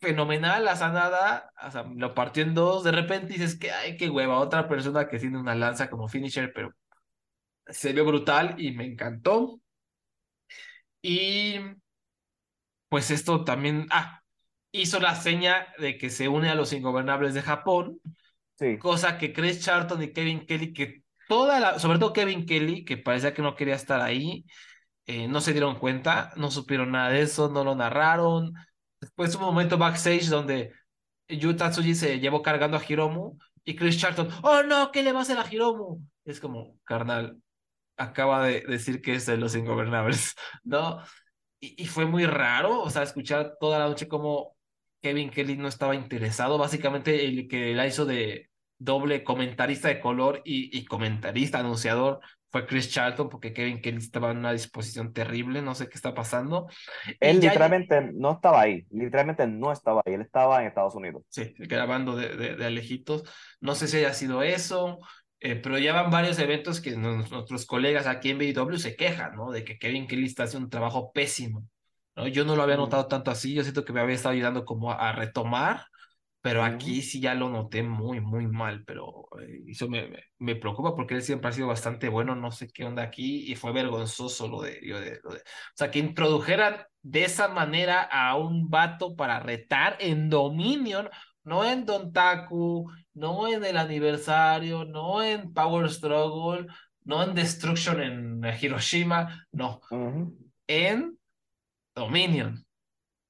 fenomenal 0.00 0.66
a 0.68 0.76
Sanada, 0.76 1.52
o 1.62 1.70
sea, 1.70 1.84
lo 1.94 2.14
partió 2.14 2.42
en 2.42 2.54
dos, 2.54 2.84
de 2.84 2.92
repente 2.92 3.34
dices 3.34 3.58
que, 3.58 3.70
ay, 3.70 3.96
qué 3.96 4.10
hueva, 4.10 4.38
otra 4.38 4.68
persona 4.68 5.08
que 5.08 5.18
tiene 5.18 5.38
una 5.38 5.54
lanza 5.54 5.90
como 5.90 6.08
finisher, 6.08 6.52
pero 6.52 6.72
se 7.66 7.92
vio 7.92 8.04
brutal 8.04 8.56
y 8.58 8.72
me 8.72 8.84
encantó. 8.86 9.60
Y 11.02 11.58
pues 12.88 13.10
esto 13.10 13.44
también, 13.44 13.86
ah, 13.90 14.22
hizo 14.72 15.00
la 15.00 15.14
seña 15.14 15.68
de 15.78 15.98
que 15.98 16.10
se 16.10 16.28
une 16.28 16.50
a 16.50 16.54
los 16.54 16.72
ingobernables 16.72 17.34
de 17.34 17.42
Japón, 17.42 18.00
Cosa 18.78 19.18
que 19.18 19.32
Chris 19.32 19.64
Charlton 19.64 20.02
y 20.02 20.12
Kevin 20.12 20.44
Kelly, 20.44 20.72
que 20.72 21.02
toda 21.28 21.60
la, 21.60 21.78
sobre 21.78 21.98
todo 21.98 22.12
Kevin 22.12 22.44
Kelly, 22.44 22.84
que 22.84 22.96
parecía 22.96 23.32
que 23.32 23.42
no 23.42 23.54
quería 23.54 23.76
estar 23.76 24.00
ahí, 24.00 24.44
eh, 25.06 25.28
no 25.28 25.40
se 25.40 25.52
dieron 25.52 25.78
cuenta, 25.78 26.32
no 26.36 26.50
supieron 26.50 26.90
nada 26.90 27.10
de 27.10 27.22
eso, 27.22 27.48
no 27.48 27.62
lo 27.64 27.74
narraron. 27.74 28.52
Después 29.00 29.34
un 29.36 29.42
momento 29.42 29.78
backstage 29.78 30.26
donde 30.26 30.72
Yu 31.28 31.54
Tatsuji 31.56 31.94
se 31.94 32.18
llevó 32.20 32.42
cargando 32.42 32.76
a 32.76 32.82
Hiromu 32.86 33.38
y 33.64 33.76
Chris 33.76 33.98
Charlton, 33.98 34.28
oh 34.42 34.62
no, 34.64 34.90
¿qué 34.90 35.02
le 35.02 35.12
va 35.12 35.20
a 35.20 35.22
hacer 35.22 35.38
a 35.38 35.46
Hiromu? 35.48 36.00
Es 36.24 36.40
como, 36.40 36.78
carnal, 36.84 37.40
acaba 37.96 38.44
de 38.44 38.62
decir 38.62 39.00
que 39.00 39.14
es 39.14 39.26
de 39.26 39.36
los 39.36 39.54
ingobernables, 39.54 40.34
¿no? 40.64 41.00
Y, 41.60 41.82
y, 41.82 41.86
fue 41.86 42.06
muy 42.06 42.24
raro, 42.26 42.80
o 42.82 42.90
sea, 42.90 43.02
escuchar 43.02 43.56
toda 43.58 43.78
la 43.80 43.88
noche 43.88 44.08
como 44.08 44.56
Kevin 45.02 45.30
Kelly 45.30 45.56
no 45.56 45.68
estaba 45.68 45.94
interesado, 45.94 46.58
básicamente 46.58 47.24
el 47.24 47.48
que 47.48 47.74
la 47.74 47.86
hizo 47.86 48.04
de, 48.04 48.47
doble 48.78 49.24
comentarista 49.24 49.88
de 49.88 50.00
color 50.00 50.40
y, 50.44 50.84
comentarista, 50.84 51.58
anunciador, 51.58 52.20
fue 52.50 52.66
Chris 52.66 52.90
Charlton, 52.90 53.28
porque 53.28 53.52
Kevin 53.52 53.82
Kelly 53.82 53.98
estaba 53.98 54.30
en 54.30 54.38
una 54.38 54.52
disposición 54.52 55.12
terrible, 55.12 55.60
no 55.60 55.74
sé 55.74 55.88
qué 55.88 55.96
está 55.96 56.14
pasando. 56.14 56.66
Él 57.20 57.40
literalmente 57.40 58.10
no 58.14 58.32
estaba 58.32 58.62
ahí, 58.62 58.86
literalmente 58.90 59.46
no 59.46 59.70
estaba 59.70 60.02
ahí, 60.06 60.14
él 60.14 60.22
estaba 60.22 60.60
en 60.60 60.68
Estados 60.68 60.94
Unidos. 60.94 61.24
Sí, 61.28 61.52
grabando 61.58 62.16
de, 62.16 62.56
de, 62.56 62.64
alejitos. 62.64 63.24
No 63.60 63.74
sé 63.74 63.86
si 63.86 63.98
haya 63.98 64.14
sido 64.14 64.42
eso, 64.42 64.98
eh, 65.40 65.56
pero 65.56 65.78
ya 65.78 65.92
van 65.92 66.10
varios 66.10 66.38
eventos 66.38 66.80
que 66.80 66.96
nuestros 66.96 67.66
colegas 67.66 68.06
aquí 68.06 68.30
en 68.30 68.38
BW 68.38 68.76
se 68.76 68.96
quejan, 68.96 69.36
¿no? 69.36 69.50
De 69.50 69.64
que 69.64 69.78
Kevin 69.78 70.06
Kelly 70.06 70.26
está 70.26 70.44
haciendo 70.44 70.66
un 70.66 70.70
trabajo 70.70 71.12
pésimo. 71.12 71.66
¿no? 72.16 72.26
Yo 72.28 72.44
no 72.46 72.56
lo 72.56 72.62
había 72.62 72.76
notado 72.76 73.06
tanto 73.08 73.30
así, 73.30 73.52
yo 73.52 73.62
siento 73.62 73.84
que 73.84 73.92
me 73.92 74.00
había 74.00 74.14
estado 74.14 74.32
ayudando 74.32 74.64
como 74.64 74.90
a 74.90 75.12
retomar 75.12 75.84
pero 76.40 76.62
aquí 76.62 77.02
sí 77.02 77.20
ya 77.20 77.34
lo 77.34 77.48
noté 77.48 77.82
muy, 77.82 78.20
muy 78.20 78.46
mal, 78.46 78.84
pero 78.84 79.28
eh, 79.40 79.64
eso 79.66 79.88
me, 79.88 80.08
me, 80.38 80.54
preocupa 80.54 80.94
porque 80.94 81.14
él 81.14 81.22
siempre 81.22 81.48
ha 81.48 81.52
sido 81.52 81.66
bastante 81.66 82.08
bueno, 82.08 82.36
no 82.36 82.52
sé 82.52 82.68
qué 82.68 82.84
onda 82.84 83.02
aquí, 83.02 83.50
y 83.50 83.56
fue 83.56 83.72
vergonzoso 83.72 84.46
lo 84.46 84.62
de, 84.62 84.78
lo 84.82 85.00
de, 85.00 85.14
O 85.14 85.40
sea, 85.74 85.90
que 85.90 85.98
introdujeran 85.98 86.76
de 87.02 87.24
esa 87.24 87.48
manera 87.48 88.02
a 88.02 88.36
un 88.36 88.70
vato 88.70 89.16
para 89.16 89.40
retar 89.40 89.96
en 89.98 90.30
Dominion, 90.30 91.08
no 91.42 91.64
en 91.64 91.84
Don 91.84 92.12
Taku, 92.12 92.88
no 93.14 93.48
en 93.48 93.64
el 93.64 93.76
aniversario, 93.76 94.84
no 94.84 95.22
en 95.22 95.52
Power 95.52 95.90
Struggle, 95.90 96.66
no 97.04 97.22
en 97.24 97.34
Destruction 97.34 98.00
en 98.00 98.44
Hiroshima, 98.60 99.46
no, 99.50 99.80
en 100.66 101.18
Dominion. 101.94 102.64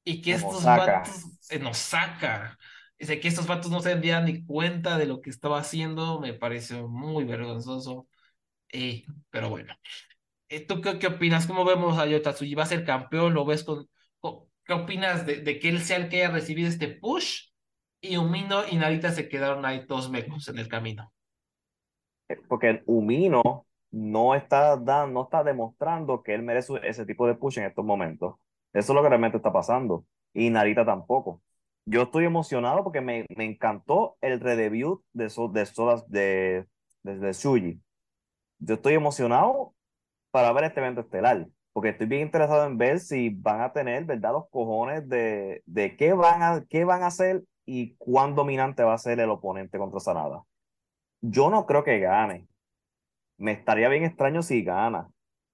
Y 0.04 0.20
que 0.20 0.32
estos 0.32 0.64
vatos 0.64 1.50
en 1.50 1.66
Osaka 1.66 2.58
Dice 2.98 3.20
que 3.20 3.28
estos 3.28 3.46
vatos 3.46 3.70
no 3.70 3.80
se 3.80 3.98
dieran 4.00 4.24
ni 4.24 4.44
cuenta 4.44 4.98
de 4.98 5.06
lo 5.06 5.20
que 5.20 5.30
estaba 5.30 5.58
haciendo, 5.58 6.20
me 6.20 6.34
pareció 6.34 6.88
muy 6.88 7.24
vergonzoso. 7.24 8.08
Eh, 8.72 9.04
pero 9.30 9.50
bueno, 9.50 9.74
eh, 10.48 10.66
¿tú 10.66 10.80
qué, 10.80 10.98
qué, 10.98 11.06
opinas? 11.08 11.46
¿Cómo 11.46 11.64
vemos 11.64 11.98
a 11.98 12.06
Yotatsuji? 12.06 12.54
¿Va 12.54 12.64
a 12.64 12.66
ser 12.66 12.84
campeón? 12.84 13.34
¿Lo 13.34 13.44
ves 13.44 13.64
con, 13.64 13.88
¿Qué 14.68 14.74
opinas 14.74 15.24
de, 15.24 15.40
de, 15.40 15.58
que 15.58 15.70
él 15.70 15.80
sea 15.80 15.96
el 15.96 16.10
que 16.10 16.18
haya 16.22 16.30
recibido 16.34 16.68
este 16.68 16.88
push? 16.88 17.48
Y 18.02 18.18
Umino 18.18 18.68
y 18.70 18.76
Narita 18.76 19.10
se 19.12 19.28
quedaron 19.28 19.64
ahí 19.64 19.84
dos 19.88 20.10
mecos 20.10 20.46
en 20.48 20.58
el 20.58 20.68
camino. 20.68 21.10
Eh, 22.28 22.36
porque 22.48 22.82
Umino 22.86 23.66
no 23.90 24.34
está, 24.34 24.76
dando, 24.76 25.06
no 25.14 25.22
está 25.22 25.42
demostrando 25.42 26.22
que 26.22 26.34
él 26.34 26.42
merece 26.42 26.74
ese 26.82 27.06
tipo 27.06 27.26
de 27.26 27.34
push 27.34 27.58
en 27.58 27.64
estos 27.64 27.84
momentos. 27.84 28.34
Eso 28.74 28.92
es 28.92 28.94
lo 28.94 29.02
que 29.02 29.08
realmente 29.08 29.38
está 29.38 29.52
pasando. 29.52 30.04
Y 30.34 30.50
Narita 30.50 30.84
tampoco. 30.84 31.37
Yo 31.90 32.02
estoy 32.02 32.26
emocionado 32.26 32.84
porque 32.84 33.00
me, 33.00 33.24
me 33.34 33.46
encantó 33.46 34.18
el 34.20 34.40
redebut 34.40 35.02
de, 35.14 35.30
so, 35.30 35.48
de 35.48 36.66
de 37.02 37.32
Shuji. 37.32 37.80
Yo 38.58 38.74
estoy 38.74 38.94
emocionado 38.94 39.74
para 40.30 40.52
ver 40.52 40.64
este 40.64 40.80
evento 40.80 41.00
estelar, 41.00 41.48
porque 41.72 41.90
estoy 41.90 42.06
bien 42.06 42.22
interesado 42.22 42.66
en 42.66 42.76
ver 42.76 43.00
si 43.00 43.30
van 43.30 43.62
a 43.62 43.72
tener, 43.72 44.04
¿verdad?, 44.04 44.32
los 44.32 44.50
cojones 44.50 45.08
de, 45.08 45.62
de 45.64 45.96
qué, 45.96 46.12
van 46.12 46.42
a, 46.42 46.64
qué 46.68 46.84
van 46.84 47.02
a 47.02 47.06
hacer 47.06 47.44
y 47.64 47.96
cuán 47.96 48.34
dominante 48.34 48.82
va 48.82 48.92
a 48.92 48.98
ser 48.98 49.18
el 49.20 49.30
oponente 49.30 49.78
contra 49.78 50.00
Sanada. 50.00 50.42
Yo 51.22 51.48
no 51.48 51.64
creo 51.64 51.84
que 51.84 52.00
gane. 52.00 52.48
Me 53.38 53.52
estaría 53.52 53.88
bien 53.88 54.04
extraño 54.04 54.42
si 54.42 54.62
gana. 54.62 55.08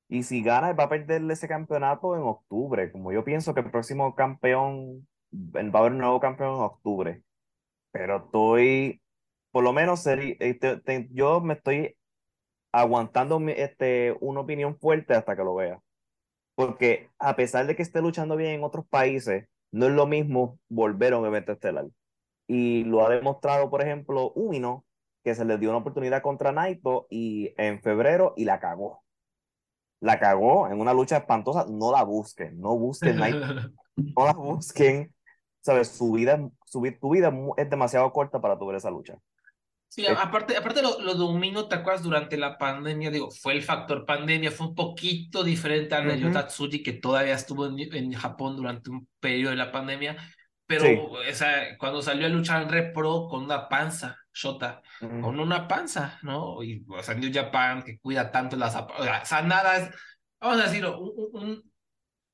Y 0.08 0.24
si 0.24 0.42
gana, 0.42 0.72
va 0.72 0.84
a 0.84 0.88
perderle 0.88 1.34
ese 1.34 1.48
campeonato 1.48 2.16
en 2.16 2.22
octubre. 2.22 2.90
Como 2.90 3.12
yo 3.12 3.24
pienso 3.24 3.54
que 3.54 3.60
el 3.60 3.70
próximo 3.70 4.14
campeón, 4.14 5.06
va 5.34 5.78
a 5.78 5.82
haber 5.82 5.92
un 5.92 5.98
nuevo 5.98 6.20
campeón 6.20 6.54
en 6.54 6.60
octubre. 6.62 7.22
Pero 7.92 8.24
estoy, 8.24 9.02
por 9.50 9.64
lo 9.64 9.72
menos, 9.72 10.00
sería, 10.02 10.36
te, 10.38 10.80
te, 10.80 11.08
yo 11.12 11.40
me 11.40 11.54
estoy 11.54 11.96
aguantando 12.72 13.40
este, 13.48 14.16
una 14.20 14.40
opinión 14.40 14.78
fuerte 14.78 15.14
hasta 15.14 15.36
que 15.36 15.44
lo 15.44 15.54
vea. 15.54 15.80
Porque 16.56 17.10
a 17.18 17.36
pesar 17.36 17.66
de 17.66 17.76
que 17.76 17.82
esté 17.82 18.00
luchando 18.00 18.36
bien 18.36 18.52
en 18.52 18.64
otros 18.64 18.86
países, 18.88 19.48
no 19.72 19.86
es 19.86 19.92
lo 19.92 20.06
mismo 20.06 20.58
volver 20.68 21.12
a 21.12 21.18
un 21.18 21.26
evento 21.26 21.52
estelar. 21.52 21.86
Y 22.46 22.84
lo 22.84 23.06
ha 23.06 23.10
demostrado, 23.10 23.70
por 23.70 23.82
ejemplo, 23.82 24.32
Umino, 24.32 24.84
que 25.24 25.34
se 25.34 25.44
le 25.44 25.56
dio 25.56 25.70
una 25.70 25.78
oportunidad 25.78 26.22
contra 26.22 26.52
Naito 26.52 27.06
y 27.10 27.54
en 27.56 27.80
febrero 27.80 28.34
y 28.36 28.44
la 28.44 28.60
cagó. 28.60 29.02
La 30.00 30.18
cagó 30.18 30.68
en 30.68 30.80
una 30.80 30.92
lucha 30.92 31.18
espantosa. 31.18 31.66
No 31.70 31.92
la 31.92 32.02
busquen, 32.02 32.60
no 32.60 32.76
busquen 32.76 33.16
Naito, 33.16 33.38
no 33.96 34.26
la 34.26 34.32
busquen. 34.32 35.13
Sabes, 35.64 35.88
su 35.88 36.12
vida, 36.12 36.38
su, 36.66 36.82
tu 37.00 37.10
vida 37.10 37.32
es 37.56 37.70
demasiado 37.70 38.12
corta 38.12 38.38
para 38.38 38.58
tu 38.58 38.66
ver 38.66 38.76
esa 38.76 38.90
lucha. 38.90 39.16
Sí, 39.88 40.04
aparte, 40.06 40.56
aparte 40.56 40.82
lo, 40.82 41.00
lo 41.00 41.14
de 41.14 41.22
Umino, 41.22 41.68
¿te 41.68 41.76
acuerdas? 41.76 42.02
Durante 42.02 42.36
la 42.36 42.58
pandemia, 42.58 43.10
digo, 43.10 43.30
fue 43.30 43.54
el 43.54 43.62
factor 43.62 44.04
pandemia, 44.04 44.50
fue 44.50 44.66
un 44.66 44.74
poquito 44.74 45.42
diferente 45.42 45.94
de 45.94 46.02
uh 46.02 46.10
-huh. 46.10 46.18
Yotatsuji, 46.18 46.82
que 46.82 46.94
todavía 46.94 47.34
estuvo 47.34 47.66
en, 47.66 47.78
en, 47.78 48.12
Japón 48.12 48.56
durante 48.56 48.90
un 48.90 49.08
periodo 49.20 49.52
de 49.52 49.56
la 49.56 49.70
pandemia, 49.72 50.16
pero 50.66 50.84
sí. 50.84 50.96
o 50.96 51.34
sea, 51.34 51.78
cuando 51.78 52.02
salió 52.02 52.26
a 52.26 52.28
luchar 52.28 52.62
en 52.62 52.68
Repro 52.68 53.28
con 53.28 53.44
una 53.44 53.68
panza, 53.68 54.18
Shota, 54.34 54.82
uh 55.00 55.06
-huh. 55.06 55.20
con 55.22 55.40
una 55.40 55.66
panza, 55.68 56.18
¿no? 56.22 56.62
Y 56.62 56.84
o 56.88 57.02
sea, 57.02 57.14
New 57.14 57.30
Japan, 57.32 57.84
que 57.84 57.98
cuida 58.00 58.30
tanto 58.30 58.56
las... 58.56 58.74
O 58.74 59.02
sea, 59.02 59.24
Sanada 59.24 59.76
es, 59.78 59.90
vamos 60.40 60.58
a 60.58 60.64
decirlo, 60.64 60.98
un, 60.98 61.40
un 61.40 61.73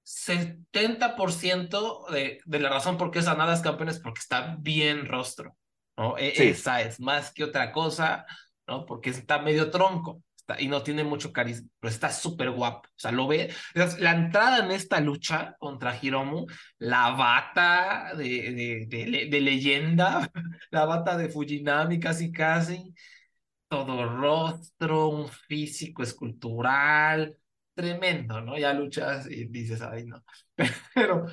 70% 0.04 2.06
de, 2.10 2.40
de 2.44 2.58
la 2.58 2.68
razón 2.68 2.96
por 2.96 3.10
qué 3.10 3.22
Sanada 3.22 3.54
es 3.54 3.60
campeón 3.60 3.90
es 3.90 4.00
porque 4.00 4.20
está 4.20 4.56
bien 4.58 5.06
rostro. 5.06 5.56
¿no? 5.96 6.16
Sí. 6.18 6.32
Esa 6.36 6.80
es 6.80 7.00
más 7.00 7.32
que 7.32 7.44
otra 7.44 7.72
cosa, 7.72 8.26
¿no? 8.66 8.86
Porque 8.86 9.10
está 9.10 9.40
medio 9.40 9.70
tronco 9.70 10.22
está, 10.34 10.60
y 10.60 10.68
no 10.68 10.82
tiene 10.82 11.04
mucho 11.04 11.32
carisma, 11.32 11.68
pero 11.78 11.92
está 11.92 12.10
súper 12.10 12.50
guapo. 12.50 12.88
O 12.88 12.98
sea, 12.98 13.12
lo 13.12 13.26
ve. 13.26 13.52
La 13.74 14.12
entrada 14.12 14.64
en 14.64 14.70
esta 14.70 15.00
lucha 15.00 15.56
contra 15.58 15.98
Hiromu, 16.00 16.46
la 16.78 17.10
bata 17.10 18.12
de, 18.16 18.24
de, 18.24 18.86
de, 18.88 19.28
de 19.30 19.40
leyenda, 19.40 20.30
la 20.70 20.84
bata 20.86 21.16
de 21.16 21.28
Fujinami 21.28 22.00
casi 22.00 22.32
casi, 22.32 22.94
todo 23.68 24.06
rostro, 24.06 25.08
un 25.08 25.28
físico 25.28 26.02
escultural, 26.02 27.36
tremendo, 27.80 28.40
¿no? 28.40 28.58
Ya 28.58 28.72
luchas 28.72 29.30
y 29.30 29.46
dices, 29.46 29.82
ay, 29.82 30.04
no. 30.06 30.22
Pero, 30.94 31.26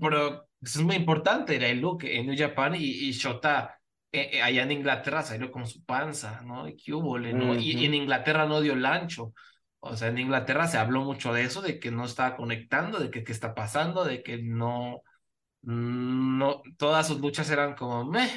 pero 0.00 0.48
eso 0.60 0.80
es 0.80 0.84
muy 0.84 0.96
importante, 0.96 1.56
era 1.56 1.68
el 1.68 1.80
look 1.80 2.04
en 2.04 2.26
New 2.26 2.36
Japan 2.36 2.74
y, 2.74 2.80
y 2.84 3.12
Shota 3.12 3.78
eh, 4.10 4.30
eh, 4.32 4.42
allá 4.42 4.62
en 4.62 4.72
Inglaterra 4.72 5.22
salió 5.22 5.50
con 5.52 5.66
su 5.66 5.84
panza, 5.84 6.40
¿no? 6.42 6.66
Y 6.66 6.76
qué 6.76 6.94
hubo, 6.94 7.18
¿no? 7.18 7.52
Uh 7.52 7.54
-huh. 7.54 7.60
y, 7.60 7.78
y, 7.78 7.84
en 7.86 7.94
Inglaterra 7.94 8.46
no 8.46 8.60
dio 8.60 8.74
lancho. 8.74 9.34
O 9.80 9.96
sea, 9.96 10.08
en 10.08 10.18
Inglaterra 10.18 10.66
se 10.66 10.78
habló 10.78 11.04
mucho 11.04 11.32
de 11.32 11.44
eso, 11.44 11.62
de 11.62 11.78
que 11.78 11.90
no 11.90 12.04
estaba 12.04 12.36
conectando, 12.36 12.98
de 12.98 13.10
que 13.10 13.22
qué 13.22 13.32
está 13.32 13.54
pasando, 13.54 14.04
de 14.04 14.22
que 14.22 14.42
no, 14.42 15.02
no, 15.62 16.62
todas 16.78 17.06
sus 17.06 17.20
luchas 17.20 17.50
eran 17.50 17.74
como, 17.74 18.04
meh, 18.04 18.28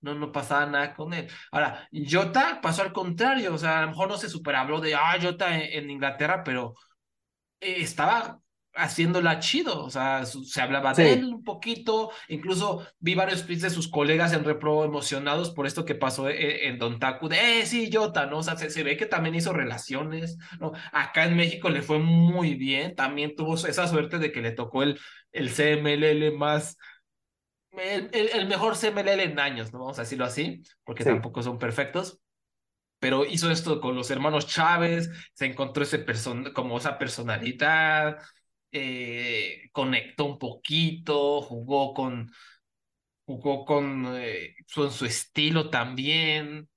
no, 0.00 0.14
no 0.14 0.32
pasaba 0.32 0.66
nada 0.66 0.94
con 0.94 1.12
él. 1.14 1.28
Ahora, 1.50 1.88
Jota 1.92 2.60
pasó 2.60 2.82
al 2.82 2.92
contrario, 2.92 3.54
o 3.54 3.58
sea, 3.58 3.78
a 3.78 3.82
lo 3.82 3.88
mejor 3.88 4.08
no 4.08 4.18
se 4.18 4.28
superhabló 4.28 4.80
de, 4.80 4.94
ah, 4.94 5.16
Jota 5.20 5.56
en, 5.56 5.84
en 5.84 5.90
Inglaterra, 5.90 6.42
pero 6.44 6.74
eh, 7.60 7.76
estaba 7.80 8.40
haciéndola 8.76 9.40
chido, 9.40 9.82
o 9.82 9.90
sea, 9.90 10.24
se 10.26 10.60
hablaba 10.60 10.94
sí. 10.94 11.02
de 11.02 11.12
él 11.14 11.24
un 11.24 11.42
poquito, 11.42 12.10
incluso 12.28 12.86
vi 12.98 13.14
varios 13.14 13.46
tweets 13.46 13.62
de 13.62 13.70
sus 13.70 13.88
colegas 13.88 14.32
en 14.32 14.44
Repro 14.44 14.84
emocionados 14.84 15.50
por 15.50 15.66
esto 15.66 15.84
que 15.84 15.94
pasó 15.94 16.28
en, 16.28 16.36
en 16.38 16.78
Don 16.78 16.98
Taku, 16.98 17.28
de, 17.28 17.60
eh, 17.60 17.66
sí, 17.66 17.90
Jota, 17.92 18.26
¿no? 18.26 18.38
O 18.38 18.42
sea, 18.42 18.56
se, 18.56 18.70
se, 18.70 18.82
ve 18.82 18.96
que 18.96 19.06
también 19.06 19.34
hizo 19.34 19.52
relaciones, 19.52 20.36
¿no? 20.60 20.72
Acá 20.92 21.24
en 21.24 21.36
México 21.36 21.70
le 21.70 21.82
fue 21.82 21.98
muy 21.98 22.54
bien, 22.54 22.94
también 22.94 23.34
tuvo 23.34 23.54
esa 23.54 23.88
suerte 23.88 24.18
de 24.18 24.30
que 24.30 24.42
le 24.42 24.52
tocó 24.52 24.82
el, 24.82 25.00
el 25.32 25.50
CMLL 25.50 26.36
más, 26.36 26.76
el, 27.78 28.10
el, 28.12 28.28
el 28.32 28.46
mejor 28.46 28.76
CMLL 28.76 29.20
en 29.20 29.38
años, 29.38 29.72
¿no? 29.72 29.80
Vamos 29.80 29.98
a 29.98 30.02
decirlo 30.02 30.24
así, 30.24 30.62
porque 30.84 31.02
sí. 31.02 31.08
tampoco 31.08 31.42
son 31.42 31.58
perfectos, 31.58 32.20
pero 32.98 33.24
hizo 33.24 33.50
esto 33.50 33.80
con 33.80 33.94
los 33.94 34.10
hermanos 34.10 34.46
Chávez, 34.46 35.10
se 35.34 35.46
encontró 35.46 35.82
ese 35.82 35.98
person 35.98 36.52
como 36.52 36.78
esa 36.78 36.98
personalidad, 36.98 38.18
eh, 38.72 39.68
conectó 39.72 40.24
un 40.24 40.38
poquito, 40.38 41.42
jugó 41.42 41.94
con, 41.94 42.30
jugó 43.24 43.64
con 43.64 44.06
eh, 44.16 44.54
su, 44.66 44.90
su, 44.90 45.06
estilo 45.06 45.70
también. 45.70 46.68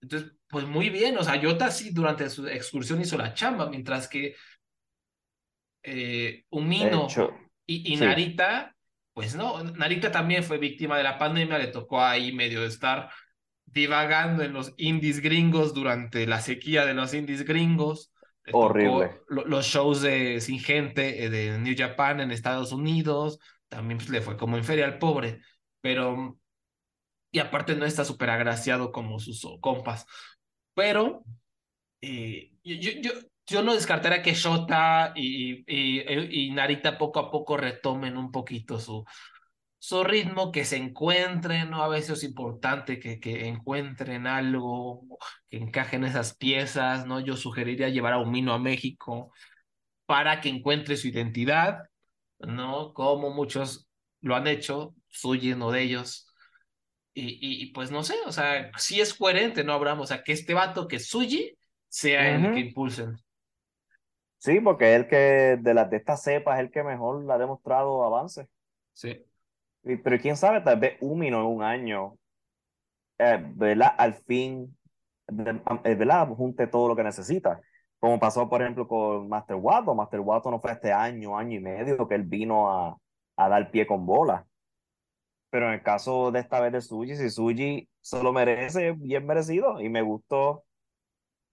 Entonces, 0.00 0.32
pues 0.48 0.64
muy 0.66 0.90
bien, 0.90 1.18
o 1.18 1.24
sea, 1.24 1.40
Jota 1.42 1.70
sí 1.70 1.90
durante 1.90 2.30
su 2.30 2.46
excursión 2.46 3.00
hizo 3.00 3.18
la 3.18 3.34
chamba, 3.34 3.68
mientras 3.68 4.08
que 4.08 4.34
eh, 5.82 6.44
Umino 6.50 7.08
y, 7.66 7.92
y 7.92 7.96
sí. 7.96 8.04
Narita, 8.04 8.76
pues 9.18 9.34
no, 9.34 9.64
Narita 9.64 10.12
también 10.12 10.44
fue 10.44 10.58
víctima 10.58 10.96
de 10.96 11.02
la 11.02 11.18
pandemia, 11.18 11.58
le 11.58 11.66
tocó 11.66 12.00
ahí 12.00 12.30
medio 12.32 12.64
estar 12.64 13.10
divagando 13.66 14.44
en 14.44 14.52
los 14.52 14.74
indies 14.76 15.18
gringos 15.18 15.74
durante 15.74 16.24
la 16.24 16.40
sequía 16.40 16.86
de 16.86 16.94
los 16.94 17.12
indies 17.14 17.44
gringos 17.44 18.12
Horrible. 18.52 19.20
Los 19.28 19.66
shows 19.66 20.02
de 20.02 20.40
Sin 20.40 20.60
Gente 20.60 21.24
eh, 21.24 21.30
de 21.30 21.58
New 21.58 21.74
Japan 21.76 22.20
en 22.20 22.30
Estados 22.30 22.70
Unidos, 22.70 23.40
también 23.68 23.98
pues, 23.98 24.08
le 24.08 24.20
fue 24.20 24.36
como 24.36 24.56
en 24.56 24.62
feria 24.62 24.84
al 24.84 24.98
pobre, 24.98 25.40
pero. 25.80 26.38
Y 27.32 27.40
aparte 27.40 27.74
no 27.74 27.84
está 27.84 28.04
súper 28.04 28.30
agraciado 28.30 28.92
como 28.92 29.18
sus 29.18 29.44
compas. 29.60 30.06
Pero. 30.74 31.24
Eh, 32.00 32.52
yo, 32.62 32.92
yo, 33.02 33.10
yo 33.48 33.62
no 33.62 33.74
descartaría 33.74 34.22
que 34.22 34.34
Shota 34.34 35.12
y, 35.16 35.64
y, 35.66 36.46
y, 36.46 36.50
Narita 36.50 36.98
poco 36.98 37.18
a 37.18 37.30
poco 37.30 37.56
retomen 37.56 38.16
un 38.18 38.30
poquito 38.30 38.78
su, 38.78 39.04
su 39.78 40.04
ritmo, 40.04 40.52
que 40.52 40.64
se 40.64 40.76
encuentren, 40.76 41.70
¿no? 41.70 41.82
A 41.82 41.88
veces 41.88 42.18
es 42.18 42.24
importante 42.24 42.98
que, 43.00 43.18
que 43.20 43.48
encuentren 43.48 44.26
algo, 44.26 45.06
que 45.48 45.56
encajen 45.56 46.04
esas 46.04 46.36
piezas, 46.36 47.06
¿no? 47.06 47.20
Yo 47.20 47.36
sugeriría 47.36 47.88
llevar 47.88 48.12
a 48.12 48.18
Umino 48.18 48.52
a 48.52 48.58
México 48.58 49.32
para 50.06 50.40
que 50.40 50.50
encuentre 50.50 50.96
su 50.96 51.08
identidad, 51.08 51.84
¿no? 52.38 52.92
Como 52.92 53.30
muchos 53.30 53.88
lo 54.20 54.36
han 54.36 54.46
hecho, 54.46 54.94
Suyi 55.08 55.52
uno 55.52 55.70
de 55.70 55.82
ellos. 55.82 56.26
Y, 57.14 57.30
y, 57.40 57.62
y, 57.62 57.72
pues 57.72 57.90
no 57.90 58.04
sé, 58.04 58.14
o 58.26 58.32
sea, 58.32 58.70
sí 58.76 59.00
es 59.00 59.14
coherente, 59.14 59.64
¿no, 59.64 59.72
Abraham? 59.72 60.00
O 60.00 60.06
sea, 60.06 60.22
que 60.22 60.32
este 60.32 60.54
vato 60.54 60.86
que 60.86 60.98
Suyi 61.00 61.56
sea 61.88 62.20
uh 62.20 62.24
-huh. 62.42 62.48
el 62.48 62.54
que 62.54 62.60
impulsen. 62.60 63.16
Sí, 64.38 64.60
porque 64.60 64.94
el 64.94 65.08
que 65.08 65.58
de 65.60 65.74
las 65.74 65.90
de 65.90 65.96
estas 65.96 66.22
cepas 66.22 66.56
es 66.58 66.64
el 66.64 66.70
que 66.70 66.82
mejor 66.84 67.24
le 67.24 67.32
ha 67.32 67.38
demostrado 67.38 68.04
avance. 68.04 68.48
Sí. 68.92 69.24
Pero 69.82 70.18
quién 70.20 70.36
sabe, 70.36 70.60
tal 70.60 70.78
vez 70.78 70.96
Umino 71.00 71.40
en 71.40 71.46
un 71.46 71.62
año, 71.62 72.16
eh, 73.18 73.42
¿verdad? 73.56 73.94
Al 73.98 74.14
fin, 74.14 74.76
eh, 75.28 75.94
¿verdad? 75.94 76.28
Junte 76.28 76.66
todo 76.66 76.88
lo 76.88 76.96
que 76.96 77.02
necesita. 77.04 77.60
Como 77.98 78.20
pasó, 78.20 78.48
por 78.48 78.62
ejemplo, 78.62 78.86
con 78.86 79.28
Master 79.28 79.56
Wato. 79.56 79.94
Master 79.94 80.20
Wato 80.20 80.50
no 80.50 80.60
fue 80.60 80.72
este 80.72 80.92
año, 80.92 81.36
año 81.36 81.56
y 81.58 81.60
medio 81.60 82.06
que 82.06 82.14
él 82.14 82.22
vino 82.22 82.70
a, 82.70 82.96
a 83.36 83.48
dar 83.48 83.70
pie 83.70 83.86
con 83.86 84.06
bola. 84.06 84.46
Pero 85.50 85.68
en 85.68 85.74
el 85.74 85.82
caso 85.82 86.30
de 86.30 86.40
esta 86.40 86.60
vez 86.60 86.72
de 86.72 86.80
Suji, 86.82 87.16
si 87.16 87.30
Suji 87.30 87.88
se 88.00 88.22
lo 88.22 88.32
merece, 88.32 88.92
bien 88.92 89.26
merecido. 89.26 89.80
Y 89.80 89.88
me 89.88 90.02
gustó 90.02 90.64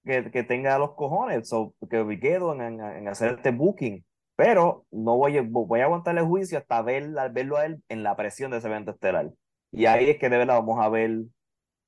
que, 0.06 0.32
que 0.32 0.44
tenga 0.44 0.78
los 0.80 0.94
cojones, 0.96 1.50
so, 1.50 1.74
que 1.90 2.04
me 2.04 2.20
quedo 2.20 2.54
en, 2.54 2.62
en, 2.62 2.82
en 2.82 3.08
hacer 3.08 3.36
este 3.36 3.52
booking 3.52 4.06
pero 4.36 4.86
no 4.92 5.16
voy 5.18 5.38
a, 5.38 5.44
voy 5.48 5.80
a 5.80 5.86
aguantarle 5.86 6.22
juicio 6.22 6.58
hasta 6.58 6.82
ver, 6.82 7.10
verlo 7.32 7.58
a 7.58 7.66
él 7.66 7.82
en 7.90 8.04
la 8.04 8.16
presión 8.16 8.52
de 8.52 8.58
ese 8.58 8.68
evento 8.68 8.92
estelar. 8.92 9.32
Y 9.72 9.86
ahí 9.86 10.10
es 10.10 10.18
que 10.18 10.30
de 10.30 10.38
verdad 10.38 10.56
vamos 10.56 10.84
a 10.84 10.90
ver 10.90 11.24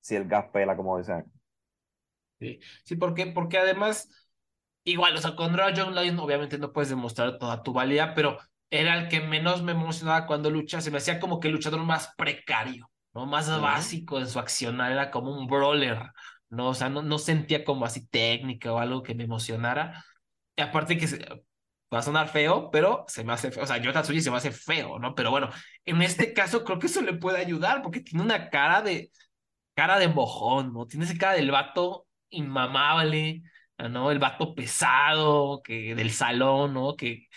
si 0.01 0.15
el 0.15 0.27
gas 0.27 0.45
pela, 0.51 0.75
como 0.77 0.97
dicen. 0.97 1.25
Sí, 2.39 2.59
sí, 2.85 2.95
porque, 2.95 3.27
porque 3.27 3.57
además, 3.57 4.09
igual, 4.83 5.15
o 5.15 5.17
sea, 5.19 5.35
con 5.35 5.57
John 5.57 5.95
Lyon 5.95 6.19
obviamente 6.19 6.57
no 6.59 6.71
puedes 6.71 6.89
demostrar 6.89 7.39
toda 7.39 7.63
tu 7.63 7.73
valía, 7.73 8.13
pero 8.13 8.37
era 8.69 8.97
el 8.97 9.09
que 9.09 9.21
menos 9.21 9.63
me 9.63 9.71
emocionaba 9.71 10.27
cuando 10.27 10.49
lucha, 10.51 10.81
se 10.81 10.91
me 10.91 10.97
hacía 10.97 11.19
como 11.19 11.39
que 11.39 11.47
el 11.47 11.55
luchador 11.55 11.83
más 11.83 12.13
precario, 12.17 12.91
¿no? 13.13 13.25
Más 13.25 13.49
básico 13.61 14.19
en 14.19 14.27
su 14.27 14.39
accionar, 14.39 14.91
era 14.91 15.09
como 15.09 15.31
un 15.35 15.47
brawler, 15.47 15.99
¿no? 16.49 16.69
O 16.69 16.73
sea, 16.73 16.89
no, 16.89 17.01
no 17.01 17.17
sentía 17.19 17.63
como 17.63 17.85
así 17.85 18.07
técnica 18.07 18.73
o 18.73 18.79
algo 18.79 19.03
que 19.03 19.15
me 19.15 19.23
emocionara. 19.25 20.03
Y 20.55 20.61
aparte 20.61 20.97
que 20.97 21.07
se, 21.07 21.19
va 21.93 21.99
a 21.99 22.01
sonar 22.01 22.29
feo, 22.29 22.69
pero 22.71 23.05
se 23.07 23.23
me 23.23 23.33
hace 23.33 23.51
feo. 23.51 23.63
O 23.63 23.67
sea, 23.67 23.77
yo 23.77 23.93
Tatsuji 23.93 24.21
se 24.21 24.31
me 24.31 24.37
hace 24.37 24.51
feo, 24.51 24.99
¿no? 24.99 25.15
Pero 25.15 25.31
bueno, 25.31 25.49
en 25.85 26.01
este 26.01 26.33
caso 26.33 26.63
creo 26.63 26.79
que 26.79 26.87
eso 26.87 27.01
le 27.01 27.13
puede 27.13 27.39
ayudar 27.39 27.81
porque 27.81 28.01
tiene 28.01 28.23
una 28.23 28.49
cara 28.49 28.81
de 28.81 29.11
cara 29.75 29.99
de 29.99 30.07
mojón, 30.09 30.73
¿no? 30.73 30.87
Tiene 30.87 31.05
esa 31.05 31.17
cara 31.17 31.33
del 31.35 31.51
vato 31.51 32.07
inmamable, 32.29 33.43
¿no? 33.77 34.11
El 34.11 34.19
vato 34.19 34.55
pesado, 34.55 35.61
que 35.63 35.95
del 35.95 36.11
salón, 36.11 36.73
¿no? 36.73 36.95
Que, 36.95 37.27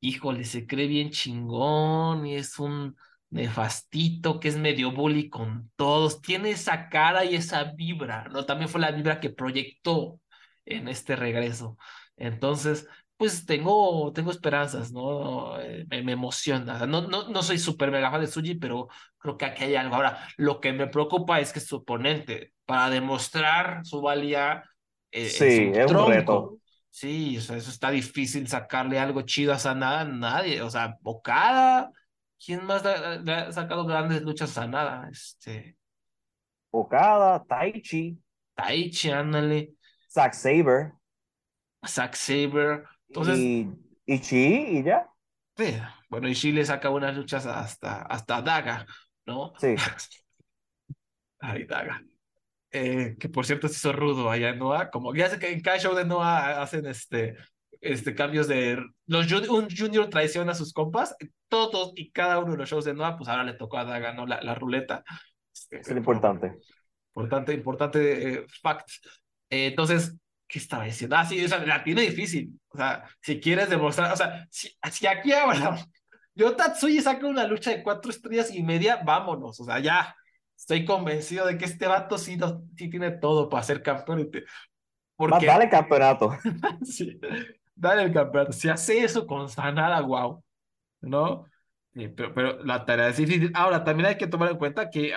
híjole, 0.00 0.44
se 0.44 0.66
cree 0.66 0.86
bien 0.88 1.10
chingón 1.10 2.26
y 2.26 2.36
es 2.36 2.58
un 2.58 2.96
nefastito 3.30 4.40
que 4.40 4.48
es 4.48 4.56
medio 4.56 4.92
bully 4.92 5.28
con 5.28 5.70
todos. 5.76 6.20
Tiene 6.20 6.50
esa 6.50 6.88
cara 6.88 7.24
y 7.24 7.34
esa 7.34 7.64
vibra, 7.64 8.28
¿no? 8.30 8.44
También 8.44 8.68
fue 8.68 8.80
la 8.80 8.90
vibra 8.90 9.20
que 9.20 9.30
proyectó 9.30 10.20
en 10.64 10.88
este 10.88 11.16
regreso. 11.16 11.76
Entonces, 12.16 12.86
pues 13.16 13.44
tengo, 13.44 14.12
tengo 14.12 14.30
esperanzas, 14.30 14.92
¿no? 14.92 15.60
Eh, 15.60 15.84
me, 15.88 16.12
emociona. 16.12 16.86
No, 16.86 17.02
no, 17.02 17.28
no 17.28 17.42
soy 17.42 17.58
súper 17.58 17.90
mega 17.90 18.10
fan 18.10 18.22
de 18.22 18.26
Suji, 18.26 18.54
pero 18.54 18.88
creo 19.18 19.36
que 19.36 19.44
aquí 19.44 19.64
hay 19.64 19.74
algo. 19.74 19.94
Ahora, 19.94 20.26
lo 20.36 20.60
que 20.60 20.72
me 20.72 20.86
preocupa 20.86 21.38
es 21.38 21.52
que 21.52 21.60
su 21.60 21.76
oponente, 21.76 22.54
para 22.64 22.88
demostrar 22.90 23.84
su 23.84 24.00
valía, 24.00 24.64
eh, 25.10 25.28
sí, 25.28 25.70
es 25.74 25.90
un 25.90 26.08
reto. 26.08 26.56
Sí, 26.88 27.38
o 27.38 27.40
sea, 27.40 27.56
eso 27.56 27.70
está 27.70 27.90
difícil 27.90 28.48
sacarle 28.48 28.98
algo 28.98 29.22
chido 29.22 29.52
a 29.52 29.58
Sanada, 29.58 30.04
nadie. 30.04 30.62
O 30.62 30.70
sea, 30.70 30.96
Okada, 31.02 31.92
¿quién 32.44 32.64
más 32.64 32.84
ha, 32.84 33.52
sacado 33.52 33.84
grandes 33.86 34.22
luchas 34.22 34.50
a 34.50 34.62
Sanada? 34.62 35.08
Este... 35.10 35.76
Okada, 36.70 37.44
Taichi. 37.44 38.18
Taichi, 38.54 39.10
ándale. 39.10 39.74
Zack 40.08 40.34
Saber. 40.34 40.92
Zack 41.86 42.14
Saber. 42.14 42.84
Entonces, 43.08 43.38
y, 43.38 43.70
y 44.06 44.20
y 44.32 44.82
ya. 44.84 45.10
Sí, 45.56 45.76
bueno, 46.08 46.28
y 46.28 46.34
Chi 46.34 46.52
le 46.52 46.64
saca 46.64 46.90
unas 46.90 47.16
luchas 47.16 47.46
hasta, 47.46 48.02
hasta 48.02 48.42
Daga, 48.42 48.86
¿no? 49.26 49.52
Sí. 49.58 49.74
Ay, 51.38 51.64
Daga. 51.64 52.02
Eh, 52.72 53.16
que 53.18 53.28
por 53.28 53.44
cierto 53.46 53.68
se 53.68 53.74
hizo 53.74 53.92
rudo 53.92 54.30
allá 54.30 54.50
en 54.50 54.58
Noah, 54.58 54.90
como 54.90 55.14
ya 55.14 55.28
sé 55.28 55.38
que 55.38 55.52
en 55.52 55.60
cada 55.60 55.78
show 55.78 55.94
de 55.94 56.04
Noah 56.04 56.62
hacen 56.62 56.86
este, 56.86 57.36
este 57.80 58.14
cambios 58.14 58.48
de 58.48 58.82
los 59.06 59.30
un 59.48 59.68
junior 59.70 60.08
traiciona 60.08 60.52
a 60.52 60.54
sus 60.54 60.72
compas, 60.72 61.16
todos 61.48 61.92
y 61.96 62.10
cada 62.10 62.38
uno 62.38 62.52
de 62.52 62.58
los 62.58 62.68
shows 62.68 62.84
de 62.84 62.94
Noah, 62.94 63.16
pues 63.16 63.28
ahora 63.28 63.44
le 63.44 63.54
tocó 63.54 63.78
a 63.78 63.84
Daga, 63.84 64.12
¿no? 64.12 64.26
La, 64.26 64.40
la 64.42 64.54
ruleta. 64.54 65.02
Este, 65.52 65.80
es 65.80 65.90
importante. 65.90 66.58
Importante, 67.14 67.52
importante 67.52 68.34
eh, 68.34 68.46
fact. 68.62 68.88
Eh, 69.48 69.66
entonces, 69.66 70.16
¿qué 70.46 70.58
estaba 70.58 70.84
diciendo? 70.84 71.16
Ah, 71.16 71.24
sí, 71.24 71.44
o 71.44 71.48
sea, 71.48 71.64
la 71.64 71.82
tiene 71.82 72.02
difícil. 72.02 72.58
O 72.68 72.76
sea, 72.76 73.04
si 73.20 73.40
quieres 73.40 73.68
demostrar, 73.68 74.12
o 74.12 74.16
sea, 74.16 74.46
si, 74.50 74.70
si 74.90 75.06
aquí 75.06 75.32
ahora 75.32 75.76
yo 76.34 76.56
Tatsuyi 76.56 77.00
saca 77.00 77.26
una 77.26 77.46
lucha 77.46 77.70
de 77.70 77.82
cuatro 77.82 78.10
estrellas 78.10 78.54
y 78.54 78.62
media, 78.62 79.02
vámonos. 79.04 79.60
O 79.60 79.64
sea, 79.64 79.78
ya 79.80 80.14
estoy 80.56 80.84
convencido 80.84 81.46
de 81.46 81.58
que 81.58 81.64
este 81.64 81.86
vato 81.86 82.16
sí, 82.18 82.38
sí 82.76 82.88
tiene 82.88 83.10
todo 83.10 83.48
para 83.48 83.62
ser 83.62 83.82
campeón. 83.82 84.30
Porque... 85.16 85.46
dale 85.46 85.68
campeonato. 85.68 86.30
sí, 86.82 87.20
dale 87.74 88.02
el 88.02 88.12
campeonato. 88.12 88.52
Si 88.52 88.68
hace 88.68 89.04
eso 89.04 89.26
con 89.26 89.48
Sanada, 89.48 90.00
wow. 90.00 90.42
¿No? 91.02 91.46
pero, 91.92 92.34
pero 92.34 92.64
la 92.64 92.84
tarea 92.84 93.08
es 93.08 93.16
difícil. 93.16 93.52
Ahora, 93.54 93.84
también 93.84 94.08
hay 94.08 94.16
que 94.18 94.26
tomar 94.26 94.50
en 94.50 94.58
cuenta 94.58 94.90
que 94.90 95.14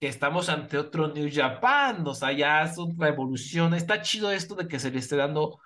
que 0.00 0.08
estamos 0.08 0.48
ante 0.48 0.78
otro 0.78 1.08
New 1.08 1.28
Japan, 1.32 2.06
o 2.06 2.14
sea, 2.14 2.32
ya 2.32 2.62
es 2.62 2.78
una 2.78 3.08
evolución. 3.08 3.74
Está 3.74 4.00
chido 4.00 4.32
esto 4.32 4.54
de 4.54 4.66
que 4.66 4.78
se 4.78 4.90
le 4.90 4.98
esté 4.98 5.16
dando 5.16 5.58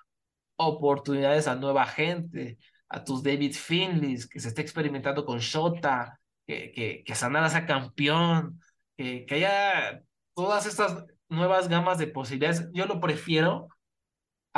oportunidades 0.57 1.47
a 1.47 1.55
nueva 1.55 1.85
gente, 1.85 2.57
a 2.89 3.03
tus 3.03 3.23
David 3.23 3.53
Finley, 3.53 4.17
que 4.29 4.39
se 4.41 4.49
esté 4.49 4.61
experimentando 4.61 5.25
con 5.25 5.39
Shota, 5.39 6.19
que, 6.45 6.71
que, 6.73 7.03
que 7.05 7.15
Sanada 7.15 7.49
sea 7.49 7.65
campeón, 7.65 8.59
que, 8.97 9.25
que 9.25 9.35
haya 9.35 10.01
todas 10.33 10.65
estas 10.65 11.05
nuevas 11.29 11.69
gamas 11.69 11.97
de 11.97 12.07
posibilidades. 12.07 12.69
Yo 12.73 12.85
lo 12.87 12.99
prefiero 12.99 13.69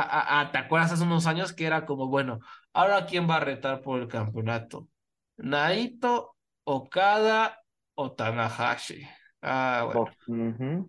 a, 0.02 0.40
a, 0.42 0.52
¿te 0.52 0.58
acuerdas 0.60 0.92
hace 0.92 1.04
unos 1.04 1.26
años 1.26 1.54
que 1.54 1.66
era 1.66 1.86
como, 1.86 2.08
bueno, 2.08 2.40
ahora 2.74 3.06
quién 3.06 3.30
va 3.30 3.38
a 3.38 3.40
retar 3.40 3.82
por 3.82 4.02
el 4.02 4.08
campeonato? 4.08 4.88
Naito, 5.38 6.36
Okada 6.64 7.64
o 7.96 8.12
Tanahashi. 8.12 9.08
Ah, 9.42 9.84
bueno. 9.86 10.12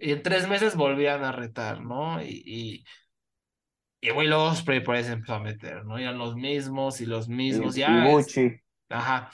Y 0.01 0.13
en 0.13 0.23
tres 0.23 0.49
meses 0.49 0.77
volvían 0.77 1.25
a 1.25 1.33
retar, 1.33 1.81
¿no? 1.81 2.23
Y, 2.23 2.43
y, 2.45 2.85
y 4.01 4.11
Will 4.11 4.33
Ospreay 4.33 4.81
por 4.83 4.97
ahí 4.97 5.05
se 5.05 5.13
empezó 5.13 5.35
a 5.35 5.41
meter, 5.41 5.85
¿no? 5.85 5.99
Eran 5.99 6.19
los 6.19 6.37
mismos 6.37 7.01
y 7.01 7.07
los 7.07 7.29
mismos. 7.29 7.77
Y, 7.77 7.81
ya 7.81 8.05
Ibushi. 8.05 8.61
Ajá. 8.89 9.31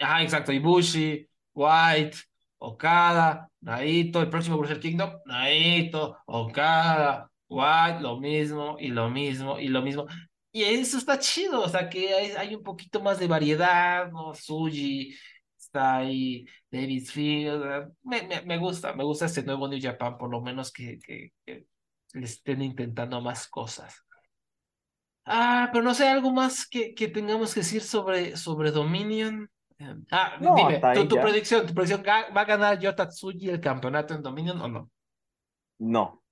Ajá, 0.00 0.22
exacto. 0.22 0.52
Ibushi, 0.52 1.28
White, 1.54 2.18
Okada, 2.58 3.48
Naito, 3.60 4.20
el 4.20 4.30
próximo 4.30 4.58
Bruce 4.58 4.80
Kingdom, 4.80 5.20
Naito, 5.26 6.16
Okada, 6.26 7.30
White, 7.54 8.00
lo 8.00 8.18
mismo 8.18 8.76
y 8.78 8.88
lo 8.88 9.10
mismo 9.10 9.58
y 9.58 9.68
lo 9.68 9.82
mismo. 9.82 10.06
Y 10.52 10.62
eso 10.62 10.98
está 10.98 11.18
chido, 11.18 11.62
o 11.62 11.68
sea 11.68 11.88
que 11.88 12.14
hay, 12.14 12.30
hay 12.32 12.54
un 12.54 12.62
poquito 12.62 13.02
más 13.02 13.18
de 13.18 13.26
variedad, 13.26 14.10
¿no? 14.10 14.34
Suji, 14.34 15.14
está 15.56 15.96
ahí 15.96 16.46
David 16.70 17.06
Field. 17.06 17.92
Me, 18.02 18.42
me, 18.44 18.58
gusta, 18.58 18.92
me 18.92 19.02
gusta 19.02 19.26
este 19.26 19.42
nuevo 19.42 19.66
New 19.66 19.80
Japan, 19.82 20.16
por 20.16 20.30
lo 20.30 20.40
menos 20.40 20.72
que, 20.72 20.98
que, 21.00 21.32
le 21.46 22.24
estén 22.24 22.62
intentando 22.62 23.20
más 23.20 23.48
cosas. 23.48 24.04
Ah, 25.24 25.70
pero 25.72 25.82
no 25.82 25.94
sé, 25.94 26.06
algo 26.06 26.32
más 26.32 26.68
que, 26.68 26.94
que 26.94 27.08
tengamos 27.08 27.54
que 27.54 27.60
decir 27.60 27.82
sobre, 27.82 28.36
sobre 28.36 28.70
Dominion. 28.70 29.50
Em, 29.78 30.04
ah, 30.12 30.36
dime, 30.38 30.80
tu, 31.08 31.16
predicción, 31.16 31.66
tu 31.66 31.74
predicción, 31.74 32.04
¿va 32.06 32.40
a 32.40 32.44
ganar 32.44 32.78
Yotatsuji 32.78 33.48
el 33.48 33.60
campeonato 33.60 34.14
en 34.14 34.22
Dominion 34.22 34.60
o 34.60 34.68
no? 34.68 34.90
No. 35.78 36.23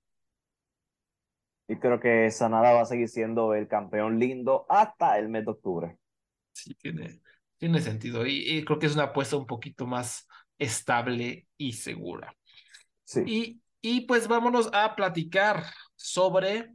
Y 1.67 1.77
creo 1.77 1.99
que 1.99 2.29
Sanada 2.31 2.73
va 2.73 2.81
a 2.81 2.85
seguir 2.85 3.07
siendo 3.07 3.53
el 3.53 3.67
campeón 3.67 4.19
lindo 4.19 4.65
hasta 4.69 5.17
el 5.17 5.29
mes 5.29 5.45
de 5.45 5.51
octubre. 5.51 5.97
Sí, 6.51 6.75
tiene, 6.75 7.21
tiene 7.57 7.81
sentido 7.81 8.25
y, 8.25 8.63
creo 8.65 8.79
que 8.79 8.87
es 8.87 8.95
una 8.95 9.05
apuesta 9.05 9.37
un 9.37 9.47
poquito 9.47 9.87
más 9.87 10.27
estable 10.59 11.47
y 11.57 11.73
segura. 11.73 12.35
Sí. 13.03 13.23
Y, 13.25 13.61
y 13.81 14.01
pues 14.01 14.27
vámonos 14.27 14.69
a 14.73 14.95
platicar 14.95 15.63
sobre 15.95 16.69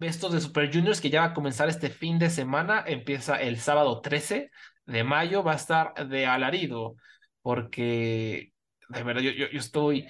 estos 0.00 0.32
de 0.32 0.40
Super 0.40 0.72
Juniors 0.72 1.00
que 1.00 1.10
ya 1.10 1.20
va 1.20 1.26
a 1.28 1.34
comenzar 1.34 1.68
este 1.68 1.90
fin 1.90 2.18
de 2.18 2.30
semana. 2.30 2.82
Empieza 2.86 3.40
el 3.40 3.58
sábado 3.58 4.00
13 4.00 4.50
de 4.86 5.04
mayo, 5.04 5.44
va 5.44 5.52
a 5.52 5.56
estar 5.56 6.08
de 6.08 6.26
alarido 6.26 6.96
porque 7.42 8.52
de 8.88 9.02
verdad 9.02 9.22
yo, 9.22 9.30
yo, 9.30 9.48
yo 9.50 9.58
estoy 9.58 10.06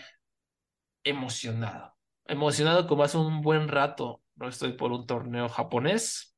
emocionado. 1.04 1.91
Emocionado 2.26 2.86
como 2.86 3.04
hace 3.04 3.18
un 3.18 3.42
buen 3.42 3.68
rato. 3.68 4.22
No 4.36 4.48
estoy 4.48 4.72
por 4.72 4.92
un 4.92 5.06
torneo 5.06 5.48
japonés 5.48 6.32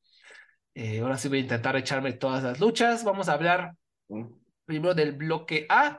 eh, 0.75 0.99
ahora 0.99 1.17
sí 1.17 1.29
voy 1.29 1.39
a 1.39 1.43
intentar 1.43 1.77
echarme 1.77 2.13
todas 2.15 2.43
las 2.43 2.59
luchas. 2.59 3.05
Vamos 3.05 3.29
a 3.29 3.35
hablar 3.35 3.77
mm. 4.09 4.25
primero 4.65 4.95
del 4.95 5.13
bloque 5.13 5.67
A. 5.69 5.99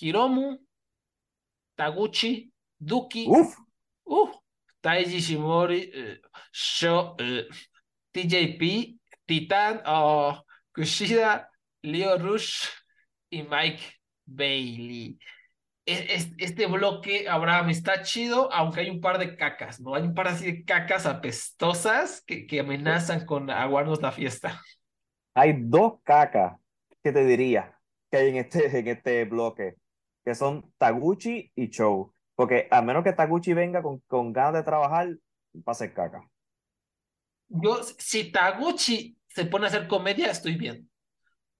Hiromu, 0.00 0.58
Taguchi, 1.74 2.52
Duki, 2.78 3.26
Uf. 3.28 3.56
Uh, 4.04 4.30
Taiji 4.80 5.20
Shimori, 5.20 5.90
eh, 5.92 6.20
eh, 7.18 7.48
TJP, 8.12 8.98
Titan, 9.26 9.82
oh, 9.84 10.42
Kushida, 10.72 11.50
Leo 11.82 12.16
Rush 12.18 12.64
y 13.30 13.42
Mike 13.42 13.82
Bailey 14.24 15.18
este 15.88 16.66
bloque, 16.66 17.28
Abraham, 17.28 17.70
está 17.70 18.02
chido, 18.02 18.52
aunque 18.52 18.80
hay 18.80 18.90
un 18.90 19.00
par 19.00 19.18
de 19.18 19.36
cacas, 19.36 19.80
¿no? 19.80 19.94
Hay 19.94 20.02
un 20.02 20.14
par 20.14 20.28
así 20.28 20.44
de 20.44 20.64
cacas 20.64 21.06
apestosas 21.06 22.22
que, 22.26 22.46
que 22.46 22.60
amenazan 22.60 23.24
con 23.24 23.50
aguarnos 23.50 24.02
la 24.02 24.12
fiesta. 24.12 24.60
Hay 25.34 25.54
dos 25.56 25.94
cacas, 26.02 26.58
que 27.02 27.12
te 27.12 27.24
diría, 27.24 27.78
que 28.10 28.18
hay 28.18 28.28
en 28.28 28.36
este, 28.36 28.78
en 28.78 28.88
este 28.88 29.24
bloque, 29.24 29.76
que 30.24 30.34
son 30.34 30.70
Taguchi 30.76 31.50
y 31.54 31.68
Show. 31.68 32.12
Porque 32.34 32.68
a 32.70 32.82
menos 32.82 33.02
que 33.02 33.12
Taguchi 33.12 33.54
venga 33.54 33.82
con, 33.82 34.00
con 34.06 34.32
ganas 34.32 34.54
de 34.54 34.62
trabajar, 34.64 35.08
va 35.56 35.72
a 35.72 35.74
ser 35.74 35.94
caca. 35.94 36.28
Yo, 37.48 37.82
si 37.82 38.30
Taguchi 38.30 39.16
se 39.28 39.46
pone 39.46 39.64
a 39.64 39.68
hacer 39.68 39.88
comedia, 39.88 40.30
estoy 40.30 40.56
bien. 40.56 40.87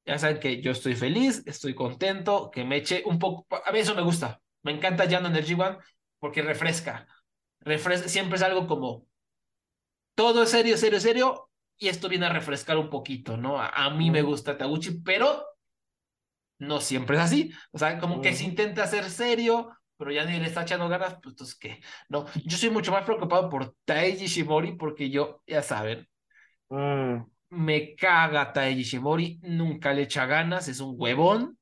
Ya 0.08 0.18
saben 0.18 0.40
que 0.40 0.62
yo 0.62 0.72
estoy 0.72 0.94
feliz, 0.96 1.42
estoy 1.46 1.74
contento, 1.74 2.50
que 2.50 2.64
me 2.64 2.76
eche 2.76 3.02
un 3.04 3.18
poco. 3.18 3.46
A 3.66 3.72
mí 3.72 3.80
eso 3.80 3.94
me 3.94 4.02
gusta. 4.02 4.40
Me 4.62 4.72
encanta 4.72 5.04
Llano 5.04 5.28
en 5.28 5.36
el 5.36 5.44
G1 5.44 5.78
porque 6.18 6.40
refresca. 6.42 7.06
refresca. 7.60 8.08
Siempre 8.08 8.36
es 8.36 8.42
algo 8.42 8.66
como. 8.66 9.06
Todo 10.14 10.42
es 10.44 10.50
serio, 10.50 10.78
serio, 10.78 10.98
serio. 11.00 11.50
Y 11.76 11.88
esto 11.88 12.08
viene 12.08 12.26
a 12.26 12.30
refrescar 12.32 12.78
un 12.78 12.88
poquito, 12.90 13.36
¿no? 13.36 13.60
A, 13.60 13.68
a 13.68 13.90
mí 13.90 14.10
me 14.10 14.22
gusta 14.22 14.56
Taguchi, 14.56 15.02
pero 15.02 15.44
no 16.58 16.80
siempre 16.80 17.16
es 17.16 17.22
así. 17.22 17.52
O 17.72 17.78
sea, 17.78 17.98
como 17.98 18.20
que 18.20 18.34
se 18.34 18.44
intenta 18.44 18.86
ser 18.86 19.10
serio, 19.10 19.76
pero 19.96 20.10
ya 20.10 20.24
ni 20.24 20.38
le 20.38 20.46
está 20.46 20.62
echando 20.62 20.88
ganas, 20.88 21.14
pues 21.22 21.34
entonces 21.34 21.56
qué. 21.58 21.80
No, 22.08 22.26
yo 22.44 22.56
soy 22.56 22.70
mucho 22.70 22.92
más 22.92 23.04
preocupado 23.04 23.48
por 23.50 23.76
Taiji 23.84 24.26
Shimori 24.26 24.76
porque 24.76 25.10
yo, 25.10 25.42
ya 25.46 25.62
saben, 25.62 26.08
Mm, 26.70 27.24
me 27.50 27.94
caga 27.94 28.52
Taiji 28.52 28.82
Shimori, 28.82 29.40
nunca 29.42 29.92
le 29.92 30.02
echa 30.02 30.26
ganas, 30.26 30.68
es 30.68 30.80
un 30.80 30.94
huevón. 30.98 31.58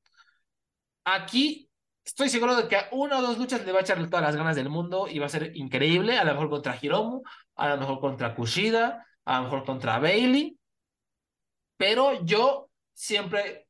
Aquí 1.05 1.69
estoy 2.03 2.29
seguro 2.29 2.55
de 2.55 2.67
que 2.67 2.75
a 2.75 2.89
una 2.91 3.19
o 3.19 3.21
dos 3.21 3.37
luchas 3.37 3.65
le 3.65 3.71
va 3.71 3.79
a 3.79 3.81
echar 3.81 3.97
todas 4.09 4.25
las 4.25 4.35
ganas 4.35 4.55
del 4.55 4.69
mundo 4.69 5.07
y 5.07 5.19
va 5.19 5.27
a 5.27 5.29
ser 5.29 5.55
increíble, 5.55 6.17
a 6.17 6.23
lo 6.23 6.33
mejor 6.33 6.49
contra 6.49 6.77
Hiromu, 6.81 7.21
a 7.55 7.69
lo 7.69 7.77
mejor 7.77 7.99
contra 7.99 8.35
Kushida, 8.35 9.05
a 9.25 9.37
lo 9.37 9.43
mejor 9.45 9.65
contra 9.65 9.99
Bailey, 9.99 10.57
pero 11.77 12.25
yo 12.25 12.69
siempre 12.93 13.67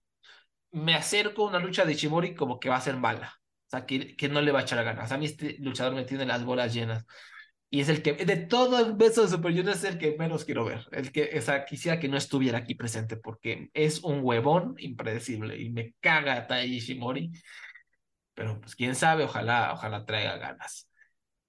me 0.72 0.96
acerco 0.96 1.46
a 1.46 1.50
una 1.50 1.60
lucha 1.60 1.86
de 1.86 1.94
Shimori 1.94 2.36
como 2.36 2.60
que 2.60 2.70
va 2.70 2.78
a 2.78 2.82
ser 2.82 2.96
mala. 2.98 3.34
O 3.68 3.70
sea, 3.70 3.86
que, 3.86 4.16
que 4.16 4.30
no 4.30 4.42
le 4.42 4.52
va 4.52 4.60
a 4.60 4.62
echar 4.64 4.84
ganas. 4.84 5.12
A 5.12 5.18
mí 5.18 5.26
este 5.26 5.58
luchador 5.60 5.94
me 5.94 6.06
tiene 6.06 6.26
las 6.26 6.46
bolas 6.46 6.74
llenas. 6.74 7.06
Y 7.70 7.82
es 7.82 7.90
el 7.90 8.02
que, 8.02 8.14
de 8.14 8.38
todo 8.38 8.80
el 8.80 8.94
beso 8.94 9.24
de 9.24 9.28
Super 9.28 9.52
Junior, 9.52 9.76
es 9.76 9.84
el 9.84 9.98
que 9.98 10.16
menos 10.18 10.46
quiero 10.46 10.64
ver. 10.64 10.86
El 10.92 11.12
que, 11.12 11.38
o 11.38 11.42
sea, 11.42 11.66
quisiera 11.66 12.00
que 12.00 12.08
no 12.08 12.16
estuviera 12.18 12.60
aquí 12.60 12.76
presente 12.76 13.18
porque 13.18 13.70
es 13.74 14.04
un 14.04 14.22
huevón 14.24 14.76
impredecible 14.78 15.58
y 15.60 15.70
me 15.70 15.94
caga 16.00 16.48
Tai 16.48 16.66
Ishimori. 16.66 17.32
Pero 18.34 18.62
pues 18.62 18.76
quién 18.76 18.96
sabe, 18.96 19.24
ojalá, 19.24 19.74
ojalá 19.74 20.06
traiga 20.06 20.38
ganas. 20.38 20.90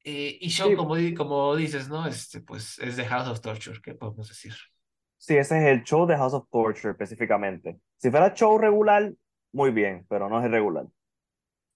Eh, 0.04 0.38
y 0.40 0.48
Show, 0.48 0.70
Sí. 0.70 0.76
como, 0.76 0.96
como 1.16 1.54
dices, 1.54 1.88
¿no? 1.88 2.06
Este, 2.06 2.40
pues 2.40 2.78
es 2.78 2.96
de 2.96 3.04
House 3.04 3.28
of 3.28 3.40
Torture, 3.40 3.78
¿qué 3.82 3.94
podemos 3.94 4.28
decir? 4.28 4.54
sí, 5.20 5.36
ese 5.36 5.58
es 5.58 5.64
el 5.64 5.82
show 5.82 6.06
de 6.06 6.16
House 6.16 6.32
of 6.34 6.48
Torture 6.50 6.92
específicamente. 6.92 7.78
Si 7.96 8.08
fuera 8.10 8.32
show 8.34 8.56
regular, 8.56 9.12
muy 9.52 9.70
bien, 9.72 10.06
pero 10.08 10.28
no 10.28 10.38
es 10.40 10.46
irregular. 10.46 10.86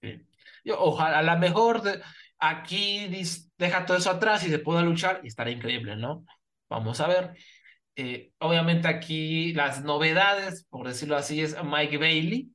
Sí. 0.01 0.25
Yo, 0.63 0.79
ojalá, 0.79 1.19
a 1.19 1.23
lo 1.23 1.37
mejor 1.37 1.81
de- 1.81 2.01
aquí 2.39 3.07
dis- 3.09 3.51
deja 3.63 3.85
todo 3.85 3.97
eso 3.97 4.11
atrás 4.11 4.45
y 4.45 4.49
se 4.49 4.59
pueda 4.59 4.81
luchar 4.81 5.21
y 5.23 5.27
estará 5.27 5.49
increíble, 5.51 5.95
¿no? 5.95 6.25
Vamos 6.69 6.99
a 7.01 7.07
ver. 7.07 7.33
Eh, 7.95 8.31
obviamente 8.39 8.87
aquí 8.87 9.53
las 9.53 9.83
novedades, 9.83 10.65
por 10.69 10.87
decirlo 10.87 11.15
así, 11.15 11.41
es 11.41 11.55
Mike 11.63 11.97
Bailey, 11.97 12.51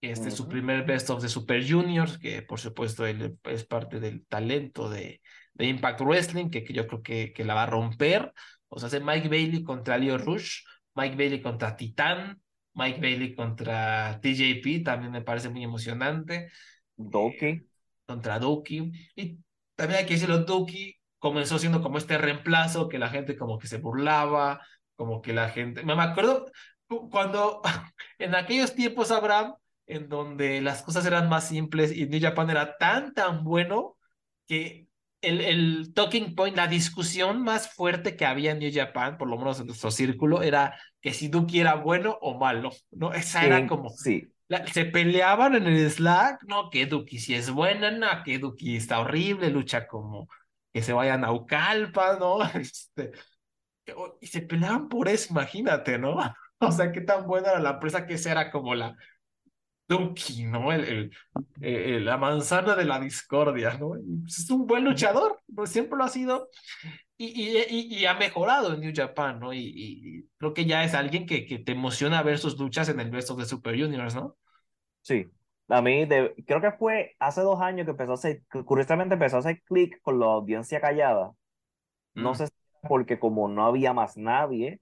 que 0.00 0.10
este 0.12 0.28
es 0.28 0.34
su 0.34 0.48
primer 0.48 0.84
Best 0.84 1.10
of 1.10 1.22
the 1.22 1.28
Super 1.28 1.66
Juniors, 1.68 2.18
que 2.18 2.42
por 2.42 2.60
supuesto 2.60 3.06
él 3.06 3.38
es 3.44 3.64
parte 3.64 4.00
del 4.00 4.26
talento 4.26 4.88
de, 4.88 5.20
de 5.54 5.66
Impact 5.66 6.00
Wrestling, 6.00 6.50
que, 6.50 6.64
que 6.64 6.72
yo 6.72 6.86
creo 6.86 7.02
que, 7.02 7.32
que 7.32 7.44
la 7.44 7.54
va 7.54 7.64
a 7.64 7.66
romper. 7.66 8.32
O 8.68 8.78
sea, 8.78 8.86
hace 8.86 9.00
Mike 9.00 9.28
Bailey 9.28 9.62
contra 9.62 9.98
Leo 9.98 10.16
Rush, 10.18 10.62
Mike 10.94 11.16
Bailey 11.16 11.42
contra 11.42 11.76
Titán, 11.76 12.40
Mike 12.74 13.00
Bailey 13.00 13.34
contra 13.34 14.18
TJP, 14.20 14.84
también 14.84 15.12
me 15.12 15.22
parece 15.22 15.48
muy 15.48 15.64
emocionante 15.64 16.50
Doki. 16.96 17.66
contra 18.06 18.38
Duki. 18.38 18.92
Y 19.16 19.38
también 19.80 20.00
hay 20.00 20.06
que 20.06 20.14
decirlo, 20.14 20.38
Duki 20.38 20.96
comenzó 21.18 21.58
siendo 21.58 21.82
como 21.82 21.98
este 21.98 22.18
reemplazo 22.18 22.88
que 22.88 22.98
la 22.98 23.08
gente 23.10 23.36
como 23.36 23.58
que 23.58 23.66
se 23.68 23.78
burlaba, 23.78 24.60
como 24.96 25.22
que 25.22 25.32
la 25.32 25.48
gente... 25.50 25.82
Me 25.84 25.92
acuerdo 25.94 26.46
cu- 26.88 27.10
cuando 27.10 27.62
en 28.18 28.34
aquellos 28.34 28.74
tiempos, 28.74 29.10
Abraham, 29.10 29.54
en 29.86 30.08
donde 30.08 30.60
las 30.60 30.82
cosas 30.82 31.04
eran 31.06 31.28
más 31.28 31.48
simples 31.48 31.92
y 31.96 32.06
New 32.06 32.20
Japan 32.20 32.50
era 32.50 32.76
tan, 32.78 33.12
tan 33.14 33.44
bueno 33.44 33.96
que 34.46 34.88
el, 35.22 35.40
el 35.42 35.92
talking 35.94 36.34
point, 36.34 36.56
la 36.56 36.66
discusión 36.66 37.42
más 37.42 37.70
fuerte 37.74 38.16
que 38.16 38.24
había 38.26 38.52
en 38.52 38.58
New 38.60 38.70
Japan, 38.72 39.18
por 39.18 39.28
lo 39.28 39.36
menos 39.38 39.60
en 39.60 39.66
nuestro 39.66 39.90
círculo, 39.90 40.42
era 40.42 40.78
que 41.00 41.12
si 41.12 41.28
Duki 41.28 41.60
era 41.60 41.74
bueno 41.74 42.18
o 42.22 42.38
malo, 42.38 42.70
¿no? 42.90 43.12
Esa 43.12 43.44
era 43.46 43.56
En- 43.58 43.66
como... 43.66 43.90
Sí, 43.90 44.32
Se 44.72 44.84
peleaban 44.84 45.54
en 45.54 45.66
el 45.66 45.90
Slack, 45.90 46.42
no, 46.44 46.70
que 46.70 46.86
Duki 46.86 47.18
si 47.20 47.34
es 47.34 47.50
buena, 47.50 47.90
no, 47.92 48.06
que 48.24 48.38
Duki 48.38 48.76
está 48.76 48.98
horrible, 49.00 49.48
lucha 49.50 49.86
como 49.86 50.28
que 50.72 50.82
se 50.82 50.92
vayan 50.92 51.24
a 51.24 51.32
Ucalpa, 51.32 52.16
¿no? 52.18 52.38
Este, 52.54 53.12
y 54.20 54.26
se 54.26 54.42
peleaban 54.42 54.88
por 54.88 55.08
eso, 55.08 55.28
imagínate, 55.32 55.98
¿no? 55.98 56.16
O 56.62 56.70
sea, 56.72 56.92
qué 56.92 57.00
tan 57.00 57.26
buena 57.26 57.50
era 57.52 57.60
la 57.60 57.70
empresa 57.70 58.06
que 58.06 58.14
esa 58.14 58.32
era 58.32 58.50
como 58.50 58.74
la 58.74 58.94
Duki, 59.88 60.44
¿no? 60.46 60.72
El, 60.72 60.84
el- 60.84 61.12
eh, 61.62 62.00
la 62.00 62.16
manzana 62.18 62.76
de 62.76 62.84
la 62.84 63.00
discordia, 63.00 63.74
¿no? 63.78 63.90
Pues, 64.22 64.38
es 64.40 64.50
un 64.50 64.66
buen 64.66 64.84
luchador, 64.84 65.40
pues 65.54 65.70
siempre 65.70 65.98
lo 65.98 66.04
ha 66.04 66.08
sido. 66.08 66.48
Y, 67.22 67.26
y, 67.70 67.98
y, 68.00 68.06
ha 68.06 68.14
mejorado 68.14 68.72
en 68.72 68.80
New 68.80 68.92
Japan, 68.96 69.40
¿no? 69.40 69.52
Y, 69.52 69.58
y- 69.60 70.28
creo 70.38 70.54
que 70.54 70.64
ya 70.64 70.84
es 70.84 70.94
alguien 70.94 71.26
que, 71.26 71.44
que 71.46 71.58
te 71.58 71.72
emociona 71.72 72.22
ver 72.22 72.38
sus 72.38 72.58
luchas 72.58 72.88
en 72.88 72.98
el 73.00 73.10
Best 73.10 73.30
of 73.30 73.38
the 73.38 73.44
Super 73.44 73.78
Juniors, 73.78 74.14
¿no? 74.14 74.36
sí. 75.02 75.26
A 75.68 75.82
mí, 75.82 76.04
de- 76.06 76.34
creo 76.46 76.60
que 76.60 76.72
fue 76.72 77.14
hace 77.20 77.42
dos 77.42 77.60
años 77.60 77.84
que 77.84 77.92
empezó 77.92 78.12
a 78.12 78.14
hacer, 78.14 78.42
curiosamente 78.64 79.14
empezó 79.14 79.36
a 79.36 79.38
hacer 79.40 79.62
clic 79.62 80.00
con 80.02 80.18
la 80.18 80.26
audiencia 80.26 80.80
callada. 80.80 81.32
No 82.18 82.34
Mm. 82.34 82.36
sé 82.36 82.48
si 82.48 82.52
porque 82.88 83.18
como 83.20 83.48
no 83.48 83.66
había 83.66 83.92
más 83.94 84.16
nadie 84.18 84.80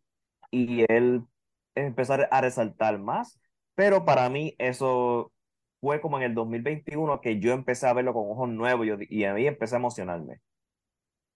y 0.50 0.84
él 0.92 1.24
empezó 1.76 2.14
a 2.30 2.42
resaltar 2.42 2.98
más, 3.00 3.40
pero 3.76 4.04
para 4.06 4.28
mí 4.30 4.54
eso 4.58 5.32
fue 5.80 6.00
como 6.00 6.18
en 6.18 6.24
el 6.24 6.34
2021 6.34 7.20
que 7.22 7.40
yo 7.40 7.52
empecé 7.52 7.86
a 7.88 7.94
verlo 7.94 8.14
con 8.14 8.30
ojos 8.30 8.48
nuevos 8.50 8.86
y 9.10 9.24
a 9.24 9.34
mí 9.34 9.46
empecé 9.46 9.76
a 9.76 9.78
emocionarme. 9.78 10.40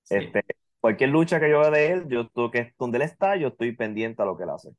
Sí. 0.04 0.18
Este, 0.20 0.44
cualquier 0.82 1.10
lucha 1.10 1.40
que 1.40 1.50
yo 1.50 1.60
vea 1.60 1.70
de 1.70 1.92
él, 1.92 2.08
yo 2.10 2.28
tengo 2.30 2.52
que, 2.52 2.74
donde 2.78 2.98
él 2.98 3.02
está, 3.04 3.36
yo 3.36 3.48
estoy 3.50 3.72
pendiente 3.76 4.22
a 4.22 4.26
lo 4.26 4.36
que 4.38 4.44
él 4.44 4.50
hace. 4.50 4.70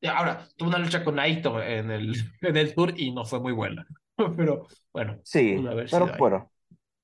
Y 0.00 0.06
Ahora, 0.08 0.46
tuvo 0.56 0.68
una 0.70 0.78
lucha 0.78 1.04
con 1.04 1.16
Naito 1.16 1.62
en 1.62 1.90
el, 1.90 2.14
en 2.42 2.56
el 2.56 2.74
tour 2.74 2.94
y 2.96 3.12
no 3.12 3.24
fue 3.24 3.40
muy 3.40 3.52
buena. 3.52 3.86
Pero 4.36 4.68
bueno, 4.92 5.20
Sí, 5.24 5.56
pero 5.90 6.06
bueno, 6.18 6.52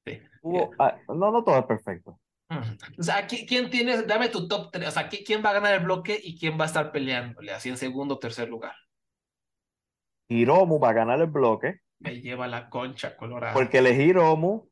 sí. 0.06 0.20
hubo- 0.42 0.70
ah, 0.78 0.98
no, 1.08 1.30
no 1.32 1.44
todo 1.44 1.58
es 1.58 1.66
perfecto. 1.66 2.18
O 2.98 3.02
sea, 3.02 3.26
¿qui- 3.28 3.46
¿quién 3.46 3.70
tiene? 3.70 4.02
Dame 4.04 4.28
tu 4.28 4.48
top 4.48 4.70
3. 4.72 4.88
O 4.88 4.90
sea, 4.90 5.08
¿qui- 5.10 5.24
¿quién 5.26 5.42
va 5.44 5.50
a 5.50 5.54
ganar 5.54 5.74
el 5.74 5.84
bloque 5.84 6.18
y 6.22 6.38
quién 6.38 6.58
va 6.58 6.64
a 6.64 6.66
estar 6.66 6.92
peleándole 6.92 7.52
así 7.52 7.68
en 7.70 7.76
segundo 7.78 8.14
o 8.16 8.18
tercer 8.18 8.48
lugar? 8.48 8.74
Hiromu 10.36 10.78
va 10.84 10.88
a 10.90 10.92
ganar 10.98 11.20
el 11.20 11.26
bloque, 11.26 11.80
Me 12.00 12.20
lleva 12.20 12.48
la 12.48 12.68
concha 12.70 13.16
colorada. 13.16 13.54
porque 13.54 13.78
es 13.78 13.98
Hiromu, 13.98 14.68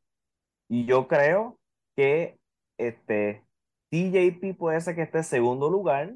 y 0.69 0.85
yo 0.87 1.07
creo 1.07 1.59
que 1.95 2.39
este, 2.79 3.43
TJP 3.89 4.57
puede 4.57 4.81
ser 4.81 4.95
que 4.95 5.03
esté 5.03 5.19
en 5.19 5.23
segundo 5.23 5.69
lugar, 5.69 6.13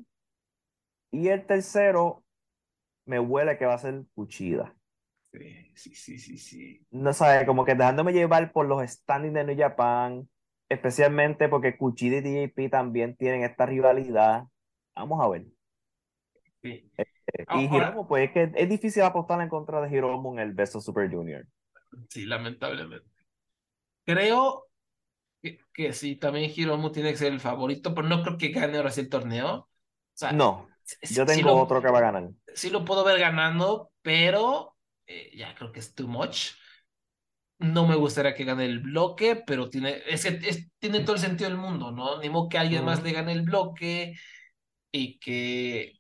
y 1.11 1.27
el 1.27 1.45
tercero 1.45 2.23
me 3.05 3.19
huele 3.19 3.57
que 3.57 3.65
va 3.65 3.73
a 3.73 3.77
ser 3.77 4.03
Kuchida. 4.13 4.75
Sí, 5.33 5.71
sí, 5.75 5.95
sí, 5.95 6.19
sí, 6.19 6.37
sí. 6.37 6.85
No 6.91 7.13
sabe, 7.13 7.45
como 7.45 7.63
que 7.65 7.75
dejándome 7.75 8.13
llevar 8.13 8.51
por 8.51 8.65
los 8.65 8.81
standings 8.89 9.33
de 9.33 9.43
New 9.45 9.57
Japan, 9.57 10.29
especialmente 10.69 11.47
porque 11.49 11.77
Kuchida 11.77 12.17
y 12.17 12.47
TJP 12.47 12.69
también 12.69 13.15
tienen 13.15 13.43
esta 13.43 13.65
rivalidad. 13.65 14.43
Vamos 14.95 15.23
a 15.23 15.29
ver. 15.29 15.45
sí. 16.61 16.91
Eh, 16.97 17.05
Ah, 17.47 17.61
y 17.61 17.65
Hiromu, 17.65 18.07
pues 18.07 18.27
es 18.29 18.33
que 18.33 18.51
es 18.55 18.69
difícil 18.69 19.03
apostar 19.03 19.39
en 19.41 19.49
contra 19.49 19.81
de 19.81 19.95
Hiromu 19.95 20.33
en 20.33 20.39
el 20.39 20.53
Best 20.53 20.75
of 20.75 20.83
Super 20.83 21.09
Junior. 21.09 21.45
Sí, 22.09 22.25
lamentablemente. 22.25 23.07
Creo 24.05 24.70
que, 25.41 25.59
que 25.73 25.93
sí, 25.93 26.15
también 26.17 26.51
Hiromu 26.55 26.91
tiene 26.91 27.11
que 27.11 27.17
ser 27.17 27.33
el 27.33 27.39
favorito, 27.39 27.93
pero 27.95 28.07
no 28.07 28.23
creo 28.23 28.37
que 28.37 28.49
gane 28.49 28.77
ahora 28.77 28.91
sí 28.91 29.01
el 29.01 29.09
torneo. 29.09 29.55
O 29.57 29.69
sea, 30.13 30.41
No, 30.41 30.73
yo 31.07 31.25
sí 31.27 31.41
tengo 31.41 31.53
lo- 31.53 31.61
otro 31.61 31.81
que 31.81 31.89
va 31.91 31.99
a 31.99 32.01
ganar. 32.01 32.31
sí 32.55 32.69
lo 32.69 32.85
puedo 32.85 33.03
ver 33.03 33.19
ganando, 33.19 33.91
pero 34.01 34.77
eh, 35.07 35.31
ya 35.37 35.55
creo 35.55 35.71
que 35.71 35.79
es 35.81 35.95
too 35.95 36.07
much. 36.07 36.51
No 37.59 37.85
me 37.87 37.95
gustaría 37.95 38.33
que 38.33 38.43
gane 38.43 38.65
el 38.65 38.79
bloque, 38.79 39.35
pero 39.35 39.69
tiene, 39.69 40.01
es 40.07 40.23
que 40.23 40.29
es- 40.49 40.67
tiene 40.79 41.01
todo 41.01 41.15
el 41.15 41.21
sentido 41.21 41.49
del 41.49 41.59
mundo, 41.59 41.91
¿no? 41.91 42.19
Ni 42.19 42.29
modo 42.29 42.49
que 42.49 42.57
alguien 42.57 42.83
más 42.83 43.03
le 43.03 43.11
gane 43.11 43.33
el 43.33 43.43
bloque 43.43 44.15
y 44.91 45.19
que 45.19 45.99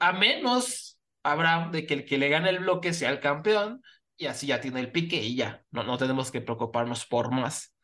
a 0.00 0.12
menos 0.14 1.00
habrá 1.24 1.68
de 1.72 1.86
que 1.86 1.94
el 1.94 2.04
que 2.06 2.18
le 2.18 2.28
gane 2.30 2.50
el 2.50 2.60
bloque 2.60 2.92
sea 2.94 3.10
el 3.10 3.20
campeón 3.20 3.82
y 4.16 4.26
así 4.26 4.48
ya 4.48 4.60
tiene 4.60 4.80
el 4.80 4.92
pique 4.92 5.16
y 5.22 5.36
ya, 5.36 5.64
no, 5.72 5.84
no 5.84 5.98
tenemos 5.98 6.30
que 6.32 6.40
preocuparnos 6.42 7.06
por 7.06 7.32
más. 7.32 7.74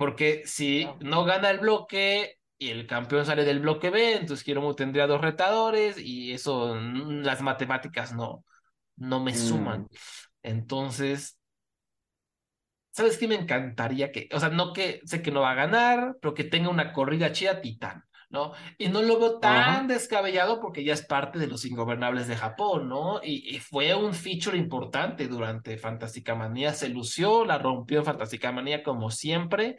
Porque 0.00 0.44
si 0.46 0.88
no 1.00 1.26
gana 1.26 1.50
el 1.50 1.58
bloque 1.58 2.38
y 2.56 2.70
el 2.70 2.86
campeón 2.86 3.26
sale 3.26 3.44
del 3.44 3.60
bloque 3.60 3.90
B, 3.90 4.14
entonces 4.14 4.48
Hiromu 4.48 4.74
tendría 4.74 5.06
dos 5.06 5.20
retadores 5.20 5.98
y 5.98 6.32
eso, 6.32 6.74
mm, 6.74 7.20
las 7.20 7.42
matemáticas 7.42 8.14
no, 8.14 8.42
no 8.96 9.20
me 9.20 9.34
suman. 9.34 9.82
Mm. 9.82 9.86
Entonces, 10.42 11.38
¿sabes 12.92 13.18
qué 13.18 13.28
me 13.28 13.34
encantaría 13.34 14.10
que, 14.10 14.30
o 14.32 14.40
sea, 14.40 14.48
no 14.48 14.72
que 14.72 15.02
sé 15.04 15.20
que 15.20 15.32
no 15.32 15.42
va 15.42 15.50
a 15.50 15.54
ganar, 15.66 16.16
pero 16.22 16.32
que 16.32 16.44
tenga 16.44 16.70
una 16.70 16.94
corrida 16.94 17.32
chida 17.32 17.60
Titán. 17.60 18.02
¿No? 18.30 18.52
Y 18.78 18.88
no 18.88 19.02
lo 19.02 19.18
veo 19.18 19.38
tan 19.38 19.88
descabellado 19.88 20.60
porque 20.60 20.84
ya 20.84 20.94
es 20.94 21.04
parte 21.04 21.38
de 21.38 21.48
los 21.48 21.64
ingobernables 21.64 22.28
de 22.28 22.36
Japón, 22.36 22.88
¿no? 22.88 23.20
Y, 23.22 23.58
fue 23.58 23.94
un 23.94 24.14
feature 24.14 24.56
importante 24.56 25.26
durante 25.26 25.76
Fantástica 25.76 26.34
Manía, 26.34 26.72
se 26.72 26.88
lució, 26.88 27.44
la 27.44 27.58
rompió 27.58 28.04
Fantástica 28.04 28.52
Manía 28.52 28.82
como 28.82 29.10
siempre. 29.10 29.76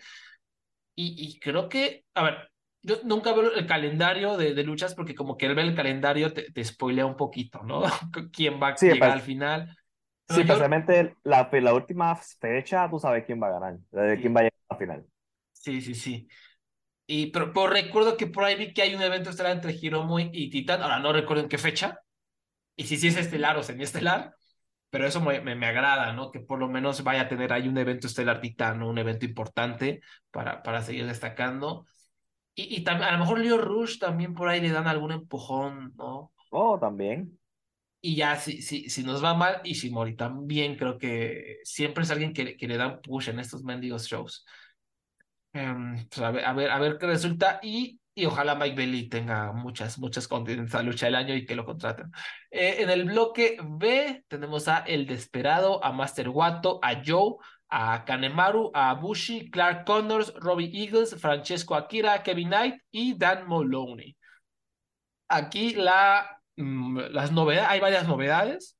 Y, 0.95 1.39
creo 1.39 1.67
que, 1.67 2.03
a 2.13 2.23
ver, 2.23 2.51
yo 2.83 2.97
nunca 3.05 3.33
veo 3.33 3.53
el 3.53 3.65
calendario 3.65 4.37
de, 4.37 4.63
luchas 4.63 4.93
porque 4.93 5.15
como 5.15 5.37
que 5.37 5.47
él 5.47 5.55
ve 5.55 5.63
el 5.63 5.75
calendario 5.75 6.33
te, 6.33 6.51
te 6.51 6.63
spoilea 6.63 7.05
un 7.05 7.15
poquito, 7.15 7.63
¿no? 7.63 7.81
¿Quién 8.33 8.61
va 8.61 8.69
a 8.69 8.75
llegar 8.75 9.11
al 9.11 9.21
final? 9.21 9.75
sí, 10.29 10.41
especialmente 10.41 11.15
la, 11.23 11.49
la 11.51 11.73
última 11.73 12.15
fecha, 12.15 12.89
tú 12.89 12.99
sabes 12.99 13.25
quién 13.25 13.41
va 13.41 13.47
a 13.47 13.59
ganar, 13.59 13.77
de 13.91 14.19
quién 14.19 14.35
va 14.35 14.41
a 14.41 14.43
llegar 14.43 14.59
al 14.69 14.77
final. 14.77 15.05
Sí, 15.51 15.81
sí, 15.81 15.95
sí. 15.95 16.27
Y 17.13 17.25
pero, 17.27 17.67
recuerdo 17.67 18.15
que 18.15 18.27
por 18.27 18.45
ahí 18.45 18.55
vi 18.55 18.73
que 18.73 18.83
hay 18.83 18.95
un 18.95 19.01
evento 19.01 19.31
estelar 19.31 19.51
entre 19.51 19.73
Hiromu 19.73 20.17
y 20.19 20.49
Titán. 20.49 20.81
Ahora 20.81 20.99
no 20.99 21.11
recuerdo 21.11 21.43
en 21.43 21.49
qué 21.49 21.57
fecha. 21.57 21.99
Y 22.77 22.85
si 22.85 22.95
sí 22.95 23.09
es 23.09 23.17
estelar 23.17 23.57
o 23.57 23.63
semi-estelar. 23.63 24.33
Pero 24.89 25.05
eso 25.05 25.19
me, 25.19 25.41
me, 25.41 25.65
agrada, 25.65 26.13
¿no? 26.13 26.31
Que 26.31 26.39
por 26.39 26.57
lo 26.59 26.69
menos 26.69 27.03
vaya 27.03 27.23
a 27.23 27.27
tener 27.27 27.51
ahí 27.51 27.67
un 27.67 27.77
evento 27.77 28.07
estelar 28.07 28.39
Titán, 28.39 28.81
un 28.81 28.97
evento 28.97 29.25
importante 29.25 29.99
para, 30.31 30.63
para 30.63 30.83
seguir 30.83 31.05
destacando. 31.05 31.85
Y, 32.55 32.77
y 32.77 32.83
también, 32.85 33.09
a 33.09 33.11
lo 33.13 33.19
mejor 33.19 33.39
Leo 33.39 33.57
Rush 33.57 33.99
también 33.99 34.33
por 34.33 34.47
ahí 34.47 34.61
le 34.61 34.69
dan 34.71 34.87
algún 34.87 35.11
empujón, 35.11 35.93
¿no? 35.97 36.31
Oh, 36.49 36.79
también. 36.79 37.37
Y 37.99 38.15
ya, 38.15 38.37
si, 38.37 38.61
si, 38.61 38.89
si 38.89 39.03
nos 39.03 39.21
va 39.21 39.33
mal, 39.33 39.59
Ishimori 39.65 40.15
también 40.15 40.77
creo 40.77 40.97
que 40.97 41.57
siempre 41.65 42.03
es 42.05 42.11
alguien 42.11 42.31
que, 42.31 42.55
que 42.55 42.67
le 42.69 42.77
dan 42.77 43.01
push 43.01 43.29
en 43.29 43.39
estos 43.39 43.63
mendigos 43.65 44.07
shows. 44.07 44.45
Em, 45.53 46.07
pues, 46.07 46.19
a, 46.21 46.31
ver, 46.31 46.71
a, 46.71 46.79
ver, 46.79 46.97
qué 46.97 47.07
resulta 47.07 47.59
y, 47.61 47.99
y 48.15 48.25
ojalá 48.25 48.55
Mike 48.55 48.75
Bailey 48.75 49.09
tenga 49.09 49.51
muchas, 49.51 49.99
muchas 49.99 50.27
contentas 50.27 50.73
a 50.75 50.83
lucha 50.83 51.07
del 51.07 51.15
año 51.15 51.35
y 51.35 51.45
que 51.45 51.55
lo 51.55 51.65
contraten. 51.65 52.11
Eh, 52.49 52.77
en 52.79 52.89
el 52.89 53.05
bloque 53.05 53.57
B 53.61 54.23
tenemos 54.27 54.67
a 54.67 54.79
El 54.79 55.05
Desperado, 55.05 55.83
a 55.83 55.91
Master 55.91 56.29
Wato, 56.29 56.79
a 56.81 57.01
Joe, 57.05 57.35
a 57.69 58.05
Kanemaru, 58.05 58.71
a 58.73 58.93
Bushi, 58.93 59.49
Clark 59.49 59.85
Connors, 59.85 60.33
Robbie 60.35 60.71
Eagles, 60.73 61.15
Francesco 61.19 61.75
Akira, 61.75 62.23
Kevin 62.23 62.49
Knight 62.49 62.75
y 62.91 63.17
Dan 63.17 63.47
Moloney. 63.47 64.15
Aquí 65.27 65.73
la, 65.73 66.41
mm, 66.57 66.97
las 67.11 67.31
novedades, 67.31 67.69
hay 67.69 67.79
varias 67.79 68.07
novedades. 68.07 68.77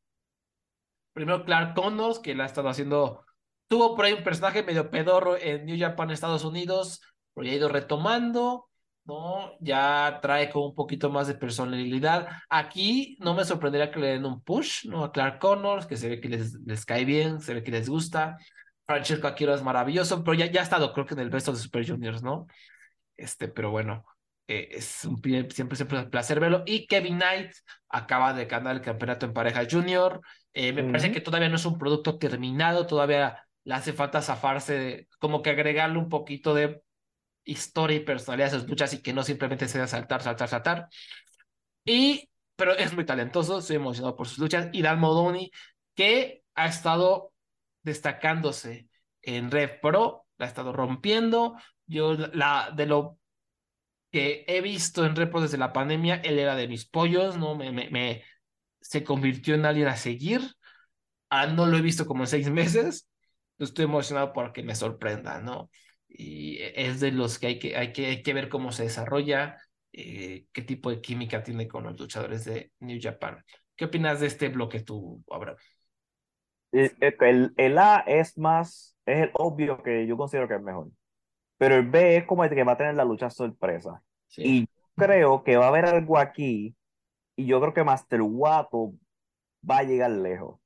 Primero 1.14 1.44
Clark 1.44 1.74
Connors, 1.74 2.20
que 2.20 2.36
la 2.36 2.44
ha 2.44 2.48
estado 2.48 2.70
haciendo 2.70 3.26
Tuvo 3.72 3.96
por 3.96 4.04
ahí 4.04 4.12
un 4.12 4.22
personaje 4.22 4.64
medio 4.64 4.92
pedorro 4.92 5.38
en 5.38 5.66
New 5.66 5.80
Japan, 5.80 6.12
Estados 6.12 6.44
Unidos, 6.44 7.00
pero 7.34 7.46
ya 7.46 7.54
ha 7.54 7.56
ido 7.56 7.70
retomando, 7.70 8.70
¿no? 9.06 9.54
Ya 9.62 10.20
trae 10.22 10.50
como 10.50 10.66
un 10.66 10.76
poquito 10.76 11.10
más 11.10 11.28
de 11.28 11.36
personalidad. 11.36 12.28
Aquí 12.50 13.16
no 13.22 13.34
me 13.34 13.46
sorprendería 13.46 13.90
que 13.90 14.02
le 14.02 14.08
den 14.08 14.26
un 14.26 14.42
push, 14.42 14.90
¿no? 14.90 15.06
A 15.06 15.14
Clark 15.14 15.40
Connors, 15.40 15.86
que 15.86 15.96
se 15.96 16.10
ve 16.10 16.20
que 16.20 16.28
les, 16.28 16.56
les 16.66 16.86
cae 16.86 17.06
bien, 17.06 17.40
se 17.40 17.54
ve 17.54 17.64
que 17.64 17.72
les 17.72 17.88
gusta. 17.88 18.36
Francesco 18.86 19.26
Aquino 19.26 19.54
es 19.54 19.64
maravilloso, 19.64 20.22
pero 20.22 20.34
ya, 20.34 20.48
ya 20.48 20.60
ha 20.60 20.64
estado, 20.64 20.92
creo 20.92 21.06
que 21.06 21.14
en 21.14 21.22
el 21.22 21.32
resto 21.32 21.54
de 21.54 21.60
Super 21.60 21.88
Juniors, 21.88 22.22
¿no? 22.22 22.48
Este, 23.16 23.48
pero 23.48 23.72
bueno, 23.72 24.04
eh, 24.50 24.68
es 24.72 25.06
un, 25.06 25.16
siempre, 25.50 25.78
siempre 25.78 25.98
un 25.98 26.10
placer 26.10 26.42
verlo. 26.42 26.64
Y 26.66 26.88
Kevin 26.88 27.20
Knight 27.20 27.54
acaba 27.88 28.34
de 28.34 28.48
ganar 28.48 28.76
el 28.76 28.82
campeonato 28.82 29.26
en 29.26 29.32
pareja 29.32 29.62
junior. 29.72 30.20
Eh, 30.52 30.74
me 30.74 30.84
parece 30.84 31.14
que 31.14 31.22
todavía 31.22 31.48
no 31.48 31.56
es 31.56 31.64
un 31.66 31.78
producto 31.78 32.18
terminado, 32.18 32.86
todavía 32.86 33.42
le 33.64 33.74
hace 33.74 33.93
falta 33.93 34.22
zafarse, 34.22 35.07
como 35.20 35.41
que 35.41 35.51
agregarle 35.51 35.97
un 35.97 36.09
poquito 36.09 36.53
de 36.53 36.82
historia 37.43 37.97
y 37.97 38.01
personalidad 38.01 38.55
a 38.55 38.59
sus 38.59 38.70
luchas 38.70 38.93
y 38.93 39.01
que 39.01 39.14
no 39.14 39.24
simplemente 39.24 39.68
sea 39.68 39.88
saltar, 39.88 40.22
saltar, 40.22 40.49
saltar. 40.49 40.89
Y, 41.86 42.30
pero 42.55 42.74
es 42.76 42.93
muy 42.93 43.05
talentoso, 43.05 43.59
estoy 43.59 43.78
emocionado 43.78 44.16
por 44.16 44.28
sus 44.28 44.39
luchas. 44.39 44.70
Y 44.72 44.82
Dan 44.82 44.99
Modoni, 44.99 45.51
que 45.95 46.43
ha 46.55 46.68
estado 46.68 47.34
destacándose 47.84 48.88
en 49.22 49.51
Red 49.51 49.80
Pro, 49.82 50.26
la 50.38 50.45
ha 50.45 50.49
estado 50.49 50.74
rompiendo. 50.74 51.55
Yo, 51.86 52.14
la, 52.14 52.72
de 52.76 52.86
lo 52.86 53.20
que 54.12 54.45
he 54.47 54.62
visto 54.62 55.05
en 55.05 55.16
Red 55.16 55.30
Pro 55.30 55.41
desde 55.41 55.57
la 55.57 55.74
pandemia, 55.74 56.16
él 56.16 56.39
era 56.39 56.55
de 56.55 56.68
mis 56.68 56.86
pollos, 56.86 57.38
¿no? 57.38 57.55
Me, 57.55 57.72
me, 57.72 57.89
me 57.89 58.24
se 58.82 59.03
convirtió 59.03 59.55
en 59.55 59.66
alguien 59.66 59.88
a 59.88 59.95
seguir. 59.95 60.41
Ah, 61.30 61.47
no 61.47 61.66
lo 61.66 61.78
he 61.78 61.82
visto 61.82 62.05
como 62.05 62.24
en 62.24 62.28
seis 62.28 62.49
meses, 62.49 63.07
estoy 63.66 63.86
emocionado 63.86 64.34
porque 64.34 64.64
me 64.64 64.76
sorprenda, 64.76 65.41
¿no? 65.41 65.70
Y 66.07 66.59
es 66.76 66.99
de 66.99 67.12
los 67.12 67.39
que 67.39 67.47
hay 67.47 67.59
que, 67.59 67.78
hay 67.78 67.93
que, 67.93 68.07
hay 68.07 68.24
que 68.24 68.34
ver 68.34 68.49
cómo 68.49 68.72
se 68.72 68.84
desarrolla, 68.84 69.57
eh, 69.93 70.45
qué 70.51 70.62
tipo 70.62 70.89
de 70.89 71.01
química 71.01 71.43
tiene 71.43 71.68
con 71.68 71.84
los 71.84 71.99
luchadores 71.99 72.45
de 72.45 72.72
New 72.80 72.99
Japan. 73.01 73.43
¿Qué 73.76 73.86
opinas 73.86 74.20
de 74.20 74.28
este 74.28 74.49
bloque 74.49 74.82
tú, 74.82 75.24
Abraham? 75.32 75.57
El, 76.72 77.53
el 77.57 77.78
A 77.78 78.03
es 78.07 78.38
más, 78.38 78.95
es 79.05 79.24
el 79.24 79.32
obvio 79.34 79.82
que 79.84 80.05
yo 80.07 80.18
considero 80.18 80.47
que 80.47 80.55
es 80.55 80.62
mejor. 80.62 80.89
Pero 81.57 81.76
el 81.76 81.88
B 81.88 82.18
es 82.18 82.26
como 82.26 82.43
el 82.43 82.49
que 82.49 82.64
va 82.64 82.74
a 82.74 82.78
tener 82.78 82.95
la 82.95 83.05
lucha 83.05 83.30
sorpresa. 83.30 84.01
Y 84.36 84.68
creo 84.95 85.43
que 85.43 85.57
va 85.57 85.66
a 85.66 85.68
haber 85.68 85.86
algo 85.86 86.18
aquí. 86.18 86.76
Y 87.36 87.45
yo 87.45 87.59
creo 87.62 87.74
que 87.74 87.84
Master 87.84 88.22
Wato 88.22 88.93
va 89.70 89.80
a 89.80 89.84
llegar 89.84 90.12
lejos. 90.12 90.59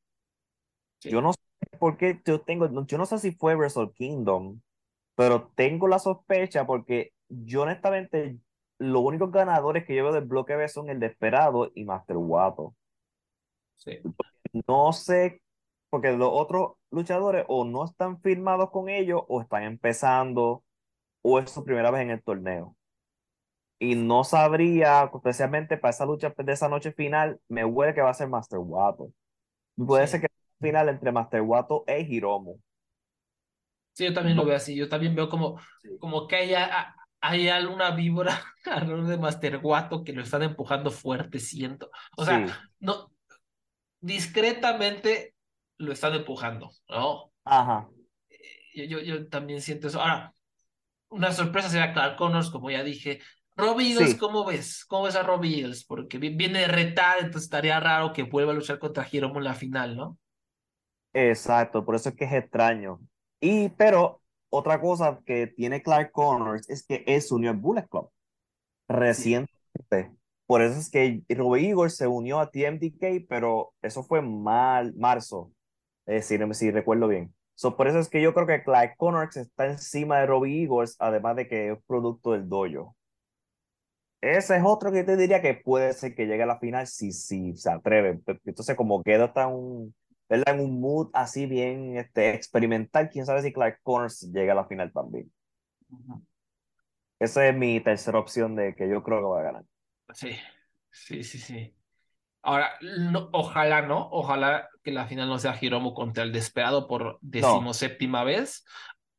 Yo 1.02 1.22
no 1.22 1.34
sé 1.34 1.40
porque 1.80 2.22
yo 2.26 2.42
tengo, 2.42 2.68
yo 2.86 2.98
no 2.98 3.06
sé 3.06 3.20
si 3.20 3.32
fue 3.32 3.56
Wrestle 3.56 3.92
Kingdom, 3.94 4.62
pero 5.16 5.52
tengo 5.56 5.88
la 5.88 6.00
sospecha 6.00 6.66
porque 6.66 7.14
yo 7.30 7.64
honestamente 7.64 8.40
los 8.78 9.02
únicos 9.04 9.32
ganadores 9.32 9.86
que 9.86 9.96
yo 9.96 10.04
veo 10.04 10.14
del 10.14 10.26
bloque 10.26 10.56
B 10.56 10.68
son 10.68 10.90
el 10.90 11.00
Desperado 11.00 11.72
y 11.76 11.86
Master 11.86 12.18
Wato. 12.18 12.76
Sí. 13.76 14.00
No 14.68 14.94
sé, 14.94 15.42
porque 15.90 16.12
los 16.12 16.30
otros 16.32 16.74
luchadores 16.92 17.46
o 17.48 17.66
no 17.66 17.86
están 17.86 18.22
firmados 18.22 18.72
con 18.72 18.90
ellos 18.90 19.22
o 19.28 19.42
están 19.42 19.64
empezando 19.64 20.64
o 21.22 21.40
es 21.40 21.50
su 21.52 21.64
primera 21.64 21.92
vez 21.92 22.02
en 22.02 22.12
el 22.12 22.24
torneo. 22.24 22.76
Y 23.80 23.96
no 23.96 24.24
sabría, 24.24 25.10
especialmente 25.14 25.78
para 25.78 25.92
esa 25.92 26.06
lucha 26.06 26.34
de 26.38 26.54
esa 26.54 26.70
noche 26.70 26.92
final, 26.94 27.40
me 27.50 27.66
huele 27.66 27.94
que 27.94 28.02
va 28.02 28.10
a 28.10 28.14
ser 28.14 28.30
Master 28.30 28.60
Wato. 28.60 29.12
Puede 29.76 30.08
ser 30.08 30.22
que 30.22 30.28
final 30.60 30.90
entre 30.90 31.12
Master 31.12 31.42
Wato 31.42 31.84
e 31.88 32.02
Hiromu. 32.02 32.60
Sí, 33.94 34.06
yo 34.06 34.14
también 34.14 34.36
lo 34.36 34.46
veo 34.46 34.58
así. 34.58 34.76
Yo 34.76 34.90
también 34.90 35.16
veo 35.16 35.30
como, 35.30 35.60
como 36.00 36.28
que 36.28 36.36
hay, 36.36 36.54
hay 37.22 37.48
alguna 37.48 37.92
víbora 37.92 38.42
alrededor 38.66 39.08
de 39.08 39.18
Master 39.18 39.60
Wato 39.64 40.04
que 40.04 40.14
lo 40.14 40.22
están 40.22 40.44
empujando 40.44 40.92
fuerte, 40.92 41.40
siento. 41.40 41.90
O 42.18 42.26
sea, 42.26 42.46
no, 42.80 43.12
discretamente 44.02 45.34
lo 45.78 45.94
están 45.94 46.14
empujando, 46.14 46.72
¿no? 46.90 47.32
Ajá. 47.46 47.90
Eh, 48.30 48.88
yo, 48.88 49.00
yo, 49.00 49.28
también 49.30 49.62
siento 49.62 49.88
eso. 49.88 50.02
Ahora, 50.02 50.34
una 51.10 51.32
sorpresa 51.32 51.70
sería 51.70 51.94
Clark 51.94 52.18
Connors, 52.18 52.50
como 52.50 52.70
ya 52.70 52.84
dije. 52.84 53.22
Robbie 53.56 53.94
Eagles, 53.94 54.16
¿cómo 54.16 54.44
ves? 54.44 54.84
¿Cómo 54.86 55.04
ves 55.04 55.16
a 55.16 55.24
Robbie 55.24 55.62
Eagles? 55.62 55.86
Porque 55.86 56.18
viene 56.18 56.60
de 56.60 56.68
retar, 56.68 57.20
entonces 57.20 57.44
estaría 57.44 57.80
raro 57.80 58.12
que 58.12 58.24
vuelva 58.24 58.52
a 58.52 58.56
luchar 58.56 58.80
contra 58.80 59.08
Hiromu 59.10 59.38
en 59.38 59.46
la 59.46 59.54
final, 59.54 59.96
¿no? 59.96 60.18
Exacto, 61.16 61.86
por 61.86 61.96
eso 61.96 62.10
es 62.10 62.16
que 62.16 62.26
es 62.26 62.34
extraño. 62.34 63.00
Y, 63.40 63.70
pero 63.70 64.22
otra 64.50 64.82
cosa 64.82 65.22
que 65.26 65.48
tiene 65.48 65.82
Clark 65.82 66.12
Connors 66.12 66.70
es 66.70 66.86
que 66.86 67.04
él 67.08 67.22
se 67.22 67.34
unió 67.34 67.52
al 67.52 67.58
Bullet 67.58 67.88
Club 67.88 68.10
recientemente. 68.90 70.14
Por 70.48 70.62
eso 70.62 70.80
es 70.80 70.90
que 70.92 71.24
Robbie 71.30 71.70
Igor 71.70 71.92
se 71.92 72.08
unió 72.08 72.40
a 72.40 72.52
TMDK, 72.52 73.28
pero 73.30 73.74
eso 73.82 74.04
fue 74.04 74.22
mal, 74.22 74.94
marzo, 74.96 75.52
es 76.06 76.30
decir, 76.30 76.48
si 76.56 76.72
recuerdo 76.72 77.08
bien. 77.08 77.34
So, 77.56 77.78
por 77.78 77.88
eso 77.88 78.00
es 78.00 78.10
que 78.10 78.22
yo 78.22 78.34
creo 78.34 78.48
que 78.48 78.64
Clark 78.64 78.98
Connors 78.98 79.38
está 79.38 79.68
encima 79.68 80.20
de 80.20 80.28
Robbie 80.28 80.64
Igor, 80.64 80.88
además 81.00 81.38
de 81.38 81.48
que 81.48 81.72
es 81.72 81.80
producto 81.88 82.34
del 82.34 82.50
dojo. 82.50 82.96
Ese 84.22 84.58
es 84.58 84.64
otro 84.66 84.92
que 84.92 85.04
te 85.04 85.16
diría 85.18 85.42
que 85.42 85.54
puede 85.54 85.94
ser 85.94 86.16
que 86.16 86.26
llegue 86.26 86.44
a 86.44 86.48
la 86.48 86.60
final 86.60 86.88
si, 86.88 87.12
si 87.12 87.56
se 87.56 87.70
atreve. 87.72 88.22
Entonces, 88.46 88.76
como 88.76 89.04
queda 89.04 89.32
tan 89.34 89.94
en 90.30 90.60
un 90.60 90.80
mood 90.80 91.10
así 91.14 91.46
bien 91.46 91.98
este, 91.98 92.34
experimental. 92.34 93.10
Quién 93.10 93.26
sabe 93.26 93.42
si 93.42 93.54
Clark 93.54 93.80
Connors 93.84 94.22
llega 94.32 94.54
a 94.54 94.56
la 94.56 94.66
final 94.66 94.92
también. 94.92 95.32
Esa 97.20 97.48
es 97.48 97.56
mi 97.56 97.80
tercera 97.80 98.20
opción 98.20 98.56
de 98.56 98.76
que 98.76 98.90
yo 98.90 99.04
creo 99.04 99.20
que 99.20 99.26
va 99.26 99.40
a 99.40 99.44
ganar. 99.44 99.64
Sí, 100.14 100.36
sí, 100.92 101.24
sí, 101.24 101.40
sí. 101.40 101.76
Ahora, 102.42 102.74
ojalá 103.32 103.82
no, 103.82 104.08
ojalá 104.12 104.70
que 104.84 104.92
la 104.92 105.08
final 105.08 105.28
no 105.28 105.40
sea 105.40 105.58
Hiromu 105.60 105.96
contra 105.96 106.24
el 106.24 106.32
Desperado 106.32 106.88
por 106.88 107.18
decimoséptima 107.22 108.24
vez. 108.24 108.66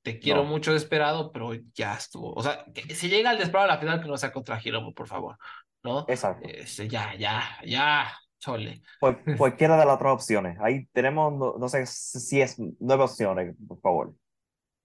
Te 0.03 0.21
quiero 0.21 0.45
mucho 0.45 0.73
Desperado, 0.73 1.33
pero 1.33 1.53
ya 1.75 1.95
estuvo. 1.95 2.33
O 2.35 2.43
sea, 2.43 2.65
que 2.73 2.95
si 2.95 3.09
llega 3.09 3.33
el 3.33 3.39
Desperado 3.39 3.69
a 3.69 3.75
la 3.75 3.81
final, 3.81 4.01
que 4.01 4.07
no 4.07 4.17
sea 4.17 4.33
contra 4.33 4.61
Hiromu, 4.63 4.95
por 4.95 5.09
favor. 5.09 5.37
¿No? 5.83 6.05
Exacto. 6.07 6.49
Este, 6.49 6.89
ya, 6.89 7.15
ya, 7.17 7.43
ya, 7.65 8.13
Chole. 8.47 8.81
Pues, 9.01 9.17
cualquiera 9.39 9.77
de 9.77 9.85
las 9.85 9.97
otras 9.97 10.13
opciones. 10.13 10.57
Ahí 10.61 10.87
tenemos, 10.93 11.59
no, 11.59 11.69
sé 11.69 11.85
si 11.87 12.41
es 12.41 12.57
nueve 12.79 13.03
opciones, 13.03 13.57
por 13.67 13.81
favor. 13.81 14.15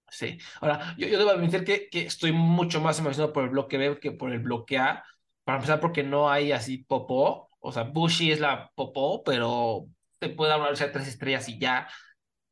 Sí. 0.10 0.40
Ahora, 0.60 0.96
yo, 0.98 1.08
yo 1.08 1.20
debo 1.20 1.30
admitir 1.30 1.64
que, 1.64 1.88
que 1.88 2.02
estoy 2.02 2.32
mucho 2.32 2.82
más 2.82 2.98
emocionado 3.00 3.32
por 3.32 3.44
el 3.44 3.52
bloque 3.52 3.78
B 3.78 4.00
que 4.00 4.12
por 4.12 4.32
el 4.32 4.40
bloque 4.40 4.78
A. 4.80 5.04
Para 5.44 5.58
empezar, 5.58 5.80
porque 5.80 6.04
no 6.04 6.30
hay 6.30 6.52
así 6.52 6.80
popó. 6.80 7.50
O 7.60 7.72
sea, 7.72 7.84
Bushi 7.84 8.32
es 8.32 8.40
la 8.40 8.72
popó, 8.74 9.24
pero 9.24 9.88
te 10.18 10.30
puede 10.30 10.50
dar 10.50 10.60
una 10.60 10.72
lucha 10.72 10.88
de 10.88 10.94
tres 10.94 11.08
estrellas 11.08 11.48
y 11.48 11.60
ya. 11.60 11.88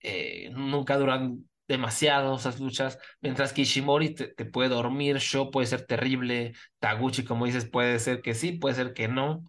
Eh, 0.02 0.52
nunca 0.54 0.98
duran 0.98 1.50
demasiado 1.68 2.36
esas 2.36 2.60
luchas. 2.60 3.00
Mientras 3.20 3.52
que 3.52 3.64
Ishimori 3.64 4.14
te, 4.14 4.28
te 4.28 4.46
puede 4.46 4.70
dormir, 4.70 5.18
Show 5.18 5.50
puede 5.50 5.68
ser 5.68 5.86
terrible, 5.86 6.54
Taguchi, 6.80 7.24
como 7.26 7.46
dices, 7.46 7.66
puede 7.66 8.00
ser 8.00 8.22
que 8.22 8.36
sí, 8.36 8.54
puede 8.54 8.76
ser 8.76 8.94
que 8.94 9.08
no. 9.08 9.44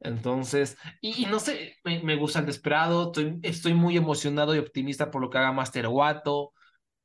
Entonces, 0.00 0.76
y, 1.00 1.24
y 1.24 1.26
no 1.26 1.38
sé, 1.40 1.76
me, 1.84 2.02
me, 2.02 2.16
gusta 2.16 2.40
el 2.40 2.46
desesperado, 2.46 3.06
estoy, 3.06 3.38
estoy 3.42 3.74
muy 3.74 3.96
emocionado 3.96 4.54
y 4.54 4.58
optimista 4.58 5.10
por 5.10 5.22
lo 5.22 5.30
que 5.30 5.38
haga 5.38 5.52
Master 5.52 5.88
Wato. 5.88 6.52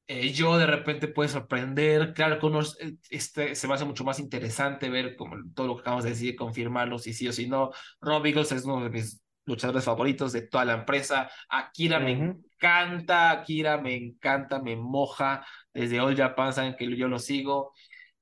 Eh, 0.07 0.31
yo 0.33 0.57
de 0.57 0.65
repente 0.65 1.07
puede 1.07 1.29
sorprender, 1.29 2.13
claro 2.13 2.37
que 2.37 2.45
unos, 2.45 2.77
este, 3.09 3.55
se 3.55 3.67
me 3.67 3.75
hace 3.75 3.85
mucho 3.85 4.03
más 4.03 4.19
interesante 4.19 4.89
ver 4.89 5.15
como 5.15 5.37
todo 5.55 5.67
lo 5.67 5.75
que 5.75 5.81
acabamos 5.81 6.03
de 6.03 6.09
decir, 6.09 6.35
confirmarlo 6.35 6.99
si 6.99 7.13
sí 7.13 7.27
o 7.29 7.31
si 7.31 7.47
no. 7.47 7.71
Rob 8.01 8.25
Eagles 8.25 8.51
es 8.51 8.65
uno 8.65 8.83
de 8.83 8.89
mis 8.89 9.21
luchadores 9.45 9.85
favoritos 9.85 10.33
de 10.33 10.41
toda 10.41 10.65
la 10.65 10.73
empresa. 10.73 11.29
Akira 11.49 11.97
uh 11.97 12.01
-huh. 12.01 12.03
me 12.03 12.11
encanta, 12.11 13.31
Akira 13.31 13.77
me 13.77 13.95
encanta, 13.95 14.61
me 14.61 14.75
moja. 14.75 15.45
Desde 15.73 15.99
All 16.01 16.15
Japan 16.15 16.51
saben 16.53 16.75
que 16.75 16.93
yo 16.95 17.07
lo 17.07 17.19
sigo. 17.19 17.73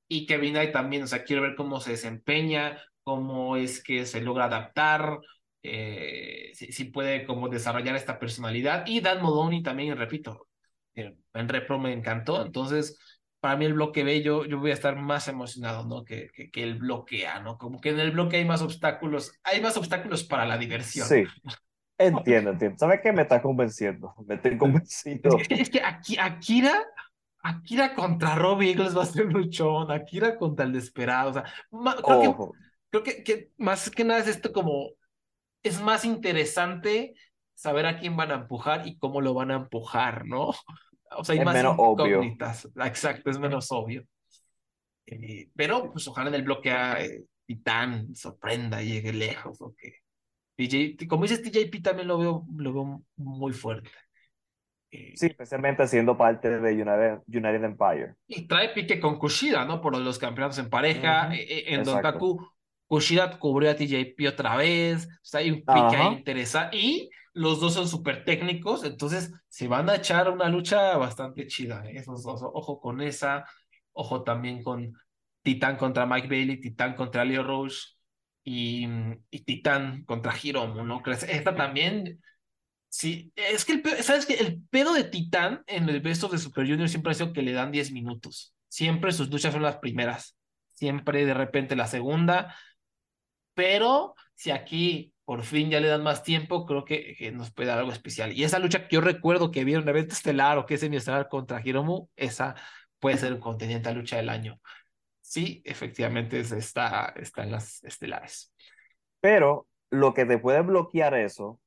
Y 0.06 0.26
Kevin 0.26 0.54
Knight 0.54 0.72
también, 0.72 1.02
o 1.04 1.06
sea, 1.06 1.24
quiero 1.24 1.42
ver 1.42 1.54
cómo 1.56 1.80
se 1.80 1.92
desempeña, 1.92 2.78
cómo 3.02 3.56
es 3.56 3.82
que 3.82 4.06
se 4.06 4.20
logra 4.20 4.46
adaptar, 4.46 5.18
eh, 5.62 6.50
si, 6.54 6.72
si, 6.72 6.84
puede 6.84 7.24
como 7.24 7.48
desarrollar 7.48 7.96
esta 7.96 8.18
personalidad. 8.18 8.86
Y 8.86 9.00
Dan 9.00 9.22
Moloney 9.22 9.62
también, 9.62 9.96
repito, 9.96 10.48
en 10.94 11.48
Repro 11.48 11.78
me 11.78 11.92
encantó, 11.92 12.44
entonces 12.44 12.98
para 13.40 13.56
mí 13.56 13.64
el 13.64 13.74
bloque 13.74 14.04
B 14.04 14.22
yo, 14.22 14.44
yo 14.44 14.58
voy 14.58 14.70
a 14.70 14.74
estar 14.74 14.96
más 14.96 15.26
emocionado, 15.28 15.86
¿no? 15.86 16.04
Que, 16.04 16.28
que, 16.34 16.50
que, 16.50 16.62
el 16.62 16.78
bloque 16.78 17.26
A, 17.26 17.40
¿no? 17.40 17.56
Como 17.56 17.80
que 17.80 17.90
en 17.90 18.00
el 18.00 18.10
bloque 18.10 18.36
hay 18.36 18.44
más 18.44 18.60
obstáculos, 18.60 19.32
hay 19.42 19.60
más 19.60 19.76
obstáculos 19.76 20.24
para 20.24 20.44
la 20.44 20.58
diversión. 20.58 21.08
Sí, 21.08 21.24
entiendo, 21.98 22.50
entiendo. 22.50 22.76
¿Sabes 22.78 23.00
qué? 23.02 23.12
Me 23.12 23.22
está 23.22 23.40
convenciendo, 23.40 24.14
me 24.26 24.34
estoy 24.34 24.58
convencido. 24.58 25.38
Es 25.38 25.48
que, 25.48 25.54
es 25.54 25.70
que 25.70 25.82
aquí, 25.82 26.18
Akira, 26.18 26.84
Akira 27.42 27.94
contra 27.94 28.34
Robbie 28.34 28.72
Eagles 28.72 28.96
va 28.96 29.04
a 29.04 29.06
ser 29.06 29.24
luchón, 29.32 29.90
Akira 29.90 30.36
contra 30.36 30.66
el 30.66 30.72
Desperado, 30.72 31.30
o 31.30 31.32
sea, 31.32 31.44
creo, 32.04 32.36
que, 32.36 32.58
creo 32.90 33.02
que, 33.02 33.22
que 33.24 33.50
más 33.56 33.90
que 33.90 34.04
nada 34.04 34.20
es 34.20 34.28
esto 34.28 34.52
como, 34.52 34.90
es 35.62 35.80
más 35.80 36.04
interesante 36.04 37.14
saber 37.54 37.86
a 37.86 37.98
quién 37.98 38.16
van 38.16 38.30
a 38.30 38.36
empujar 38.36 38.86
y 38.86 38.96
cómo 38.98 39.20
lo 39.20 39.34
van 39.34 39.50
a 39.50 39.56
empujar, 39.56 40.26
¿no? 40.26 40.50
O 41.12 41.24
sea, 41.24 41.32
hay 41.32 41.40
es 41.40 41.44
más 41.44 41.54
menos 41.54 41.72
incógnitas. 41.72 42.66
Obvio. 42.66 42.84
Exacto, 42.84 43.30
es 43.30 43.38
menos 43.40 43.72
obvio. 43.72 44.04
Eh, 45.06 45.50
pero, 45.56 45.90
pues, 45.90 46.06
ojalá 46.06 46.28
en 46.28 46.36
el 46.36 46.44
bloque 46.44 46.70
A 46.70 47.04
eh, 47.04 47.24
Titán 47.44 48.14
sorprenda 48.14 48.80
y 48.80 48.92
llegue 48.92 49.12
lejos, 49.12 49.60
¿no? 49.60 49.74
Que 49.76 49.94
TJ, 50.54 51.08
como 51.08 51.24
dices, 51.24 51.42
TJP 51.42 51.82
también 51.82 52.06
lo 52.06 52.16
veo, 52.16 52.46
lo 52.56 52.72
veo 52.72 53.02
muy 53.16 53.52
fuerte. 53.52 53.90
Eh, 54.92 55.14
sí, 55.16 55.26
especialmente 55.26 55.84
siendo 55.88 56.16
parte 56.16 56.48
de 56.48 56.72
United, 56.74 57.22
United 57.26 57.64
Empire. 57.64 58.14
Y 58.28 58.46
trae 58.46 58.68
pique 58.68 59.00
con 59.00 59.18
Kushida, 59.18 59.64
¿no? 59.64 59.80
Por 59.80 59.98
los 59.98 60.16
campeonatos 60.16 60.58
en 60.58 60.70
pareja. 60.70 61.26
Uh 61.26 61.32
-huh. 61.32 61.62
en 61.66 61.82
Dontaku, 61.82 62.40
Kushida 62.90 63.38
cubrió 63.38 63.70
a 63.70 63.76
TJP 63.76 64.26
otra 64.26 64.56
vez. 64.56 65.06
O 65.06 65.18
sea, 65.22 65.40
hay 65.40 65.52
un 65.52 65.58
pique 65.58 66.02
interesante. 66.10 66.76
Y 66.76 67.08
los 67.32 67.60
dos 67.60 67.74
son 67.74 67.86
súper 67.86 68.24
técnicos, 68.24 68.82
entonces 68.82 69.32
se 69.48 69.68
van 69.68 69.88
a 69.88 69.94
echar 69.94 70.28
una 70.28 70.48
lucha 70.48 70.96
bastante 70.96 71.46
chida, 71.46 71.84
¿eh? 71.86 71.98
esos 71.98 72.24
dos, 72.24 72.42
ojo 72.42 72.80
con 72.80 73.00
esa, 73.00 73.44
ojo 73.92 74.24
también 74.24 74.64
con 74.64 74.92
Titán 75.42 75.76
contra 75.76 76.04
Mike 76.04 76.26
Bailey, 76.26 76.60
Titán 76.60 76.96
contra 76.96 77.24
Leo 77.24 77.44
Roche 77.44 77.78
y, 78.42 78.88
y 79.30 79.44
Titán 79.44 80.04
contra 80.04 80.34
Hiromu, 80.36 80.82
¿no 80.82 81.00
crees? 81.00 81.22
Esta 81.22 81.54
también, 81.54 82.20
sí, 82.88 83.32
es 83.36 83.64
que, 83.64 83.74
el, 83.74 84.02
¿sabes 84.02 84.26
que 84.26 84.34
El 84.34 84.62
pedo 84.68 84.92
de 84.92 85.04
Titán 85.04 85.62
en 85.68 85.88
el 85.88 86.00
Best 86.00 86.24
of 86.24 86.32
the 86.32 86.38
Super 86.38 86.66
Junior 86.66 86.88
siempre 86.88 87.12
ha 87.12 87.14
sido 87.14 87.32
que 87.32 87.42
le 87.42 87.52
dan 87.52 87.70
10 87.70 87.92
minutos, 87.92 88.56
siempre 88.66 89.12
sus 89.12 89.30
luchas 89.30 89.52
son 89.52 89.62
las 89.62 89.76
primeras, 89.76 90.36
siempre 90.72 91.24
de 91.24 91.34
repente 91.34 91.76
la 91.76 91.86
segunda, 91.86 92.56
pero 93.60 94.14
si 94.34 94.50
aquí 94.50 95.12
por 95.26 95.42
fin 95.42 95.68
ya 95.68 95.80
le 95.80 95.88
dan 95.88 96.02
más 96.02 96.22
tiempo, 96.22 96.64
creo 96.64 96.86
que, 96.86 97.14
que, 97.14 97.30
nos 97.30 97.52
puede 97.52 97.68
dar 97.68 97.78
algo 97.78 97.92
especial. 97.92 98.32
Y 98.32 98.42
esa 98.42 98.58
lucha 98.58 98.88
que 98.88 98.94
yo 98.94 99.02
recuerdo 99.02 99.50
que 99.50 99.64
vieron 99.64 99.82
un 99.82 99.90
evento 99.90 100.14
estelar 100.14 100.56
o 100.56 100.64
que 100.64 100.74
es 100.74 100.80
semiestelar 100.80 101.28
contra 101.28 101.60
Hiromu, 101.62 102.08
esa 102.16 102.54
puede 102.98 103.18
ser 103.18 103.38
contendiente 103.38 103.90
a 103.90 103.92
lucha 103.92 104.16
del 104.16 104.30
año. 104.30 104.58
Sí, 105.20 105.60
efectivamente 105.66 106.40
está, 106.40 107.12
está 107.16 107.42
en 107.42 107.52
las 107.52 107.84
estelares. 107.84 108.50
Pero 109.20 109.66
lo 109.90 110.14
que 110.14 110.24
te 110.24 110.38
puede 110.38 110.62
bloquear 110.62 111.12
eso 111.12 111.60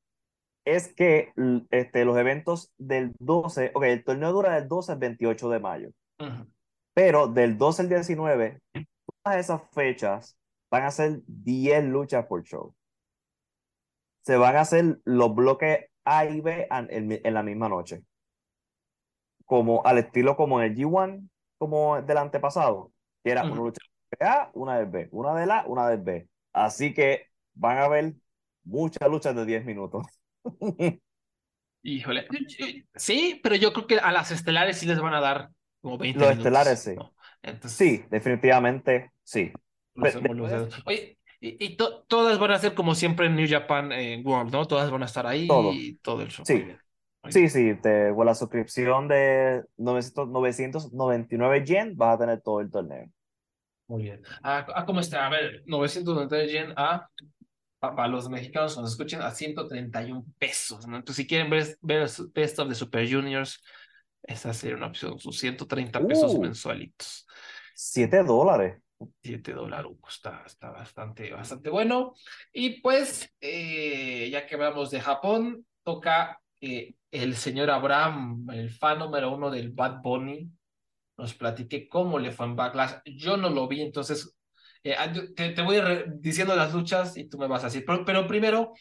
es 0.66 0.92
que 0.96 1.32
este, 1.70 2.06
los 2.06 2.18
eventos 2.18 2.74
del 2.80 3.14
12, 3.20 3.70
ok, 3.76 3.84
el 3.84 4.04
torneo 4.04 4.34
dura 4.34 4.56
del 4.56 4.68
12 4.68 4.94
al 4.94 4.98
28 4.98 5.50
de 5.50 5.60
mayo, 5.60 5.90
uh 6.18 6.24
-huh. 6.24 6.48
pero 6.96 7.28
del 7.28 7.56
12 7.56 7.84
al 7.84 7.90
19, 7.90 8.60
todas 9.24 9.38
esas 9.40 9.62
fechas 9.74 10.36
van 10.74 10.86
a 10.86 10.92
ser 10.92 11.22
10 11.28 11.84
luchas 11.86 12.26
por 12.26 12.42
show 12.44 12.74
se 14.24 14.38
van 14.38 14.56
a 14.56 14.62
hacer 14.62 15.00
los 15.04 15.36
bloques 15.36 15.86
A 16.06 16.26
y 16.26 16.42
B 16.42 16.68
en, 16.72 17.20
en 17.24 17.34
la 17.34 17.44
misma 17.44 17.70
noche. 17.70 18.04
Como 19.46 19.86
al 19.86 19.98
estilo 19.98 20.36
como 20.36 20.62
en 20.62 20.72
el 20.72 20.78
G1, 20.78 21.30
como 21.58 22.02
del 22.02 22.18
antepasado, 22.18 22.92
que 23.24 23.32
era 23.32 23.44
uh 23.44 23.48
-huh. 23.48 23.52
una 23.52 23.62
lucha 23.62 23.82
de 24.20 24.26
A, 24.26 24.50
una 24.54 24.78
de 24.80 24.86
B, 24.86 25.10
una 25.12 25.36
de 25.36 25.46
la, 25.46 25.66
una 25.68 25.90
de 25.90 25.98
B. 25.98 26.28
Así 26.54 26.94
que 26.94 27.28
van 27.54 27.78
a 27.78 27.86
haber 27.86 28.14
muchas 28.64 29.10
luchas 29.10 29.36
de 29.36 29.46
10 29.46 29.66
minutos. 29.66 30.08
Híjole, 31.86 32.26
sí, 32.96 33.42
pero 33.44 33.56
yo 33.56 33.74
creo 33.74 33.88
que 33.88 34.00
a 34.00 34.14
las 34.14 34.32
estelares 34.32 34.78
sí 34.78 34.86
les 34.86 35.02
van 35.02 35.14
a 35.14 35.20
dar 35.20 35.50
como 35.82 35.98
20 35.98 36.18
Los 36.18 36.30
minutos, 36.30 36.46
estelares 36.46 36.80
sí. 36.80 36.96
¿no? 36.96 37.14
Entonces, 37.42 37.78
Sí, 37.78 38.06
definitivamente 38.10 39.12
sí. 39.22 39.52
Oye, 40.86 41.18
y, 41.40 41.66
y 41.66 41.76
to, 41.76 42.04
todas 42.08 42.40
van 42.40 42.52
a 42.52 42.60
ser 42.60 42.74
como 42.74 42.96
siempre 42.96 43.28
en 43.28 43.36
New 43.36 43.48
Japan 43.50 43.92
eh, 43.92 44.22
World, 44.24 44.52
¿no? 44.52 44.66
Todas 44.66 44.90
van 44.90 45.04
a 45.04 45.06
estar 45.06 45.28
ahí 45.28 45.48
Todo. 45.48 45.74
y 45.74 45.96
todo 46.02 46.22
el 46.22 46.30
show. 46.30 46.46
Sí. 46.46 46.66
Sí, 47.30 47.48
sí, 47.48 47.76
te, 47.82 48.12
con 48.14 48.26
la 48.26 48.36
suscripción 48.36 49.08
de 49.08 49.64
900, 49.78 50.30
999 50.30 51.64
yen 51.66 51.96
vas 51.96 52.16
a 52.16 52.20
tener 52.20 52.42
todo 52.42 52.60
el 52.60 52.70
torneo. 52.70 53.10
Muy 53.88 54.04
bien. 54.04 54.22
Ah, 54.42 54.66
ah, 54.76 54.86
¿cómo 54.86 55.00
está? 55.00 55.26
A 55.26 55.30
ver, 55.30 55.64
990 55.66 56.44
yen 56.44 56.74
a, 56.76 57.08
a- 57.80 57.96
para 57.96 58.08
los 58.10 58.28
mexicanos 58.30 58.76
que 58.76 58.82
nos 58.82 58.92
escuchen 58.92 59.22
a 59.22 59.32
131 59.32 60.26
pesos, 60.38 60.86
¿no? 60.86 60.98
Entonces, 60.98 61.24
si 61.24 61.28
quieren 61.28 61.50
ver, 61.50 61.78
ver 61.82 62.10
Best 62.34 62.60
of 62.60 62.68
the 62.68 62.76
Super 62.76 63.10
Juniors, 63.10 63.64
esa 64.24 64.54
sería 64.54 64.76
una 64.76 64.88
opción, 64.88 65.18
sus 65.18 65.40
130 65.40 66.06
pesos 66.06 66.34
Uh. 66.36 66.42
mensualitos. 66.42 67.26
7 67.74 68.22
dólares. 68.24 68.83
7 69.22 69.54
dólares, 69.54 69.92
está, 70.08 70.44
está 70.46 70.72
bastante, 70.72 71.32
bastante 71.32 71.70
bueno. 71.70 72.14
Y 72.52 72.82
pues, 72.82 73.34
eh, 73.42 74.30
ya 74.32 74.46
que 74.46 74.56
hablamos 74.56 74.92
de 74.92 75.02
Japón, 75.02 75.66
toca 75.84 76.40
que 76.60 76.96
el 77.12 77.36
señor 77.36 77.70
Abraham, 77.70 78.48
el 78.52 78.70
fan 78.72 79.00
número 79.00 79.34
uno 79.36 79.50
del 79.52 79.72
Bad 79.72 80.02
Bunny, 80.02 80.50
nos 81.18 81.34
platique 81.34 81.88
cómo 81.88 82.20
le 82.20 82.32
fue 82.32 82.46
en 82.48 82.56
Backlash. 82.56 82.94
Yo 83.06 83.38
no 83.38 83.50
lo 83.50 83.68
vi, 83.68 83.82
entonces 83.82 84.36
eh, 84.84 84.96
ah, 84.98 85.12
te, 85.12 85.50
te 85.52 85.62
voy 85.62 85.78
diciendo 86.20 86.56
las 86.56 86.74
luchas 86.74 87.16
y 87.18 87.30
tú 87.30 87.38
me 87.38 87.48
vas 87.48 87.64
a 87.64 87.68
decir. 87.68 87.84
Pero, 87.86 88.04
pero 88.06 88.28
primero, 88.28 88.74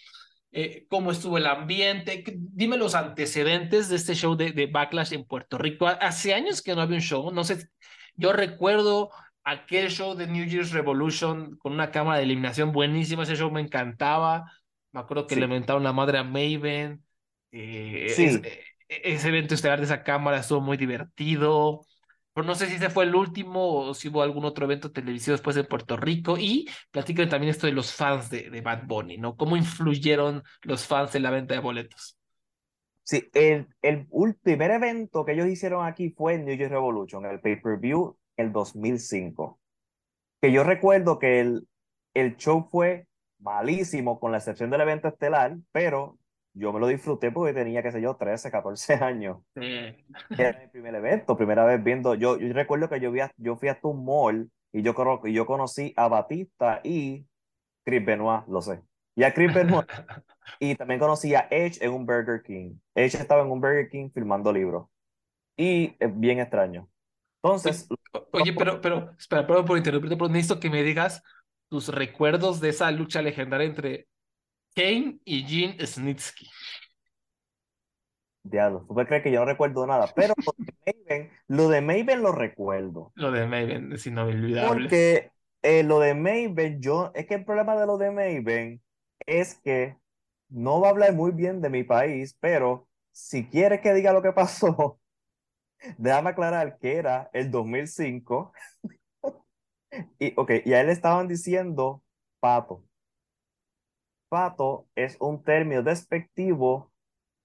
eh, 0.53 0.87
cómo 0.89 1.13
estuvo 1.13 1.39
el 1.39 1.47
ambiente. 1.47 2.23
¿Qué- 2.23 2.35
Dime 2.39 2.77
los 2.77 2.95
antecedentes 2.95 3.89
de 3.89 3.97
este 3.97 4.15
show 4.15 4.37
de, 4.37 4.53
de 4.53 4.67
Backlash 4.67 5.13
en 5.15 5.25
Puerto 5.25 5.59
Rico. 5.59 5.87
Hace 5.87 6.35
años 6.35 6.63
que 6.63 6.75
no 6.75 6.83
había 6.83 6.97
un 6.97 7.03
show, 7.03 7.31
no 7.33 7.45
sé. 7.45 7.69
Yo 8.15 8.33
recuerdo 8.33 9.11
aquel 9.45 9.91
show 9.91 10.15
de 10.15 10.27
New 10.27 10.45
Year's 10.47 10.73
Revolution 10.73 11.57
con 11.59 11.73
una 11.73 11.91
cámara 11.91 12.19
de 12.19 12.25
eliminación 12.25 12.73
buenísima. 12.73 13.23
Ese 13.25 13.37
show 13.37 13.51
me 13.51 13.61
encantaba. 13.61 14.53
Me 14.93 15.01
acuerdo 15.01 15.27
que 15.27 15.35
Sí. 15.35 15.41
le 15.41 15.49
mentaron 15.49 15.83
la 15.83 15.93
madre 15.93 16.19
a 16.19 16.25
Maven. 16.25 17.05
Eh, 17.51 18.07
Sí. 18.15 18.25
es- 18.25 18.37
eh, 18.45 18.65
ese 18.89 19.29
evento 19.29 19.55
estelar 19.55 19.79
de 19.79 19.85
esa 19.87 20.03
cámara 20.03 20.39
estuvo 20.39 20.61
muy 20.61 20.77
divertido. 20.77 21.87
Pero 22.35 22.47
no 22.47 22.55
sé 22.55 22.67
si 22.67 22.77
ese 22.77 22.89
fue 22.89 23.05
el 23.05 23.15
último 23.15 23.75
o 23.89 23.95
si 23.95 24.09
hubo 24.09 24.23
algún 24.23 24.45
otro 24.47 24.65
evento 24.65 24.91
televisivo 24.91 25.33
después 25.33 25.55
de 25.57 25.65
Puerto 25.65 25.97
Rico. 25.99 26.39
Y 26.39 26.67
platican 26.91 27.29
también 27.29 27.51
esto 27.51 27.67
de 27.67 27.73
los 27.75 27.93
fans 27.93 28.31
de, 28.31 28.49
de 28.51 28.61
Bad 28.63 28.85
Bunny, 28.87 29.19
¿no? 29.19 29.37
¿Cómo 29.37 29.57
influyeron 29.57 30.43
los 30.63 30.87
fans 30.87 31.15
en 31.15 31.25
la 31.25 31.31
venta 31.31 31.53
de 31.55 31.61
boletos? 31.61 32.17
Sí, 33.03 33.29
el, 33.35 33.67
el 33.83 34.09
ul- 34.11 34.39
primer 34.41 34.71
evento 34.71 35.25
que 35.25 35.33
ellos 35.33 35.49
hicieron 35.49 35.85
aquí 35.85 36.11
fue 36.11 36.35
en 36.35 36.45
New 36.47 36.57
Year's 36.57 36.71
Revolution, 36.73 37.27
el 37.27 37.41
pay-per-view 37.41 38.17
el 38.37 38.53
2005. 38.53 39.59
Que 40.41 40.53
yo 40.53 40.65
recuerdo 40.65 41.19
que 41.19 41.41
el, 41.41 41.69
el 42.15 42.37
show 42.37 42.67
fue 42.71 43.07
malísimo, 43.39 44.21
con 44.21 44.33
la 44.33 44.39
excepción 44.39 44.71
del 44.71 44.81
evento 44.83 45.09
estelar, 45.09 45.57
pero 45.73 46.19
yo 46.55 46.73
me 46.73 46.81
lo 46.81 46.87
disfruté 46.87 47.31
porque 47.33 47.55
tenía, 47.55 47.83
qué 47.83 47.91
sé 47.93 48.01
yo, 48.01 48.17
13, 48.17 48.51
14 48.51 48.95
años. 48.95 49.39
Sí. 49.57 49.97
Era 50.31 50.59
mi 50.61 50.69
primer 50.69 50.95
evento, 50.95 51.37
primera 51.37 51.65
vez 51.65 51.83
viendo, 51.83 52.15
yo, 52.15 52.39
yo 52.39 52.53
recuerdo 52.53 52.89
que 52.89 53.01
yo, 53.01 53.11
vi 53.11 53.21
a- 53.21 53.33
yo 53.37 53.57
fui 53.57 53.69
hasta 53.69 53.89
un 53.89 54.05
mall 54.05 54.51
y 54.73 54.83
yo, 54.83 54.95
yo 55.27 55.47
conocí 55.47 55.93
a 55.97 56.09
Batista 56.09 56.81
y 56.85 57.27
Chris 57.85 58.05
Benoit, 58.05 58.47
lo 58.49 58.61
sé. 58.63 58.83
Y 59.15 59.25
a 59.25 59.35
Chris 59.35 59.53
Benoit, 59.53 59.87
y 60.61 60.75
también 60.75 61.01
conocí 61.01 61.35
a 61.35 61.47
Edge 61.51 61.79
en 61.85 61.93
un 61.93 62.07
Burger 62.07 62.43
King. 62.43 62.77
Edge 62.95 63.17
estaba 63.19 63.43
en 63.43 63.51
un 63.51 63.61
Burger 63.61 63.89
King 63.89 64.11
filmando 64.13 64.53
libros. 64.53 64.89
Y 65.57 65.97
es 66.01 66.19
bien 66.19 66.39
extraño. 66.41 66.89
Entonces, 67.43 67.89
O- 68.15 68.29
Oye, 68.33 68.53
pero, 68.53 68.81
pero, 68.81 69.15
espera, 69.19 69.47
perdón 69.47 69.65
por 69.65 69.79
interrumpirte, 69.79 70.17
pero 70.17 70.29
necesito 70.29 70.61
que 70.61 70.71
me 70.71 70.83
digas 70.83 71.23
tus 71.69 71.89
recuerdos 71.89 72.61
de 72.61 72.69
esa 72.71 72.91
lucha 72.91 73.23
legendaria 73.23 73.67
entre 73.67 74.09
Kane 74.75 75.21
y 75.25 75.45
Gene 75.45 75.87
Snitsky. 75.87 76.49
diablo, 78.43 78.85
tú 78.87 78.95
puedes 78.95 79.09
creer 79.09 79.23
que 79.23 79.31
yo 79.33 79.41
no 79.41 79.47
recuerdo 79.47 79.87
nada, 79.87 80.13
pero 80.15 80.35
lo 80.45 80.53
de 80.59 80.95
Maven, 81.09 81.31
lo 81.49 81.69
de 81.69 81.81
Maven 81.81 82.23
lo 82.23 82.33
recuerdo. 82.33 83.13
Lo 83.15 83.31
de 83.31 83.47
Maven 83.47 83.93
es 83.93 84.07
inolvidable. 84.07 84.89
Porque 84.89 85.31
eh, 85.63 85.83
lo 85.85 86.01
de 86.01 86.15
Maven, 86.15 86.81
yo, 86.81 87.13
es 87.15 87.27
que 87.27 87.35
el 87.35 87.45
problema 87.45 87.77
de 87.77 87.87
lo 87.87 87.99
de 87.99 88.11
Maven 88.11 88.83
es 89.27 89.55
que 89.63 89.97
no 90.49 90.81
va 90.81 90.89
a 90.89 90.91
hablar 90.91 91.15
muy 91.15 91.33
bien 91.33 91.61
de 91.61 91.71
mi 91.71 91.85
país, 91.85 92.37
pero 92.41 92.89
si 93.13 93.47
quieres 93.47 93.81
que 93.81 93.95
diga 93.95 94.13
lo 94.13 94.23
que 94.23 94.33
pasó, 94.33 95.01
déjame 95.99 96.31
aclarar 96.31 96.79
que 96.79 96.97
era 96.97 97.31
el 97.33 97.51
2005. 97.51 98.53
Y, 100.19 100.33
ok, 100.37 100.51
y 100.65 100.73
a 100.73 100.81
él 100.81 100.87
le 100.87 100.93
estaban 100.93 101.29
diciendo 101.29 102.03
pato. 102.41 102.85
Pato 104.29 104.87
es 104.95 105.17
un 105.21 105.43
término 105.43 105.83
despectivo 105.83 106.93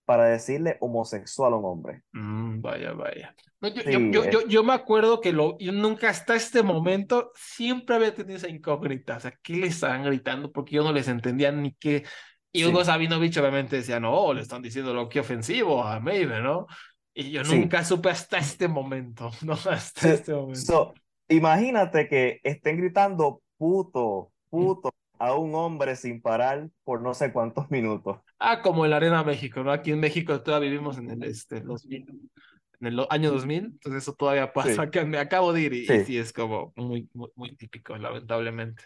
para 0.05 0.23
decirle 0.25 0.77
homosexual 0.79 1.51
a 1.51 1.57
un 1.57 1.65
hombre. 1.65 2.01
Mm, 2.13 2.61
vaya, 2.61 2.93
vaya. 2.93 3.35
No, 3.59 3.67
yo, 3.67 3.81
Sí, 3.81 3.91
yo, 3.91 3.99
yo, 3.99 4.29
yo, 4.29 4.47
yo 4.47 4.63
me 4.63 4.71
acuerdo 4.71 5.19
que 5.19 5.33
lo, 5.33 5.57
yo 5.59 5.73
nunca 5.73 6.09
hasta 6.09 6.35
este 6.35 6.63
momento 6.63 7.31
siempre 7.35 7.97
había 7.97 8.15
tenido 8.15 8.37
esa 8.37 8.47
incógnita. 8.47 9.17
O 9.17 9.19
sea, 9.19 9.37
¿qué 9.43 9.57
le 9.57 9.67
estaban 9.67 10.03
gritando? 10.03 10.49
Porque 10.53 10.75
yo 10.75 10.83
no 10.85 10.93
les 10.93 11.09
entendía 11.09 11.51
ni 11.51 11.73
qué. 11.73 12.05
Y 12.53 12.63
Sí. 12.63 12.65
Hugo 12.65 12.85
Sabinovich 12.85 13.37
obviamente 13.37 13.75
decía, 13.75 13.99
no, 13.99 14.33
le 14.33 14.41
están 14.41 14.61
diciendo 14.61 14.93
lo 14.93 15.09
que 15.09 15.19
ofensivo 15.19 15.83
a 15.83 15.99
Maven, 15.99 16.41
¿no? 16.41 16.67
Y 17.19 17.31
yo 17.31 17.43
Sí. 17.43 17.57
nunca 17.57 17.83
supe 17.83 18.09
hasta 18.09 18.37
este 18.37 18.67
momento, 18.67 19.31
¿no? 19.43 19.53
Hasta 19.53 20.01
Sí, 20.01 20.09
este 20.09 20.33
momento. 20.33 20.59
So, 20.59 20.93
imagínate 21.29 22.07
que 22.07 22.39
estén 22.43 22.77
gritando 22.77 23.41
puto, 23.57 24.31
puto 24.51 24.91
a 25.17 25.33
un 25.35 25.55
hombre 25.55 25.95
sin 25.95 26.21
parar 26.21 26.69
por 26.83 27.01
no 27.01 27.15
sé 27.15 27.33
cuántos 27.33 27.71
minutos. 27.71 28.19
Ah, 28.37 28.61
como 28.61 28.85
en 28.85 28.91
la 28.91 28.97
Arena 28.97 29.23
México, 29.23 29.63
¿no? 29.63 29.71
Aquí 29.71 29.91
en 29.91 29.99
México 29.99 30.41
todavía 30.41 30.69
vivimos 30.69 30.99
en 30.99 31.09
el 31.09 31.23
este, 31.23 31.61
2000, 31.61 32.05
en 32.81 32.87
el 32.87 33.07
año 33.09 33.31
2000, 33.31 33.65
entonces 33.65 34.03
eso 34.03 34.13
todavía 34.13 34.53
pasa. 34.53 34.73
Sí. 34.73 34.79
Acá 34.79 35.03
me 35.03 35.17
acabo 35.17 35.53
de 35.53 35.61
ir 35.61 35.73
y, 35.73 35.79
y 35.79 35.85
Sí. 35.87 36.05
sí 36.05 36.17
es 36.19 36.31
como 36.31 36.71
muy, 36.75 37.09
muy, 37.13 37.31
muy 37.35 37.55
típico, 37.55 37.97
lamentablemente. 37.97 38.83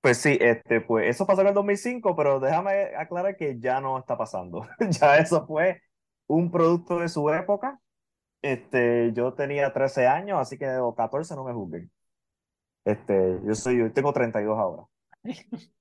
Pues 0.00 0.18
sí, 0.18 0.38
este, 0.40 0.80
pues 0.82 1.08
eso 1.08 1.26
pasó 1.26 1.40
en 1.40 1.48
el 1.48 1.54
2005, 1.54 2.14
pero 2.14 2.38
déjame 2.38 2.94
aclarar 2.96 3.36
que 3.36 3.58
ya 3.58 3.80
no 3.80 3.98
está 3.98 4.16
pasando. 4.16 4.64
Ya 5.00 5.16
eso 5.16 5.44
fue 5.44 5.82
un 6.26 6.50
producto 6.50 6.98
de 7.00 7.08
su 7.08 7.28
época. 7.30 7.80
Este, 8.42 9.12
yo 9.14 9.32
tenía 9.32 9.72
13 9.72 10.06
años, 10.06 10.38
así 10.38 10.58
que 10.58 10.68
o 10.76 10.94
14 10.94 11.34
no 11.34 11.44
me 11.44 11.52
juzguen. 11.52 11.90
Este, 12.84 13.40
yo 13.44 13.54
soy, 13.54 13.78
yo 13.78 13.92
tengo 13.92 14.12
32 14.12 14.58
ahora. 14.58 14.82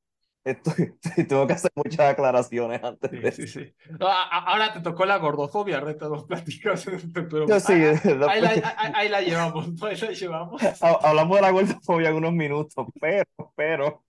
Estoy, 0.45 0.93
tengo 1.29 1.47
que 1.47 1.53
hacer 1.53 1.71
muchas 1.73 2.01
aclaraciones 2.01 2.83
antes 2.83 3.09
de 3.11 3.31
Sí, 3.31 3.47
sí, 3.47 3.73
ahora 4.01 4.73
te 4.73 4.81
tocó 4.81 5.05
la 5.05 5.17
gordofobia, 5.17 5.79
Reta, 5.79 6.09
nos 6.09 6.25
platicas, 6.25 6.85
pero 7.13 7.47
Yo 7.47 7.59
sí, 7.61 7.71
ahí, 7.73 7.81
ahí- 8.03 8.19
ahí 8.27 8.41
la, 8.41 8.49
después- 8.49 8.73
ahí- 8.93 9.09
la 9.09 9.21
llevamos. 9.21 9.81
Ahí 9.83 9.95
la 9.95 10.11
llevamos. 10.11 10.61
Ha- 10.81 10.99
Hablamos 11.09 11.35
de 11.37 11.41
la 11.41 11.51
gordofobia 11.51 12.09
en 12.09 12.15
unos 12.17 12.33
minutos, 12.33 12.87
pero, 12.99 13.25
pero 13.55 14.03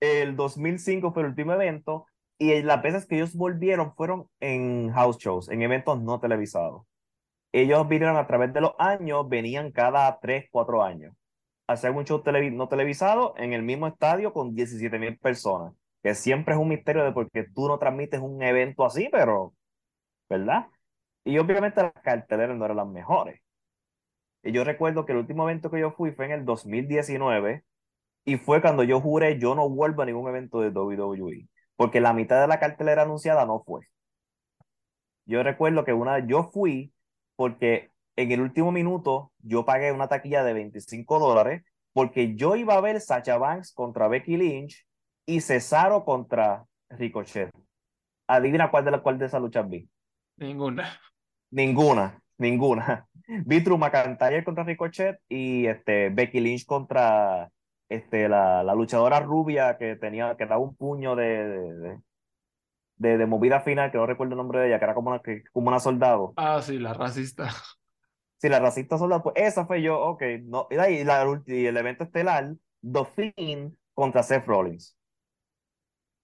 el 0.00 0.34
2005 0.36 1.12
fue 1.12 1.22
el 1.24 1.28
último 1.28 1.52
evento 1.52 2.06
y 2.38 2.62
las 2.62 2.82
veces 2.82 3.06
que 3.06 3.16
ellos 3.16 3.34
volvieron 3.34 3.94
fueron 3.94 4.28
en 4.40 4.90
house 4.92 5.18
shows, 5.18 5.48
en 5.50 5.62
eventos 5.62 6.00
no 6.02 6.20
televisados. 6.20 6.84
Ellos 7.52 7.88
vinieron 7.88 8.16
a 8.16 8.26
través 8.26 8.52
de 8.52 8.60
los 8.60 8.72
años, 8.78 9.28
venían 9.28 9.72
cada 9.72 10.18
3, 10.20 10.46
4 10.50 10.82
años. 10.82 11.14
Hacían 11.66 11.96
un 11.96 12.04
show 12.04 12.22
televi- 12.22 12.52
no 12.52 12.68
televisado 12.68 13.34
en 13.36 13.52
el 13.52 13.62
mismo 13.62 13.86
estadio 13.86 14.32
con 14.32 14.54
17 14.54 14.98
mil 14.98 15.18
personas, 15.18 15.74
que 16.02 16.14
siempre 16.14 16.54
es 16.54 16.60
un 16.60 16.68
misterio 16.68 17.04
de 17.04 17.12
por 17.12 17.30
qué 17.30 17.44
tú 17.54 17.68
no 17.68 17.78
transmites 17.78 18.20
un 18.20 18.42
evento 18.42 18.84
así, 18.84 19.08
pero, 19.12 19.54
¿verdad? 20.30 20.68
Y 21.24 21.38
obviamente 21.38 21.82
las 21.82 21.92
carteleras 22.02 22.56
no 22.56 22.64
eran 22.66 22.78
las 22.78 22.88
mejores. 22.88 23.40
Y 24.42 24.52
yo 24.52 24.64
recuerdo 24.64 25.04
que 25.06 25.12
el 25.12 25.18
último 25.18 25.44
evento 25.48 25.70
que 25.70 25.80
yo 25.80 25.92
fui 25.92 26.12
fue 26.12 26.26
en 26.26 26.32
el 26.32 26.44
2019 26.44 27.64
y 28.24 28.36
fue 28.38 28.60
cuando 28.62 28.84
yo 28.84 29.00
juré 29.00 29.38
yo 29.38 29.54
no 29.54 29.68
vuelvo 29.68 30.02
a 30.02 30.06
ningún 30.06 30.28
evento 30.28 30.60
de 30.60 30.70
WWE, 30.70 31.48
porque 31.82 32.00
la 32.00 32.12
mitad 32.12 32.40
de 32.40 32.46
la 32.46 32.60
cartelera 32.60 33.02
anunciada 33.02 33.44
no 33.44 33.64
fue. 33.66 33.80
Yo 35.26 35.42
recuerdo 35.42 35.84
que 35.84 35.92
una 35.92 36.24
yo 36.24 36.44
fui 36.52 36.92
porque 37.34 37.90
en 38.14 38.30
el 38.30 38.40
último 38.40 38.70
minuto 38.70 39.32
yo 39.40 39.64
pagué 39.64 39.90
una 39.90 40.06
taquilla 40.06 40.44
de 40.44 40.52
25 40.52 41.18
dólares 41.18 41.64
porque 41.92 42.36
yo 42.36 42.54
iba 42.54 42.74
a 42.74 42.80
ver 42.80 43.00
Sacha 43.00 43.36
Banks 43.36 43.72
contra 43.72 44.06
Becky 44.06 44.36
Lynch 44.36 44.86
y 45.26 45.40
Cesaro 45.40 46.04
contra 46.04 46.66
Ricochet. 46.88 47.50
Adivina 48.28 48.70
cuál 48.70 48.84
de 48.84 48.92
las 48.92 49.00
cuál 49.00 49.18
de 49.18 49.26
esas 49.26 49.40
luchas 49.40 49.68
vi. 49.68 49.88
Ninguna. 50.36 51.00
Ninguna, 51.50 52.22
ninguna. 52.38 53.08
Vi 53.26 53.58
Drew 53.58 53.76
McIntyre 53.76 54.44
contra 54.44 54.62
Ricochet 54.62 55.18
y 55.28 55.66
este, 55.66 56.10
Becky 56.10 56.38
Lynch 56.38 56.64
contra 56.64 57.50
este, 57.94 58.28
la, 58.28 58.62
la 58.64 58.74
luchadora 58.74 59.20
rubia 59.20 59.76
que 59.78 59.96
tenía, 59.96 60.36
que 60.36 60.46
daba 60.46 60.62
un 60.62 60.76
puño 60.76 61.16
de, 61.16 61.98
de, 62.96 63.18
de, 63.18 63.26
movida 63.26 63.60
final, 63.60 63.90
que 63.90 63.98
no 63.98 64.06
recuerdo 64.06 64.32
el 64.34 64.38
nombre 64.38 64.60
de 64.60 64.68
ella, 64.68 64.78
que 64.78 64.84
era 64.84 64.94
como 64.94 65.10
una, 65.10 65.20
que- 65.20 65.42
como 65.52 65.68
una 65.68 65.80
soldado. 65.80 66.32
Ah, 66.36 66.60
sí, 66.62 66.78
la 66.78 66.94
racista. 66.94 67.50
Sí, 68.38 68.48
la 68.48 68.58
racista 68.58 68.98
soldado, 68.98 69.22
pues 69.22 69.36
esa 69.38 69.66
fue 69.66 69.82
yo, 69.82 70.00
ok. 70.00 70.22
No, 70.42 70.66
y, 70.70 70.74
la 70.74 70.90
y 71.46 71.66
el 71.66 71.76
evento 71.76 72.04
estelar, 72.04 72.54
The 72.82 73.04
Fiend 73.04 73.76
contra 73.94 74.22
Seth 74.22 74.46
Rollins. 74.46 74.96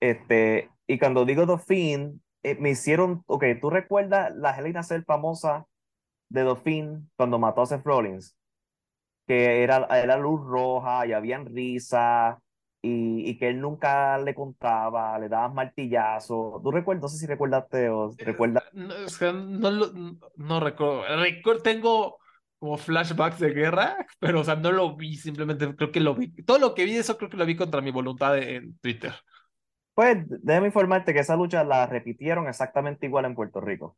Este, 0.01 0.71
y 0.87 0.99
cuando 0.99 1.25
digo 1.25 1.47
The 1.47 1.59
Fiend, 1.59 2.21
eh, 2.43 2.57
me 2.61 2.71
hicieron, 2.71 3.23
ok, 3.27 3.45
¿tú 3.61 3.71
recuerdas 3.71 4.35
la 4.37 4.57
Hell 4.57 4.69
in 4.69 4.77
a 4.77 4.83
Cell 4.83 5.05
famosa 5.05 5.67
de 6.31 6.45
The 6.45 6.57
Fiend 6.57 7.11
cuando 7.17 7.41
mató 7.41 7.63
a 7.63 7.67
Seth 7.67 7.85
Rollins? 7.87 8.38
Que 9.29 9.63
era, 9.63 9.87
era 9.93 10.17
luz 10.19 10.41
roja 10.47 11.07
y 11.07 11.13
habían 11.15 11.47
risa 11.47 12.41
y, 12.83 13.31
y 13.31 13.39
que 13.39 13.49
él 13.51 13.61
nunca 13.61 14.19
le 14.19 14.35
contaba, 14.35 15.19
le 15.21 15.29
daban 15.29 15.55
martillazos. 15.55 16.63
¿Tú 16.63 16.71
recuerdas? 16.73 17.03
No 17.03 17.09
sé 17.09 17.19
si 17.19 17.27
recuerdaste 17.27 17.91
o 17.91 18.15
recuerdas. 18.19 18.65
No, 18.73 18.95
es 18.95 19.19
que 19.19 19.33
no, 19.33 19.71
lo- 19.71 19.93
no 20.37 20.61
recuerdo. 20.61 21.05
Recuerdo, 21.21 21.63
tengo 21.63 22.19
como 22.59 22.77
flashbacks 22.79 23.39
de 23.39 23.51
guerra, 23.53 23.97
pero 24.19 24.41
o 24.41 24.45
sea, 24.45 24.57
no 24.57 24.73
lo 24.73 24.97
vi, 24.97 25.17
simplemente 25.17 25.75
creo 25.77 25.93
que 25.93 26.01
lo 26.01 26.15
vi. 26.15 26.35
Todo 26.45 26.59
lo 26.59 26.75
que 26.75 26.85
vi 26.85 26.95
de 26.95 27.01
eso 27.01 27.17
creo 27.19 27.31
que 27.31 27.37
lo 27.37 27.47
vi 27.47 27.57
contra 27.57 27.81
mi 27.83 27.91
voluntad 27.91 28.39
en 28.39 28.79
Twitter. 28.79 29.13
Pues 29.95 30.19
déjame 30.29 30.69
informarte 30.69 31.13
que 31.13 31.21
esa 31.21 31.37
lucha 31.37 31.65
la 31.65 31.87
repitieron 31.87 32.47
exactamente 32.49 33.07
igual 33.07 33.25
en 33.25 33.35
Puerto 33.35 33.61
Rico. 33.61 33.97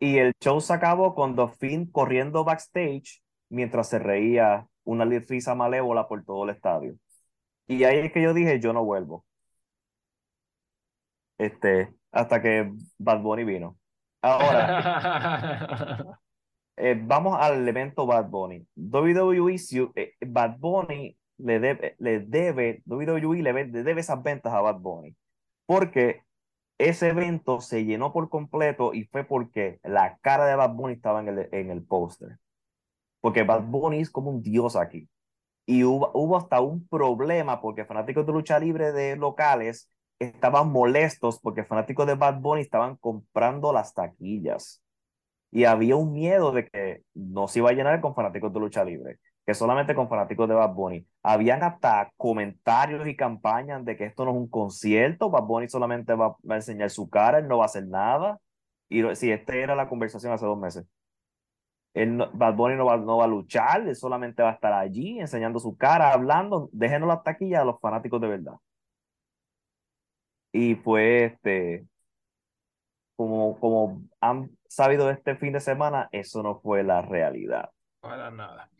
Y 0.00 0.18
el 0.18 0.32
show 0.42 0.60
se 0.60 0.72
acabó 0.74 1.14
con 1.14 1.36
Fiend 1.58 1.92
corriendo 1.92 2.44
backstage 2.44 3.22
mientras 3.48 3.88
se 3.88 3.98
reía 3.98 4.68
una 4.84 5.04
risa 5.04 5.54
malévola 5.54 6.08
por 6.08 6.24
todo 6.24 6.44
el 6.44 6.50
estadio. 6.50 6.96
Y 7.66 7.84
ahí 7.84 7.98
es 7.98 8.12
que 8.12 8.22
yo 8.22 8.34
dije, 8.34 8.60
yo 8.60 8.72
no 8.72 8.84
vuelvo. 8.84 9.24
Este, 11.38 11.94
hasta 12.12 12.42
que 12.42 12.72
Bad 12.98 13.20
Bunny 13.22 13.44
vino. 13.44 13.78
Ahora, 14.22 16.18
eh, 16.76 17.00
vamos 17.00 17.36
al 17.40 17.66
evento 17.68 18.06
Bad 18.06 18.28
Bunny. 18.30 18.66
WWE, 18.76 19.56
eh, 19.96 20.14
Bad 20.26 20.58
Bunny 20.58 21.16
le 21.38 21.60
debe, 21.60 21.96
le 21.98 22.20
debe, 22.20 22.82
WWE 22.86 23.42
le 23.42 23.64
debe 23.66 24.00
esas 24.00 24.22
ventas 24.22 24.52
a 24.52 24.60
Bad 24.60 24.80
Bunny. 24.80 25.16
Porque 25.66 26.22
ese 26.78 27.08
evento 27.08 27.60
se 27.60 27.84
llenó 27.84 28.12
por 28.12 28.28
completo 28.30 28.94
y 28.94 29.04
fue 29.04 29.24
porque 29.24 29.80
la 29.84 30.18
cara 30.18 30.46
de 30.46 30.56
Bad 30.56 30.74
Bunny 30.74 30.94
estaba 30.94 31.20
en 31.20 31.28
el, 31.28 31.48
en 31.52 31.70
el 31.70 31.84
póster. 31.84 32.38
Porque 33.20 33.42
Bad 33.42 33.62
Bunny 33.62 34.00
es 34.00 34.10
como 34.10 34.30
un 34.30 34.42
dios 34.42 34.76
aquí. 34.76 35.08
Y 35.66 35.84
hubo, 35.84 36.10
hubo 36.14 36.36
hasta 36.36 36.60
un 36.60 36.86
problema 36.88 37.60
porque 37.60 37.84
fanáticos 37.84 38.26
de 38.26 38.32
lucha 38.32 38.58
libre 38.58 38.92
de 38.92 39.16
locales 39.16 39.90
estaban 40.18 40.70
molestos 40.72 41.38
porque 41.40 41.64
fanáticos 41.64 42.06
de 42.06 42.14
Bad 42.14 42.40
Bunny 42.40 42.62
estaban 42.62 42.96
comprando 42.96 43.72
las 43.72 43.94
taquillas. 43.94 44.82
Y 45.50 45.64
había 45.64 45.96
un 45.96 46.12
miedo 46.12 46.52
de 46.52 46.66
que 46.66 47.02
no 47.14 47.48
se 47.48 47.60
iba 47.60 47.70
a 47.70 47.72
llenar 47.72 48.00
con 48.00 48.14
fanáticos 48.14 48.52
de 48.52 48.60
lucha 48.60 48.84
libre, 48.84 49.18
que 49.46 49.54
solamente 49.54 49.94
con 49.94 50.08
fanáticos 50.08 50.48
de 50.48 50.54
Bad 50.54 50.74
Bunny. 50.74 51.06
Habían 51.22 51.62
hasta 51.62 52.12
comentarios 52.16 53.06
y 53.08 53.16
campañas 53.16 53.84
de 53.84 53.96
que 53.96 54.04
esto 54.04 54.24
no 54.24 54.32
es 54.32 54.36
un 54.36 54.48
concierto, 54.48 55.30
Bad 55.30 55.44
Bunny 55.44 55.68
solamente 55.68 56.14
va, 56.14 56.36
a 56.48 56.54
enseñar 56.54 56.90
su 56.90 57.08
cara, 57.08 57.38
él 57.38 57.48
no 57.48 57.58
va 57.58 57.64
a 57.64 57.66
hacer 57.66 57.86
nada. 57.86 58.38
Y 58.90 59.02
si 59.14 59.30
esta 59.30 59.54
era 59.54 59.74
la 59.74 59.88
conversación 59.88 60.32
hace 60.32 60.46
dos 60.46 60.58
meses. 60.58 60.86
Bad 61.94 62.54
Bunny 62.54 62.76
no 62.76 62.84
va, 62.84 62.96
no 62.96 63.16
va 63.16 63.24
a 63.24 63.28
luchar, 63.28 63.86
él 63.88 63.96
solamente 63.96 64.42
va 64.42 64.50
a 64.50 64.54
estar 64.54 64.72
allí 64.72 65.18
enseñando 65.18 65.58
su 65.58 65.76
cara, 65.76 66.12
hablando, 66.12 66.68
déjenos 66.72 67.08
la 67.08 67.22
taquilla 67.22 67.62
a 67.62 67.64
los 67.64 67.80
fanáticos 67.80 68.20
de 68.20 68.28
verdad. 68.28 68.54
Y 70.52 70.76
fue 70.76 71.24
este, 71.24 71.86
como, 73.16 73.58
como 73.58 74.02
han 74.20 74.50
sabido 74.68 75.10
este 75.10 75.36
fin 75.36 75.52
de 75.52 75.60
semana, 75.60 76.08
eso 76.12 76.42
no 76.42 76.60
fue 76.60 76.84
la 76.84 77.02
realidad. 77.02 77.70
Para 78.00 78.30
nada. 78.30 78.70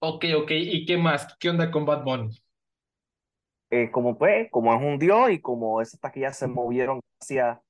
Ok, 0.00 0.26
ok, 0.36 0.50
¿y 0.50 0.84
qué 0.84 0.96
más? 0.96 1.36
¿Qué 1.38 1.50
onda 1.50 1.70
con 1.70 1.84
Bad 1.84 2.04
Bunny? 2.04 2.38
Eh, 3.70 3.90
como 3.90 4.16
pues, 4.16 4.50
como 4.50 4.74
es 4.74 4.80
un 4.80 4.98
dios 4.98 5.30
y 5.30 5.40
como 5.40 5.80
esas 5.80 6.00
taquillas 6.00 6.38
se 6.38 6.46
movieron 6.46 7.00
hacia 7.20 7.60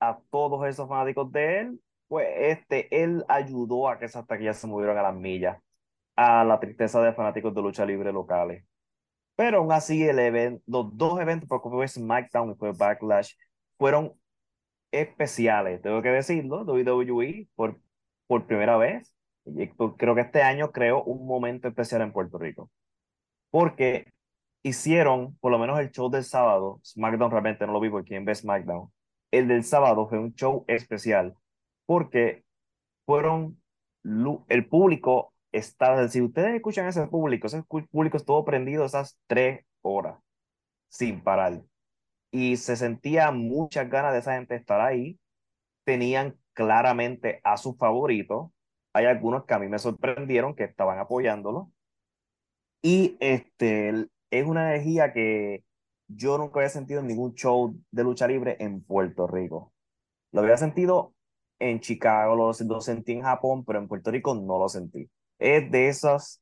a 0.00 0.18
todos 0.30 0.66
esos 0.66 0.88
fanáticos 0.88 1.30
de 1.32 1.60
él, 1.60 1.80
pues 2.08 2.28
este, 2.36 3.02
él 3.02 3.24
ayudó 3.28 3.88
a 3.88 3.98
que 3.98 4.06
esas 4.06 4.26
taquillas 4.26 4.58
se 4.58 4.66
movieran 4.66 4.98
a 4.98 5.02
las 5.02 5.14
millas, 5.14 5.58
a 6.16 6.44
la 6.44 6.60
tristeza 6.60 7.02
de 7.02 7.12
fanáticos 7.14 7.54
de 7.54 7.62
lucha 7.62 7.86
libre 7.86 8.12
locales. 8.12 8.64
Pero 9.36 9.58
aún 9.58 9.72
así, 9.72 10.04
el 10.06 10.18
evento, 10.18 10.62
los 10.66 10.96
dos 10.96 11.20
eventos, 11.20 11.48
porque 11.48 11.68
fue 11.68 11.88
SmackDown 11.88 12.52
y 12.52 12.54
fue 12.56 12.72
Backlash, 12.72 13.34
fueron 13.78 14.14
especiales, 14.92 15.82
tengo 15.82 16.02
que 16.02 16.10
decirlo, 16.10 16.64
WWE 16.64 17.48
por, 17.56 17.80
por 18.26 18.46
primera 18.46 18.76
vez. 18.76 19.12
Creo 19.98 20.14
que 20.14 20.20
este 20.22 20.42
año 20.42 20.72
creó 20.72 21.02
un 21.04 21.26
momento 21.26 21.68
especial 21.68 22.02
en 22.02 22.12
Puerto 22.12 22.38
Rico. 22.38 22.70
Porque 23.50 24.12
hicieron, 24.62 25.36
por 25.38 25.52
lo 25.52 25.58
menos 25.58 25.78
el 25.80 25.90
show 25.90 26.10
del 26.10 26.24
sábado, 26.24 26.80
SmackDown 26.84 27.30
realmente 27.30 27.66
no 27.66 27.72
lo 27.72 27.80
vi 27.80 27.90
porque 27.90 28.08
quien 28.10 28.24
ve 28.24 28.34
SmackDown, 28.34 28.90
el 29.30 29.48
del 29.48 29.64
sábado 29.64 30.08
fue 30.08 30.18
un 30.18 30.34
show 30.34 30.64
especial 30.68 31.36
porque 31.86 32.44
fueron, 33.06 33.60
el 34.48 34.68
público 34.68 35.32
está, 35.52 36.08
si 36.08 36.22
ustedes 36.22 36.54
escuchan 36.54 36.86
ese 36.86 37.06
público, 37.06 37.46
ese 37.46 37.62
público 37.62 38.16
estuvo 38.16 38.44
prendido 38.44 38.84
esas 38.84 39.18
tres 39.26 39.64
horas 39.82 40.18
sin 40.88 41.22
parar 41.22 41.62
y 42.34 42.56
se 42.56 42.74
sentía 42.74 43.30
muchas 43.30 43.88
ganas 43.88 44.12
de 44.12 44.18
esa 44.18 44.34
gente 44.34 44.56
estar 44.56 44.80
ahí. 44.80 45.20
Tenían 45.84 46.36
claramente 46.52 47.40
a 47.44 47.56
su 47.56 47.76
favorito. 47.76 48.52
Hay 48.92 49.06
algunos 49.06 49.44
que 49.44 49.54
a 49.54 49.60
mí 49.60 49.68
me 49.68 49.78
sorprendieron 49.78 50.56
que 50.56 50.64
estaban 50.64 50.98
apoyándolo. 50.98 51.70
Y 52.82 53.16
este, 53.20 54.08
es 54.30 54.46
una 54.46 54.68
energía 54.72 55.12
que 55.12 55.62
yo 56.08 56.36
nunca 56.36 56.58
había 56.58 56.70
sentido 56.70 57.00
en 57.00 57.06
ningún 57.06 57.34
show 57.34 57.76
de 57.92 58.02
lucha 58.02 58.26
libre 58.26 58.56
en 58.58 58.82
Puerto 58.82 59.28
Rico. 59.28 59.72
Lo 60.32 60.40
había 60.40 60.56
sentido 60.56 61.14
en 61.58 61.80
Chicago, 61.80 62.34
lo, 62.36 62.80
sentí 62.80 63.12
en 63.12 63.22
Japón, 63.22 63.64
pero 63.64 63.78
en 63.78 63.88
Puerto 63.88 64.10
Rico 64.10 64.34
no 64.34 64.58
lo 64.58 64.68
sentí. 64.68 65.08
Es 65.38 65.70
de 65.70 65.88
esos 65.88 66.40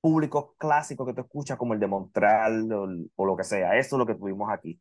públicos 0.00 0.52
clásicos 0.58 1.06
que 1.06 1.14
tú 1.14 1.20
escuchas, 1.22 1.58
como 1.58 1.74
el 1.74 1.80
de 1.80 1.86
Montreal 1.86 2.72
o, 3.16 3.26
lo 3.26 3.36
que 3.36 3.44
sea. 3.44 3.76
Eso 3.78 3.96
es 3.96 3.98
lo 3.98 4.06
que 4.06 4.14
tuvimos 4.14 4.50
aquí 4.50 4.80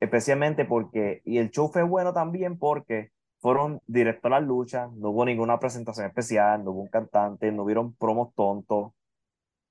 especialmente 0.00 0.64
porque, 0.64 1.22
y 1.24 1.38
el 1.38 1.50
show 1.50 1.68
fue 1.72 1.82
bueno 1.82 2.12
también 2.12 2.58
porque 2.58 3.10
fueron 3.40 3.80
directo 3.86 4.28
a 4.28 4.32
la 4.32 4.40
lucha, 4.40 4.88
no 4.96 5.10
hubo 5.10 5.24
ninguna 5.24 5.58
presentación 5.58 6.06
especial, 6.06 6.64
no 6.64 6.72
hubo 6.72 6.82
un 6.82 6.88
cantante, 6.88 7.52
no 7.52 7.64
hubieron 7.64 7.94
promos 7.94 8.34
tontos, 8.34 8.92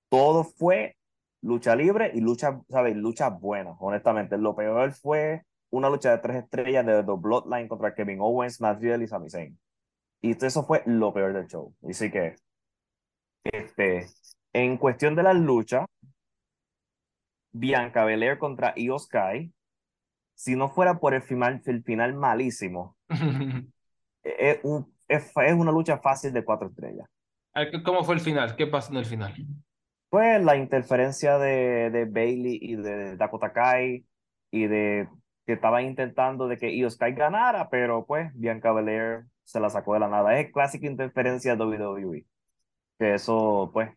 todo 0.09 0.43
fue 0.43 0.95
lucha 1.41 1.75
libre 1.75 2.11
y 2.13 2.21
lucha, 2.21 2.61
¿sabes? 2.69 2.95
Lucha 2.95 3.29
buena, 3.29 3.71
honestamente. 3.79 4.37
Lo 4.37 4.55
peor 4.55 4.93
fue 4.93 5.43
una 5.69 5.89
lucha 5.89 6.11
de 6.11 6.17
tres 6.19 6.43
estrellas 6.43 6.85
de 6.85 7.03
The 7.03 7.13
Bloodline 7.17 7.67
contra 7.67 7.93
Kevin 7.93 8.19
Owens, 8.21 8.61
Matt 8.61 8.81
y 8.83 9.07
Sami 9.07 9.29
Zayn. 9.29 9.57
Y 10.21 10.43
eso 10.43 10.63
fue 10.63 10.83
lo 10.85 11.13
peor 11.13 11.33
del 11.33 11.47
show. 11.47 11.75
Así 11.87 12.09
que, 12.09 12.35
este, 13.43 14.07
en 14.53 14.77
cuestión 14.77 15.15
de 15.15 15.23
la 15.23 15.33
lucha, 15.33 15.85
Bianca 17.51 18.05
Belair 18.05 18.37
contra 18.37 18.73
Io 18.75 18.97
Sky, 18.97 19.51
si 20.35 20.55
no 20.55 20.69
fuera 20.69 20.99
por 20.99 21.13
el 21.13 21.21
final, 21.21 21.61
el 21.65 21.83
final 21.83 22.13
malísimo, 22.13 22.95
es, 24.23 24.59
un, 24.63 24.93
es, 25.07 25.33
una 25.35 25.71
lucha 25.71 25.97
fácil 25.99 26.33
de 26.33 26.43
cuatro 26.43 26.69
estrellas. 26.69 27.07
¿Cómo 27.83 28.03
fue 28.03 28.15
el 28.15 28.21
final? 28.21 28.55
¿Qué 28.55 28.67
pasó 28.67 28.91
en 28.91 28.97
el 28.97 29.05
final? 29.05 29.33
Pues 30.09 30.43
la 30.43 30.55
interferencia 30.55 31.37
de, 31.39 31.89
de 31.89 32.05
Bailey 32.05 32.59
y 32.61 32.75
de 32.75 33.17
Dakota 33.17 33.51
Kai 33.51 34.05
y 34.51 34.67
de 34.67 35.09
que 35.47 35.53
estaban 35.53 35.85
intentando 35.85 36.47
de 36.47 36.57
que 36.57 36.75
Io 36.75 36.89
Sky 36.89 37.13
ganara, 37.13 37.69
pero 37.69 38.05
pues 38.05 38.31
Bianca 38.35 38.73
Belair 38.73 39.25
se 39.45 39.61
la 39.61 39.69
sacó 39.69 39.93
de 39.93 40.01
la 40.01 40.09
nada. 40.09 40.37
Es 40.37 40.51
clásica 40.51 40.85
interferencia 40.85 41.55
de 41.55 41.63
WWE. 41.63 42.25
Que 42.99 43.13
eso, 43.13 43.71
pues, 43.73 43.89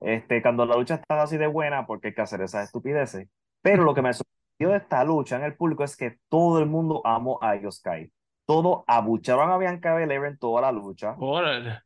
este, 0.00 0.40
cuando 0.40 0.64
la 0.64 0.76
lucha 0.76 0.94
estaba 0.94 1.24
así 1.24 1.36
de 1.36 1.46
buena, 1.46 1.86
porque 1.86 2.08
hay 2.08 2.14
que 2.14 2.22
hacer 2.22 2.40
esas 2.40 2.64
estupideces. 2.64 3.28
Pero 3.60 3.84
lo 3.84 3.94
que 3.94 4.00
me 4.00 4.12
de 4.58 4.76
esta 4.76 5.04
lucha 5.04 5.36
en 5.36 5.44
el 5.44 5.54
público 5.54 5.84
es 5.84 5.94
que 5.94 6.18
todo 6.30 6.58
el 6.58 6.66
mundo 6.66 7.02
amó 7.04 7.38
a 7.42 7.58
Sky. 7.70 8.10
Todo 8.46 8.84
abucharon 8.86 9.50
a 9.50 9.58
Bianca 9.58 9.94
Belair 9.94 10.24
en 10.24 10.38
toda 10.38 10.62
la 10.62 10.72
lucha. 10.72 11.14
Órale. 11.18 11.80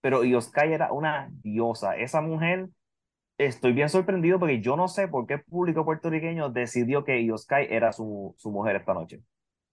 Pero 0.00 0.24
Sky 0.40 0.72
era 0.72 0.90
una 0.90 1.28
diosa. 1.30 1.96
Esa 1.96 2.20
mujer, 2.20 2.68
estoy 3.38 3.72
bien 3.72 3.88
sorprendido 3.88 4.38
porque 4.38 4.60
yo 4.60 4.76
no 4.76 4.88
sé 4.88 5.08
por 5.08 5.26
qué 5.26 5.34
el 5.34 5.44
público 5.44 5.84
puertorriqueño 5.84 6.50
decidió 6.50 7.04
que 7.04 7.30
Sky 7.36 7.66
era 7.68 7.92
su, 7.92 8.34
su 8.38 8.50
mujer 8.50 8.76
esta 8.76 8.94
noche. 8.94 9.22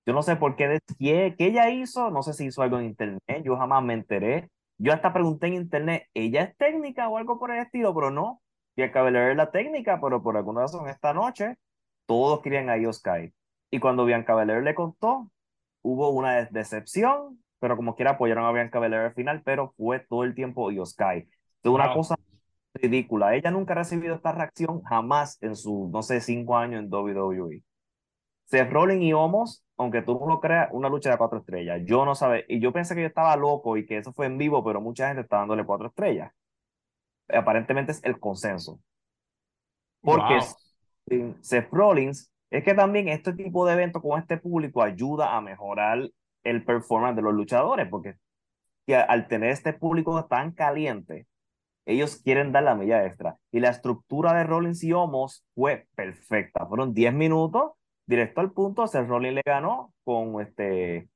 Yo 0.06 0.14
no 0.14 0.24
sé 0.24 0.36
por 0.36 0.56
qué, 0.56 0.80
qué, 1.00 1.36
qué 1.38 1.46
ella 1.48 1.70
hizo, 1.70 2.10
no 2.10 2.24
sé 2.24 2.34
si 2.34 2.46
hizo 2.46 2.62
algo 2.64 2.80
en 2.80 2.86
internet, 2.86 3.44
yo 3.44 3.56
jamás 3.58 3.84
me 3.84 3.94
enteré. 3.94 4.50
Yo 4.78 4.94
hasta 4.94 5.14
pregunté 5.14 5.48
en 5.48 5.54
internet, 5.54 6.08
¿ella 6.16 6.42
es 6.44 6.58
técnica 6.58 7.08
o 7.08 7.18
algo 7.18 7.38
por 7.40 7.52
el 7.52 7.60
estilo? 7.60 7.94
Pero 7.94 8.10
no. 8.10 8.42
Bianca 8.76 9.04
Belair 9.04 9.32
es 9.32 9.38
la 9.38 9.52
técnica, 9.52 10.00
pero 10.02 10.24
por 10.24 10.38
alguna 10.38 10.62
razón 10.62 10.88
esta 10.88 11.14
noche 11.14 11.56
todos 12.08 12.42
querían 12.42 12.70
a 12.70 12.78
Io 12.78 12.92
Sky. 12.92 13.32
Y 13.70 13.80
cuando 13.80 14.06
Bianca 14.06 14.34
Belair 14.34 14.64
le 14.64 14.74
contó, 14.74 15.30
hubo 15.84 16.10
una 16.10 16.46
decepción, 16.46 17.44
pero 17.60 17.78
como 17.78 17.96
quiera 17.96 18.12
apoyaron 18.12 18.46
a 18.46 18.52
Bianca 18.52 18.80
Belair 18.80 19.04
al 19.04 19.14
final, 19.14 19.44
pero 19.44 19.74
fue 19.78 20.00
todo 20.00 20.24
el 20.24 20.34
tiempo 20.34 20.72
Io 20.72 20.86
Sky. 20.86 21.30
Es 21.64 21.70
una 21.70 21.94
cosa 21.94 22.16
ridícula. 22.73 23.35
Ella 23.35 23.52
nunca 23.52 23.73
ha 23.73 23.77
recibido 23.77 24.15
esta 24.15 24.31
reacción 24.31 24.81
jamás 24.84 25.38
en 25.41 25.56
sus, 25.56 25.89
no 25.89 26.02
sé, 26.02 26.22
cinco 26.22 26.57
años 26.57 26.84
en 26.84 26.93
WWE. 26.93 27.64
Seth 28.45 28.72
Rollins 28.72 29.03
y 29.03 29.14
Homos, 29.14 29.64
aunque 29.77 30.02
tú 30.02 30.19
no 30.19 30.27
lo 30.27 30.39
creas, 30.41 30.69
una 30.72 30.89
lucha 30.89 31.10
de 31.10 31.18
cuatro 31.18 31.39
estrellas. 31.39 31.81
Yo 31.85 32.06
no 32.06 32.15
sabía, 32.15 32.43
y 32.48 32.60
yo 32.60 32.73
pensé 32.73 32.95
que 32.95 33.02
yo 33.02 33.07
estaba 33.07 33.35
loco 33.35 33.77
y 33.77 33.85
que 33.85 33.98
eso 33.98 34.14
fue 34.14 34.26
en 34.26 34.38
vivo, 34.38 34.64
pero 34.64 34.81
mucha 34.81 35.07
gente 35.07 35.22
está 35.22 35.38
dándole 35.38 35.65
cuatro 35.65 35.88
estrellas. 35.88 36.31
Aparentemente 37.30 37.93
es 37.93 38.03
el 38.03 38.19
consenso. 38.19 38.80
Porque 40.02 40.39
Seth 41.41 41.69
Rollins, 41.72 42.31
es 42.49 42.64
que 42.64 42.73
también 42.73 43.07
este 43.07 43.34
tipo 43.34 43.65
de 43.65 43.73
eventos 43.73 44.02
con 44.02 44.19
este 44.19 44.38
público 44.38 44.84
ayuda 44.84 45.35
a 45.38 45.41
mejorar 45.41 46.10
el 46.43 46.65
performance 46.65 47.15
de 47.15 47.22
los 47.22 47.34
luchadores, 47.34 47.88
porque 47.88 48.15
al 49.07 49.27
tener 49.27 49.52
este 49.52 49.72
público 49.73 50.26
tan 50.26 50.52
caliente, 50.52 51.27
ellos 51.91 52.22
quieren 52.23 52.51
dar 52.51 52.63
la 52.63 52.76
milla 52.76 53.05
extra. 53.05 53.38
Y 53.51 53.59
la 53.59 53.69
estructura 53.69 54.34
de 54.34 54.43
Rollins 54.43 54.84
y 54.84 54.93
Homos 54.93 55.45
fue 55.55 55.88
perfecta. 55.95 56.65
Fueron 56.65 56.93
10 56.93 57.13
minutos, 57.13 57.72
directo 58.05 58.41
al 58.41 58.51
punto. 58.51 58.88
Seth 58.88 59.07
Rollins 59.07 59.35
le 59.35 59.41
ganó 59.45 59.93
con 60.03 60.41
este, 60.41 61.09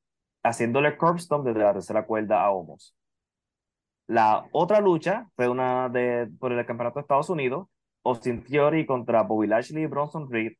haciéndole 0.43 0.97
curbstone 0.97 1.45
desde 1.45 1.65
la 1.65 1.73
tercera 1.73 2.05
cuerda 2.05 2.43
a 2.43 2.51
Homos. 2.51 2.95
La 4.07 4.47
otra 4.51 4.81
lucha 4.81 5.27
fue 5.35 5.49
una 5.49 5.89
de, 5.89 6.29
por 6.39 6.51
el 6.51 6.65
campeonato 6.65 6.99
de 6.99 7.01
Estados 7.01 7.29
Unidos, 7.29 7.67
Austin 8.03 8.43
Theory 8.43 8.85
contra 8.85 9.23
Bobby 9.23 9.47
Lashley 9.47 9.83
y 9.83 9.87
Bronson 9.87 10.29
Reed, 10.29 10.53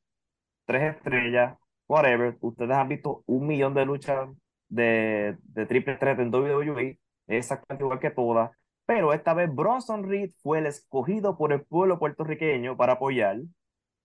tres 0.66 0.96
estrellas, 0.96 1.58
whatever. 1.88 2.38
Ustedes 2.42 2.72
han 2.72 2.88
visto 2.90 3.24
un 3.28 3.46
millón 3.46 3.76
de 3.76 3.86
luchas 3.86 4.30
de, 4.68 5.38
de 5.44 5.66
triple 5.68 5.98
threat 5.98 6.20
en 6.20 6.34
WWE, 6.34 7.00
exactamente 7.28 7.84
igual 7.84 8.00
que 8.00 8.10
todas. 8.10 8.52
Pero 8.86 9.14
esta 9.14 9.34
vez 9.34 9.54
Bronson 9.54 10.08
Reed 10.08 10.32
fue 10.42 10.60
el 10.60 10.68
escogido 10.68 11.38
por 11.38 11.52
el 11.54 11.62
pueblo 11.64 11.98
puertorriqueño 11.98 12.78
para 12.78 12.94
apoyar 12.94 13.38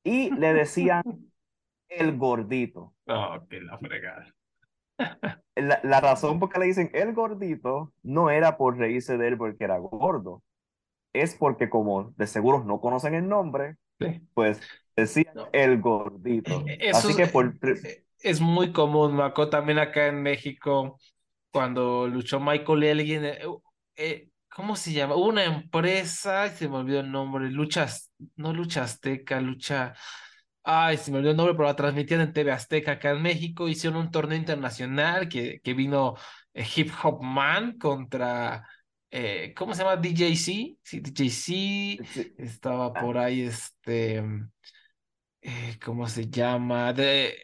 y 0.03 0.31
le 0.35 0.55
decían 0.55 1.03
el 1.89 2.17
gordito. 2.17 2.95
Oh, 3.07 3.39
que 3.49 3.61
la 3.61 3.79
fregada. 3.79 4.27
La, 5.57 5.81
la, 5.83 6.01
razón 6.01 6.39
por 6.39 6.51
qué 6.51 6.59
le 6.59 6.67
dicen 6.67 6.91
el 6.95 7.13
gordito 7.13 7.93
no 8.03 8.31
era 8.31 8.57
por 8.57 8.79
reírse 8.79 9.19
de 9.19 9.29
él 9.29 9.37
porque 9.39 9.65
era 9.65 9.79
gordo, 9.79 10.43
es 11.13 11.35
porque 11.35 11.69
como 11.69 12.13
de 12.17 12.27
seguro 12.27 12.65
no 12.65 12.81
conocen 12.81 13.15
el 13.15 13.29
nombre, 13.29 13.77
pues 14.35 14.61
decían 14.97 15.35
el 15.53 15.81
gordito. 15.81 16.65
E-, 16.67 16.91
Así 16.91 17.15
que 17.15 17.27
por... 17.27 17.55
E-, 17.63 18.05
es 18.21 18.41
muy 18.41 18.73
común, 18.73 19.15
Marco, 19.15 19.49
también 19.49 19.79
acá 19.79 20.07
en 20.07 20.23
México, 20.23 20.99
cuando 21.51 22.07
luchó 22.07 22.41
Michael 22.41 22.83
Elgin, 22.83 23.25
eh, 23.25 23.39
eh, 23.97 24.30
¿cómo 24.61 24.77
se 24.77 24.93
llama? 24.93 25.17
Una 25.17 25.45
empresa, 25.45 26.49
se 26.51 26.69
me 26.69 26.77
olvidó 26.77 27.01
el 27.01 27.11
nombre, 27.11 27.51
Lucha, 27.51 27.87
no 28.37 28.53
Lucha 28.53 28.83
Azteca, 28.85 29.41
Lucha, 29.41 29.95
ay, 30.63 30.97
se 30.99 31.11
me 31.11 31.17
olvidó 31.19 31.31
el 31.33 31.37
nombre, 31.39 31.55
pero 31.55 31.67
la 31.69 31.77
transmitían 31.77 32.21
en 32.21 32.33
TV 32.33 32.53
Azteca 32.53 32.93
acá 32.93 33.11
en 33.13 33.23
México, 33.23 33.69
hicieron 33.69 33.99
un 34.01 34.11
torneo 34.11 34.37
internacional 34.39 35.29
que, 35.29 35.61
que 35.63 35.75
vino 35.75 36.15
eh, 36.55 36.67
Hip 36.77 36.91
Hop 37.03 37.23
Man 37.23 37.79
contra, 37.79 38.69
eh, 39.11 39.55
¿cómo 39.57 39.75
se 39.75 39.83
llama? 39.83 39.97
DJC, 39.97 40.79
sí, 40.83 41.01
DJC, 41.01 42.03
Sí. 42.05 42.35
estaba 42.39 42.93
Ah. 42.95 43.01
por 43.01 43.17
ahí, 43.19 43.43
este, 43.43 44.23
eh, 45.43 45.79
¿cómo 45.85 46.07
se 46.09 46.29
llama? 46.29 46.93
De 46.93 47.37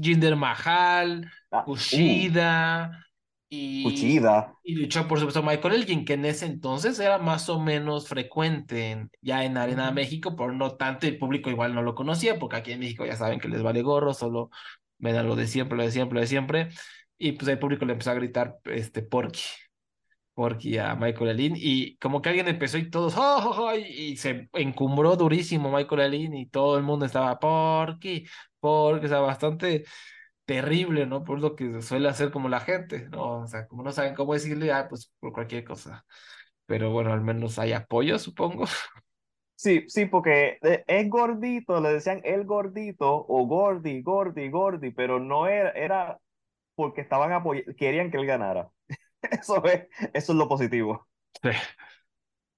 Jinder 0.00 0.36
Mahal, 0.36 1.30
Ah, 1.50 1.60
uh, 1.60 1.64
Kushida, 1.64 3.03
y... 3.54 3.82
Y 4.66 4.74
luchó, 4.76 5.06
por 5.06 5.18
supuesto, 5.18 5.42
Michael 5.42 5.74
Elgin, 5.74 6.04
que 6.04 6.14
en 6.14 6.24
ese 6.24 6.46
entonces 6.46 6.98
era 6.98 7.18
más 7.18 7.48
o 7.50 7.60
menos 7.60 8.08
frecuente 8.08 8.90
en- 8.92 9.10
ya 9.20 9.44
en 9.44 9.58
Arena. 9.58 9.90
México, 9.90 10.34
pero 10.36 10.52
no 10.52 10.76
tanto, 10.76 11.06
el 11.06 11.18
público 11.18 11.50
igual 11.50 11.74
no 11.74 11.82
lo 11.82 11.94
conocía, 11.94 12.38
porque 12.38 12.56
aquí 12.56 12.72
en 12.72 12.80
México 12.80 13.04
ya 13.04 13.16
saben 13.16 13.40
que 13.40 13.48
les 13.48 13.62
vale 13.62 13.82
gorro, 13.82 14.14
solo 14.14 14.50
ven 14.98 15.16
a 15.16 15.22
lo 15.22 15.36
de 15.36 15.46
siempre, 15.46 15.76
lo 15.76 15.84
de 15.84 15.90
siempre, 15.90 16.14
lo 16.14 16.20
de 16.22 16.26
siempre. 16.26 16.68
Y 17.18 17.32
pues 17.32 17.48
el 17.48 17.58
público 17.58 17.84
le 17.84 17.92
empezó 17.92 18.10
a 18.10 18.14
gritar, 18.14 18.56
este, 18.64 19.02
Porky, 19.02 19.42
Porky 20.34 20.78
a 20.78 20.96
Michael 20.96 21.30
Elgin, 21.30 21.54
y 21.56 21.96
como 21.98 22.20
que 22.22 22.30
alguien 22.30 22.48
empezó 22.48 22.78
y 22.78 22.90
todos, 22.90 23.14
¡oh, 23.16 23.20
oh, 23.44 23.64
oh", 23.66 23.74
y, 23.76 23.82
y 23.82 24.16
se 24.16 24.48
encumbró 24.54 25.14
durísimo 25.16 25.70
Michael 25.70 26.00
Elgin, 26.00 26.34
y 26.34 26.46
todo 26.46 26.76
el 26.76 26.82
mundo 26.82 27.06
estaba, 27.06 27.38
Porky, 27.38 28.26
Porky, 28.58 29.06
o 29.06 29.08
sea, 29.08 29.20
bastante 29.20 29.84
terrible, 30.44 31.06
¿no? 31.06 31.24
Por 31.24 31.40
lo 31.40 31.56
que 31.56 31.82
suele 31.82 32.08
hacer 32.08 32.30
como 32.30 32.48
la 32.48 32.60
gente, 32.60 33.08
¿no? 33.10 33.42
O 33.42 33.46
sea, 33.46 33.66
como 33.66 33.82
no 33.82 33.92
saben 33.92 34.14
cómo 34.14 34.34
decirle, 34.34 34.72
ah, 34.72 34.86
pues 34.88 35.12
por 35.20 35.32
cualquier 35.32 35.64
cosa. 35.64 36.04
Pero 36.66 36.90
bueno, 36.90 37.12
al 37.12 37.20
menos 37.20 37.58
hay 37.58 37.72
apoyo, 37.72 38.18
supongo. 38.18 38.64
Sí, 39.56 39.84
sí, 39.88 40.06
porque 40.06 40.58
eh, 40.62 40.84
es 40.86 41.08
gordito, 41.08 41.80
le 41.80 41.90
decían 41.94 42.20
el 42.24 42.44
gordito 42.44 43.24
o 43.28 43.46
gordi, 43.46 44.02
gordi, 44.02 44.50
gordi, 44.50 44.90
pero 44.90 45.20
no 45.20 45.46
era, 45.46 45.70
era 45.70 46.18
porque 46.74 47.00
estaban 47.00 47.32
apoyando, 47.32 47.72
querían 47.76 48.10
que 48.10 48.18
él 48.18 48.26
ganara. 48.26 48.68
Eso 49.22 49.64
es, 49.64 49.88
eso 50.12 50.32
es 50.32 50.38
lo 50.38 50.48
positivo. 50.48 51.08
Sí. 51.42 51.48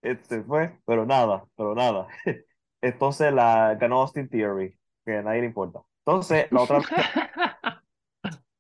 Este 0.02 0.42
fue, 0.42 0.78
pero 0.84 1.06
nada, 1.06 1.44
pero 1.56 1.74
nada. 1.74 2.08
Entonces 2.80 3.32
la 3.32 3.76
ganó 3.76 4.02
Austin 4.02 4.28
Theory, 4.28 4.76
que 5.04 5.18
a 5.18 5.22
nadie 5.22 5.40
le 5.42 5.46
importa. 5.46 5.80
Entonces, 6.04 6.46
la 6.50 6.62
otra 6.62 6.80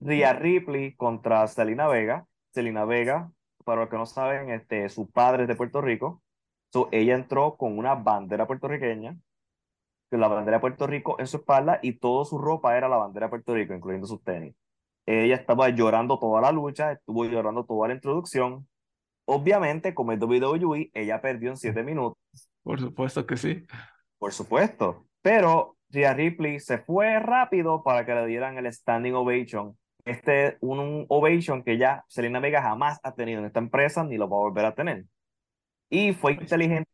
Rhea 0.06 0.32
Ripley 0.34 0.94
contra 0.96 1.46
Selena 1.48 1.88
Vega. 1.88 2.26
Selena 2.52 2.84
Vega, 2.84 3.30
para 3.64 3.82
los 3.82 3.90
que 3.90 3.96
no 3.96 4.06
saben, 4.06 4.50
este, 4.50 4.88
su 4.88 5.10
padre 5.10 5.42
es 5.42 5.48
de 5.48 5.56
Puerto 5.56 5.80
Rico. 5.80 6.22
So, 6.72 6.88
ella 6.92 7.14
entró 7.14 7.56
con 7.56 7.76
una 7.78 7.94
bandera 7.94 8.46
puertorriqueña, 8.46 9.16
con 10.10 10.20
la 10.20 10.28
bandera 10.28 10.58
de 10.58 10.60
Puerto 10.60 10.86
Rico 10.86 11.16
en 11.18 11.26
su 11.26 11.38
espalda 11.38 11.78
y 11.82 11.94
toda 11.98 12.24
su 12.24 12.38
ropa 12.38 12.76
era 12.76 12.88
la 12.88 12.96
bandera 12.96 13.26
de 13.26 13.30
Puerto 13.30 13.54
Rico, 13.54 13.74
incluyendo 13.74 14.06
sus 14.06 14.22
tenis. 14.22 14.54
Ella 15.06 15.36
estaba 15.36 15.68
llorando 15.70 16.18
toda 16.18 16.40
la 16.40 16.52
lucha, 16.52 16.92
estuvo 16.92 17.24
llorando 17.24 17.64
toda 17.64 17.88
la 17.88 17.94
introducción. 17.94 18.68
Obviamente, 19.24 19.94
como 19.94 20.12
es 20.12 20.20
WWE, 20.20 20.90
ella 20.94 21.20
perdió 21.20 21.50
en 21.50 21.56
siete 21.56 21.82
minutos, 21.82 22.16
Por 22.62 22.80
supuesto 22.80 23.26
que 23.26 23.36
sí. 23.36 23.66
por 24.18 24.32
supuesto. 24.32 25.06
Pero 25.22 25.76
Rhea 25.90 26.14
Ripley 26.14 26.60
se 26.60 26.78
fue 26.78 27.18
rápido 27.20 27.82
para 27.82 28.04
que 28.06 28.14
le 28.14 28.26
dieran 28.26 28.56
el 28.58 28.72
standing 28.72 29.14
ovation. 29.14 29.76
Este 30.06 30.46
es 30.46 30.56
un, 30.60 30.78
un 30.78 31.06
ovation 31.08 31.62
que 31.62 31.76
ya 31.76 32.04
Selena 32.08 32.40
Vega 32.40 32.62
jamás 32.62 32.98
ha 33.02 33.14
tenido 33.14 33.40
en 33.40 33.46
esta 33.46 33.58
empresa 33.58 34.04
ni 34.04 34.16
lo 34.16 34.28
va 34.28 34.38
a 34.38 34.40
volver 34.40 34.64
a 34.64 34.74
tener. 34.74 35.04
Y 35.90 36.14
fue 36.14 36.32
inteligente 36.32 36.90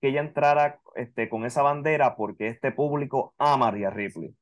que 0.00 0.08
ella 0.08 0.20
entrara 0.20 0.80
este, 0.94 1.28
con 1.28 1.44
esa 1.44 1.62
bandera 1.62 2.16
porque 2.16 2.48
este 2.48 2.72
público 2.72 3.34
ama 3.38 3.68
a 3.68 3.70
Rhea 3.70 3.90
Ripley. 3.90 4.36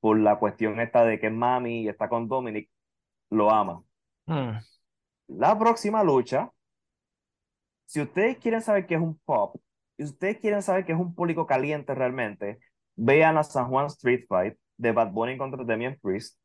Por 0.00 0.18
la 0.18 0.38
cuestión 0.38 0.78
esta 0.80 1.04
de 1.04 1.18
que 1.18 1.28
es 1.28 1.32
mami 1.32 1.82
y 1.82 1.88
está 1.88 2.08
con 2.08 2.28
Dominic, 2.28 2.70
lo 3.30 3.50
ama. 3.50 3.82
Mm. 4.26 4.58
La 5.28 5.58
próxima 5.58 6.04
lucha, 6.04 6.50
si 7.86 8.00
ustedes 8.00 8.38
quieren 8.38 8.60
saber 8.60 8.86
qué 8.86 8.94
es 8.94 9.00
un 9.00 9.18
pop, 9.24 9.56
y 9.96 10.04
ustedes 10.04 10.38
quieren 10.38 10.62
saber 10.62 10.84
qué 10.84 10.92
es 10.92 10.98
un 10.98 11.14
público 11.14 11.46
caliente 11.46 11.94
realmente, 11.94 12.60
vean 12.94 13.36
a 13.36 13.42
San 13.42 13.68
Juan 13.68 13.86
Street 13.86 14.26
Fight 14.28 14.56
de 14.76 14.92
Bad 14.92 15.10
Bunny 15.10 15.36
contra 15.36 15.64
Damian 15.64 15.98
Priest. 16.00 16.38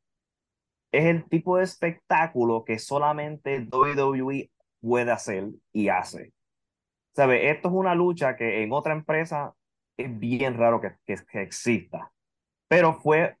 Es 0.94 1.06
el 1.06 1.28
tipo 1.28 1.56
de 1.56 1.64
espectáculo 1.64 2.64
que 2.64 2.78
solamente 2.78 3.66
WWE 3.72 4.48
puede 4.80 5.10
hacer 5.10 5.50
y 5.72 5.88
hace. 5.88 6.32
¿Sabe? 7.16 7.50
Esto 7.50 7.66
es 7.66 7.74
una 7.74 7.96
lucha 7.96 8.36
que 8.36 8.62
en 8.62 8.72
otra 8.72 8.92
empresa 8.92 9.54
es 9.96 10.16
bien 10.20 10.56
raro 10.56 10.80
que, 10.80 10.92
que, 11.04 11.42
exista. 11.42 12.12
Pero 12.68 12.94
fue 12.94 13.36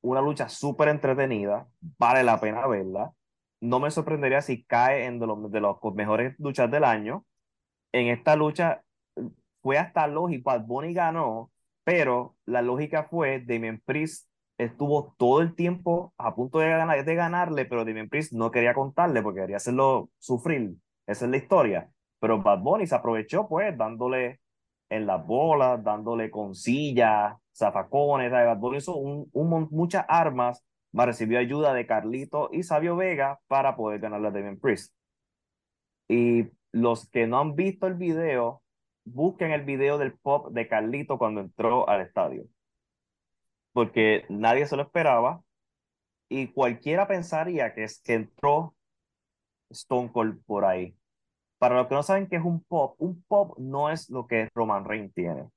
una 0.00 0.20
lucha 0.20 0.48
súper 0.48 0.88
entretenida, 0.88 1.68
vale 1.80 2.24
la 2.24 2.40
pena 2.40 2.66
verla. 2.66 3.12
No 3.60 3.78
me 3.78 3.92
sorprendería 3.92 4.42
si 4.42 4.64
cae 4.64 5.04
en 5.04 5.20
de 5.20 5.28
los, 5.28 5.48
de 5.52 5.60
los 5.60 5.76
mejores 5.94 6.34
luchas 6.40 6.68
del 6.72 6.82
año. 6.82 7.24
En 7.92 8.08
esta 8.08 8.34
lucha 8.34 8.82
fue 9.62 9.78
hasta 9.78 10.08
lógico, 10.08 10.50
Bad 10.50 10.66
Bunny 10.66 10.92
ganó, 10.92 11.52
pero 11.84 12.34
la 12.46 12.62
lógica 12.62 13.04
fue 13.04 13.38
Damien 13.38 13.80
Priest 13.84 14.28
estuvo 14.58 15.14
todo 15.18 15.42
el 15.42 15.54
tiempo 15.54 16.14
a 16.18 16.34
punto 16.34 16.58
de, 16.58 16.68
ganar, 16.68 17.04
de 17.04 17.14
ganarle, 17.14 17.64
pero 17.66 17.84
Damien 17.84 18.08
Priest 18.08 18.32
no 18.32 18.50
quería 18.50 18.74
contarle 18.74 19.22
porque 19.22 19.40
quería 19.40 19.56
hacerlo 19.56 20.10
sufrir. 20.18 20.74
Esa 21.06 21.24
es 21.26 21.30
la 21.30 21.36
historia. 21.36 21.90
Pero 22.18 22.42
Bad 22.42 22.60
Bunny 22.60 22.86
se 22.86 22.94
aprovechó, 22.94 23.48
pues, 23.48 23.76
dándole 23.76 24.40
en 24.88 25.06
las 25.06 25.24
bolas, 25.26 25.82
dándole 25.84 26.30
con 26.30 26.54
sillas, 26.54 27.36
zafacones. 27.54 28.30
Bad 28.30 28.58
Bunny 28.58 28.78
hizo 28.78 28.96
un, 28.96 29.28
un, 29.32 29.68
muchas 29.70 30.04
armas, 30.08 30.64
más 30.92 31.06
recibió 31.06 31.38
ayuda 31.38 31.74
de 31.74 31.86
Carlito 31.86 32.48
y 32.52 32.62
Sabio 32.62 32.96
Vega 32.96 33.38
para 33.48 33.76
poder 33.76 34.00
ganarle 34.00 34.28
a 34.28 34.30
Damien 34.30 34.58
Priest. 34.58 34.94
Y 36.08 36.46
los 36.72 37.08
que 37.10 37.26
no 37.26 37.40
han 37.40 37.54
visto 37.54 37.86
el 37.86 37.94
video, 37.94 38.62
busquen 39.04 39.52
el 39.52 39.64
video 39.64 39.98
del 39.98 40.14
pop 40.18 40.52
de 40.52 40.68
Carlito 40.68 41.18
cuando 41.18 41.40
entró 41.40 41.88
al 41.88 42.00
estadio. 42.00 42.44
Porque 43.76 44.24
nadie 44.30 44.64
se 44.64 44.74
lo 44.74 44.84
esperaba 44.84 45.42
y 46.30 46.46
cualquiera 46.46 47.06
pensaría 47.06 47.74
que 47.74 47.84
es 47.84 48.00
que 48.00 48.14
entró 48.14 48.74
Stone 49.68 50.10
Cold 50.10 50.42
por 50.46 50.64
ahí. 50.64 50.96
Para 51.58 51.76
los 51.76 51.86
que 51.86 51.94
no 51.94 52.02
saben 52.02 52.26
qué 52.26 52.36
es 52.36 52.42
un 52.42 52.64
pop, 52.64 52.96
un 52.98 53.22
pop 53.28 53.54
no 53.58 53.90
es 53.90 54.08
lo 54.08 54.26
que 54.26 54.48
Roman 54.54 54.86
Reigns 54.86 55.12
tiene. 55.12 55.50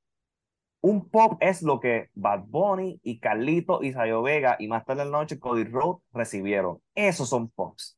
Un 0.81 1.09
pop 1.09 1.37
es 1.39 1.61
lo 1.61 1.79
que 1.79 2.09
Bad 2.13 2.43
Bunny 2.47 2.99
y 3.03 3.21
Carlito 3.21 3.81
y 3.83 3.93
Sayo 3.93 4.21
Vega 4.21 4.57
y 4.59 4.67
más 4.67 4.83
tarde 4.83 5.05
la 5.05 5.11
noche 5.11 5.39
Cody 5.39 5.63
Rhodes 5.63 6.03
recibieron. 6.11 6.81
Esos 6.95 7.29
son 7.29 7.49
pops. 7.49 7.97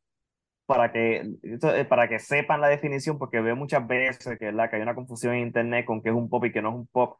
Para 0.67 0.91
que, 0.91 1.31
para 1.89 2.07
que 2.07 2.19
sepan 2.19 2.61
la 2.61 2.67
definición, 2.67 3.17
porque 3.17 3.41
veo 3.41 3.55
muchas 3.55 3.87
veces 3.87 4.37
que, 4.37 4.45
¿verdad? 4.45 4.69
que 4.69 4.75
hay 4.75 4.83
una 4.83 4.93
confusión 4.93 5.33
en 5.33 5.47
internet 5.47 5.83
con 5.83 5.99
qué 6.03 6.09
es 6.09 6.15
un 6.15 6.29
pop 6.29 6.45
y 6.45 6.51
qué 6.51 6.61
no 6.61 6.69
es 6.69 6.75
un 6.75 6.85
pop. 6.85 7.17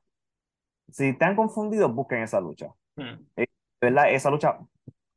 Si 0.90 1.10
están 1.10 1.36
confundidos, 1.36 1.94
busquen 1.94 2.24
esa 2.24 2.42
lucha. 2.42 2.68
Mm. 2.96 3.44
¿Verdad? 3.82 4.12
Esa 4.12 4.30
lucha, 4.30 4.60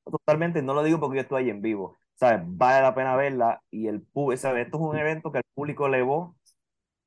totalmente, 0.04 0.62
no 0.62 0.74
lo 0.74 0.82
digo 0.82 1.00
porque 1.00 1.16
yo 1.16 1.22
estoy 1.22 1.44
ahí 1.44 1.50
en 1.50 1.62
vivo. 1.62 1.96
¿Sabes? 2.14 2.42
Vale 2.46 2.82
la 2.82 2.94
pena 2.94 3.16
verla 3.16 3.62
y 3.70 3.88
el 3.88 4.06
¿sabes? 4.36 4.66
esto 4.66 4.76
es 4.76 4.82
un 4.82 4.96
evento 4.96 5.32
que 5.32 5.38
el 5.38 5.44
público 5.54 5.86
elevó 5.86 6.36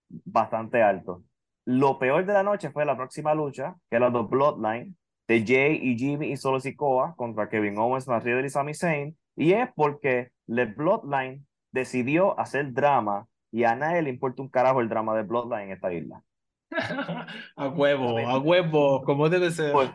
bastante 0.09 0.83
alto. 0.83 1.23
Lo 1.65 1.99
peor 1.99 2.25
de 2.25 2.33
la 2.33 2.43
noche 2.43 2.71
fue 2.71 2.85
la 2.85 2.95
próxima 2.95 3.33
lucha, 3.33 3.75
que 3.89 3.97
era 3.97 4.09
los 4.09 4.29
Bloodline, 4.29 4.95
de 5.27 5.43
Jay 5.45 5.79
y 5.81 5.97
Jimmy 5.97 6.31
y 6.31 6.37
Solo 6.37 6.59
Sikoa 6.59 7.15
contra 7.17 7.49
Kevin 7.49 7.77
Owens, 7.77 8.07
Matt 8.07 8.23
Riddle 8.23 8.47
y 8.47 8.49
Sami 8.49 8.73
Zayn. 8.73 9.17
Y 9.35 9.53
es 9.53 9.69
porque 9.75 10.31
The 10.47 10.65
Bloodline 10.65 11.45
decidió 11.71 12.39
hacer 12.39 12.73
drama 12.73 13.27
y 13.51 13.65
a 13.65 13.75
nadie 13.75 14.01
le 14.01 14.09
importa 14.09 14.41
un 14.41 14.49
carajo 14.49 14.81
el 14.81 14.89
drama 14.89 15.15
de 15.15 15.23
Bloodline 15.23 15.63
en 15.63 15.71
esta 15.71 15.93
isla. 15.93 16.23
a 17.55 17.67
huevo, 17.69 18.17
a 18.19 18.37
huevo, 18.39 19.03
como 19.03 19.29
debe 19.29 19.51
ser. 19.51 19.71
Pues, 19.71 19.91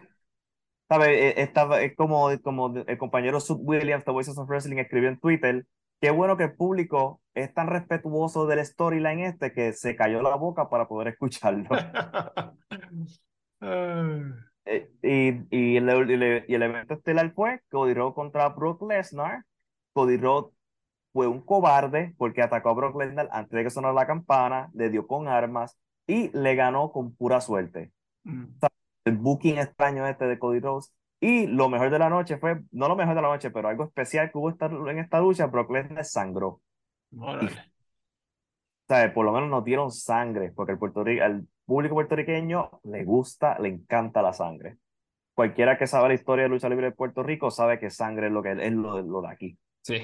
¿sabes? 0.89 1.35
Esta, 1.37 1.83
es 1.83 1.97
como, 1.97 2.31
como 2.43 2.75
el 2.77 2.99
compañero 2.99 3.41
Sud 3.41 3.59
Williams 3.61 4.05
de 4.05 4.13
Voices 4.13 4.39
of 4.39 4.49
Wrestling 4.49 4.79
escribió 4.79 5.09
en 5.09 5.19
Twitter. 5.19 5.67
Qué 6.01 6.11
bueno 6.11 6.37
que 6.37 6.45
el 6.45 6.55
público 6.55 7.21
es 7.35 7.53
tan 7.55 7.69
respetuoso 7.69 8.47
del 8.47 8.65
storyline 8.65 9.21
este 9.21 9.53
que 9.53 9.73
se 9.73 9.97
cayó 9.97 10.21
la 10.21 10.37
boca 10.37 10.69
para 10.69 10.89
poder 10.89 11.09
escucharlo. 11.09 11.69
Eh, 14.65 14.89
y, 15.03 15.29
y, 15.51 15.77
el, 15.77 15.89
y, 15.89 16.15
el, 16.15 16.45
y, 16.47 16.55
el, 16.55 16.63
evento 16.63 16.95
estelar 16.95 17.33
fue 17.33 17.61
Cody 17.69 17.95
Rhodes 17.95 18.15
contra 18.15 18.49
Brock 18.51 18.81
Lesnar. 18.89 19.43
Cody 19.93 20.17
Rhodes 20.17 20.53
fue 21.13 21.27
un 21.27 21.41
cobarde 21.41 22.15
porque 22.17 22.43
atacó 22.43 22.71
a 22.71 22.75
Brock 22.75 22.97
Lesnar 22.97 23.29
antes 23.33 23.51
de 23.51 23.65
que 23.65 23.71
sonara 23.71 23.95
la 23.95 24.07
campana, 24.07 24.71
le 24.75 24.91
dio 24.91 25.07
con 25.07 25.29
armas 25.29 25.77
y 26.07 26.37
le 26.37 26.55
ganó 26.55 26.93
con 26.93 27.15
pura 27.15 27.41
suerte. 27.41 27.93
Mm. 28.25 28.45
El 29.05 29.17
booking 29.17 29.59
extraño 29.59 30.07
este 30.07 30.27
de 30.27 30.39
Cody 30.39 30.61
Rhodes. 30.61 30.93
Y 31.21 31.47
lo 31.47 31.69
mejor 31.69 31.91
de 31.91 31.99
la 31.99 32.09
noche 32.09 32.37
fue, 32.39 32.63
no 32.73 32.89
lo 32.89 32.97
mejor 32.97 33.15
de 33.15 33.23
la 33.23 33.29
noche, 33.29 33.51
pero 33.51 33.69
algo 33.69 33.85
especial 33.85 34.31
que 34.31 34.39
hubo 34.39 34.51
esta, 34.51 34.67
en 34.67 34.99
esta 34.99 35.21
lucha, 35.21 35.47
Brock 35.47 35.71
Lesnar 35.71 36.05
sangró. 36.05 36.61
Órale. 37.17 37.73
¿sabes? 38.89 39.13
Por 39.13 39.25
lo 39.25 39.33
menos 39.33 39.49
nos 39.49 39.65
dieron 39.65 39.91
sangre, 39.91 40.53
porque 40.55 40.73
el 40.73 40.79
Puerto 40.79 41.05
Rico, 41.05 41.25
al 41.25 41.47
público 41.65 41.95
puertorriqueño 41.95 42.81
le 42.85 43.05
gusta, 43.05 43.59
le 43.59 43.69
encanta 43.69 44.21
la 44.23 44.33
sangre. 44.33 44.79
Cualquiera 45.35 45.79
que 45.79 45.87
sabe 45.87 46.09
la 46.09 46.15
historia 46.15 46.45
de 46.45 46.51
lucha 46.51 46.69
libre 46.69 46.87
de 46.87 46.93
Puerto 46.93 47.23
Rico 47.23 47.51
sabe 47.51 47.79
que 47.79 47.89
sangre 47.89 48.27
es 48.27 48.33
lo 48.33 48.43
que 48.43 48.53
es 48.53 48.73
lo, 48.73 49.01
lo 49.01 49.23
de 49.23 49.29
aquí. 49.29 49.59
Sí. 49.81 49.97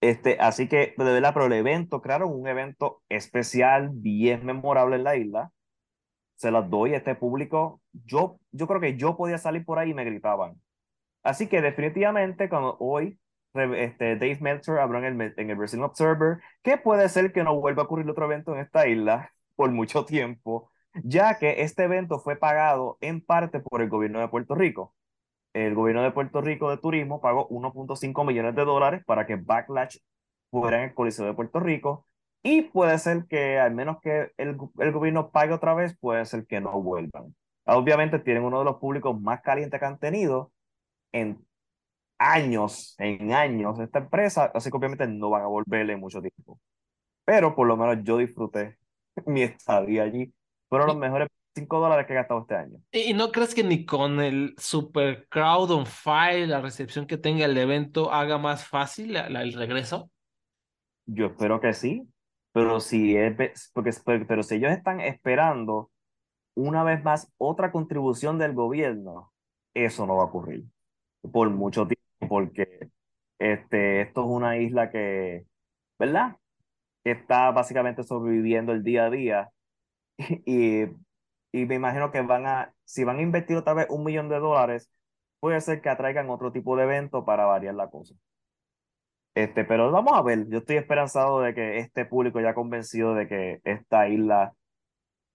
Este, 0.00 0.38
así 0.40 0.68
que, 0.68 0.94
de 0.96 1.04
verdad, 1.04 1.32
pero 1.34 1.46
el 1.46 1.52
evento, 1.52 2.00
crearon 2.00 2.32
un 2.32 2.46
evento 2.48 3.02
especial, 3.08 3.90
bien 3.92 4.46
memorable 4.46 4.96
en 4.96 5.04
la 5.04 5.16
isla. 5.16 5.52
Se 6.36 6.50
las 6.50 6.70
doy 6.70 6.94
a 6.94 6.98
este 6.98 7.14
público. 7.14 7.82
Yo, 7.92 8.38
yo 8.52 8.66
creo 8.66 8.80
que 8.80 8.96
yo 8.96 9.16
podía 9.16 9.38
salir 9.38 9.64
por 9.64 9.78
ahí 9.78 9.90
y 9.90 9.94
me 9.94 10.04
gritaban. 10.04 10.60
Así 11.22 11.48
que 11.48 11.62
definitivamente, 11.62 12.48
cuando 12.48 12.76
hoy 12.80 13.18
este, 13.54 14.16
Dave 14.16 14.38
Meltzer 14.40 14.78
habló 14.78 14.98
en 14.98 15.20
el, 15.20 15.34
en 15.36 15.50
el 15.50 15.56
Wrestling 15.56 15.82
Observer 15.82 16.38
que 16.62 16.78
puede 16.78 17.08
ser 17.08 17.32
que 17.32 17.42
no 17.44 17.58
vuelva 17.60 17.82
a 17.82 17.84
ocurrir 17.86 18.08
otro 18.08 18.26
evento 18.26 18.54
en 18.54 18.60
esta 18.60 18.86
isla 18.88 19.32
por 19.56 19.70
mucho 19.72 20.04
tiempo, 20.04 20.70
ya 21.04 21.38
que 21.38 21.62
este 21.62 21.84
evento 21.84 22.20
fue 22.20 22.36
pagado 22.36 22.96
en 23.00 23.20
parte 23.20 23.60
por 23.60 23.82
el 23.82 23.88
gobierno 23.90 24.20
de 24.20 24.28
Puerto 24.28 24.54
Rico 24.54 24.94
el 25.52 25.74
gobierno 25.74 26.02
de 26.02 26.12
Puerto 26.12 26.40
Rico 26.40 26.70
de 26.70 26.78
Turismo 26.78 27.20
pagó 27.20 27.48
1.5 27.48 28.24
millones 28.24 28.54
de 28.54 28.64
dólares 28.64 29.02
para 29.04 29.26
que 29.26 29.36
Backlash 29.36 29.98
fuera 30.50 30.78
en 30.78 30.90
el 30.90 30.94
Coliseo 30.94 31.26
de 31.26 31.34
Puerto 31.34 31.60
Rico 31.60 32.06
y 32.42 32.62
puede 32.62 32.98
ser 32.98 33.26
que 33.28 33.58
al 33.58 33.74
menos 33.74 33.98
que 34.00 34.32
el, 34.38 34.56
el 34.78 34.92
gobierno 34.92 35.30
pague 35.30 35.52
otra 35.52 35.74
vez, 35.74 35.96
puede 35.98 36.24
ser 36.24 36.46
que 36.46 36.60
no 36.60 36.80
vuelvan. 36.80 37.34
Obviamente 37.66 38.18
tienen 38.18 38.44
uno 38.44 38.60
de 38.60 38.64
los 38.64 38.76
públicos 38.76 39.20
más 39.20 39.42
calientes 39.42 39.78
que 39.78 39.86
han 39.86 39.98
tenido 39.98 40.52
en 41.12 41.44
años, 42.18 42.94
en 42.98 43.32
años 43.32 43.80
esta 43.80 44.00
empresa, 44.00 44.50
así 44.54 44.70
que 44.70 44.76
obviamente 44.76 45.06
no 45.06 45.30
van 45.30 45.42
a 45.42 45.46
volverle 45.46 45.96
mucho 45.96 46.20
tiempo. 46.20 46.60
Pero 47.24 47.54
por 47.54 47.66
lo 47.66 47.76
menos 47.76 48.04
yo 48.04 48.18
disfruté 48.18 48.78
mi 49.26 49.42
estadía 49.42 50.04
allí. 50.04 50.32
Fueron 50.68 50.88
los 50.88 50.96
mejores 50.98 51.28
5 51.54 51.80
dólares 51.80 52.06
que 52.06 52.12
he 52.12 52.16
gastado 52.16 52.40
este 52.42 52.54
año. 52.54 52.78
¿Y 52.92 53.12
no 53.14 53.32
crees 53.32 53.54
que 53.54 53.64
ni 53.64 53.84
con 53.84 54.20
el 54.20 54.54
super 54.56 55.26
crowd 55.28 55.70
on 55.70 55.86
fire, 55.86 56.48
la 56.48 56.60
recepción 56.60 57.06
que 57.06 57.18
tenga 57.18 57.44
el 57.44 57.56
evento, 57.58 58.12
haga 58.12 58.38
más 58.38 58.66
fácil 58.66 59.16
el 59.16 59.52
regreso? 59.52 60.10
Yo 61.06 61.26
espero 61.26 61.60
que 61.60 61.72
sí, 61.72 62.08
pero 62.52 62.80
si 62.80 63.16
es, 63.16 63.70
porque, 63.72 63.92
pero 64.26 64.42
si 64.42 64.56
ellos 64.56 64.70
están 64.70 65.00
esperando 65.00 65.90
una 66.54 66.84
vez 66.84 67.02
más 67.02 67.32
otra 67.38 67.72
contribución 67.72 68.38
del 68.38 68.54
gobierno, 68.54 69.32
eso 69.74 70.06
no 70.06 70.16
va 70.16 70.24
a 70.24 70.26
ocurrir 70.26 70.64
por 71.32 71.50
mucho 71.50 71.86
tiempo, 71.86 72.28
porque 72.28 72.90
este, 73.38 74.02
esto 74.02 74.22
es 74.22 74.26
una 74.26 74.58
isla 74.58 74.90
que, 74.90 75.46
¿verdad? 75.98 76.36
Está 77.04 77.50
básicamente 77.50 78.02
sobreviviendo 78.02 78.72
el 78.72 78.82
día 78.82 79.06
a 79.06 79.10
día 79.10 79.50
y 80.46 80.84
y 81.52 81.66
me 81.66 81.76
imagino 81.76 82.10
que 82.10 82.20
van 82.22 82.46
a, 82.46 82.74
si 82.84 83.04
van 83.04 83.18
a 83.18 83.22
invertir 83.22 83.56
otra 83.56 83.74
vez 83.74 83.86
un 83.90 84.04
millón 84.04 84.28
de 84.28 84.38
dólares, 84.38 84.90
puede 85.40 85.60
ser 85.60 85.80
que 85.82 85.88
atraigan 85.88 86.30
otro 86.30 86.52
tipo 86.52 86.76
de 86.76 86.84
evento 86.84 87.24
para 87.24 87.46
variar 87.46 87.74
la 87.74 87.90
cosa. 87.90 88.14
Este, 89.34 89.64
pero 89.64 89.90
vamos 89.90 90.12
a 90.14 90.22
ver, 90.22 90.48
yo 90.48 90.58
estoy 90.58 90.76
esperanzado 90.76 91.40
de 91.40 91.54
que 91.54 91.78
este 91.78 92.04
público 92.04 92.40
ya 92.40 92.54
convencido 92.54 93.14
de 93.14 93.28
que 93.28 93.60
esta 93.64 94.08
isla 94.08 94.54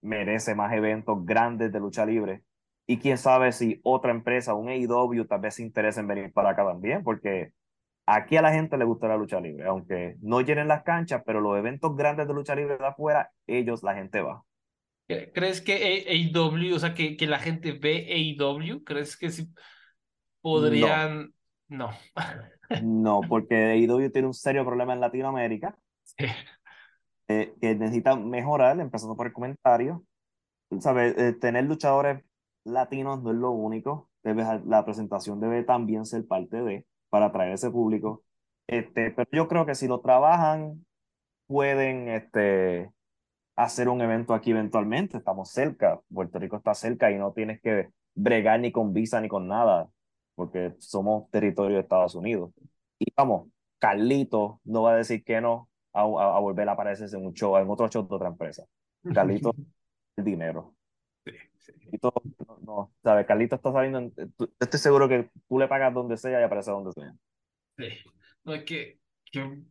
merece 0.01 0.55
más 0.55 0.73
eventos 0.73 1.25
grandes 1.25 1.71
de 1.71 1.79
lucha 1.79 2.05
libre. 2.05 2.43
Y 2.87 2.99
quién 2.99 3.17
sabe 3.17 3.51
si 3.51 3.81
otra 3.83 4.11
empresa, 4.11 4.53
un 4.53 4.69
AEW, 4.69 5.25
tal 5.27 5.41
vez 5.41 5.55
se 5.55 5.63
interese 5.63 6.01
en 6.01 6.07
venir 6.07 6.33
para 6.33 6.51
acá 6.51 6.65
también, 6.65 7.03
porque 7.03 7.53
aquí 8.05 8.37
a 8.37 8.41
la 8.43 8.53
gente 8.53 8.77
le 8.77 8.85
gusta 8.85 9.07
la 9.07 9.17
lucha 9.17 9.41
libre, 9.41 9.65
aunque 9.67 10.17
no 10.21 10.41
llenen 10.41 10.67
las 10.67 10.83
canchas, 10.83 11.23
pero 11.25 11.41
los 11.41 11.57
eventos 11.57 11.95
grandes 11.95 12.27
de 12.27 12.33
lucha 12.33 12.55
libre 12.55 12.77
de 12.77 12.87
afuera, 12.87 13.31
ellos, 13.47 13.83
la 13.83 13.95
gente 13.95 14.21
va. 14.21 14.43
¿Crees 15.07 15.61
que 15.61 16.05
AEW, 16.07 16.75
o 16.75 16.79
sea, 16.79 16.93
que, 16.93 17.15
que 17.15 17.27
la 17.27 17.39
gente 17.39 17.73
ve 17.73 18.07
AEW? 18.39 18.83
¿Crees 18.83 19.15
que 19.17 19.29
sí 19.29 19.47
podrían...? 20.41 21.33
No. 21.67 21.91
No, 22.83 23.21
porque 23.27 23.55
AEW 23.55 24.11
tiene 24.11 24.27
un 24.27 24.33
serio 24.33 24.65
problema 24.65 24.93
en 24.93 24.99
Latinoamérica. 24.99 25.77
Sí. 26.03 26.25
Eh, 27.27 27.53
que 27.59 27.75
necesita 27.75 28.15
mejorar, 28.15 28.79
empezando 28.79 29.15
por 29.15 29.27
el 29.27 29.33
comentario. 29.33 30.03
¿Sabes? 30.79 31.15
Eh, 31.17 31.33
tener 31.33 31.65
luchadores 31.65 32.23
latinos 32.63 33.21
no 33.21 33.31
es 33.31 33.37
lo 33.37 33.51
único. 33.51 34.09
Debe, 34.23 34.43
la 34.65 34.83
presentación 34.83 35.39
debe 35.39 35.63
también 35.63 36.05
ser 36.05 36.25
parte 36.25 36.61
de, 36.61 36.85
para 37.09 37.27
atraer 37.27 37.53
ese 37.53 37.69
público. 37.69 38.23
Este, 38.67 39.11
pero 39.11 39.29
yo 39.31 39.47
creo 39.47 39.65
que 39.65 39.75
si 39.75 39.87
lo 39.87 40.01
trabajan, 40.01 40.85
pueden 41.45 42.09
este, 42.09 42.91
hacer 43.55 43.89
un 43.89 44.01
evento 44.01 44.33
aquí 44.33 44.51
eventualmente. 44.51 45.17
Estamos 45.17 45.51
cerca, 45.51 45.99
Puerto 46.13 46.39
Rico 46.39 46.57
está 46.57 46.73
cerca 46.73 47.11
y 47.11 47.17
no 47.17 47.33
tienes 47.33 47.61
que 47.61 47.89
bregar 48.13 48.59
ni 48.59 48.71
con 48.71 48.93
visa 48.93 49.21
ni 49.21 49.27
con 49.27 49.47
nada, 49.47 49.89
porque 50.35 50.73
somos 50.79 51.29
territorio 51.31 51.75
de 51.75 51.81
Estados 51.81 52.15
Unidos. 52.15 52.51
Y 52.99 53.07
vamos, 53.15 53.49
Carlito 53.79 54.61
no 54.63 54.83
va 54.83 54.93
a 54.93 54.97
decir 54.97 55.23
que 55.23 55.41
no 55.41 55.69
a, 55.93 56.01
a, 56.01 56.39
volver 56.39 56.67
a 56.69 56.73
aparecerse 56.73 57.17
en 57.17 57.25
un 57.25 57.33
show, 57.33 57.57
en 57.57 57.69
otro 57.69 57.87
show 57.89 58.07
de 58.07 58.15
otra 58.15 58.29
empresa. 58.29 58.65
Carlito, 59.13 59.53
el 60.17 60.23
dinero. 60.23 60.75
Sí, 61.25 61.31
sí. 61.57 61.73
no, 62.01 62.59
no, 62.61 62.93
¿sabes? 63.03 63.25
Carlito 63.25 63.55
está 63.55 63.71
saliendo, 63.71 64.11
estoy 64.59 64.79
seguro 64.79 65.07
que 65.09 65.29
tú 65.47 65.59
le 65.59 65.67
pagas 65.67 65.93
donde 65.93 66.17
sea 66.17 66.39
y 66.39 66.43
aparece 66.43 66.71
donde 66.71 66.91
sea. 66.91 67.13
Sí, 67.77 67.87
no 68.43 68.53
es 68.53 68.63
que, 68.63 68.99
que 69.31 69.63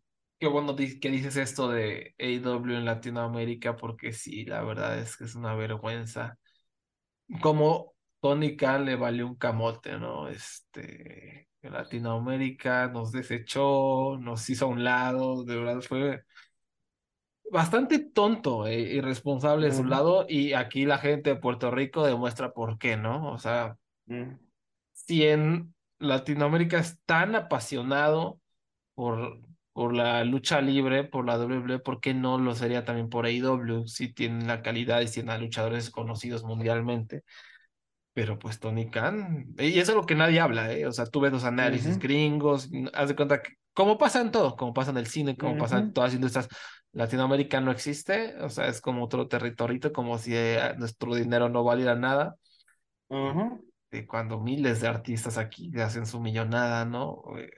qué 0.45 0.49
bueno 0.51 0.77
que 0.77 1.11
dices 1.11 1.39
esto 1.39 1.71
de 1.71 2.15
AEW 2.19 2.77
en 2.77 2.85
Latinoamérica, 2.85 3.77
porque 3.77 4.13
sí, 4.13 4.45
la 4.45 4.63
verdad 4.63 4.99
es 4.99 5.17
que 5.17 5.25
es 5.25 5.35
una 5.37 5.55
vergüenza. 5.55 6.39
Como 7.41 7.95
Tony 8.21 8.55
Khan 8.55 8.85
le 8.85 8.97
valió 8.97 9.27
un 9.27 9.37
camote, 9.37 9.99
¿no? 9.99 10.29
Este, 10.29 11.49
en 11.63 11.73
Latinoamérica 11.73 12.89
nos 12.89 13.11
desechó, 13.11 14.19
nos 14.19 14.51
hizo 14.51 14.67
a 14.67 14.69
un 14.69 14.85
lado, 14.85 15.45
de 15.45 15.57
verdad 15.57 15.81
fue 15.81 16.25
bastante 17.51 18.01
tonto 18.01 18.67
e 18.67 18.81
irresponsable 18.81 19.69
de 19.69 19.73
su 19.73 19.85
lado, 19.85 20.27
y 20.29 20.53
aquí 20.53 20.85
la 20.85 20.99
gente 20.99 21.31
de 21.31 21.37
Puerto 21.37 21.71
Rico 21.71 22.05
demuestra 22.05 22.53
por 22.53 22.77
qué, 22.77 22.99
¿no? 22.99 23.33
O 23.33 23.39
sea, 23.39 23.79
si 24.93 25.25
en 25.25 25.75
Latinoamérica 25.99 26.81
es 26.81 27.01
tan 27.07 27.35
apasionado 27.35 28.41
por 28.95 29.41
por 29.75 29.93
la 29.93 30.23
lucha 30.25 30.61
libre, 30.61 31.03
por 31.03 31.27
la 31.27 31.37
WWE, 31.37 31.81
¿por 31.81 32.01
qué 32.01 32.15
no 32.15 32.39
lo 32.39 32.55
sería 32.55 32.85
también 32.85 33.09
por 33.09 33.27
AEW? 33.27 33.89
Si 33.89 34.15
tienen 34.15 34.47
la 34.47 34.63
calidad 34.63 35.01
y 35.01 35.11
tienen 35.11 35.31
a 35.31 35.39
luchadores 35.39 35.91
conocidos 35.91 36.45
mundialmente. 36.45 37.25
Pero 38.13 38.39
pues 38.39 38.61
Tony 38.61 38.89
Khan, 38.89 39.47
y 39.59 39.81
eso 39.81 39.91
es 39.91 39.97
lo 39.97 40.07
que 40.07 40.15
nadie 40.15 40.39
habla, 40.39 40.73
¿eh? 40.73 40.87
O 40.87 40.93
sea, 40.93 41.07
tú 41.07 41.19
ves 41.19 41.33
los 41.33 41.43
análisis 41.43 41.99
gringos, 41.99 42.71
haz 42.93 43.09
de 43.09 43.17
cuenta 43.17 43.43
que, 43.43 43.55
como 43.73 43.99
pasa 43.99 44.21
en 44.21 44.31
todo, 44.31 44.55
como 44.55 44.73
pasa 44.73 44.93
en 44.93 44.99
el 44.99 45.09
cine, 45.09 45.37
como 45.37 45.57
pasa 45.57 45.79
en 45.79 45.93
todas 45.93 46.11
las 46.11 46.15
industrias, 46.15 46.49
Latinoamérica 46.93 47.61
no 47.61 47.73
existe, 47.73 48.37
o 48.41 48.49
sea, 48.51 48.69
es 48.69 48.81
como 48.81 49.03
otro 49.05 49.27
territorio, 49.27 49.93
como 49.93 50.17
si 50.19 50.37
eh, 50.37 50.75
nuestro 50.79 51.17
dinero 51.17 51.49
no 51.49 51.65
valiera 51.65 51.97
nada. 51.97 52.37
de 53.91 54.07
cuando 54.07 54.39
miles 54.39 54.81
de 54.81 54.87
artistas 54.87 55.37
aquí 55.37 55.73
hacen 55.81 56.07
su 56.07 56.21
millonada, 56.21 56.85
¿no? 56.85 57.23
Eh, 57.37 57.51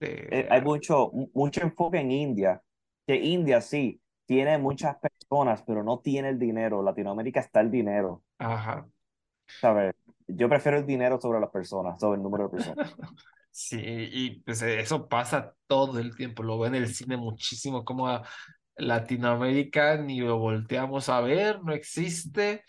eh, 0.00 0.46
hay 0.50 0.62
mucho, 0.62 1.10
mucho 1.34 1.62
enfoque 1.62 1.98
en 1.98 2.10
India, 2.10 2.62
que 3.06 3.16
India 3.16 3.60
sí 3.60 4.00
tiene 4.26 4.58
muchas 4.58 4.96
personas, 4.98 5.62
pero 5.66 5.82
no 5.82 6.00
tiene 6.00 6.28
el 6.28 6.38
dinero. 6.38 6.82
Latinoamérica 6.82 7.40
está 7.40 7.60
el 7.60 7.70
dinero. 7.70 8.22
Ajá. 8.38 8.86
¿Sabes? 9.60 9.94
Yo 10.26 10.48
prefiero 10.48 10.78
el 10.78 10.86
dinero 10.86 11.18
sobre 11.20 11.40
las 11.40 11.50
personas, 11.50 11.98
sobre 11.98 12.18
el 12.18 12.22
número 12.22 12.44
de 12.44 12.50
personas. 12.50 12.94
Sí, 13.50 13.80
y 13.82 14.40
pues 14.42 14.62
eso 14.62 15.08
pasa 15.08 15.56
todo 15.66 15.98
el 15.98 16.14
tiempo. 16.14 16.44
Lo 16.44 16.60
veo 16.60 16.68
en 16.68 16.76
el 16.76 16.94
cine 16.94 17.16
muchísimo, 17.16 17.84
como 17.84 18.06
a 18.06 18.22
Latinoamérica 18.76 19.96
ni 19.96 20.20
lo 20.20 20.38
volteamos 20.38 21.08
a 21.08 21.20
ver, 21.20 21.60
no 21.64 21.72
existe. 21.72 22.62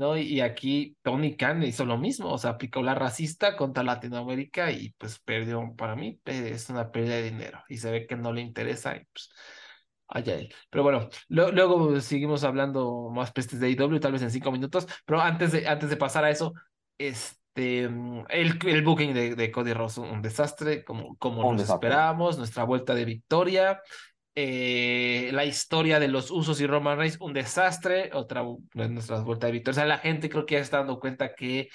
¿No? 0.00 0.16
Y 0.16 0.40
aquí 0.40 0.96
Tony 1.02 1.36
Khan 1.36 1.62
hizo 1.62 1.84
lo 1.84 1.98
mismo, 1.98 2.32
o 2.32 2.38
sea, 2.38 2.52
aplicó 2.52 2.82
la 2.82 2.94
racista 2.94 3.54
contra 3.54 3.82
Latinoamérica 3.84 4.72
y 4.72 4.92
pues 4.96 5.18
perdió, 5.20 5.74
para 5.76 5.94
mí, 5.94 6.18
es 6.24 6.70
una 6.70 6.90
pérdida 6.90 7.16
de 7.16 7.24
dinero 7.24 7.62
y 7.68 7.76
se 7.76 7.90
ve 7.90 8.06
que 8.06 8.16
no 8.16 8.32
le 8.32 8.40
interesa 8.40 8.96
y 8.96 9.04
pues 9.12 9.30
allá 10.08 10.36
él. 10.36 10.54
Pero 10.70 10.84
bueno, 10.84 11.10
luego 11.28 12.00
seguimos 12.00 12.44
hablando 12.44 13.10
más 13.10 13.30
pestes 13.30 13.60
de 13.60 13.70
IW, 13.70 14.00
tal 14.00 14.12
vez 14.12 14.22
en 14.22 14.30
cinco 14.30 14.50
minutos, 14.50 14.86
pero 15.04 15.20
antes 15.20 15.52
de, 15.52 15.68
antes 15.68 15.90
de 15.90 15.96
pasar 15.98 16.24
a 16.24 16.30
eso, 16.30 16.54
este, 16.96 17.84
el, 17.84 18.58
el 18.66 18.82
booking 18.82 19.12
de, 19.12 19.34
de 19.34 19.50
Cody 19.52 19.74
Ross, 19.74 19.98
un 19.98 20.22
desastre, 20.22 20.82
como, 20.82 21.16
como 21.18 21.52
nos 21.52 21.68
esperábamos, 21.68 22.38
nuestra 22.38 22.64
vuelta 22.64 22.94
de 22.94 23.04
victoria. 23.04 23.82
Eh, 24.34 25.30
la 25.32 25.44
historia 25.44 25.98
de 25.98 26.08
los 26.08 26.30
usos 26.30 26.60
y 26.60 26.66
Roman 26.66 26.98
Reigns, 26.98 27.20
un 27.20 27.32
desastre, 27.32 28.10
otra 28.14 28.44
de 28.74 28.88
nuestras 28.88 29.24
vueltas 29.24 29.48
de 29.48 29.52
victoria. 29.52 29.72
O 29.72 29.74
sea, 29.74 29.86
la 29.86 29.98
gente 29.98 30.30
creo 30.30 30.46
que 30.46 30.54
ya 30.54 30.60
está 30.60 30.78
dando 30.78 31.00
cuenta 31.00 31.34
que 31.34 31.68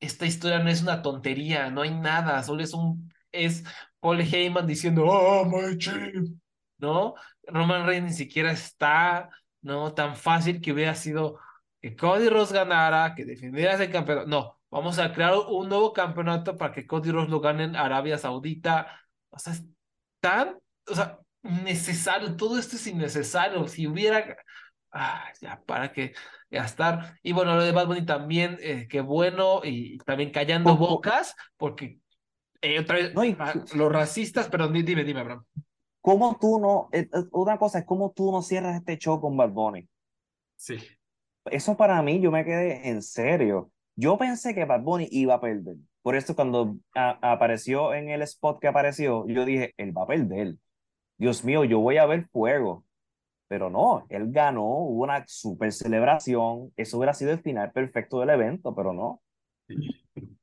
esta 0.00 0.26
historia 0.26 0.58
no 0.58 0.70
es 0.70 0.82
una 0.82 1.02
tontería, 1.02 1.70
no 1.70 1.82
hay 1.82 1.90
nada, 1.90 2.42
solo 2.42 2.62
es 2.62 2.74
un, 2.74 3.12
es 3.32 3.64
Paul 4.00 4.20
Heyman 4.20 4.66
diciendo, 4.66 5.04
oh, 5.06 5.44
my 5.44 5.76
chief, 5.78 6.30
¿no? 6.78 7.14
Roman 7.46 7.86
Reigns 7.86 8.10
ni 8.10 8.12
siquiera 8.12 8.52
está, 8.52 9.30
¿no? 9.62 9.94
Tan 9.94 10.16
fácil 10.16 10.60
que 10.60 10.72
hubiera 10.72 10.94
sido 10.94 11.38
que 11.80 11.96
Cody 11.96 12.28
Ross 12.28 12.52
ganara, 12.52 13.14
que 13.14 13.24
defendiera 13.24 13.74
ese 13.74 13.90
campeonato. 13.90 14.26
No, 14.28 14.60
vamos 14.70 14.98
a 14.98 15.12
crear 15.12 15.34
un 15.48 15.68
nuevo 15.68 15.92
campeonato 15.92 16.56
para 16.56 16.72
que 16.72 16.86
Cody 16.86 17.10
Ross 17.10 17.28
lo 17.28 17.40
gane 17.40 17.64
en 17.64 17.76
Arabia 17.76 18.18
Saudita. 18.18 19.00
O 19.30 19.38
sea, 19.38 19.52
es 19.52 19.64
tan, 20.20 20.58
o 20.88 20.94
sea, 20.94 21.18
necesario, 21.44 22.36
todo 22.36 22.58
esto 22.58 22.76
es 22.76 22.86
innecesario. 22.86 23.66
Si 23.68 23.86
hubiera, 23.86 24.36
ah, 24.92 25.24
ya, 25.40 25.62
para 25.66 25.92
que 25.92 26.14
gastar. 26.50 27.18
Y 27.22 27.32
bueno, 27.32 27.54
lo 27.56 27.62
de 27.62 27.72
Bad 27.72 27.86
Bunny 27.86 28.04
también, 28.06 28.58
eh, 28.60 28.86
qué 28.88 29.00
bueno, 29.00 29.60
y 29.62 29.98
también 29.98 30.30
callando 30.30 30.72
Ojo. 30.72 30.88
bocas, 30.88 31.34
porque 31.56 31.98
eh, 32.62 32.80
otra 32.80 32.96
vez, 32.96 33.14
No, 33.14 33.24
y- 33.24 33.34
ra- 33.34 33.54
los 33.74 33.92
racistas, 33.92 34.48
perdón, 34.48 34.72
di- 34.72 34.82
dime, 34.82 35.04
dime, 35.04 35.20
Abraham. 35.20 35.44
¿Cómo 36.00 36.36
tú 36.40 36.58
no, 36.60 36.88
eh, 36.92 37.08
eh, 37.12 37.24
una 37.32 37.58
cosa 37.58 37.78
es 37.80 37.84
cómo 37.86 38.12
tú 38.12 38.30
no 38.32 38.42
cierras 38.42 38.76
este 38.76 38.98
show 38.98 39.20
con 39.20 39.36
Bad 39.36 39.50
Bunny? 39.50 39.88
Sí. 40.56 40.78
Eso 41.46 41.76
para 41.76 42.00
mí, 42.02 42.20
yo 42.20 42.30
me 42.30 42.44
quedé 42.44 42.88
en 42.88 43.02
serio. 43.02 43.70
Yo 43.96 44.16
pensé 44.18 44.54
que 44.54 44.64
Bad 44.64 44.80
Bunny 44.82 45.08
iba 45.10 45.34
a 45.34 45.40
perder. 45.40 45.76
Por 46.02 46.16
eso 46.16 46.34
cuando 46.34 46.76
a- 46.94 47.18
apareció 47.32 47.94
en 47.94 48.08
el 48.10 48.22
spot 48.22 48.60
que 48.60 48.68
apareció, 48.68 49.26
yo 49.28 49.44
dije, 49.44 49.72
él 49.76 49.96
va 49.96 50.02
a 50.04 50.06
perder. 50.06 50.56
Dios 51.24 51.44
mío, 51.44 51.64
yo 51.64 51.80
voy 51.80 51.96
a 51.98 52.06
ver 52.06 52.28
fuego. 52.28 52.84
Pero 53.48 53.70
no, 53.70 54.06
él 54.10 54.32
ganó, 54.32 54.64
hubo 54.64 55.04
una 55.04 55.24
super 55.28 55.72
celebración. 55.72 56.72
Eso 56.76 56.98
hubiera 56.98 57.14
sido 57.14 57.32
el 57.32 57.40
final 57.42 57.72
perfecto 57.72 58.20
del 58.20 58.30
evento, 58.30 58.74
pero 58.74 58.92
no. 58.92 59.22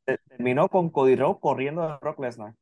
Te- 0.06 0.18
Terminó 0.30 0.70
con 0.70 0.90
Cody 0.92 1.16
Rhodes 1.16 1.38
corriendo 1.42 1.82
de 1.88 1.98
Brock 2.02 2.20
Lesnar. 2.20 2.54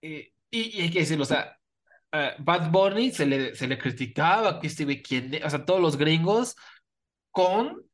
Y, 0.00 0.32
y 0.78 0.82
hay 0.82 0.90
que 0.90 1.00
decirlo, 1.00 1.22
o 1.24 1.26
sea, 1.26 1.58
eh, 2.12 2.32
Bad 2.38 2.70
Bunny 2.70 3.10
se 3.10 3.26
le, 3.26 3.54
se 3.54 3.66
le 3.66 3.78
criticaba 3.78 4.60
que 4.60 4.68
güey 4.84 5.02
quién 5.02 5.34
es, 5.34 5.44
o 5.44 5.50
sea, 5.50 5.64
todos 5.64 5.80
los 5.80 5.96
gringos 5.96 6.56
con 7.32 7.84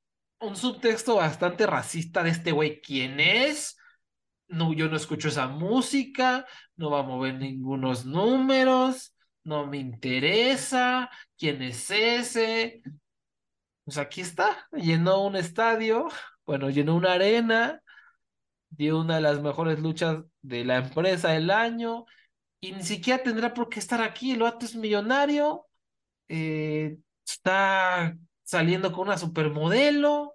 un 0.41 0.57
subtexto 0.57 1.17
bastante 1.17 1.67
racista 1.67 2.23
de 2.23 2.31
este 2.31 2.53
güey, 2.53 2.81
¿quién 2.83 3.21
es? 3.21 3.79
No, 4.51 4.73
yo 4.73 4.89
no 4.89 4.97
escucho 4.97 5.29
esa 5.29 5.47
música, 5.47 6.45
no 6.77 6.91
va 6.91 7.01
a 7.01 7.03
mover 7.05 7.35
ningunos 7.37 8.05
números, 8.05 9.15
no 9.45 9.67
me 9.67 9.79
interesa, 9.79 11.09
¿quién 11.39 11.63
es 11.63 11.89
ese? 11.91 12.83
Pues 13.85 13.97
aquí 13.97 14.21
está, 14.21 14.67
llenó 14.73 15.25
un 15.25 15.37
estadio, 15.37 16.09
bueno, 16.45 16.69
llenó 16.69 16.97
una 16.97 17.13
arena, 17.13 17.81
dio 18.71 19.01
una 19.01 19.17
de 19.17 19.21
las 19.21 19.41
mejores 19.41 19.79
luchas 19.79 20.19
de 20.43 20.65
la 20.65 20.79
empresa 20.79 21.31
del 21.31 21.51
año, 21.51 22.05
y 22.61 22.73
ni 22.73 22.83
siquiera 22.83 23.23
tendrá 23.23 23.55
por 23.55 23.69
qué 23.69 23.79
estar 23.79 24.03
aquí, 24.03 24.33
el 24.33 24.41
vato 24.41 24.67
es 24.67 24.75
millonario, 24.75 25.67
eh, 26.29 26.99
está 27.25 28.17
saliendo 28.43 28.91
con 28.91 29.09
una 29.09 29.17
supermodelo. 29.17 30.35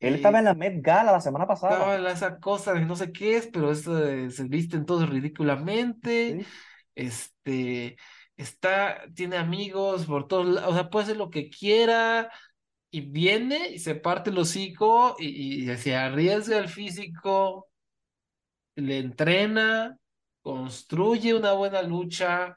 Él 0.00 0.14
estaba 0.14 0.38
en 0.38 0.44
la 0.46 0.54
Met 0.54 0.82
Gala 0.82 1.12
la 1.12 1.20
semana 1.20 1.46
pasada. 1.46 1.96
estaba 1.96 2.10
esa 2.10 2.38
cosa 2.38 2.74
de 2.74 2.84
no 2.84 2.96
sé 2.96 3.12
qué 3.12 3.36
es, 3.36 3.46
pero 3.46 3.72
es, 3.72 3.86
eh, 3.86 4.30
se 4.30 4.44
visten 4.44 4.84
todos 4.84 5.08
ridículamente. 5.08 6.38
Sí. 6.40 6.46
Este 6.94 7.96
está, 8.36 9.02
tiene 9.14 9.36
amigos 9.36 10.06
por 10.06 10.26
todos 10.28 10.46
lados, 10.46 10.70
o 10.70 10.74
sea, 10.74 10.90
puede 10.90 11.04
hacer 11.04 11.16
lo 11.16 11.30
que 11.30 11.48
quiera 11.50 12.30
y 12.90 13.00
viene 13.02 13.68
y 13.70 13.78
se 13.78 13.94
parte 13.94 14.30
el 14.30 14.38
hocico 14.38 15.16
y, 15.18 15.70
y 15.70 15.76
se 15.76 15.96
arriesga 15.96 16.58
el 16.58 16.68
físico, 16.68 17.68
le 18.76 18.98
entrena, 18.98 19.98
construye 20.42 21.34
una 21.34 21.52
buena 21.52 21.82
lucha. 21.82 22.50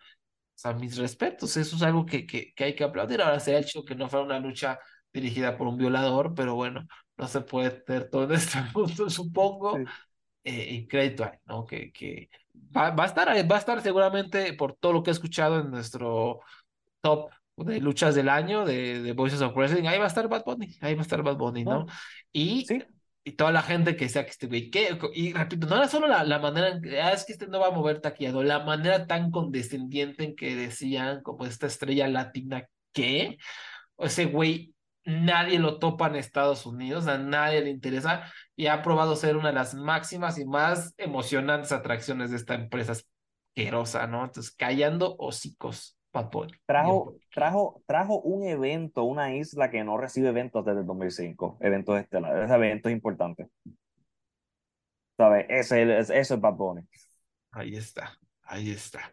O 0.56 0.60
sea, 0.60 0.74
mis 0.74 0.98
respetos, 0.98 1.56
eso 1.58 1.76
es 1.76 1.82
algo 1.84 2.06
que, 2.06 2.26
que, 2.26 2.54
que 2.54 2.64
hay 2.66 2.76
que 2.76 2.84
aplaudir. 2.84 3.22
Ahora 3.22 3.40
se 3.40 3.56
ha 3.56 3.60
hecho 3.60 3.86
que 3.86 3.96
no 3.96 4.10
fuera 4.10 4.26
una 4.26 4.40
lucha 4.40 4.80
dirigida 5.14 5.58
por 5.58 5.68
un 5.68 5.78
violador, 5.78 6.34
pero 6.36 6.56
bueno, 6.56 6.88
no 7.18 7.28
se 7.28 7.42
puede 7.42 7.72
tener 7.72 8.10
todo 8.10 8.26
en 8.26 8.32
este 8.34 8.60
mundo, 8.76 9.10
supongo. 9.10 9.78
Sí. 9.78 9.84
Eh, 10.44 10.88
crédito 10.90 11.26
hay, 11.26 11.38
¿no? 11.46 11.66
Que, 11.66 11.92
que 11.92 12.30
va, 12.76 12.92
va 12.92 13.04
a 13.04 13.08
estar, 13.08 13.28
ahí, 13.30 13.46
va 13.46 13.58
a 13.58 13.60
estar 13.60 13.82
seguramente 13.82 14.54
por 14.54 14.76
todo 14.78 14.94
lo 14.94 15.04
que 15.04 15.10
he 15.12 15.14
escuchado 15.14 15.60
en 15.60 15.72
nuestro 15.72 16.40
top 17.02 17.32
de 17.58 17.80
luchas 17.82 18.16
del 18.16 18.30
año 18.30 18.66
de, 18.66 19.02
de 19.02 19.14
Voices 19.14 19.42
of 19.42 19.56
Wrestling. 19.56 19.88
Ahí 19.88 19.98
va 20.00 20.06
a 20.06 20.08
estar 20.08 20.28
Bad 20.30 20.44
Bunny, 20.46 20.78
ahí 20.82 20.94
va 20.96 21.02
a 21.02 21.04
estar 21.04 21.24
Bad 21.24 21.38
Bunny, 21.38 21.66
¿no? 21.66 21.86
No. 21.86 21.86
Y 22.32 22.68
Sí. 22.68 22.84
y 23.24 23.34
toda 23.34 23.52
la 23.52 23.62
gente 23.62 23.96
que 23.98 24.06
decía 24.06 24.24
que 24.24 24.32
este 24.32 24.48
güey, 24.48 24.70
¿qué? 24.72 24.98
Y 25.14 25.34
repito, 25.34 25.68
no 25.68 25.76
era 25.76 25.88
solo 25.90 26.08
la, 26.08 26.24
la 26.24 26.40
manera 26.40 26.70
en 26.70 26.82
que, 26.82 27.02
ah, 27.02 27.12
es 27.12 27.26
que 27.26 27.34
este 27.34 27.48
no 27.48 27.60
va 27.60 27.68
a 27.68 27.72
mover 27.72 28.00
taquillado, 28.02 28.44
la 28.44 28.60
manera 28.64 29.06
tan 29.08 29.32
condescendiente 29.32 30.24
en 30.24 30.36
que 30.36 30.56
decían, 30.56 31.22
como 31.24 31.46
esta 31.46 31.68
estrella 31.68 32.08
latina, 32.08 32.68
¿qué? 32.94 33.38
O 33.96 34.06
ese 34.06 34.26
güey, 34.26 34.76
nadie 35.08 35.60
lo 35.60 35.80
topa 35.80 36.08
en 36.08 36.16
Estados 36.18 36.66
Unidos, 36.68 37.08
a 37.08 37.18
nadie 37.18 37.62
le 37.62 37.72
interesa, 37.72 38.32
y 38.56 38.68
ha 38.68 38.84
probado 38.84 39.16
ser 39.16 39.38
una 39.38 39.50
de 39.50 39.56
las 39.56 39.74
máximas 39.74 40.38
y 40.38 40.46
más 40.46 40.94
emocionantes 40.98 41.72
atracciones 41.72 42.30
de 42.32 42.38
esta 42.38 42.56
empresa 42.56 42.94
asquerosa, 42.94 44.08
¿no? 44.08 44.26
Entonces, 44.26 44.54
callando 44.56 45.16
hocicos, 45.20 45.98
Bunny. 46.32 46.54
Trajo, 46.66 47.16
trajo, 47.34 47.84
trajo 47.86 48.20
un 48.22 48.44
evento, 48.48 49.04
una 49.04 49.36
isla 49.36 49.70
que 49.70 49.84
no 49.84 49.98
recibe 49.98 50.30
eventos 50.30 50.66
desde 50.66 50.82
el 50.82 50.86
2005, 50.88 51.58
eventos 51.62 52.00
estelares, 52.00 52.50
eventos 52.50 52.92
importantes. 52.92 53.48
¿Sabes? 55.18 55.46
Ese, 55.50 56.00
es- 56.00 56.10
eso 56.10 56.36
es 56.36 56.42
Bad 56.42 56.54
Bunny. 56.56 56.82
Ahí 57.52 57.76
está, 57.76 58.18
ahí 58.44 58.72
está. 58.72 59.12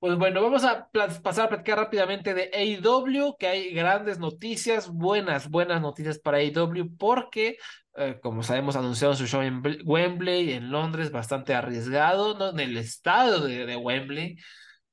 Pues 0.00 0.16
bueno, 0.16 0.40
vamos 0.42 0.62
a 0.64 0.88
pasar 0.92 1.46
a 1.46 1.48
platicar 1.48 1.76
rápidamente 1.78 2.32
de 2.32 2.50
AEW, 2.54 3.36
que 3.36 3.48
hay 3.48 3.74
grandes 3.74 4.20
noticias, 4.20 4.88
buenas, 4.88 5.50
buenas 5.50 5.80
noticias 5.82 6.20
para 6.20 6.38
AEW, 6.38 6.96
porque, 6.96 7.56
eh, 7.96 8.20
como 8.22 8.44
sabemos, 8.44 8.76
anunciaron 8.76 9.16
su 9.16 9.26
show 9.26 9.42
en 9.42 9.60
Bl- 9.60 9.82
Wembley, 9.84 10.52
en 10.52 10.70
Londres, 10.70 11.10
bastante 11.10 11.52
arriesgado, 11.52 12.38
¿no? 12.38 12.50
En 12.50 12.60
el 12.60 12.76
estadio 12.76 13.40
de, 13.40 13.66
de 13.66 13.74
Wembley, 13.76 14.36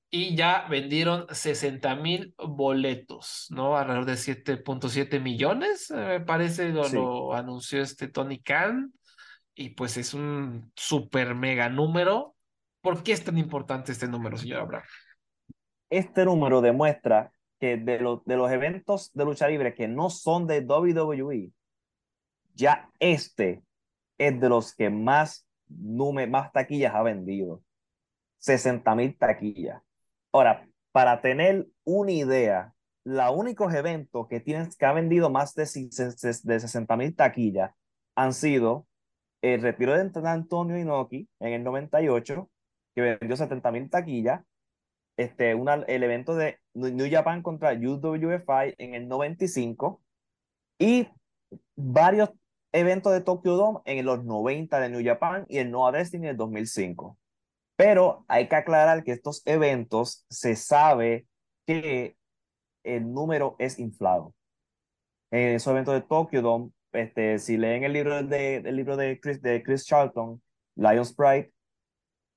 y 0.10 0.36
ya 0.36 0.66
vendieron 0.72 1.28
60 1.30 1.96
mil 1.96 2.34
boletos, 2.40 3.46
¿no? 3.52 3.78
Alrededor 3.78 4.06
de 4.06 4.18
7.7 4.18 5.20
millones, 5.20 5.92
eh, 5.92 5.96
me 5.96 6.20
parece, 6.22 6.70
lo, 6.70 6.84
Sí. 6.86 6.96
lo 6.96 7.36
anunció 7.36 7.84
este 7.84 8.08
Tony 8.08 8.40
Khan, 8.42 8.92
y 9.54 9.70
pues 9.70 9.98
es 9.98 10.16
un 10.16 10.72
super 10.76 11.36
mega 11.36 11.70
número. 11.70 12.35
¿Por 12.86 13.02
qué 13.02 13.14
es 13.14 13.24
tan 13.24 13.40
importante 13.40 13.94
este 13.94 14.08
número, 14.08 14.38
señor 14.38 14.60
Abraham? 14.60 14.84
Este 15.90 16.24
número 16.24 16.62
demuestra 16.62 17.32
que 17.60 17.78
de, 17.78 18.00
los 18.00 18.24
de 18.26 18.38
los 18.38 18.52
eventos 18.52 19.12
de 19.14 19.26
lucha 19.26 19.48
libre 19.48 19.74
que 19.74 19.88
no 19.88 20.12
son 20.12 20.46
de 20.46 20.60
WWE, 20.60 21.52
ya 22.54 22.88
este 23.00 23.64
es 24.20 24.40
de 24.40 24.50
los 24.50 24.76
que 24.76 24.92
más, 24.92 25.48
número, 25.68 26.30
más 26.30 26.52
taquillas 26.52 26.94
ha 26.94 27.02
vendido. 27.02 27.64
60 28.38 28.94
mil 28.94 29.18
taquillas. 29.18 29.82
Ahora, 30.32 30.70
para 30.92 31.22
tener 31.22 31.66
una 31.86 32.12
idea, 32.12 32.76
los 33.04 33.32
únicos 33.36 33.74
eventos 33.74 34.28
que, 34.28 34.42
tienen, 34.42 34.70
que 34.78 34.86
ha 34.86 34.94
vendido 34.94 35.32
más 35.32 35.56
de, 35.56 35.64
de 35.64 36.60
60 36.60 36.98
mil 36.98 37.16
taquillas 37.16 37.72
han 38.14 38.32
sido 38.32 38.86
el 39.42 39.64
retiro 39.64 39.96
de 39.96 40.28
Antonio 40.30 40.78
Inoki 40.78 41.28
en 41.40 41.54
el 41.54 41.64
98, 41.64 42.48
que 42.96 43.02
vendió 43.02 43.36
70 43.36 43.72
mil 43.72 43.90
taquillas, 43.90 44.42
este, 45.18 45.56
una, 45.56 45.76
el 45.76 46.04
evento 46.04 46.36
de 46.36 46.60
New 46.74 47.08
Japan 47.10 47.42
contra 47.42 47.74
UWFI 47.74 48.76
en 48.78 48.96
el 48.96 49.08
95 49.08 50.02
y 50.80 51.08
varios 51.76 52.32
eventos 52.72 53.14
de 53.14 53.22
Tokyo 53.22 53.56
Dome 53.56 53.80
en 53.86 54.06
los 54.06 54.24
90 54.26 54.80
de 54.80 54.90
New 54.90 55.04
Japan 55.04 55.46
y 55.48 55.60
el 55.60 55.72
Noah 55.72 55.92
Destiny 55.94 56.26
en 56.26 56.32
el 56.32 56.38
2005. 56.38 57.18
Pero 57.78 58.26
hay 58.28 58.48
que 58.48 58.56
aclarar 58.56 59.04
que 59.04 59.12
estos 59.12 59.42
eventos 59.46 60.26
se 60.30 60.56
sabe 60.56 61.28
que 61.66 62.18
el 62.84 63.12
número 63.12 63.56
es 63.60 63.80
inflado. 63.80 64.34
En 65.32 65.56
esos 65.56 65.72
eventos 65.72 65.94
de 65.94 66.02
Tokyo 66.02 66.42
Dome, 66.42 66.72
este, 66.94 67.40
si 67.40 67.58
leen 67.58 67.84
el 67.84 67.94
libro 67.94 68.24
de, 68.24 68.58
el 68.58 68.76
libro 68.76 68.96
de 68.96 69.20
Chris, 69.20 69.42
de 69.42 69.64
Chris 69.64 69.86
Charlton, 69.86 70.42
Lion's 70.76 71.14
Pride, 71.14 71.52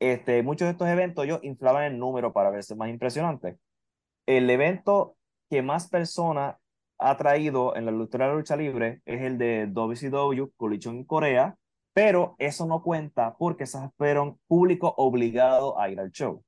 este, 0.00 0.42
muchos 0.42 0.66
de 0.66 0.72
estos 0.72 0.88
eventos 0.88 1.24
ellos 1.24 1.40
inflaban 1.42 1.84
el 1.84 1.98
número 1.98 2.32
para 2.32 2.50
verse 2.50 2.74
más 2.76 2.88
impresionante. 2.90 3.58
El 4.26 4.50
evento 4.50 5.16
que 5.50 5.62
más 5.62 5.88
personas 5.88 6.56
ha 6.98 7.16
traído 7.16 7.76
en 7.76 7.86
la 7.86 7.92
lucha, 7.92 8.18
la 8.18 8.34
lucha 8.34 8.56
libre 8.56 9.02
es 9.06 9.22
el 9.22 9.38
de 9.38 9.66
WCW 9.68 10.52
Collision 10.56 10.96
en 10.96 11.04
Corea, 11.04 11.56
pero 11.94 12.36
eso 12.38 12.66
no 12.66 12.82
cuenta 12.82 13.36
porque 13.38 13.64
esas 13.64 13.90
fueron 13.96 14.38
público 14.46 14.94
obligado 14.96 15.78
a 15.80 15.88
ir 15.90 16.00
al 16.00 16.10
show. 16.12 16.44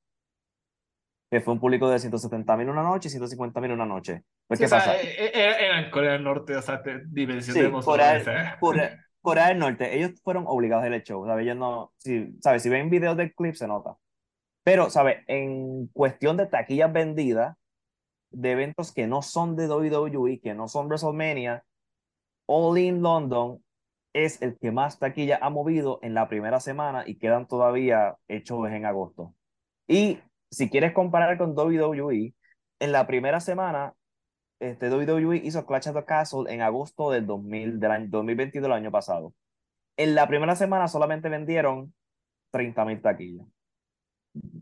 Que 1.30 1.40
fue 1.40 1.54
un 1.54 1.60
público 1.60 1.88
de 1.88 1.98
170 1.98 2.56
mil 2.56 2.68
una 2.68 2.82
noche 2.82 3.08
y 3.08 3.10
150 3.10 3.60
mil 3.60 3.72
una 3.72 3.86
noche. 3.86 4.24
Pues, 4.48 4.58
Sí, 4.58 4.62
¿qué 4.62 4.66
o 4.66 4.68
sea, 4.68 4.78
pasa? 4.78 4.96
eh, 4.96 5.30
eh, 5.32 5.56
era 5.60 5.80
en 5.80 5.90
Corea 5.90 6.12
del 6.12 6.24
Norte, 6.24 6.56
o 6.56 6.62
sea, 6.62 6.82
te 6.82 7.02
dimensionemos. 7.06 7.84
Sí, 7.84 7.90
eso, 8.16 8.30
¿eh? 8.32 9.00
Corea- 9.22 9.48
del 9.48 9.58
Norte, 9.58 9.96
ellos 9.96 10.20
fueron 10.22 10.44
obligados 10.46 10.84
a 10.84 10.88
ir 10.88 10.94
al 10.94 11.02
show, 11.02 11.26
¿sabes? 11.26 11.44
Ellos 11.44 11.56
no, 11.56 11.92
si, 11.98 12.34
¿sabes? 12.40 12.62
Si 12.62 12.68
ven 12.68 12.90
videos 12.90 13.16
del 13.16 13.34
clip 13.34 13.54
se 13.54 13.66
nota. 13.68 13.96
Pero, 14.64 14.90
¿sabes? 14.90 15.24
En 15.26 15.88
cuestión 15.88 16.36
de 16.36 16.46
taquillas 16.46 16.92
vendidas, 16.92 17.56
de 18.30 18.52
eventos 18.52 18.92
que 18.92 19.06
no 19.06 19.22
son 19.22 19.56
de 19.56 19.68
WWE, 19.68 20.40
que 20.40 20.54
no 20.54 20.68
son 20.68 20.86
WrestleMania, 20.88 21.64
All 22.46 22.78
In 22.78 23.02
London 23.02 23.62
es 24.12 24.42
el 24.42 24.58
que 24.58 24.72
más 24.72 24.98
taquilla 24.98 25.38
ha 25.40 25.50
movido 25.50 25.98
en 26.02 26.14
la 26.14 26.28
primera 26.28 26.60
semana 26.60 27.04
y 27.06 27.18
quedan 27.18 27.46
todavía 27.46 28.16
hechos 28.28 28.68
en 28.68 28.84
agosto. 28.84 29.34
Y 29.88 30.18
si 30.50 30.68
quieres 30.70 30.92
comparar 30.92 31.38
con 31.38 31.54
WWE, 31.54 32.34
en 32.80 32.92
la 32.92 33.06
primera 33.06 33.40
semana, 33.40 33.94
este, 34.60 34.90
WWE 34.90 35.38
hizo 35.38 35.66
Clash 35.66 35.88
of 35.88 35.96
the 35.96 36.04
Castle 36.04 36.52
en 36.52 36.60
agosto 36.60 37.10
del, 37.10 37.26
2000, 37.26 37.80
del 37.80 37.90
año, 37.90 38.06
2022 38.10 38.62
del 38.62 38.72
año 38.72 38.90
pasado. 38.90 39.34
En 39.96 40.14
la 40.14 40.28
primera 40.28 40.54
semana 40.54 40.86
solamente 40.86 41.28
vendieron 41.28 41.94
30 42.52 42.84
mil 42.84 43.02
taquillas. 43.02 43.46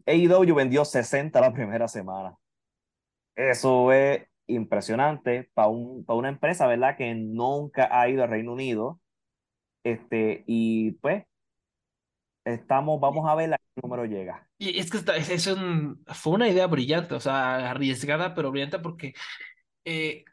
AEW 0.06 0.54
vendió 0.54 0.84
60 0.84 1.40
la 1.40 1.52
primera 1.52 1.88
semana. 1.88 2.36
Eso 3.36 3.92
es 3.92 4.26
impresionante 4.46 5.50
para 5.52 5.68
un, 5.68 6.04
para 6.04 6.18
una 6.18 6.28
empresa, 6.28 6.66
¿verdad? 6.66 6.96
Que 6.96 7.14
nunca 7.14 7.88
ha 7.90 8.08
ido 8.08 8.22
al 8.22 8.30
Reino 8.30 8.52
Unido. 8.52 9.00
Este, 9.84 10.44
y 10.46 10.92
pues, 10.92 11.24
estamos, 12.44 13.00
vamos 13.00 13.28
a 13.28 13.34
ver 13.34 13.54
a 13.54 13.58
qué 13.58 13.80
número 13.82 14.06
llega. 14.06 14.48
Y 14.58 14.78
es 14.78 14.90
que 14.90 14.98
es, 14.98 15.30
es 15.30 15.46
un, 15.48 16.04
fue 16.06 16.34
una 16.34 16.48
idea 16.48 16.66
brillante, 16.66 17.14
o 17.14 17.20
sea, 17.20 17.70
arriesgada, 17.70 18.34
pero 18.34 18.50
brillante 18.50 18.78
porque 18.78 19.14
eh, 19.90 20.24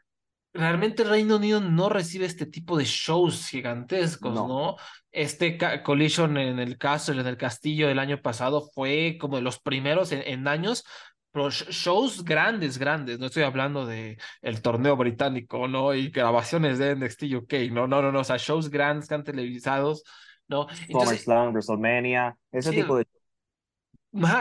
realmente 0.52 1.02
el 1.02 1.08
Reino 1.08 1.36
Unido 1.36 1.60
no 1.60 1.88
recibe 1.88 2.26
este 2.26 2.44
tipo 2.44 2.76
de 2.76 2.84
shows 2.84 3.48
gigantescos, 3.48 4.34
¿no? 4.34 4.46
No. 4.46 4.76
Este 5.10 5.56
Collision 5.82 6.36
en 6.36 6.58
el 6.58 6.76
Castle, 6.76 7.22
en 7.22 7.26
el 7.26 7.38
Castillo 7.38 7.88
del 7.88 7.98
año 7.98 8.20
pasado 8.20 8.68
fue 8.74 9.16
como 9.18 9.36
de 9.36 9.42
los 9.42 9.58
primeros 9.58 10.12
en, 10.12 10.22
en 10.26 10.46
años, 10.46 10.84
pero 11.32 11.50
shows 11.50 12.22
grandes, 12.22 12.76
grandes. 12.76 13.18
No 13.18 13.26
estoy 13.26 13.44
hablando 13.44 13.86
de 13.86 14.18
el 14.42 14.60
torneo 14.60 14.94
británico, 14.94 15.68
¿no? 15.68 15.94
Y 15.94 16.10
grabaciones 16.10 16.78
de 16.78 16.96
NXT 16.96 17.22
UK, 17.34 17.52
no, 17.72 17.86
no, 17.86 18.02
no, 18.02 18.12
no, 18.12 18.20
o 18.20 18.24
sea, 18.24 18.36
shows 18.36 18.68
grandes 18.68 19.08
que 19.08 19.14
han 19.14 19.24
televisados, 19.24 20.02
¿no? 20.48 20.66
Entonces, 20.86 21.22
SummerSlam, 21.22 21.52
WrestleMania, 21.52 22.36
ese 22.52 22.70
sí, 22.70 22.76
tipo 22.76 22.98
de... 22.98 23.06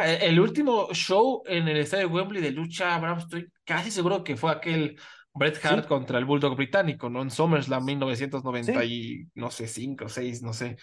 E, 0.05 0.27
el 0.27 0.39
último 0.39 0.87
show 0.93 1.43
en 1.45 1.67
el 1.67 1.77
estadio 1.77 2.07
Wembley 2.09 2.41
de 2.41 2.51
lucha, 2.51 2.95
Abraham, 2.95 3.19
estoy 3.19 3.47
casi 3.63 3.91
seguro 3.91 4.23
que 4.23 4.35
fue 4.37 4.51
aquel 4.51 4.99
Bret 5.33 5.59
Hart 5.65 5.83
Sí. 5.83 5.87
contra 5.87 6.17
el 6.17 6.25
Bulldog 6.25 6.55
británico, 6.55 7.09
¿no? 7.09 7.21
En 7.21 7.29
SummerSlam 7.29 7.83
1990 7.83 8.81
Sí. 8.81 8.87
y 9.33 9.39
no 9.39 9.51
sé, 9.51 9.67
5, 9.67 10.07
6, 10.07 10.41
no 10.41 10.53
sé. 10.53 10.77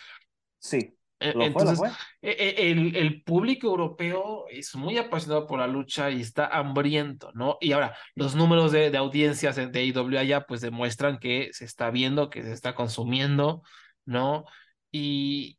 Sí, 0.59 0.95
E- 1.19 1.33
lo 1.35 1.45
Entonces, 1.45 1.79
fue. 1.79 1.89
e- 2.21 2.71
el, 2.71 2.97
el 2.97 3.23
público 3.23 3.69
europeo 3.69 4.45
es 4.51 4.75
muy 4.75 4.99
apasionado 4.99 5.47
por 5.47 5.61
la 5.61 5.69
lucha 5.69 6.11
y 6.11 6.21
está 6.21 6.47
hambriento, 6.49 7.31
¿no? 7.35 7.59
Y 7.61 7.73
ahora, 7.73 7.97
los 8.17 8.35
números 8.35 8.73
de, 8.73 8.91
de 8.91 8.99
audiencias 8.99 9.55
de 9.57 9.63
AEW 9.79 10.19
allá, 10.19 10.41
pues 10.47 10.61
demuestran 10.61 11.19
que 11.19 11.51
se 11.53 11.65
está 11.65 11.91
viendo, 11.91 12.29
que 12.29 12.43
se 12.43 12.53
está 12.53 12.75
consumiendo, 12.75 13.63
¿no? 14.05 14.45
Y, 14.91 15.59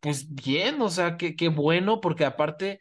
pues 0.00 0.34
bien, 0.34 0.80
o 0.82 0.88
sea, 0.90 1.16
qué 1.16 1.36
qué 1.36 1.48
bueno, 1.48 2.00
porque 2.00 2.24
aparte 2.24 2.80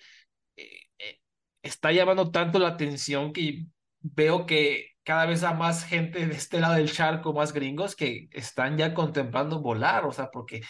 eh, 0.55 0.67
eh, 0.99 1.19
está 1.63 1.91
llamando 1.91 2.31
tanto 2.31 2.59
la 2.59 2.69
atención 2.69 3.33
que 3.33 3.65
veo 4.01 4.45
que 4.45 4.91
cada 5.03 5.25
vez 5.25 5.43
hay 5.43 5.55
más 5.55 5.85
gente 5.85 6.25
de 6.27 6.33
este 6.35 6.59
lado 6.59 6.75
del 6.75 6.91
charco, 6.91 7.33
más 7.33 7.53
gringos, 7.53 7.95
que 7.95 8.29
están 8.31 8.77
ya 8.77 8.93
contemplando 8.93 9.61
volar, 9.61 10.05
o 10.05 10.11
sea, 10.11 10.29
porque 10.31 10.61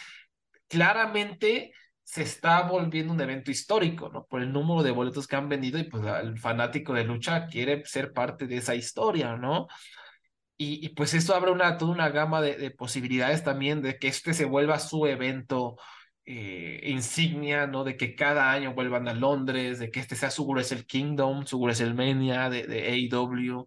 claramente 0.68 1.72
se 2.04 2.22
está 2.22 2.62
volviendo 2.62 3.12
un 3.12 3.20
evento 3.20 3.50
histórico, 3.50 4.10
¿no? 4.10 4.26
Por 4.26 4.42
el 4.42 4.52
número 4.52 4.82
de 4.82 4.90
boletos 4.90 5.26
que 5.26 5.36
han 5.36 5.48
vendido 5.48 5.78
y 5.78 5.84
pues 5.84 6.04
el 6.04 6.38
fanático 6.38 6.92
de 6.94 7.04
lucha 7.04 7.46
quiere 7.46 7.84
ser 7.84 8.12
parte 8.12 8.46
de 8.46 8.56
esa 8.58 8.74
historia, 8.74 9.36
¿no? 9.36 9.66
Y, 10.64 10.90
pues 10.90 11.12
esto 11.14 11.34
abre 11.34 11.50
una, 11.50 11.76
toda 11.76 11.90
una 11.92 12.10
gama 12.10 12.40
de, 12.40 12.56
de 12.56 12.70
posibilidades 12.70 13.42
también 13.42 13.82
de 13.82 13.98
que 13.98 14.06
este 14.06 14.32
se 14.32 14.44
vuelva 14.44 14.78
su 14.78 15.06
evento 15.06 15.76
eh, 16.24 16.80
insignia, 16.84 17.66
¿no? 17.66 17.84
De 17.84 17.96
que 17.96 18.14
cada 18.14 18.50
año 18.50 18.74
vuelvan 18.74 19.08
a 19.08 19.14
Londres, 19.14 19.78
de 19.78 19.90
que 19.90 20.00
este 20.00 20.16
sea 20.16 20.30
su 20.30 20.46
Wrestle 20.46 20.84
Kingdom, 20.86 21.46
su 21.46 21.58
WrestleMania 21.60 22.50
de, 22.50 22.66
de 22.66 23.10
AEW, 23.12 23.66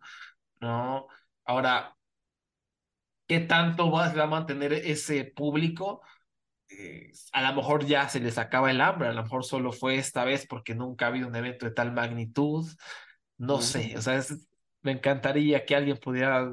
¿no? 0.61 1.07
Ahora, 1.45 1.95
¿qué 3.27 3.40
tanto 3.41 3.91
va, 3.91 4.07
a 4.07 4.27
mantener 4.27 4.73
ese 4.73 5.26
público? 5.26 6.02
Eh, 6.69 7.11
a 7.34 7.41
lo 7.49 7.56
mejor 7.56 7.86
ya 7.86 8.10
se 8.10 8.19
les 8.19 8.38
acaba 8.38 8.72
el 8.72 8.82
hambre, 8.82 9.10
a 9.10 9.14
lo 9.14 9.23
mejor 9.23 9.45
solo 9.45 9.72
fue 9.72 9.98
esta 9.98 10.23
vez 10.26 10.48
porque 10.48 10.76
nunca 10.76 11.06
ha 11.06 11.10
habido 11.10 11.27
un 11.27 11.36
evento 11.36 11.65
de 11.65 11.73
tal 11.73 11.94
magnitud, 11.94 12.68
no 13.38 13.61
sé, 13.61 13.98
o 13.98 14.02
sea, 14.02 14.15
es- 14.18 14.48
me 14.82 14.91
encantaría 14.94 15.65
que 15.65 15.76
alguien 15.76 15.98
pudiera 15.98 16.52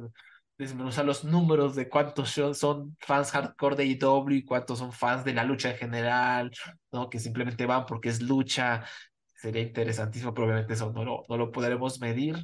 desmenuzar 0.62 1.04
los 1.04 1.24
números 1.24 1.74
de 1.76 1.88
cuántos 1.88 2.30
son 2.54 2.96
fans 3.00 3.30
hardcore 3.32 3.76
de 3.76 3.84
AEW 3.84 4.30
y 4.30 4.44
cuántos 4.44 4.78
son 4.78 4.92
fans 4.92 5.24
de 5.24 5.34
la 5.34 5.44
lucha 5.44 5.70
en 5.70 5.76
general, 5.76 6.50
¿no? 6.92 7.10
Que 7.10 7.18
simplemente 7.20 7.66
van 7.66 7.86
porque 7.86 8.08
es 8.10 8.22
lucha, 8.22 8.84
sería 9.34 9.62
interesantísimo, 9.62 10.32
pero 10.34 10.46
obviamente 10.46 10.74
eso 10.74 10.92
no 10.92 11.04
lo, 11.04 11.24
no 11.28 11.36
lo 11.36 11.52
podremos 11.52 12.00
medir. 12.00 12.36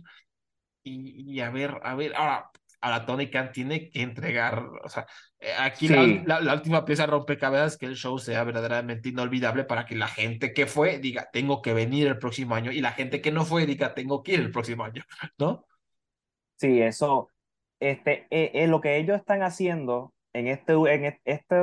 Y, 0.83 1.35
y 1.35 1.41
a 1.41 1.51
ver, 1.51 1.79
a 1.83 1.95
ver, 1.95 2.15
ahora, 2.17 2.51
ahora 2.81 3.05
Tony 3.07 3.31
Khan 3.31 3.53
tiene 3.53 3.91
que 3.91 4.03
entregar, 4.03 4.65
o 4.85 4.89
sea, 4.89 5.07
eh, 5.41 5.53
aquí 5.59 5.89
la, 5.89 6.05
Sí. 6.05 6.23
la, 6.25 6.41
la 6.41 6.55
última 6.55 6.85
pieza 6.85 7.07
rompecabezas 7.07 7.73
es 7.75 7.79
que 7.79 7.87
el 7.87 7.97
show 7.97 8.19
sea 8.19 8.45
verdaderamente 8.45 9.11
inolvidable 9.11 9.65
para 9.65 9.85
que 9.87 9.97
la 9.97 10.09
gente 10.09 10.53
que 10.55 10.67
fue 10.67 10.99
diga, 10.99 11.29
tengo 11.33 11.61
que 11.63 11.75
venir 11.75 12.07
el 12.09 12.19
próximo 12.19 12.55
año, 12.55 12.73
y 12.73 12.81
la 12.81 12.93
gente 12.93 13.21
que 13.21 13.33
no 13.33 13.45
fue 13.45 13.67
diga, 13.67 13.95
tengo 13.95 14.23
que 14.23 14.35
ir 14.35 14.41
el 14.41 14.51
próximo 14.53 14.85
año, 14.85 15.05
¿no? 15.39 15.67
Sí, 16.57 16.81
eso, 16.83 17.31
este, 17.81 18.27
eh, 18.31 18.51
eh, 18.55 18.67
lo 18.67 18.81
que 18.81 18.97
ellos 18.97 19.17
están 19.17 19.43
haciendo 19.43 20.13
en 20.33 20.49
este, 20.49 20.73
en 20.73 21.05
este, 21.05 21.21
este, 21.25 21.57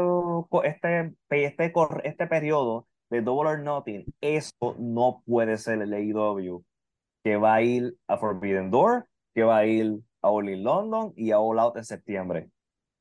este, 0.63 1.73
este 2.03 2.27
periodo 2.27 2.87
de 3.09 3.21
Double 3.21 3.49
or 3.49 3.59
Nothing, 3.59 4.05
eso 4.21 4.75
no 4.79 5.23
puede 5.25 5.57
ser 5.57 5.81
el 5.81 5.93
AEW, 5.93 6.63
que 7.23 7.37
va 7.37 7.55
a 7.55 7.61
ir 7.61 7.95
a 8.07 8.17
Forbidden 8.17 8.71
Door, 8.71 9.07
que 9.33 9.43
va 9.43 9.57
a 9.57 9.65
ir 9.65 9.99
a 10.21 10.29
All 10.29 10.49
in 10.49 10.63
London 10.63 11.13
y 11.15 11.31
a 11.31 11.39
All 11.39 11.59
Out 11.59 11.77
en 11.77 11.85
septiembre. 11.85 12.49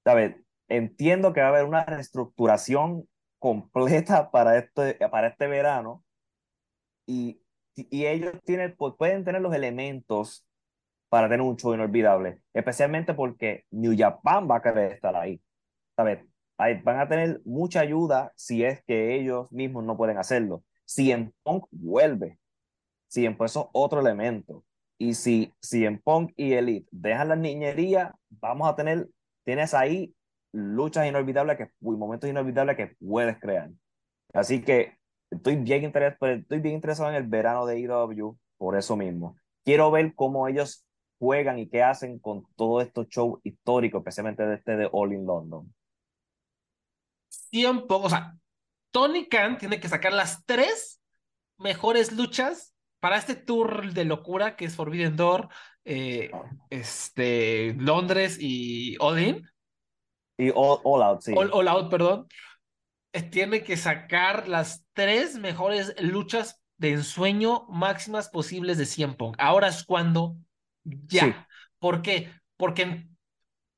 ¿Sabes? 0.04 0.36
Entiendo 0.68 1.32
que 1.32 1.40
va 1.40 1.46
a 1.46 1.50
haber 1.50 1.64
una 1.64 1.84
reestructuración 1.84 3.08
completa 3.38 4.30
para 4.30 4.58
este, 4.58 4.94
para 5.08 5.28
este 5.28 5.46
verano 5.46 6.02
y, 7.06 7.40
y 7.74 8.06
ellos 8.06 8.32
tienen, 8.44 8.74
pueden 8.76 9.24
tener 9.24 9.40
los 9.42 9.54
elementos 9.54 10.46
para 11.14 11.28
tener 11.28 11.42
un 11.42 11.56
show 11.56 11.72
inolvidable, 11.72 12.40
especialmente 12.52 13.14
porque 13.14 13.66
New 13.70 13.94
Japan 13.96 14.48
va 14.50 14.56
a 14.56 14.62
querer 14.62 14.94
estar 14.94 15.14
ahí. 15.14 15.40
¿Sabes? 15.94 16.26
Ahí 16.58 16.82
van 16.82 16.98
a 16.98 17.08
tener 17.08 17.40
mucha 17.44 17.78
ayuda 17.78 18.32
si 18.34 18.64
es 18.64 18.82
que 18.82 19.14
ellos 19.14 19.52
mismos 19.52 19.84
no 19.84 19.96
pueden 19.96 20.18
hacerlo. 20.18 20.64
Si 20.84 21.12
en 21.12 21.32
Punk 21.44 21.66
vuelve, 21.70 22.40
si 23.06 23.26
en 23.26 23.34
eso 23.34 23.44
es 23.44 23.68
otro 23.72 24.00
elemento. 24.00 24.64
Y 24.98 25.14
si, 25.14 25.54
si 25.60 25.86
en 25.86 26.00
Punk 26.00 26.32
y 26.34 26.54
Elite 26.54 26.88
dejan 26.90 27.28
la 27.28 27.36
niñería, 27.36 28.16
vamos 28.28 28.68
a 28.68 28.74
tener, 28.74 29.08
tienes 29.44 29.72
ahí 29.72 30.16
luchas 30.50 31.06
inolvidables 31.06 31.56
que, 31.58 31.70
y 31.80 31.90
momentos 31.90 32.28
inolvidables 32.28 32.76
que 32.76 32.96
puedes 32.98 33.38
crear. 33.38 33.70
Así 34.32 34.62
que 34.62 34.98
estoy 35.30 35.54
bien, 35.54 35.84
interes, 35.84 36.16
estoy 36.20 36.58
bien 36.58 36.74
interesado 36.74 37.08
en 37.08 37.14
el 37.14 37.28
verano 37.28 37.66
de 37.66 37.76
AEW 37.76 38.36
por 38.58 38.76
eso 38.76 38.96
mismo. 38.96 39.36
Quiero 39.64 39.92
ver 39.92 40.12
cómo 40.16 40.48
ellos 40.48 40.84
juegan 41.18 41.58
y 41.58 41.68
qué 41.68 41.82
hacen 41.82 42.18
con 42.18 42.46
todos 42.56 42.84
estos 42.84 43.08
shows 43.08 43.40
históricos, 43.44 44.00
especialmente 44.00 44.44
de 44.44 44.54
este 44.56 44.76
de 44.76 44.88
All 44.92 45.12
in 45.12 45.26
London. 45.26 45.74
Tiempo, 47.50 47.96
o 47.96 48.10
sea, 48.10 48.36
Tony 48.90 49.28
Khan 49.28 49.58
tiene 49.58 49.80
que 49.80 49.88
sacar 49.88 50.12
las 50.12 50.44
tres 50.44 51.00
mejores 51.58 52.12
luchas 52.12 52.74
para 53.00 53.16
este 53.16 53.34
tour 53.34 53.92
de 53.92 54.04
locura 54.04 54.56
que 54.56 54.64
es 54.64 54.76
Forbidden 54.76 55.16
Door, 55.16 55.48
eh, 55.84 56.30
este, 56.70 57.74
Londres 57.74 58.38
y 58.40 58.96
Odin. 58.98 59.48
Y 60.38 60.50
All, 60.50 60.80
all 60.84 61.02
Out, 61.02 61.20
sí. 61.20 61.34
All, 61.36 61.50
All 61.52 61.68
Out, 61.68 61.90
perdón, 61.90 62.26
eh, 63.12 63.22
tiene 63.22 63.62
que 63.62 63.76
sacar 63.76 64.48
las 64.48 64.86
tres 64.92 65.36
mejores 65.36 65.94
luchas 66.00 66.60
de 66.78 66.92
ensueño 66.92 67.66
máximas 67.68 68.28
posibles 68.28 68.78
de 68.78 68.86
CM 68.86 69.14
Punk. 69.14 69.36
Ahora 69.38 69.68
es 69.68 69.84
cuando 69.84 70.36
ya. 70.84 71.26
Sí. 71.26 71.34
¿Por 71.78 72.02
qué? 72.02 72.30
Porque 72.56 73.06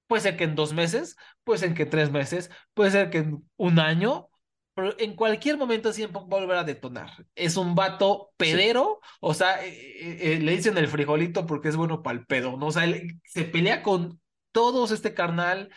puede 0.07 0.23
ser 0.23 0.37
que 0.37 0.45
en 0.45 0.55
dos 0.55 0.73
meses, 0.73 1.17
puede 1.45 1.61
ser 1.61 1.75
que 1.75 1.85
en 1.85 1.91
tres 1.91 2.11
meses, 2.11 2.51
puede 2.75 2.91
ser 2.91 3.11
que 3.11 3.19
en 3.19 3.49
un 3.57 3.79
año, 3.79 4.29
pero 4.75 4.95
en 4.99 5.17
cualquier 5.17 5.57
momento 5.57 5.91
Punk 6.13 6.33
va 6.33 6.37
a 6.37 6.41
volver 6.41 6.59
a 6.59 6.65
detonar. 6.65 7.27
Es 7.35 7.57
un 7.57 7.75
vato 7.75 8.33
pedero, 8.37 9.01
o 9.21 9.35
sea, 9.35 9.65
eh, 9.65 9.71
eh, 9.71 10.19
eh, 10.21 10.39
le 10.39 10.53
dicen 10.53 10.77
el 10.77 10.89
frijolito 10.89 11.47
porque 11.47 11.69
es 11.69 11.77
bueno 11.77 12.03
para 12.03 12.19
el 12.19 12.27
pedo, 12.27 12.57
¿no? 12.57 12.67
O 12.67 12.73
sea, 12.73 12.85
él 12.85 13.19
se 13.25 13.45
pelea 13.45 13.83
con 13.83 14.21
todos 14.53 14.91
este 14.91 15.15
carnal 15.15 15.71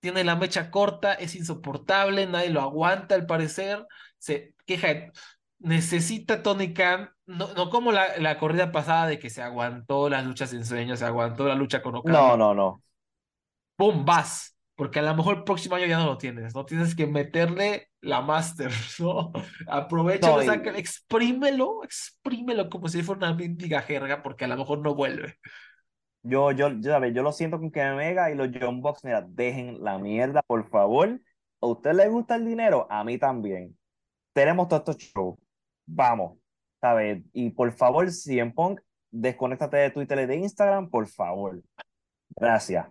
tiene 0.00 0.24
la 0.24 0.36
mecha 0.36 0.70
corta, 0.70 1.12
es 1.14 1.34
insoportable, 1.34 2.26
nadie 2.26 2.50
lo 2.50 2.62
aguanta 2.62 3.14
al 3.14 3.26
parecer, 3.26 3.86
se 4.18 4.54
queja 4.64 5.12
necesita 5.58 6.42
Tony 6.42 6.72
Khan, 6.72 7.10
no, 7.30 7.52
no 7.54 7.70
como 7.70 7.92
la, 7.92 8.16
la 8.18 8.38
corrida 8.38 8.72
pasada 8.72 9.06
de 9.06 9.18
que 9.18 9.30
se 9.30 9.42
aguantó 9.42 10.08
las 10.08 10.24
luchas 10.24 10.52
en 10.52 10.64
sueños, 10.64 10.98
se 10.98 11.04
aguantó 11.06 11.46
la 11.46 11.54
lucha 11.54 11.82
con 11.82 11.94
Okada. 11.96 12.20
No, 12.20 12.36
no, 12.36 12.54
no. 12.54 12.82
¡Pum! 13.76 14.04
Vas. 14.04 14.56
Porque 14.74 14.98
a 14.98 15.02
lo 15.02 15.14
mejor 15.14 15.36
el 15.38 15.44
próximo 15.44 15.74
año 15.74 15.84
ya 15.86 15.98
no 15.98 16.06
lo 16.06 16.16
tienes, 16.16 16.54
¿no? 16.54 16.64
Tienes 16.64 16.94
que 16.94 17.06
meterle 17.06 17.88
la 18.00 18.22
Master, 18.22 18.70
¿no? 18.98 19.30
Aprovecha, 19.68 20.30
No, 20.30 20.42
y- 20.42 20.46
saca, 20.46 20.70
exprímelo, 20.78 21.84
exprímelo 21.84 22.70
como 22.70 22.88
si 22.88 23.02
fuera 23.02 23.18
una 23.28 23.34
mendiga 23.34 23.82
jerga, 23.82 24.22
porque 24.22 24.46
a 24.46 24.48
lo 24.48 24.56
mejor 24.56 24.78
no 24.78 24.94
vuelve. 24.94 25.36
Yo, 26.22 26.50
yo, 26.52 26.68
yo, 26.70 26.90
¿sabes? 26.92 27.14
yo 27.14 27.22
lo 27.22 27.32
siento 27.32 27.58
con 27.58 27.70
que 27.70 27.82
Mega 27.92 28.30
y 28.30 28.34
los 28.34 28.48
John 28.58 28.80
Box, 28.82 29.04
mira, 29.04 29.22
dejen 29.22 29.82
la 29.82 29.98
mierda, 29.98 30.42
por 30.42 30.68
favor. 30.68 31.20
¿A 31.62 31.66
usted 31.66 31.92
le 31.94 32.08
gusta 32.08 32.36
el 32.36 32.46
dinero? 32.46 32.86
A 32.90 33.04
mí 33.04 33.18
también. 33.18 33.76
Tenemos 34.32 34.68
todos 34.68 34.80
estos 34.82 34.96
shows. 34.98 35.38
Vamos, 35.86 36.38
¿sabes? 36.80 37.22
Y 37.32 37.50
por 37.50 37.72
favor, 37.72 38.10
CM 38.10 38.52
Punk, 38.52 38.80
desconéctate 39.10 39.76
de 39.78 39.90
Twitter 39.90 40.18
y 40.20 40.26
de 40.26 40.36
Instagram, 40.36 40.90
por 40.90 41.06
favor. 41.08 41.62
Gracias. 42.30 42.86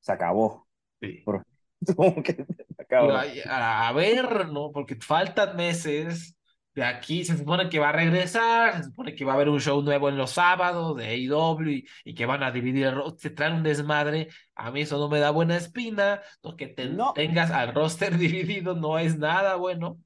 Se 0.00 0.12
acabó. 0.12 0.66
Sí. 1.00 1.24
Que 2.24 2.32
se 2.34 2.82
acabó. 2.82 3.12
a, 3.12 3.88
a 3.88 3.92
ver, 3.92 4.48
¿no? 4.48 4.70
Porque 4.72 4.96
faltan 4.96 5.54
meses. 5.56 6.34
De 6.74 6.82
aquí 6.82 7.24
se 7.24 7.36
supone 7.36 7.68
que 7.68 7.78
va 7.78 7.90
a 7.90 7.92
regresar, 7.92 8.78
se 8.78 8.84
supone 8.84 9.14
que 9.14 9.24
va 9.24 9.32
a 9.32 9.34
haber 9.36 9.48
un 9.48 9.60
show 9.60 9.80
nuevo 9.82 10.08
en 10.08 10.16
los 10.16 10.32
sábados 10.32 10.96
de 10.96 11.06
AEW 11.06 11.68
y, 11.68 11.86
y 12.04 12.14
que 12.14 12.26
van 12.26 12.42
a 12.42 12.50
dividir 12.50 12.86
el 12.86 12.94
roster, 12.96 13.32
traen 13.34 13.54
un 13.56 13.62
desmadre. 13.62 14.28
A 14.56 14.70
mí 14.72 14.80
eso 14.80 14.98
no 14.98 15.08
me 15.08 15.20
da 15.20 15.30
buena 15.30 15.56
espina. 15.56 16.20
No, 16.42 16.56
que 16.56 16.66
te- 16.68 16.88
No. 16.88 17.12
tengas 17.12 17.50
al 17.52 17.74
roster 17.74 18.16
dividido 18.18 18.74
no 18.74 18.98
es 18.98 19.16
nada 19.18 19.54
bueno. 19.56 19.98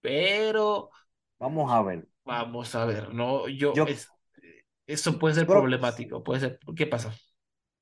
Pero 0.00 0.90
Vamos 1.44 1.70
a 1.70 1.82
ver. 1.82 2.08
vamos 2.24 2.74
a 2.74 2.84
ver, 2.86 3.12
¿no? 3.12 3.48
Yo, 3.48 3.74
Yo- 3.74 3.84
es- 3.84 4.08
eso 4.86 5.18
puede 5.18 5.34
ser 5.34 5.46
problemático, 5.46 6.22
puede 6.24 6.40
ser. 6.40 6.58
¿Qué 6.76 6.86
pasa? 6.86 7.14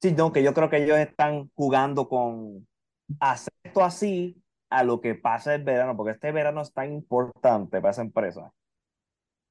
Sí, 0.00 0.12
no, 0.12 0.32
que 0.32 0.42
yo 0.42 0.52
creo 0.52 0.68
que 0.68 0.82
ellos 0.82 0.98
están 0.98 1.48
jugando 1.54 2.08
con 2.08 2.66
hacer 3.20 3.52
esto 3.62 3.84
así 3.84 4.42
a 4.70 4.84
lo 4.84 5.00
que 5.00 5.14
pasa 5.14 5.54
el 5.54 5.64
verano, 5.64 5.96
porque 5.96 6.12
este 6.12 6.32
verano 6.32 6.62
es 6.62 6.72
tan 6.72 6.92
importante 6.92 7.80
para 7.80 7.92
esa 7.92 8.02
empresa 8.02 8.52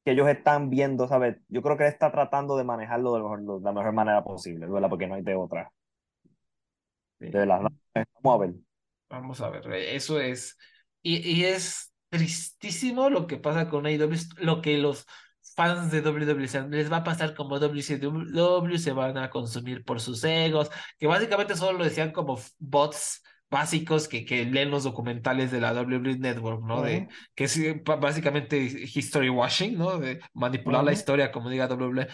que 0.03 0.11
ellos 0.11 0.27
están 0.29 0.69
viendo, 0.69 1.07
¿sabes? 1.07 1.37
Yo 1.47 1.61
creo 1.61 1.77
que 1.77 1.83
él 1.83 1.89
está 1.89 2.11
tratando 2.11 2.57
de 2.57 2.63
manejarlo 2.63 3.13
de, 3.13 3.19
lo 3.43 3.59
de 3.59 3.63
la 3.65 3.71
mejor 3.73 3.93
manera 3.93 4.23
posible, 4.23 4.65
¿verdad? 4.67 4.89
Porque 4.89 5.07
no 5.07 5.15
hay 5.15 5.21
de 5.23 5.35
otra. 5.35 5.71
Sí. 7.19 7.25
De 7.29 7.39
verdad. 7.39 7.61
Vamos 8.21 8.35
a 8.35 8.37
ver. 8.45 8.55
Vamos 9.09 9.41
a 9.41 9.49
ver, 9.49 9.67
eso 9.73 10.19
es. 10.19 10.57
Y, 11.01 11.17
y 11.29 11.45
es 11.45 11.90
tristísimo 12.11 13.09
lo 13.09 13.25
que 13.25 13.37
pasa 13.37 13.69
con 13.69 13.85
AEW, 13.85 14.17
lo 14.37 14.61
que 14.61 14.77
los 14.77 15.07
fans 15.55 15.91
de 15.91 16.01
WWE 16.01 16.69
les 16.69 16.91
va 16.91 16.97
a 16.97 17.03
pasar 17.03 17.33
como 17.33 17.57
WCW, 17.57 18.77
se 18.77 18.91
van 18.91 19.17
a 19.17 19.29
consumir 19.29 19.83
por 19.83 19.99
sus 20.01 20.23
egos, 20.23 20.69
que 20.99 21.07
básicamente 21.07 21.55
solo 21.55 21.79
lo 21.79 21.83
decían 21.85 22.11
como 22.11 22.39
bots 22.59 23.23
básicos 23.49 24.07
que, 24.07 24.25
que 24.25 24.45
leen 24.45 24.71
los 24.71 24.83
documentales 24.83 25.51
de 25.51 25.61
la 25.61 25.73
WWE 25.73 26.17
Network, 26.19 26.63
¿no? 26.63 26.81
De, 26.81 27.07
que 27.35 27.45
es 27.45 27.59
básicamente 27.83 28.57
history 28.57 29.29
washing, 29.29 29.77
¿no? 29.77 29.97
De 29.99 30.19
manipular 30.33 30.83
la 30.83 30.93
historia, 30.93 31.31
como 31.31 31.49
diga 31.49 31.67
WWE. 31.67 32.07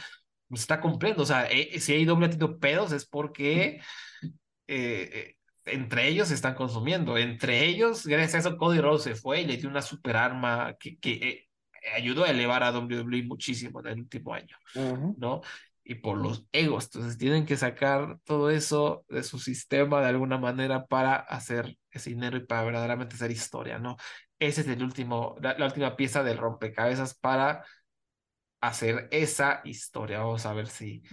Pues 0.48 0.62
está 0.62 0.80
cumpliendo, 0.80 1.24
o 1.24 1.26
sea, 1.26 1.48
eh, 1.52 1.80
si 1.80 1.94
AEW 1.94 2.24
ha 2.24 2.30
tenido 2.30 2.58
pedos 2.60 2.92
es 2.94 3.06
porque 3.06 3.82
eh, 4.68 5.10
eh, 5.14 5.37
entre 5.68 6.08
ellos 6.08 6.30
se 6.30 6.34
están 6.36 6.56
consumiendo. 6.56 7.18
Entre 7.18 7.66
ellos, 7.66 8.06
gracias 8.06 8.36
a 8.36 8.50
eso, 8.50 8.58
Cody 8.58 8.80
Rhodes 8.80 9.04
se 9.04 9.16
fue 9.16 9.42
y 9.42 9.46
le 9.46 9.58
dio 9.58 9.70
una 9.70 9.82
super 9.82 10.16
arma 10.18 10.76
que, 10.80 10.98
que 11.00 11.12
eh, 11.14 11.48
ayudó 11.96 12.24
a 12.26 12.30
elevar 12.30 12.64
a 12.64 12.72
WWE 12.72 13.24
muchísimo 13.24 13.80
en 13.82 13.88
el 13.88 14.00
último 14.00 14.34
año. 14.34 14.58
¿no? 15.18 15.42
Y 15.84 15.96
por 15.96 16.18
los 16.18 16.46
egos. 16.52 16.86
Entonces 16.86 17.18
tienen 17.18 17.46
que 17.46 17.58
sacar 17.58 18.20
todo 18.26 18.50
eso 18.50 19.06
de 19.10 19.24
su 19.24 19.40
sistema 19.40 20.02
de 20.02 20.08
alguna 20.08 20.38
manera 20.38 20.86
para 20.86 21.16
hacer 21.16 21.78
ese 21.92 22.10
dinero 22.10 22.38
y 22.38 22.46
para 22.46 22.64
verdaderamente 22.64 23.16
hacer 23.16 23.32
historia, 23.32 23.80
¿no? 23.80 23.96
Ese 24.40 24.62
es 24.62 24.68
el 24.68 24.84
último, 24.84 25.36
la, 25.42 25.58
la 25.58 25.66
última 25.66 25.96
pieza 25.96 26.24
del 26.24 26.38
rompecabezas 26.38 27.18
para 27.18 27.64
hacer 28.62 29.08
esa 29.12 29.62
historia. 29.64 30.20
Vamos 30.20 30.46
a 30.46 30.54
ver 30.54 30.68
si. 30.68 31.04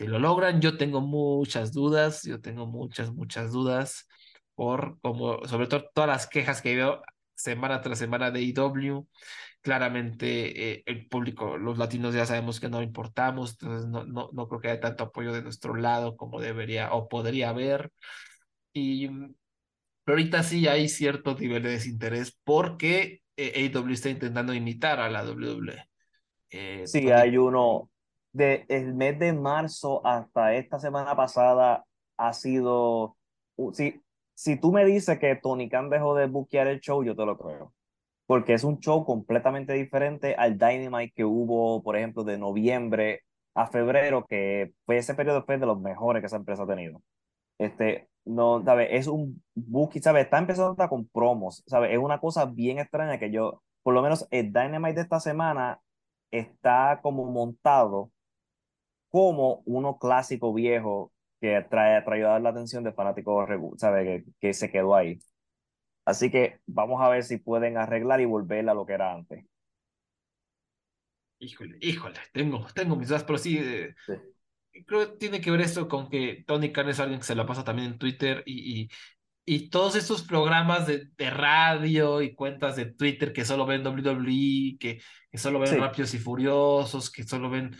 Si 0.00 0.06
lo 0.06 0.18
logran, 0.18 0.62
yo 0.62 0.78
tengo 0.78 1.02
muchas 1.02 1.74
dudas, 1.74 2.22
yo 2.22 2.40
tengo 2.40 2.66
muchas, 2.66 3.12
muchas 3.12 3.52
dudas 3.52 4.08
por 4.54 4.98
como, 5.02 5.46
sobre 5.46 5.66
todo 5.66 5.90
todas 5.92 6.08
las 6.08 6.26
quejas 6.26 6.62
que 6.62 6.74
veo 6.74 7.02
semana 7.34 7.82
tras 7.82 7.98
semana 7.98 8.30
de 8.30 8.40
IW. 8.40 9.06
Claramente 9.60 10.72
eh, 10.72 10.82
el 10.86 11.06
público, 11.06 11.58
los 11.58 11.76
latinos 11.76 12.14
ya 12.14 12.24
sabemos 12.24 12.60
que 12.60 12.70
no 12.70 12.80
importamos, 12.80 13.58
entonces 13.60 13.88
no, 13.90 14.06
no, 14.06 14.30
no 14.32 14.48
creo 14.48 14.60
que 14.62 14.68
haya 14.70 14.80
tanto 14.80 15.04
apoyo 15.04 15.34
de 15.34 15.42
nuestro 15.42 15.74
lado 15.74 16.16
como 16.16 16.40
debería 16.40 16.94
o 16.94 17.06
podría 17.06 17.50
haber. 17.50 17.92
Y 18.72 19.06
mm, 19.06 19.34
pero 20.04 20.16
ahorita 20.16 20.42
sí 20.44 20.66
hay 20.66 20.88
cierto 20.88 21.34
nivel 21.34 21.62
de 21.62 21.72
desinterés 21.72 22.38
porque 22.42 23.20
eh, 23.36 23.70
AEW 23.70 23.92
está 23.92 24.08
intentando 24.08 24.54
imitar 24.54 24.98
a 24.98 25.10
la 25.10 25.24
WWE. 25.24 25.84
Eh, 26.48 26.86
Sí, 26.86 27.10
hay 27.10 27.36
uno. 27.36 27.90
De, 28.32 28.64
el 28.68 28.94
mes 28.94 29.18
de 29.18 29.32
marzo 29.32 30.06
hasta 30.06 30.54
esta 30.54 30.78
semana 30.78 31.16
pasada 31.16 31.84
ha 32.16 32.32
sido. 32.32 33.16
Si, 33.72 34.00
si 34.34 34.56
tú 34.56 34.72
me 34.72 34.84
dices 34.84 35.18
que 35.18 35.36
Tony 35.36 35.68
Khan 35.68 35.90
dejó 35.90 36.14
de 36.14 36.26
buquear 36.26 36.66
el 36.68 36.80
show, 36.80 37.04
yo 37.04 37.16
te 37.16 37.26
lo 37.26 37.36
creo. 37.36 37.74
Porque 38.26 38.54
es 38.54 38.64
un 38.64 38.78
show 38.78 39.04
completamente 39.04 39.72
diferente 39.72 40.34
al 40.36 40.56
Dynamite 40.58 41.12
que 41.14 41.24
hubo, 41.24 41.82
por 41.82 41.96
ejemplo, 41.96 42.24
de 42.24 42.38
noviembre 42.38 43.22
a 43.54 43.66
febrero, 43.66 44.26
que 44.26 44.72
fue 44.86 44.98
ese 44.98 45.14
periodo 45.14 45.44
fue 45.44 45.58
de 45.58 45.66
los 45.66 45.80
mejores 45.80 46.22
que 46.22 46.26
esa 46.26 46.36
empresa 46.36 46.62
ha 46.62 46.66
tenido. 46.66 47.02
Este, 47.58 48.08
no, 48.24 48.62
¿sabes? 48.64 48.88
Es 48.92 49.06
un 49.06 49.42
booking, 49.54 50.02
¿sabes? 50.02 50.24
Está 50.24 50.38
empezando 50.38 50.72
hasta 50.72 50.88
con 50.88 51.06
promos, 51.08 51.62
¿sabes? 51.66 51.92
Es 51.92 51.98
una 51.98 52.20
cosa 52.20 52.46
bien 52.46 52.78
extraña 52.78 53.18
que 53.18 53.30
yo, 53.30 53.62
por 53.82 53.94
lo 53.94 54.02
menos 54.02 54.26
el 54.30 54.52
Dynamite 54.52 54.94
de 54.94 55.00
esta 55.02 55.20
semana 55.20 55.80
está 56.30 57.00
como 57.02 57.24
montado 57.24 58.10
como 59.10 59.62
uno 59.66 59.98
clásico 59.98 60.54
viejo 60.54 61.12
que 61.40 61.62
trae, 61.70 62.02
trae 62.02 62.24
a 62.24 62.38
la 62.40 62.50
atención 62.50 62.84
de 62.84 62.92
fanáticos, 62.92 63.48
¿sabes? 63.78 64.24
Que, 64.24 64.32
que 64.40 64.54
se 64.54 64.70
quedó 64.70 64.94
ahí. 64.96 65.18
Así 66.06 66.30
que 66.30 66.60
vamos 66.66 67.02
a 67.02 67.08
ver 67.10 67.24
si 67.24 67.38
pueden 67.38 67.76
arreglar 67.78 68.20
y 68.20 68.26
volver 68.26 68.68
a 68.70 68.74
lo 68.74 68.86
que 68.86 68.94
era 68.94 69.12
antes. 69.14 69.44
Híjole, 71.38 71.78
híjole, 71.80 72.18
tengo, 72.32 72.66
tengo 72.74 72.96
mis 72.96 73.08
dudas, 73.08 73.24
pero 73.24 73.38
sí, 73.38 73.56
eh, 73.58 73.94
Sí. 74.06 74.14
creo 74.86 75.12
que 75.12 75.16
tiene 75.18 75.40
que 75.40 75.50
ver 75.50 75.62
esto 75.62 75.88
con 75.88 76.10
que 76.10 76.44
Tony 76.46 76.72
Khan 76.72 76.88
es 76.90 77.00
alguien 77.00 77.20
que 77.20 77.26
se 77.26 77.34
la 77.34 77.46
pasa 77.46 77.64
también 77.64 77.92
en 77.92 77.98
Twitter 77.98 78.42
y, 78.46 78.82
y, 78.82 78.90
y 79.46 79.70
todos 79.70 79.96
estos 79.96 80.22
programas 80.22 80.86
de, 80.86 81.08
de 81.16 81.30
radio 81.30 82.22
y 82.22 82.34
cuentas 82.34 82.76
de 82.76 82.86
Twitter 82.86 83.32
que 83.32 83.44
solo 83.46 83.66
ven 83.66 83.84
WWE, 83.84 84.78
que, 84.80 85.00
que 85.30 85.38
solo 85.38 85.60
ven 85.60 85.70
Sí. 85.70 85.76
Rápidos 85.78 86.14
y 86.14 86.18
Furiosos, 86.18 87.10
que 87.10 87.24
solo 87.24 87.50
ven 87.50 87.76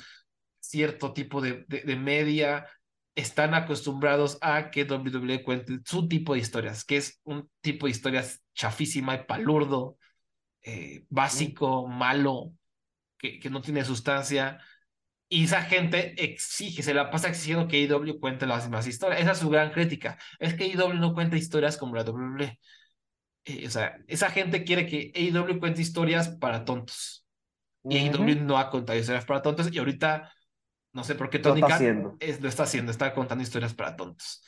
cierto 0.71 1.13
tipo 1.13 1.41
de, 1.41 1.65
de, 1.69 1.83
de 1.83 1.97
media, 1.97 2.67
están 3.15 3.55
acostumbrados 3.55 4.39
a 4.41 4.71
que 4.71 4.85
WWE 4.85 5.43
cuente 5.43 5.79
su 5.85 6.09
tipo 6.09 6.35
de 6.35 6.41
historias, 6.41 6.85
que 6.85 6.97
es 6.97 7.21
un 7.25 7.51
tipo 7.61 7.87
de 7.87 7.93
historias 7.93 8.43
chafísima 8.55 9.15
y 9.15 9.25
palurdo, 9.25 9.99
eh, 10.63 11.05
básico, 11.09 11.87
malo, 11.87 12.53
que, 13.19 13.39
que 13.39 13.51
no 13.51 13.61
tiene 13.61 13.85
sustancia. 13.85 14.61
Y 15.29 15.45
esa 15.45 15.63
gente 15.63 16.15
exige, 16.23 16.83
se 16.83 16.95
la 16.95 17.11
pasa 17.11 17.29
exigiendo 17.29 17.69
que 17.69 17.77
AEW 17.85 18.19
cuente 18.19 18.47
las 18.47 18.65
mismas 18.65 18.87
historias. 18.87 19.21
Esa 19.21 19.33
es 19.33 19.39
su 19.39 19.49
gran 19.49 19.71
crítica. 19.71 20.19
Es 20.39 20.55
que 20.55 20.65
AEW 20.65 20.95
no 20.95 21.15
cuenta 21.15 21.37
historias 21.37 21.77
como 21.77 21.95
la 21.95 22.03
WWE. 22.03 22.59
Eh, 23.45 23.67
o 23.67 23.71
sea, 23.71 23.97
esa 24.09 24.31
gente 24.31 24.65
quiere 24.65 24.87
que 24.87 25.13
AEW 25.15 25.61
cuente 25.61 25.83
historias 25.83 26.29
para 26.29 26.65
tontos. 26.65 27.25
Y 27.85 27.97
AEW 27.99 28.43
no 28.43 28.59
ha 28.59 28.71
contado 28.71 28.99
historias 28.99 29.25
para 29.25 29.43
tontos. 29.43 29.73
Y 29.73 29.79
ahorita, 29.79 30.33
no 30.93 31.05
sé 31.05 31.15
por 31.15 31.31
qué 31.31 31.39
Tony 31.39 31.65
Khan 31.65 32.17
es- 32.19 32.41
lo 32.41 32.49
está 32.49 32.65
haciendo, 32.65 32.91
está 32.91 33.13
contando 33.15 33.43
historias 33.43 33.75
para 33.75 33.97
tontos. 33.97 34.43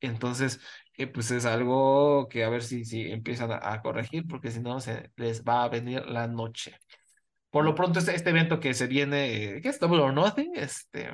Entonces, 0.00 0.60
eh, 0.96 1.06
pues 1.06 1.30
es 1.30 1.44
algo 1.46 2.28
que 2.28 2.44
a 2.44 2.48
ver 2.48 2.62
si, 2.62 2.84
si 2.84 3.10
empiezan 3.10 3.52
a, 3.52 3.60
a 3.72 3.82
corregir, 3.82 4.26
porque 4.26 4.50
si 4.50 4.60
no, 4.60 4.80
se 4.80 5.10
les 5.16 5.44
va 5.44 5.64
a 5.64 5.68
venir 5.68 6.06
la 6.06 6.26
noche. 6.26 6.76
Por 7.50 7.64
lo 7.64 7.74
pronto, 7.74 7.98
este, 7.98 8.14
este 8.14 8.30
evento 8.30 8.60
que 8.60 8.74
se 8.74 8.86
viene, 8.86 9.56
eh, 9.56 9.60
¿qué 9.60 9.68
es? 9.68 9.80
Double 9.80 10.00
or 10.00 10.14
Nothing, 10.14 10.52
este, 10.54 11.10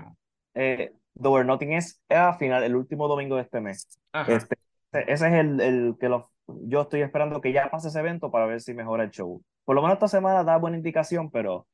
Eh, 0.54 0.92
Double 1.14 1.40
or 1.40 1.46
Nothing 1.46 1.72
es 1.72 2.00
a 2.08 2.34
final, 2.34 2.62
el 2.62 2.76
último 2.76 3.08
domingo 3.08 3.36
de 3.36 3.42
este 3.42 3.60
mes. 3.60 3.88
Este, 4.26 4.56
ese 4.92 5.12
es 5.28 5.32
el, 5.34 5.60
el 5.60 5.94
que 5.98 6.08
lo, 6.08 6.30
yo 6.46 6.82
estoy 6.82 7.00
esperando 7.02 7.40
que 7.40 7.52
ya 7.52 7.70
pase 7.70 7.88
ese 7.88 8.00
evento 8.00 8.30
para 8.30 8.46
ver 8.46 8.60
si 8.60 8.74
mejora 8.74 9.04
el 9.04 9.10
show. 9.10 9.42
Por 9.64 9.74
lo 9.74 9.82
menos 9.82 9.94
esta 9.94 10.08
semana 10.08 10.44
da 10.44 10.58
buena 10.58 10.76
indicación, 10.76 11.30
pero 11.30 11.66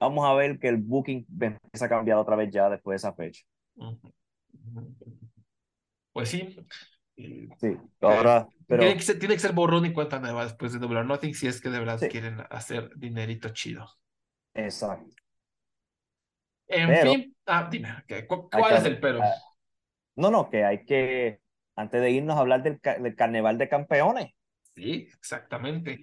vamos 0.00 0.24
a 0.28 0.34
ver 0.34 0.58
que 0.58 0.68
el 0.68 0.78
booking 0.78 1.26
empieza 1.40 1.84
a 1.86 1.88
cambiar 1.88 2.16
otra 2.18 2.34
vez 2.36 2.50
ya 2.50 2.68
después 2.68 2.94
de 3.00 3.08
esa 3.08 3.14
fecha. 3.14 3.44
Pues 6.12 6.28
sí, 6.30 6.56
Sí, 7.16 7.76
ahora, 8.00 8.48
pero 8.66 8.80
Tiene 8.80 8.96
que, 8.96 9.02
ser, 9.02 9.18
tiene 9.18 9.34
que 9.34 9.40
ser 9.40 9.52
borrón 9.52 9.84
y 9.84 9.92
cuenta 9.92 10.18
nueva 10.18 10.44
después 10.44 10.72
de 10.72 10.78
Double 10.78 11.00
or 11.00 11.04
Nothing 11.04 11.34
si 11.34 11.46
es 11.48 11.60
que 11.60 11.68
de 11.68 11.78
verdad 11.78 11.98
Sí. 11.98 12.08
quieren 12.08 12.38
hacer 12.48 12.90
dinerito 12.96 13.50
chido. 13.50 13.86
exacto. 14.54 15.14
En 16.66 16.86
Pero- 16.88 17.12
fin, 17.12 17.36
ah, 17.46 17.68
dime, 17.70 17.88
¿qué- 18.06 18.26
cu- 18.26 18.48
Hay 18.52 18.60
¿cuál 18.60 18.72
que- 18.72 18.78
es 18.78 18.84
el 18.86 19.00
pero? 19.00 19.20
ah, 19.22 19.34
No, 20.16 20.30
no, 20.30 20.48
que 20.48 20.64
hay 20.64 20.84
que, 20.86 21.40
antes 21.76 22.00
de 22.00 22.10
irnos 22.10 22.36
a 22.36 22.40
hablar 22.40 22.62
del, 22.62 22.80
ca- 22.80 22.98
del 22.98 23.14
carnaval 23.16 23.58
de 23.58 23.68
campeones. 23.68 24.32
Sí, 24.74 25.08
exactamente. 25.12 26.00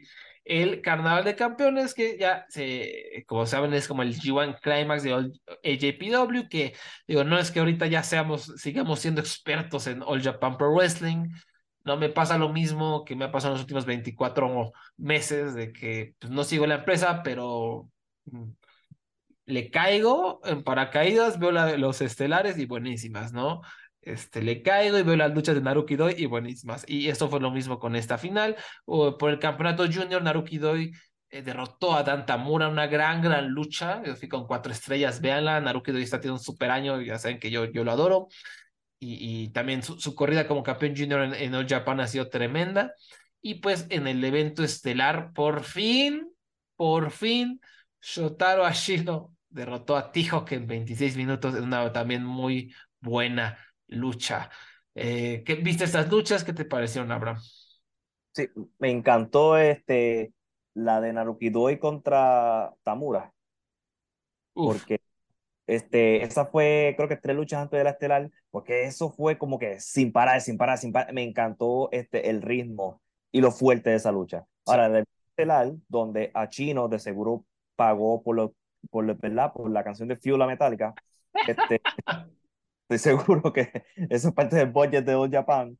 El 0.47 0.81
Carnaval 0.81 1.25
de 1.25 1.35
Campeones, 1.35 1.93
que 1.93 2.17
ya 2.17 2.45
se, 2.49 3.23
como 3.27 3.45
saben, 3.45 3.73
es 3.73 3.87
como 3.87 4.01
el 4.03 4.15
G1 4.15 4.55
Climax 4.61 5.03
de 5.03 5.13
All- 5.13 5.41
AJPW, 5.63 6.47
que 6.49 6.73
digo, 7.07 7.23
no 7.23 7.37
es 7.37 7.51
que 7.51 7.59
ahorita 7.59 7.87
ya 7.87 8.03
seamos, 8.03 8.45
sigamos 8.57 8.99
siendo 8.99 9.21
expertos 9.21 9.87
en 9.87 10.01
All 10.03 10.21
Japan 10.23 10.57
Pro 10.57 10.73
Wrestling. 10.73 11.27
No 11.83 11.97
me 11.97 12.09
pasa 12.09 12.37
lo 12.37 12.49
mismo 12.49 13.03
que 13.05 13.15
me 13.15 13.25
ha 13.25 13.31
pasado 13.31 13.53
en 13.53 13.55
los 13.55 13.61
últimos 13.63 13.85
24 13.85 14.71
meses, 14.97 15.53
de 15.53 15.71
que 15.73 16.15
pues, 16.19 16.31
no 16.31 16.43
sigo 16.43 16.65
la 16.67 16.75
empresa, 16.75 17.21
pero 17.23 17.89
mm, 18.25 18.43
le 19.45 19.69
caigo 19.71 20.41
en 20.45 20.63
paracaídas, 20.63 21.39
veo 21.39 21.51
la- 21.51 21.77
los 21.77 22.01
estelares 22.01 22.57
y 22.57 22.65
buenísimas, 22.65 23.31
¿no? 23.33 23.61
Este, 24.07 24.41
le 24.41 24.61
caigo 24.61 24.97
y 24.97 25.03
veo 25.03 25.17
las 25.17 25.33
luchas 25.33 25.53
de 25.55 25.61
Naruki 25.61 25.97
Doi 25.97 26.15
y 26.17 26.27
buenísimas. 26.27 26.85
Y 26.87 27.09
esto 27.09 27.29
fue 27.29 27.41
lo 27.41 27.51
mismo 27.51 27.77
con 27.77 27.93
esta 27.97 28.17
final. 28.17 28.55
O 28.85 29.17
por 29.17 29.31
el 29.31 29.39
campeonato 29.39 29.85
junior, 29.85 30.23
Naruki 30.23 30.57
Doi 30.59 30.93
eh, 31.29 31.41
derrotó 31.41 31.93
a 31.93 32.03
Dan 32.03 32.25
Tamura, 32.25 32.69
una 32.69 32.87
gran, 32.87 33.21
gran 33.21 33.49
lucha. 33.49 34.01
Yo 34.05 34.15
fui 34.15 34.29
con 34.29 34.47
cuatro 34.47 34.71
estrellas, 34.71 35.19
véanla. 35.19 35.59
Naruki 35.59 35.91
Doi 35.91 36.03
está 36.03 36.21
teniendo 36.21 36.39
un 36.39 36.43
super 36.43 36.71
año, 36.71 37.01
ya 37.01 37.19
saben 37.19 37.37
que 37.37 37.51
yo, 37.51 37.65
yo 37.65 37.83
lo 37.83 37.91
adoro. 37.91 38.27
Y, 38.97 39.43
y 39.43 39.49
también 39.49 39.83
su, 39.83 39.99
su 39.99 40.15
corrida 40.15 40.47
como 40.47 40.63
campeón 40.63 40.95
junior 40.95 41.23
en, 41.23 41.33
en 41.33 41.53
All 41.53 41.67
Japan 41.67 41.99
ha 41.99 42.07
sido 42.07 42.29
tremenda. 42.29 42.93
Y 43.41 43.55
pues 43.55 43.87
en 43.89 44.07
el 44.07 44.23
evento 44.23 44.63
estelar, 44.63 45.33
por 45.33 45.63
fin, 45.63 46.31
por 46.77 47.11
fin, 47.11 47.59
Shotaro 48.01 48.65
Ashino 48.65 49.33
derrotó 49.49 49.97
a 49.97 50.13
T-Hawk 50.13 50.53
en 50.53 50.65
26 50.65 51.17
minutos 51.17 51.55
en 51.55 51.63
una 51.63 51.91
también 51.91 52.23
muy 52.23 52.73
buena 53.01 53.57
lucha. 53.87 54.49
Eh, 54.95 55.43
¿qué, 55.45 55.55
¿Viste 55.55 55.83
estas 55.85 56.09
luchas? 56.09 56.43
¿Qué 56.43 56.53
te 56.53 56.65
parecieron, 56.65 57.11
Abraham? 57.11 57.37
Sí, 58.33 58.47
me 58.79 58.91
encantó 58.91 59.57
este, 59.57 60.33
la 60.73 61.01
de 61.01 61.11
Naruki 61.13 61.49
Doi 61.49 61.79
contra 61.79 62.73
Tamura, 62.83 63.33
Uf, 64.55 64.85
porque 64.85 64.99
este, 65.67 66.23
esa 66.23 66.45
fue, 66.47 66.93
creo 66.97 67.09
que 67.09 67.17
tres 67.17 67.35
luchas 67.35 67.61
antes 67.61 67.79
de 67.79 67.85
la 67.85 67.91
estelar, 67.91 68.31
porque 68.51 68.85
eso 68.85 69.11
fue 69.11 69.37
como 69.37 69.59
que 69.59 69.79
sin 69.79 70.11
parar, 70.11 70.41
sin 70.41 70.57
parar, 70.57 70.77
sin 70.79 70.93
parar. 70.93 71.13
Me 71.13 71.23
encantó 71.23 71.89
este, 71.93 72.29
el 72.29 72.41
ritmo 72.43 73.01
y 73.31 73.41
lo 73.41 73.51
fuerte 73.51 73.91
de 73.91 73.97
esa 73.97 74.11
lucha. 74.11 74.45
Ahora, 74.65 74.89
del 74.89 75.05
estelar, 75.29 75.73
donde 75.89 76.31
a 76.33 76.49
Chino 76.49 76.87
de 76.89 76.99
seguro 76.99 77.45
pagó 77.75 78.23
por, 78.23 78.35
lo, 78.37 78.55
por, 78.91 79.05
lo- 79.05 79.15
¿verdad? 79.17 79.53
por 79.53 79.71
la 79.71 79.83
canción 79.83 80.07
de 80.09 80.17
Fuel 80.17 80.39
la 80.39 80.47
Metallica, 80.47 80.97
este, 81.45 81.81
estoy 82.89 82.97
seguro 83.41 83.53
que 83.53 83.71
eso 84.09 84.29
es 84.29 84.33
parte 84.33 84.55
del 84.57 84.71
budget 84.71 85.05
de 85.05 85.15
All 85.15 85.31
Japan. 85.31 85.77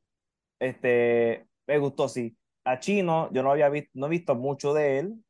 Este, 0.60 1.46
me 1.66 1.78
gustó, 1.78 2.08
sí. 2.08 2.36
A 2.64 2.78
Chino, 2.80 3.32
yo 3.32 3.42
no 3.42 3.50
había 3.52 3.68
visto, 3.70 3.90
no 3.94 4.06
he 4.06 4.10
visto 4.10 4.34
mucho 4.34 4.74
de 4.74 4.98
él, 4.98 5.24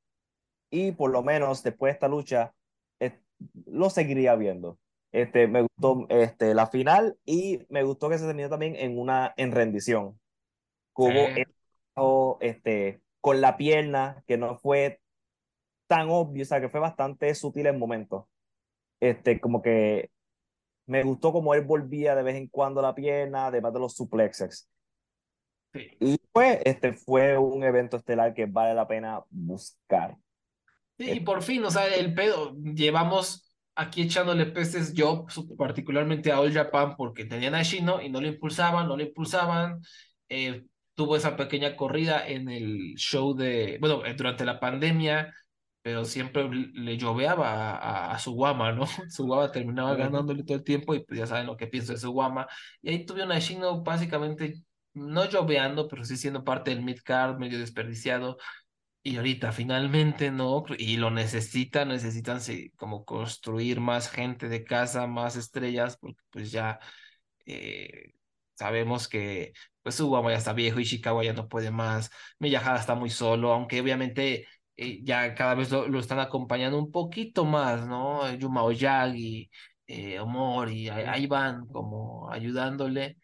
y 0.70 0.92
por 0.92 1.10
lo 1.10 1.22
menos 1.22 1.62
después 1.62 1.90
de 1.90 1.94
esta 1.94 2.08
lucha, 2.08 2.54
eh, 3.00 3.18
lo 3.66 3.90
seguiría 3.90 4.34
viendo. 4.36 4.78
Este, 5.12 5.46
me 5.48 5.62
gustó 5.62 6.06
este, 6.10 6.54
la 6.54 6.66
final 6.66 7.18
y 7.24 7.60
me 7.70 7.82
gustó 7.82 8.10
que 8.10 8.18
se 8.18 8.26
terminó 8.26 8.50
también 8.50 8.76
en 8.76 8.98
una 8.98 9.32
en 9.36 9.52
rendición. 9.52 10.20
Como 10.92 11.28
Sí. 11.34 11.44
este, 12.40 13.00
con 13.20 13.40
la 13.40 13.56
pierna, 13.56 14.22
que 14.26 14.36
no 14.38 14.56
fue 14.58 15.00
tan 15.88 16.08
obvio, 16.10 16.42
o 16.42 16.46
sea, 16.46 16.60
que 16.60 16.68
fue 16.68 16.80
bastante 16.80 17.34
sutil 17.34 17.66
en 17.66 17.78
momentos. 17.78 18.26
Este, 19.00 19.40
como 19.40 19.62
que 19.62 20.10
me 20.88 21.02
gustó 21.02 21.32
como 21.32 21.54
él 21.54 21.62
volvía 21.62 22.14
de 22.14 22.22
vez 22.22 22.36
en 22.36 22.48
cuando 22.48 22.82
la 22.82 22.94
pierna, 22.94 23.46
además 23.46 23.72
de 23.72 23.80
los 23.80 23.94
suplexes. 23.94 24.68
sí. 25.72 25.90
Y 26.00 26.18
pues, 26.32 26.60
este 26.64 26.92
fue 26.92 27.36
un 27.36 27.62
evento 27.62 27.96
estelar 27.96 28.34
que 28.34 28.46
vale 28.46 28.74
la 28.74 28.88
pena 28.88 29.22
buscar. 29.30 30.16
Sí, 30.98 31.10
y 31.10 31.20
por 31.20 31.42
fin, 31.42 31.64
o 31.64 31.70
sea, 31.70 31.86
el 31.94 32.14
pedo, 32.14 32.56
llevamos 32.56 33.48
aquí 33.74 34.02
echándole 34.02 34.46
pestes 34.46 34.92
yo 34.92 35.26
particularmente 35.56 36.32
a 36.32 36.40
All 36.40 36.52
Japan 36.52 36.96
porque 36.96 37.24
tenían 37.24 37.54
a 37.54 37.62
Shino 37.62 38.02
y 38.02 38.08
no 38.08 38.20
lo 38.20 38.26
impulsaban, 38.26 38.88
no 38.88 38.96
lo 38.96 39.04
impulsaban. 39.04 39.80
Eh, 40.28 40.64
tuvo 40.94 41.16
esa 41.16 41.36
pequeña 41.36 41.76
corrida 41.76 42.26
en 42.26 42.48
el 42.48 42.94
show 42.96 43.34
de, 43.34 43.78
bueno, 43.80 44.04
eh, 44.04 44.14
durante 44.14 44.44
la 44.44 44.58
pandemia, 44.58 45.32
pero 45.88 46.04
siempre 46.04 46.46
le 46.50 46.98
lloveaba 46.98 47.48
a, 47.50 48.10
a, 48.10 48.14
a 48.14 48.18
Suwama, 48.18 48.72
¿no? 48.72 48.84
Suwama 49.08 49.50
terminaba 49.50 49.94
Ujú. 49.94 49.96
ganándole 49.96 50.44
todo 50.44 50.58
el 50.58 50.62
tiempo 50.64 50.94
y 50.94 51.00
pues 51.02 51.18
ya 51.18 51.26
saben 51.26 51.46
lo 51.46 51.56
que 51.56 51.66
pienso 51.66 51.92
de 51.92 51.98
Suwama. 51.98 52.46
Y 52.82 52.90
ahí 52.90 53.06
tuvieron 53.06 53.32
a 53.32 53.38
Shino 53.38 53.82
básicamente 53.82 54.62
no 54.92 55.24
lloveando, 55.26 55.88
pero 55.88 56.04
sí 56.04 56.18
siendo 56.18 56.44
parte 56.44 56.70
del 56.70 56.82
mid-card, 56.82 57.38
medio 57.38 57.58
desperdiciado. 57.58 58.36
Y 59.02 59.16
ahorita 59.16 59.52
finalmente 59.52 60.30
no, 60.30 60.64
y 60.78 60.96
lo 60.98 61.10
necesitan, 61.10 61.88
necesitan 61.88 62.40
sí, 62.42 62.70
como 62.76 63.04
construir 63.04 63.80
más 63.80 64.10
gente 64.10 64.48
de 64.48 64.64
casa, 64.64 65.06
más 65.06 65.36
estrellas, 65.36 65.96
porque 65.98 66.20
pues 66.30 66.52
ya 66.52 66.78
eh, 67.46 68.12
sabemos 68.54 69.08
que 69.08 69.52
pues 69.82 69.94
Suwama 69.96 70.30
ya 70.32 70.38
está 70.38 70.52
viejo, 70.52 70.80
Ishikawa 70.80 71.24
ya 71.24 71.32
no 71.32 71.48
puede 71.48 71.70
más, 71.70 72.10
Miyahara 72.38 72.78
está 72.80 72.94
muy 72.94 73.10
solo, 73.10 73.52
aunque 73.52 73.80
obviamente 73.80 74.46
eh, 74.78 75.00
ya 75.04 75.34
cada 75.36 75.56
vez 75.56 75.72
lo, 75.72 75.88
lo 75.88 76.00
están 76.00 76.20
acompañando 76.20 76.78
un 76.78 76.92
poquito 76.92 77.46
más, 77.46 77.86
¿no? 77.88 78.32
Yuma 78.36 78.64
Oyagi, 78.64 79.50
eh, 79.88 80.20
Omori, 80.20 80.90
ahí, 80.90 81.04
ahí 81.06 81.28
van 81.28 81.66
como 81.68 82.30
ayudándole. 82.32 83.18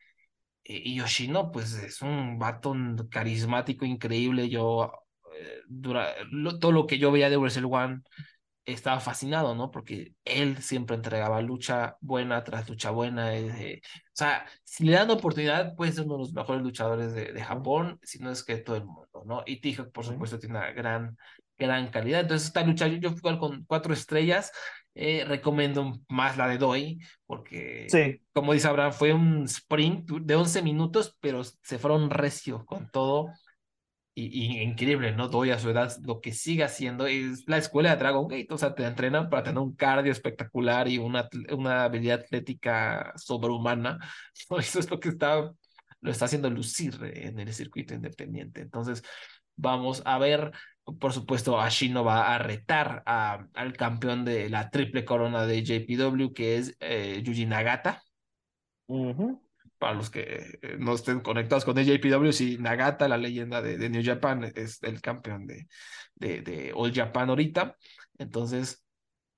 Eh, 0.65 0.83
Y 0.85 0.97
Yoshino, 0.97 1.51
pues 1.53 1.75
es 1.75 2.03
un 2.03 2.39
vato 2.39 2.75
carismático 3.11 3.85
increíble. 3.85 4.49
Yo, 4.49 4.93
eh, 5.39 5.61
dura, 5.69 6.15
lo- 6.31 6.59
todo 6.59 6.73
lo 6.73 6.87
que 6.87 6.99
yo 6.99 7.13
veía 7.13 7.31
de 7.31 7.37
Wrestle 7.37 7.67
One 7.67 8.01
estaba 8.67 9.01
fascinado, 9.01 9.55
¿no? 9.55 9.71
Porque 9.71 10.15
él 10.25 10.59
siempre 10.63 10.97
entregaba 10.97 11.43
lucha 11.43 11.97
buena 12.01 12.43
tras 12.45 12.69
lucha 12.69 12.91
buena. 12.91 13.35
eh, 13.37 13.49
eh, 13.75 13.81
o 13.85 13.89
sea, 14.13 14.47
si 14.65 14.85
le 14.85 14.93
dan 14.93 15.11
oportunidad, 15.11 15.75
puede 15.77 15.93
ser 15.93 16.05
uno 16.07 16.15
de 16.15 16.21
los 16.21 16.33
mejores 16.33 16.63
luchadores 16.63 17.13
de, 17.15 17.33
de 17.33 17.43
Japón, 17.43 17.99
si 18.03 18.19
no 18.21 18.31
es 18.31 18.43
que 18.45 18.57
todo 18.59 18.77
el 18.77 18.85
mundo, 18.87 19.25
¿no? 19.27 19.43
Y 19.47 19.61
T-Hawk, 19.61 19.93
por 19.93 20.05
supuesto, 20.07 20.39
tiene 20.39 20.57
una 20.59 20.73
gran, 20.73 21.17
gran 21.59 21.89
calidad. 21.91 22.21
Entonces, 22.23 22.49
esta 22.49 22.65
lucha 22.65 22.87
yo, 22.89 22.97
yo 22.99 23.11
fui 23.11 23.19
igual 23.19 23.39
con 23.39 23.65
cuatro 23.67 23.93
estrellas. 23.95 24.53
eh, 24.97 25.25
recomiendo 25.27 26.01
más 26.09 26.37
la 26.37 26.47
de 26.49 26.59
Doi, 26.59 26.99
porque 27.27 27.87
Sí, 27.89 28.21
como 28.33 28.53
dice 28.53 28.69
Abraham, 28.69 28.93
fue 28.93 29.13
un 29.13 29.45
sprint 29.45 30.09
de 30.23 30.35
11 30.37 30.63
minutos, 30.63 31.17
pero 31.21 31.43
se 31.45 31.79
fueron 31.79 32.11
recio 32.11 32.65
con 32.65 32.89
todo. 32.91 33.29
Y, 34.17 34.27
y 34.59 34.61
increíble, 34.63 35.11
¿no? 35.13 35.29
Doy 35.29 35.51
a 35.51 35.59
su 35.59 35.71
edad 35.71 35.93
lo 36.05 36.21
que 36.21 36.33
sigue 36.33 36.63
haciendo 36.63 37.07
es 37.07 37.43
la 37.49 37.59
escuela 37.59 37.91
de 37.91 37.97
Dragon 37.97 38.29
Gate, 38.29 38.47
o 38.51 38.59
sea, 38.59 38.73
te 38.75 38.85
entrenan 38.87 39.29
para 39.29 39.43
tener 39.43 39.59
un 39.59 39.75
cardio 39.75 40.13
espectacular 40.13 40.87
y 40.87 40.99
una, 40.99 41.29
una 41.51 41.83
habilidad 41.85 42.21
atlética 42.21 43.13
sobrehumana. 43.17 43.99
¿no? 44.51 44.59
Eso 44.61 44.79
es 44.79 44.89
lo 44.89 45.01
que 45.01 45.09
está, 45.09 45.51
lo 46.01 46.11
está 46.11 46.27
haciendo 46.27 46.49
lucir 46.49 46.95
en 47.03 47.41
el 47.41 47.53
circuito 47.53 47.93
independiente. 47.95 48.61
Entonces, 48.61 49.03
vamos 49.57 50.01
a 50.05 50.19
ver, 50.19 50.53
por 51.01 51.13
supuesto, 51.13 51.61
Ashino 51.61 52.05
va 52.05 52.35
a 52.35 52.39
retar 52.39 53.03
a, 53.07 53.47
al 53.55 53.73
campeón 53.77 54.25
de 54.25 54.49
la 54.51 54.71
triple 54.71 55.05
corona 55.05 55.47
de 55.47 55.63
JPW, 55.65 56.33
que 56.35 56.57
es 56.59 56.77
eh, 56.81 57.23
Yuji 57.25 57.47
Nagata 57.47 58.03
para 59.79 59.95
los 59.95 60.11
que 60.11 60.59
eh, 60.63 60.77
no 60.79 60.95
estén 60.95 61.21
conectados 61.21 61.65
con 61.65 61.77
JPW, 61.77 62.33
sí, 62.33 62.59
Nagata, 62.59 63.09
la 63.09 63.19
leyenda 63.19 63.61
de, 63.63 63.77
de 63.79 63.91
New 63.91 64.03
Japan, 64.05 64.45
es 64.55 64.83
el 64.83 65.01
campeón 65.01 65.47
de, 65.47 65.67
de, 66.15 66.41
de 66.43 66.73
All 66.75 66.93
Japan 66.95 67.29
ahorita. 67.31 67.77
Entonces, 68.19 68.85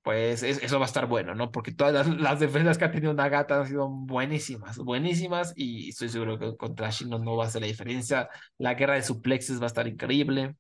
pues 0.02 0.42
es- 0.42 0.62
eso 0.62 0.78
va 0.78 0.86
a 0.86 0.88
estar 0.88 1.06
bueno, 1.06 1.34
¿no? 1.34 1.50
Porque 1.52 1.72
todas 1.72 1.94
las, 1.94 2.08
las 2.20 2.40
defensas 2.40 2.78
que 2.78 2.84
ha 2.86 2.90
tenido 2.92 3.14
Nagata 3.14 3.60
han 3.60 3.68
sido 3.68 3.88
buenísimas, 3.90 4.78
buenísimas, 4.78 5.52
y 5.56 5.90
estoy 5.90 6.08
seguro 6.10 6.38
que 6.38 6.56
contra 6.56 6.90
Shino 6.90 7.18
no 7.18 7.36
va 7.36 7.46
a 7.46 7.50
ser 7.50 7.62
la 7.62 7.68
diferencia. 7.68 8.28
La 8.58 8.74
guerra 8.74 8.94
de 8.94 9.02
suplexes 9.02 9.60
va 9.60 9.64
a 9.64 9.68
estar 9.68 9.86
increíble. 9.88 10.56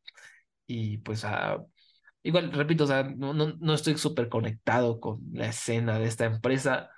Y 0.66 0.98
pues, 0.98 1.24
ah, 1.24 1.58
igual, 2.22 2.52
repito, 2.52 2.86
no, 3.16 3.34
no, 3.34 3.54
no 3.58 3.74
estoy 3.74 3.96
súper 3.98 4.28
conectado 4.28 5.00
con 5.00 5.20
la 5.32 5.46
escena 5.48 5.98
de 5.98 6.06
esta 6.06 6.24
empresa. 6.26 6.90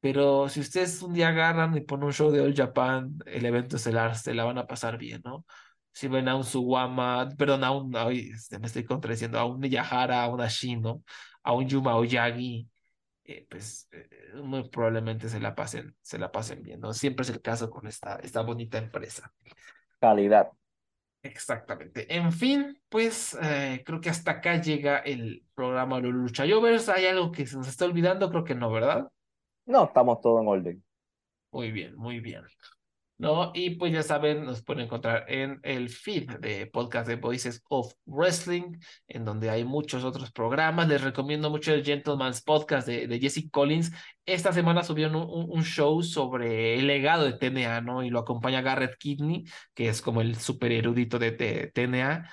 Pero 0.00 0.48
si 0.48 0.60
ustedes 0.60 1.02
un 1.02 1.14
día 1.14 1.28
agarran 1.28 1.76
y 1.76 1.80
ponen 1.82 2.06
un 2.06 2.12
show 2.12 2.30
de 2.30 2.40
All 2.40 2.54
Japan, 2.54 3.18
el 3.26 3.46
evento 3.46 3.76
estelar, 3.76 4.16
se 4.16 4.34
la 4.34 4.44
van 4.44 4.58
a 4.58 4.66
pasar 4.66 4.98
bien, 4.98 5.22
¿no? 5.24 5.46
Si 5.92 6.08
ven 6.08 6.28
a 6.28 6.36
un 6.36 6.44
Suwama, 6.44 7.28
perdón, 7.38 7.64
a 7.64 7.70
un, 7.70 7.94
ay, 7.96 8.30
este, 8.34 8.58
me 8.58 8.66
estoy 8.66 8.84
contradiciendo, 8.84 9.38
a 9.38 9.44
un 9.44 9.60
Miyahara, 9.60 10.24
a 10.24 10.28
un 10.28 10.40
Ashino, 10.40 11.02
a 11.44 11.52
un 11.52 11.68
Yuma 11.68 11.96
Oyagi, 11.96 12.68
eh, 13.24 13.46
pues 13.48 13.88
eh, 13.92 14.08
muy 14.42 14.68
probablemente 14.68 15.28
se 15.28 15.38
la 15.38 15.54
pasen, 15.54 15.94
se 16.02 16.18
la 16.18 16.32
pasen 16.32 16.62
bien, 16.62 16.80
¿no? 16.80 16.92
Siempre 16.92 17.22
es 17.22 17.30
el 17.30 17.40
caso 17.40 17.70
con 17.70 17.86
esta, 17.86 18.16
esta 18.16 18.42
bonita 18.42 18.78
empresa. 18.78 19.32
Calidad. 20.00 20.50
Exactamente. 21.22 22.12
En 22.14 22.32
fin, 22.32 22.80
pues 22.88 23.38
eh, 23.40 23.82
creo 23.86 24.00
que 24.00 24.10
hasta 24.10 24.32
acá 24.32 24.60
llega 24.60 24.98
el 24.98 25.44
programa 25.54 26.00
de 26.00 26.08
Lucha 26.08 26.44
Jovers. 26.48 26.88
¿Hay 26.88 27.06
algo 27.06 27.30
que 27.30 27.46
se 27.46 27.56
nos 27.56 27.68
está 27.68 27.84
olvidando? 27.84 28.28
Creo 28.28 28.44
que 28.44 28.56
no, 28.56 28.72
¿verdad? 28.72 29.08
No, 29.66 29.84
estamos 29.84 30.20
todo 30.20 30.40
en 30.40 30.48
orden. 30.48 30.84
Muy 31.52 31.70
bien, 31.70 31.94
muy 31.96 32.18
bien. 32.18 32.42
¿No? 33.22 33.52
Y 33.54 33.76
pues 33.76 33.92
ya 33.92 34.02
saben, 34.02 34.44
nos 34.44 34.64
pueden 34.64 34.86
encontrar 34.86 35.26
en 35.28 35.60
el 35.62 35.90
feed 35.90 36.28
de 36.40 36.66
podcast 36.66 37.06
de 37.06 37.14
Voices 37.14 37.62
of 37.68 37.94
Wrestling, 38.04 38.80
en 39.06 39.24
donde 39.24 39.48
hay 39.48 39.62
muchos 39.62 40.02
otros 40.02 40.32
programas. 40.32 40.88
Les 40.88 41.00
recomiendo 41.00 41.48
mucho 41.48 41.72
el 41.72 41.84
Gentleman's 41.84 42.42
Podcast 42.42 42.84
de, 42.88 43.06
de 43.06 43.20
Jesse 43.20 43.48
Collins. 43.48 43.92
Esta 44.26 44.52
semana 44.52 44.82
subieron 44.82 45.14
un, 45.14 45.46
un, 45.48 45.62
show 45.62 46.02
sobre 46.02 46.74
el 46.80 46.88
legado 46.88 47.24
de 47.24 47.34
TNA, 47.34 47.82
¿no? 47.82 48.02
Y 48.02 48.10
lo 48.10 48.18
acompaña 48.18 48.60
Garrett 48.60 48.96
Kidney, 48.98 49.44
que 49.72 49.88
es 49.88 50.02
como 50.02 50.20
el 50.20 50.34
super 50.36 50.72
erudito 50.72 51.20
de, 51.20 51.30
de 51.30 51.70
TNA, 51.72 52.28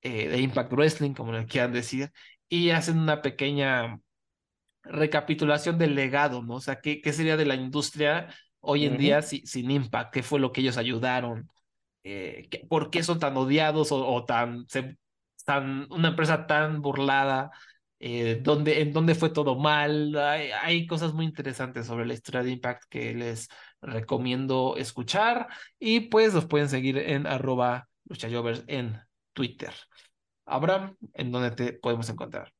eh, 0.00 0.28
de 0.28 0.40
Impact 0.40 0.72
Wrestling, 0.72 1.14
como 1.14 1.30
le 1.30 1.46
quieran 1.46 1.72
decir, 1.72 2.10
y 2.48 2.70
hacen 2.70 2.98
una 2.98 3.22
pequeña 3.22 4.00
recapitulación 4.82 5.78
del 5.78 5.94
legado, 5.94 6.42
¿no? 6.42 6.54
O 6.54 6.60
sea, 6.60 6.80
¿qué, 6.80 7.00
qué 7.00 7.12
sería 7.12 7.36
de 7.36 7.46
la 7.46 7.54
industria 7.54 8.28
hoy 8.62 8.86
en 8.86 8.94
uh 8.94 8.96
-huh. 8.96 8.98
día 8.98 9.22
si, 9.22 9.46
sin 9.46 9.70
Impact, 9.70 10.14
qué 10.14 10.22
fue 10.22 10.40
lo 10.40 10.52
que 10.52 10.62
ellos 10.62 10.78
ayudaron, 10.78 11.48
eh, 12.04 12.48
por 12.68 12.90
qué 12.90 13.02
son 13.02 13.18
tan 13.18 13.36
odiados 13.36 13.92
o, 13.92 14.06
o 14.06 14.24
tan, 14.24 14.66
se, 14.68 14.96
tan, 15.44 15.86
una 15.92 16.08
empresa 16.08 16.46
tan 16.46 16.80
burlada, 16.80 17.50
eh, 18.00 18.40
dónde, 18.42 18.80
en 18.80 18.92
dónde 18.92 19.14
fue 19.14 19.30
todo 19.30 19.56
mal. 19.56 20.16
Hay, 20.16 20.50
hay, 20.50 20.86
cosas 20.86 21.12
muy 21.12 21.24
interesantes 21.24 21.86
sobre 21.86 22.06
la 22.06 22.14
historia 22.14 22.42
de 22.42 22.50
Impact 22.50 22.84
que 22.88 23.14
les 23.14 23.48
recomiendo 23.80 24.76
escuchar 24.76 25.48
y 25.78 26.00
pues 26.00 26.34
los 26.34 26.46
pueden 26.46 26.68
seguir 26.68 26.98
en 26.98 27.26
arroba 27.26 27.88
luchayovers 28.06 28.64
en 28.66 28.98
Twitter. 29.32 29.72
Abraham, 30.46 30.96
¿en 31.14 31.30
dónde 31.30 31.52
te 31.52 31.72
podemos 31.74 32.08
encontrar? 32.08 32.52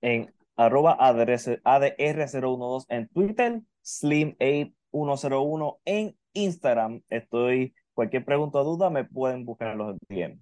En 0.00 0.34
arroba 0.56 0.98
ADR012 0.98 2.84
en 2.88 3.08
Twitter, 3.08 3.62
Slim8 3.82 4.74
101 5.04 5.80
en 5.84 6.16
Instagram. 6.32 7.02
Estoy, 7.08 7.74
cualquier 7.92 8.24
pregunta 8.24 8.58
o 8.58 8.64
duda 8.64 8.90
me 8.90 9.04
pueden 9.04 9.44
buscar 9.44 9.72
en 9.72 9.78
los 9.78 9.96
DM. 10.08 10.40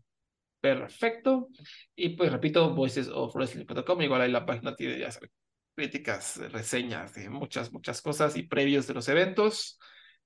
Perfecto. 0.60 1.48
Y 1.94 2.10
pues 2.10 2.32
repito, 2.32 2.74
voicesofwrestling.com, 2.74 4.02
igual 4.02 4.22
ahí 4.22 4.30
la 4.30 4.46
página 4.46 4.74
tiene 4.74 4.98
ya 4.98 5.10
críticas, 5.74 6.38
reseñas 6.50 7.14
de 7.14 7.28
muchas, 7.28 7.72
muchas 7.72 8.00
cosas 8.00 8.36
y 8.36 8.42
previos 8.44 8.86
de 8.86 8.94
los 8.94 9.08
eventos. 9.08 9.78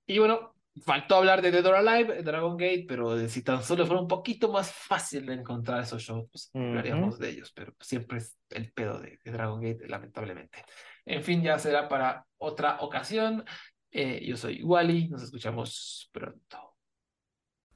Y 0.07 0.19
bueno, 0.19 0.55
faltó 0.85 1.17
hablar 1.17 1.43
de 1.43 1.51
Dead 1.51 1.67
or 1.67 1.75
Alive, 1.75 2.23
Dragon 2.23 2.57
Gate, 2.57 2.87
pero 2.89 3.29
si 3.29 3.43
tan 3.43 3.63
solo 3.63 3.87
fuera 3.87 4.01
un 4.01 4.09
poquito 4.09 4.51
más 4.51 4.73
fácil 4.73 5.27
de 5.27 5.35
encontrar 5.35 5.83
esos 5.83 6.03
shows, 6.03 6.29
pues 6.31 6.51
uh 6.55 6.59
-huh. 6.59 6.69
hablaríamos 6.69 7.19
de 7.19 7.31
ellos, 7.31 7.53
pero 7.53 7.75
siempre 7.81 8.19
es 8.19 8.39
el 8.51 8.73
pedo 8.73 8.99
de, 9.01 9.19
de 9.23 9.33
Dragon 9.33 9.61
Gate, 9.61 9.89
lamentablemente. 9.89 10.65
En 11.05 11.23
fin, 11.23 11.43
ya 11.43 11.59
será 11.59 11.89
para 11.89 12.25
otra 12.39 12.79
ocasión. 12.81 13.45
Eh, 13.93 14.21
yo 14.23 14.37
soy 14.37 14.61
Wally, 14.63 15.09
nos 15.11 15.23
escuchamos 15.23 16.05
pronto. 16.13 16.75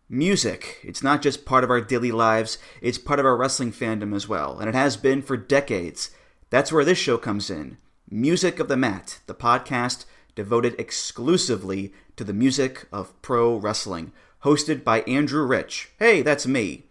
Music. 0.08 0.78
It's 0.84 1.02
not 1.02 1.22
just 1.22 1.44
part 1.44 1.64
of 1.64 1.70
our 1.70 1.80
daily 1.80 2.12
lives, 2.12 2.58
it's 2.80 2.98
part 2.98 3.18
of 3.18 3.26
our 3.26 3.36
wrestling 3.36 3.72
fandom 3.72 4.14
as 4.14 4.28
well, 4.28 4.58
and 4.58 4.68
it 4.68 4.76
has 4.76 4.96
been 4.96 5.22
for 5.22 5.36
decades. 5.36 6.10
That's 6.50 6.70
where 6.70 6.84
this 6.84 6.98
show 6.98 7.18
comes 7.18 7.50
in. 7.50 7.78
Music 8.08 8.60
of 8.60 8.68
the 8.68 8.76
Mat, 8.76 9.18
the 9.26 9.34
podcast 9.34 10.04
devoted 10.36 10.76
exclusively 10.78 11.92
to 12.16 12.22
the 12.22 12.32
music 12.32 12.86
of 12.92 13.20
pro 13.22 13.56
wrestling, 13.56 14.12
hosted 14.44 14.84
by 14.84 15.00
Andrew 15.02 15.44
Rich. 15.44 15.90
Hey, 15.98 16.22
that's 16.22 16.46
me. 16.46 16.84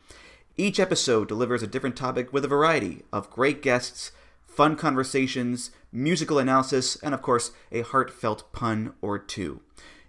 Each 0.58 0.80
episode 0.80 1.30
delivers 1.30 1.64
a 1.64 1.68
different 1.68 1.96
topic 1.96 2.34
with 2.34 2.44
a 2.44 2.50
variety 2.50 3.04
of 3.14 3.30
great 3.30 3.62
guests, 3.62 4.12
fun 4.56 4.76
conversations, 4.76 5.72
musical 5.92 6.38
analysis, 6.38 6.96
and 6.98 7.14
of 7.14 7.22
course, 7.22 7.52
a 7.72 7.82
heartfelt 7.82 8.52
pun 8.54 8.94
or 9.02 9.18
two. 9.18 9.62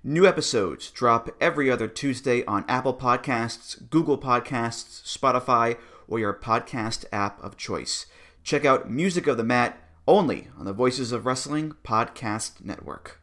New 0.03 0.27
episodes 0.27 0.91
drop 0.91 1.31
every 1.41 1.71
other 1.71 1.89
Tuesday 1.89 2.45
on 2.45 2.65
Apple 2.69 2.95
Podcasts, 2.95 3.89
Google 3.89 4.19
Podcasts, 4.19 5.03
Spotify, 5.03 5.79
or 6.07 6.19
your 6.19 6.35
podcast 6.35 7.07
app 7.11 7.43
of 7.43 7.57
choice. 7.57 8.05
Check 8.43 8.67
out 8.67 8.91
Music 8.91 9.27
of 9.27 9.39
the 9.39 9.45
Mat 9.45 9.79
only 10.07 10.49
on 10.59 10.67
the 10.67 10.75
Voices 10.75 11.11
of 11.11 11.25
Wrestling 11.25 11.73
Podcast 11.83 12.63
Network. 12.63 13.21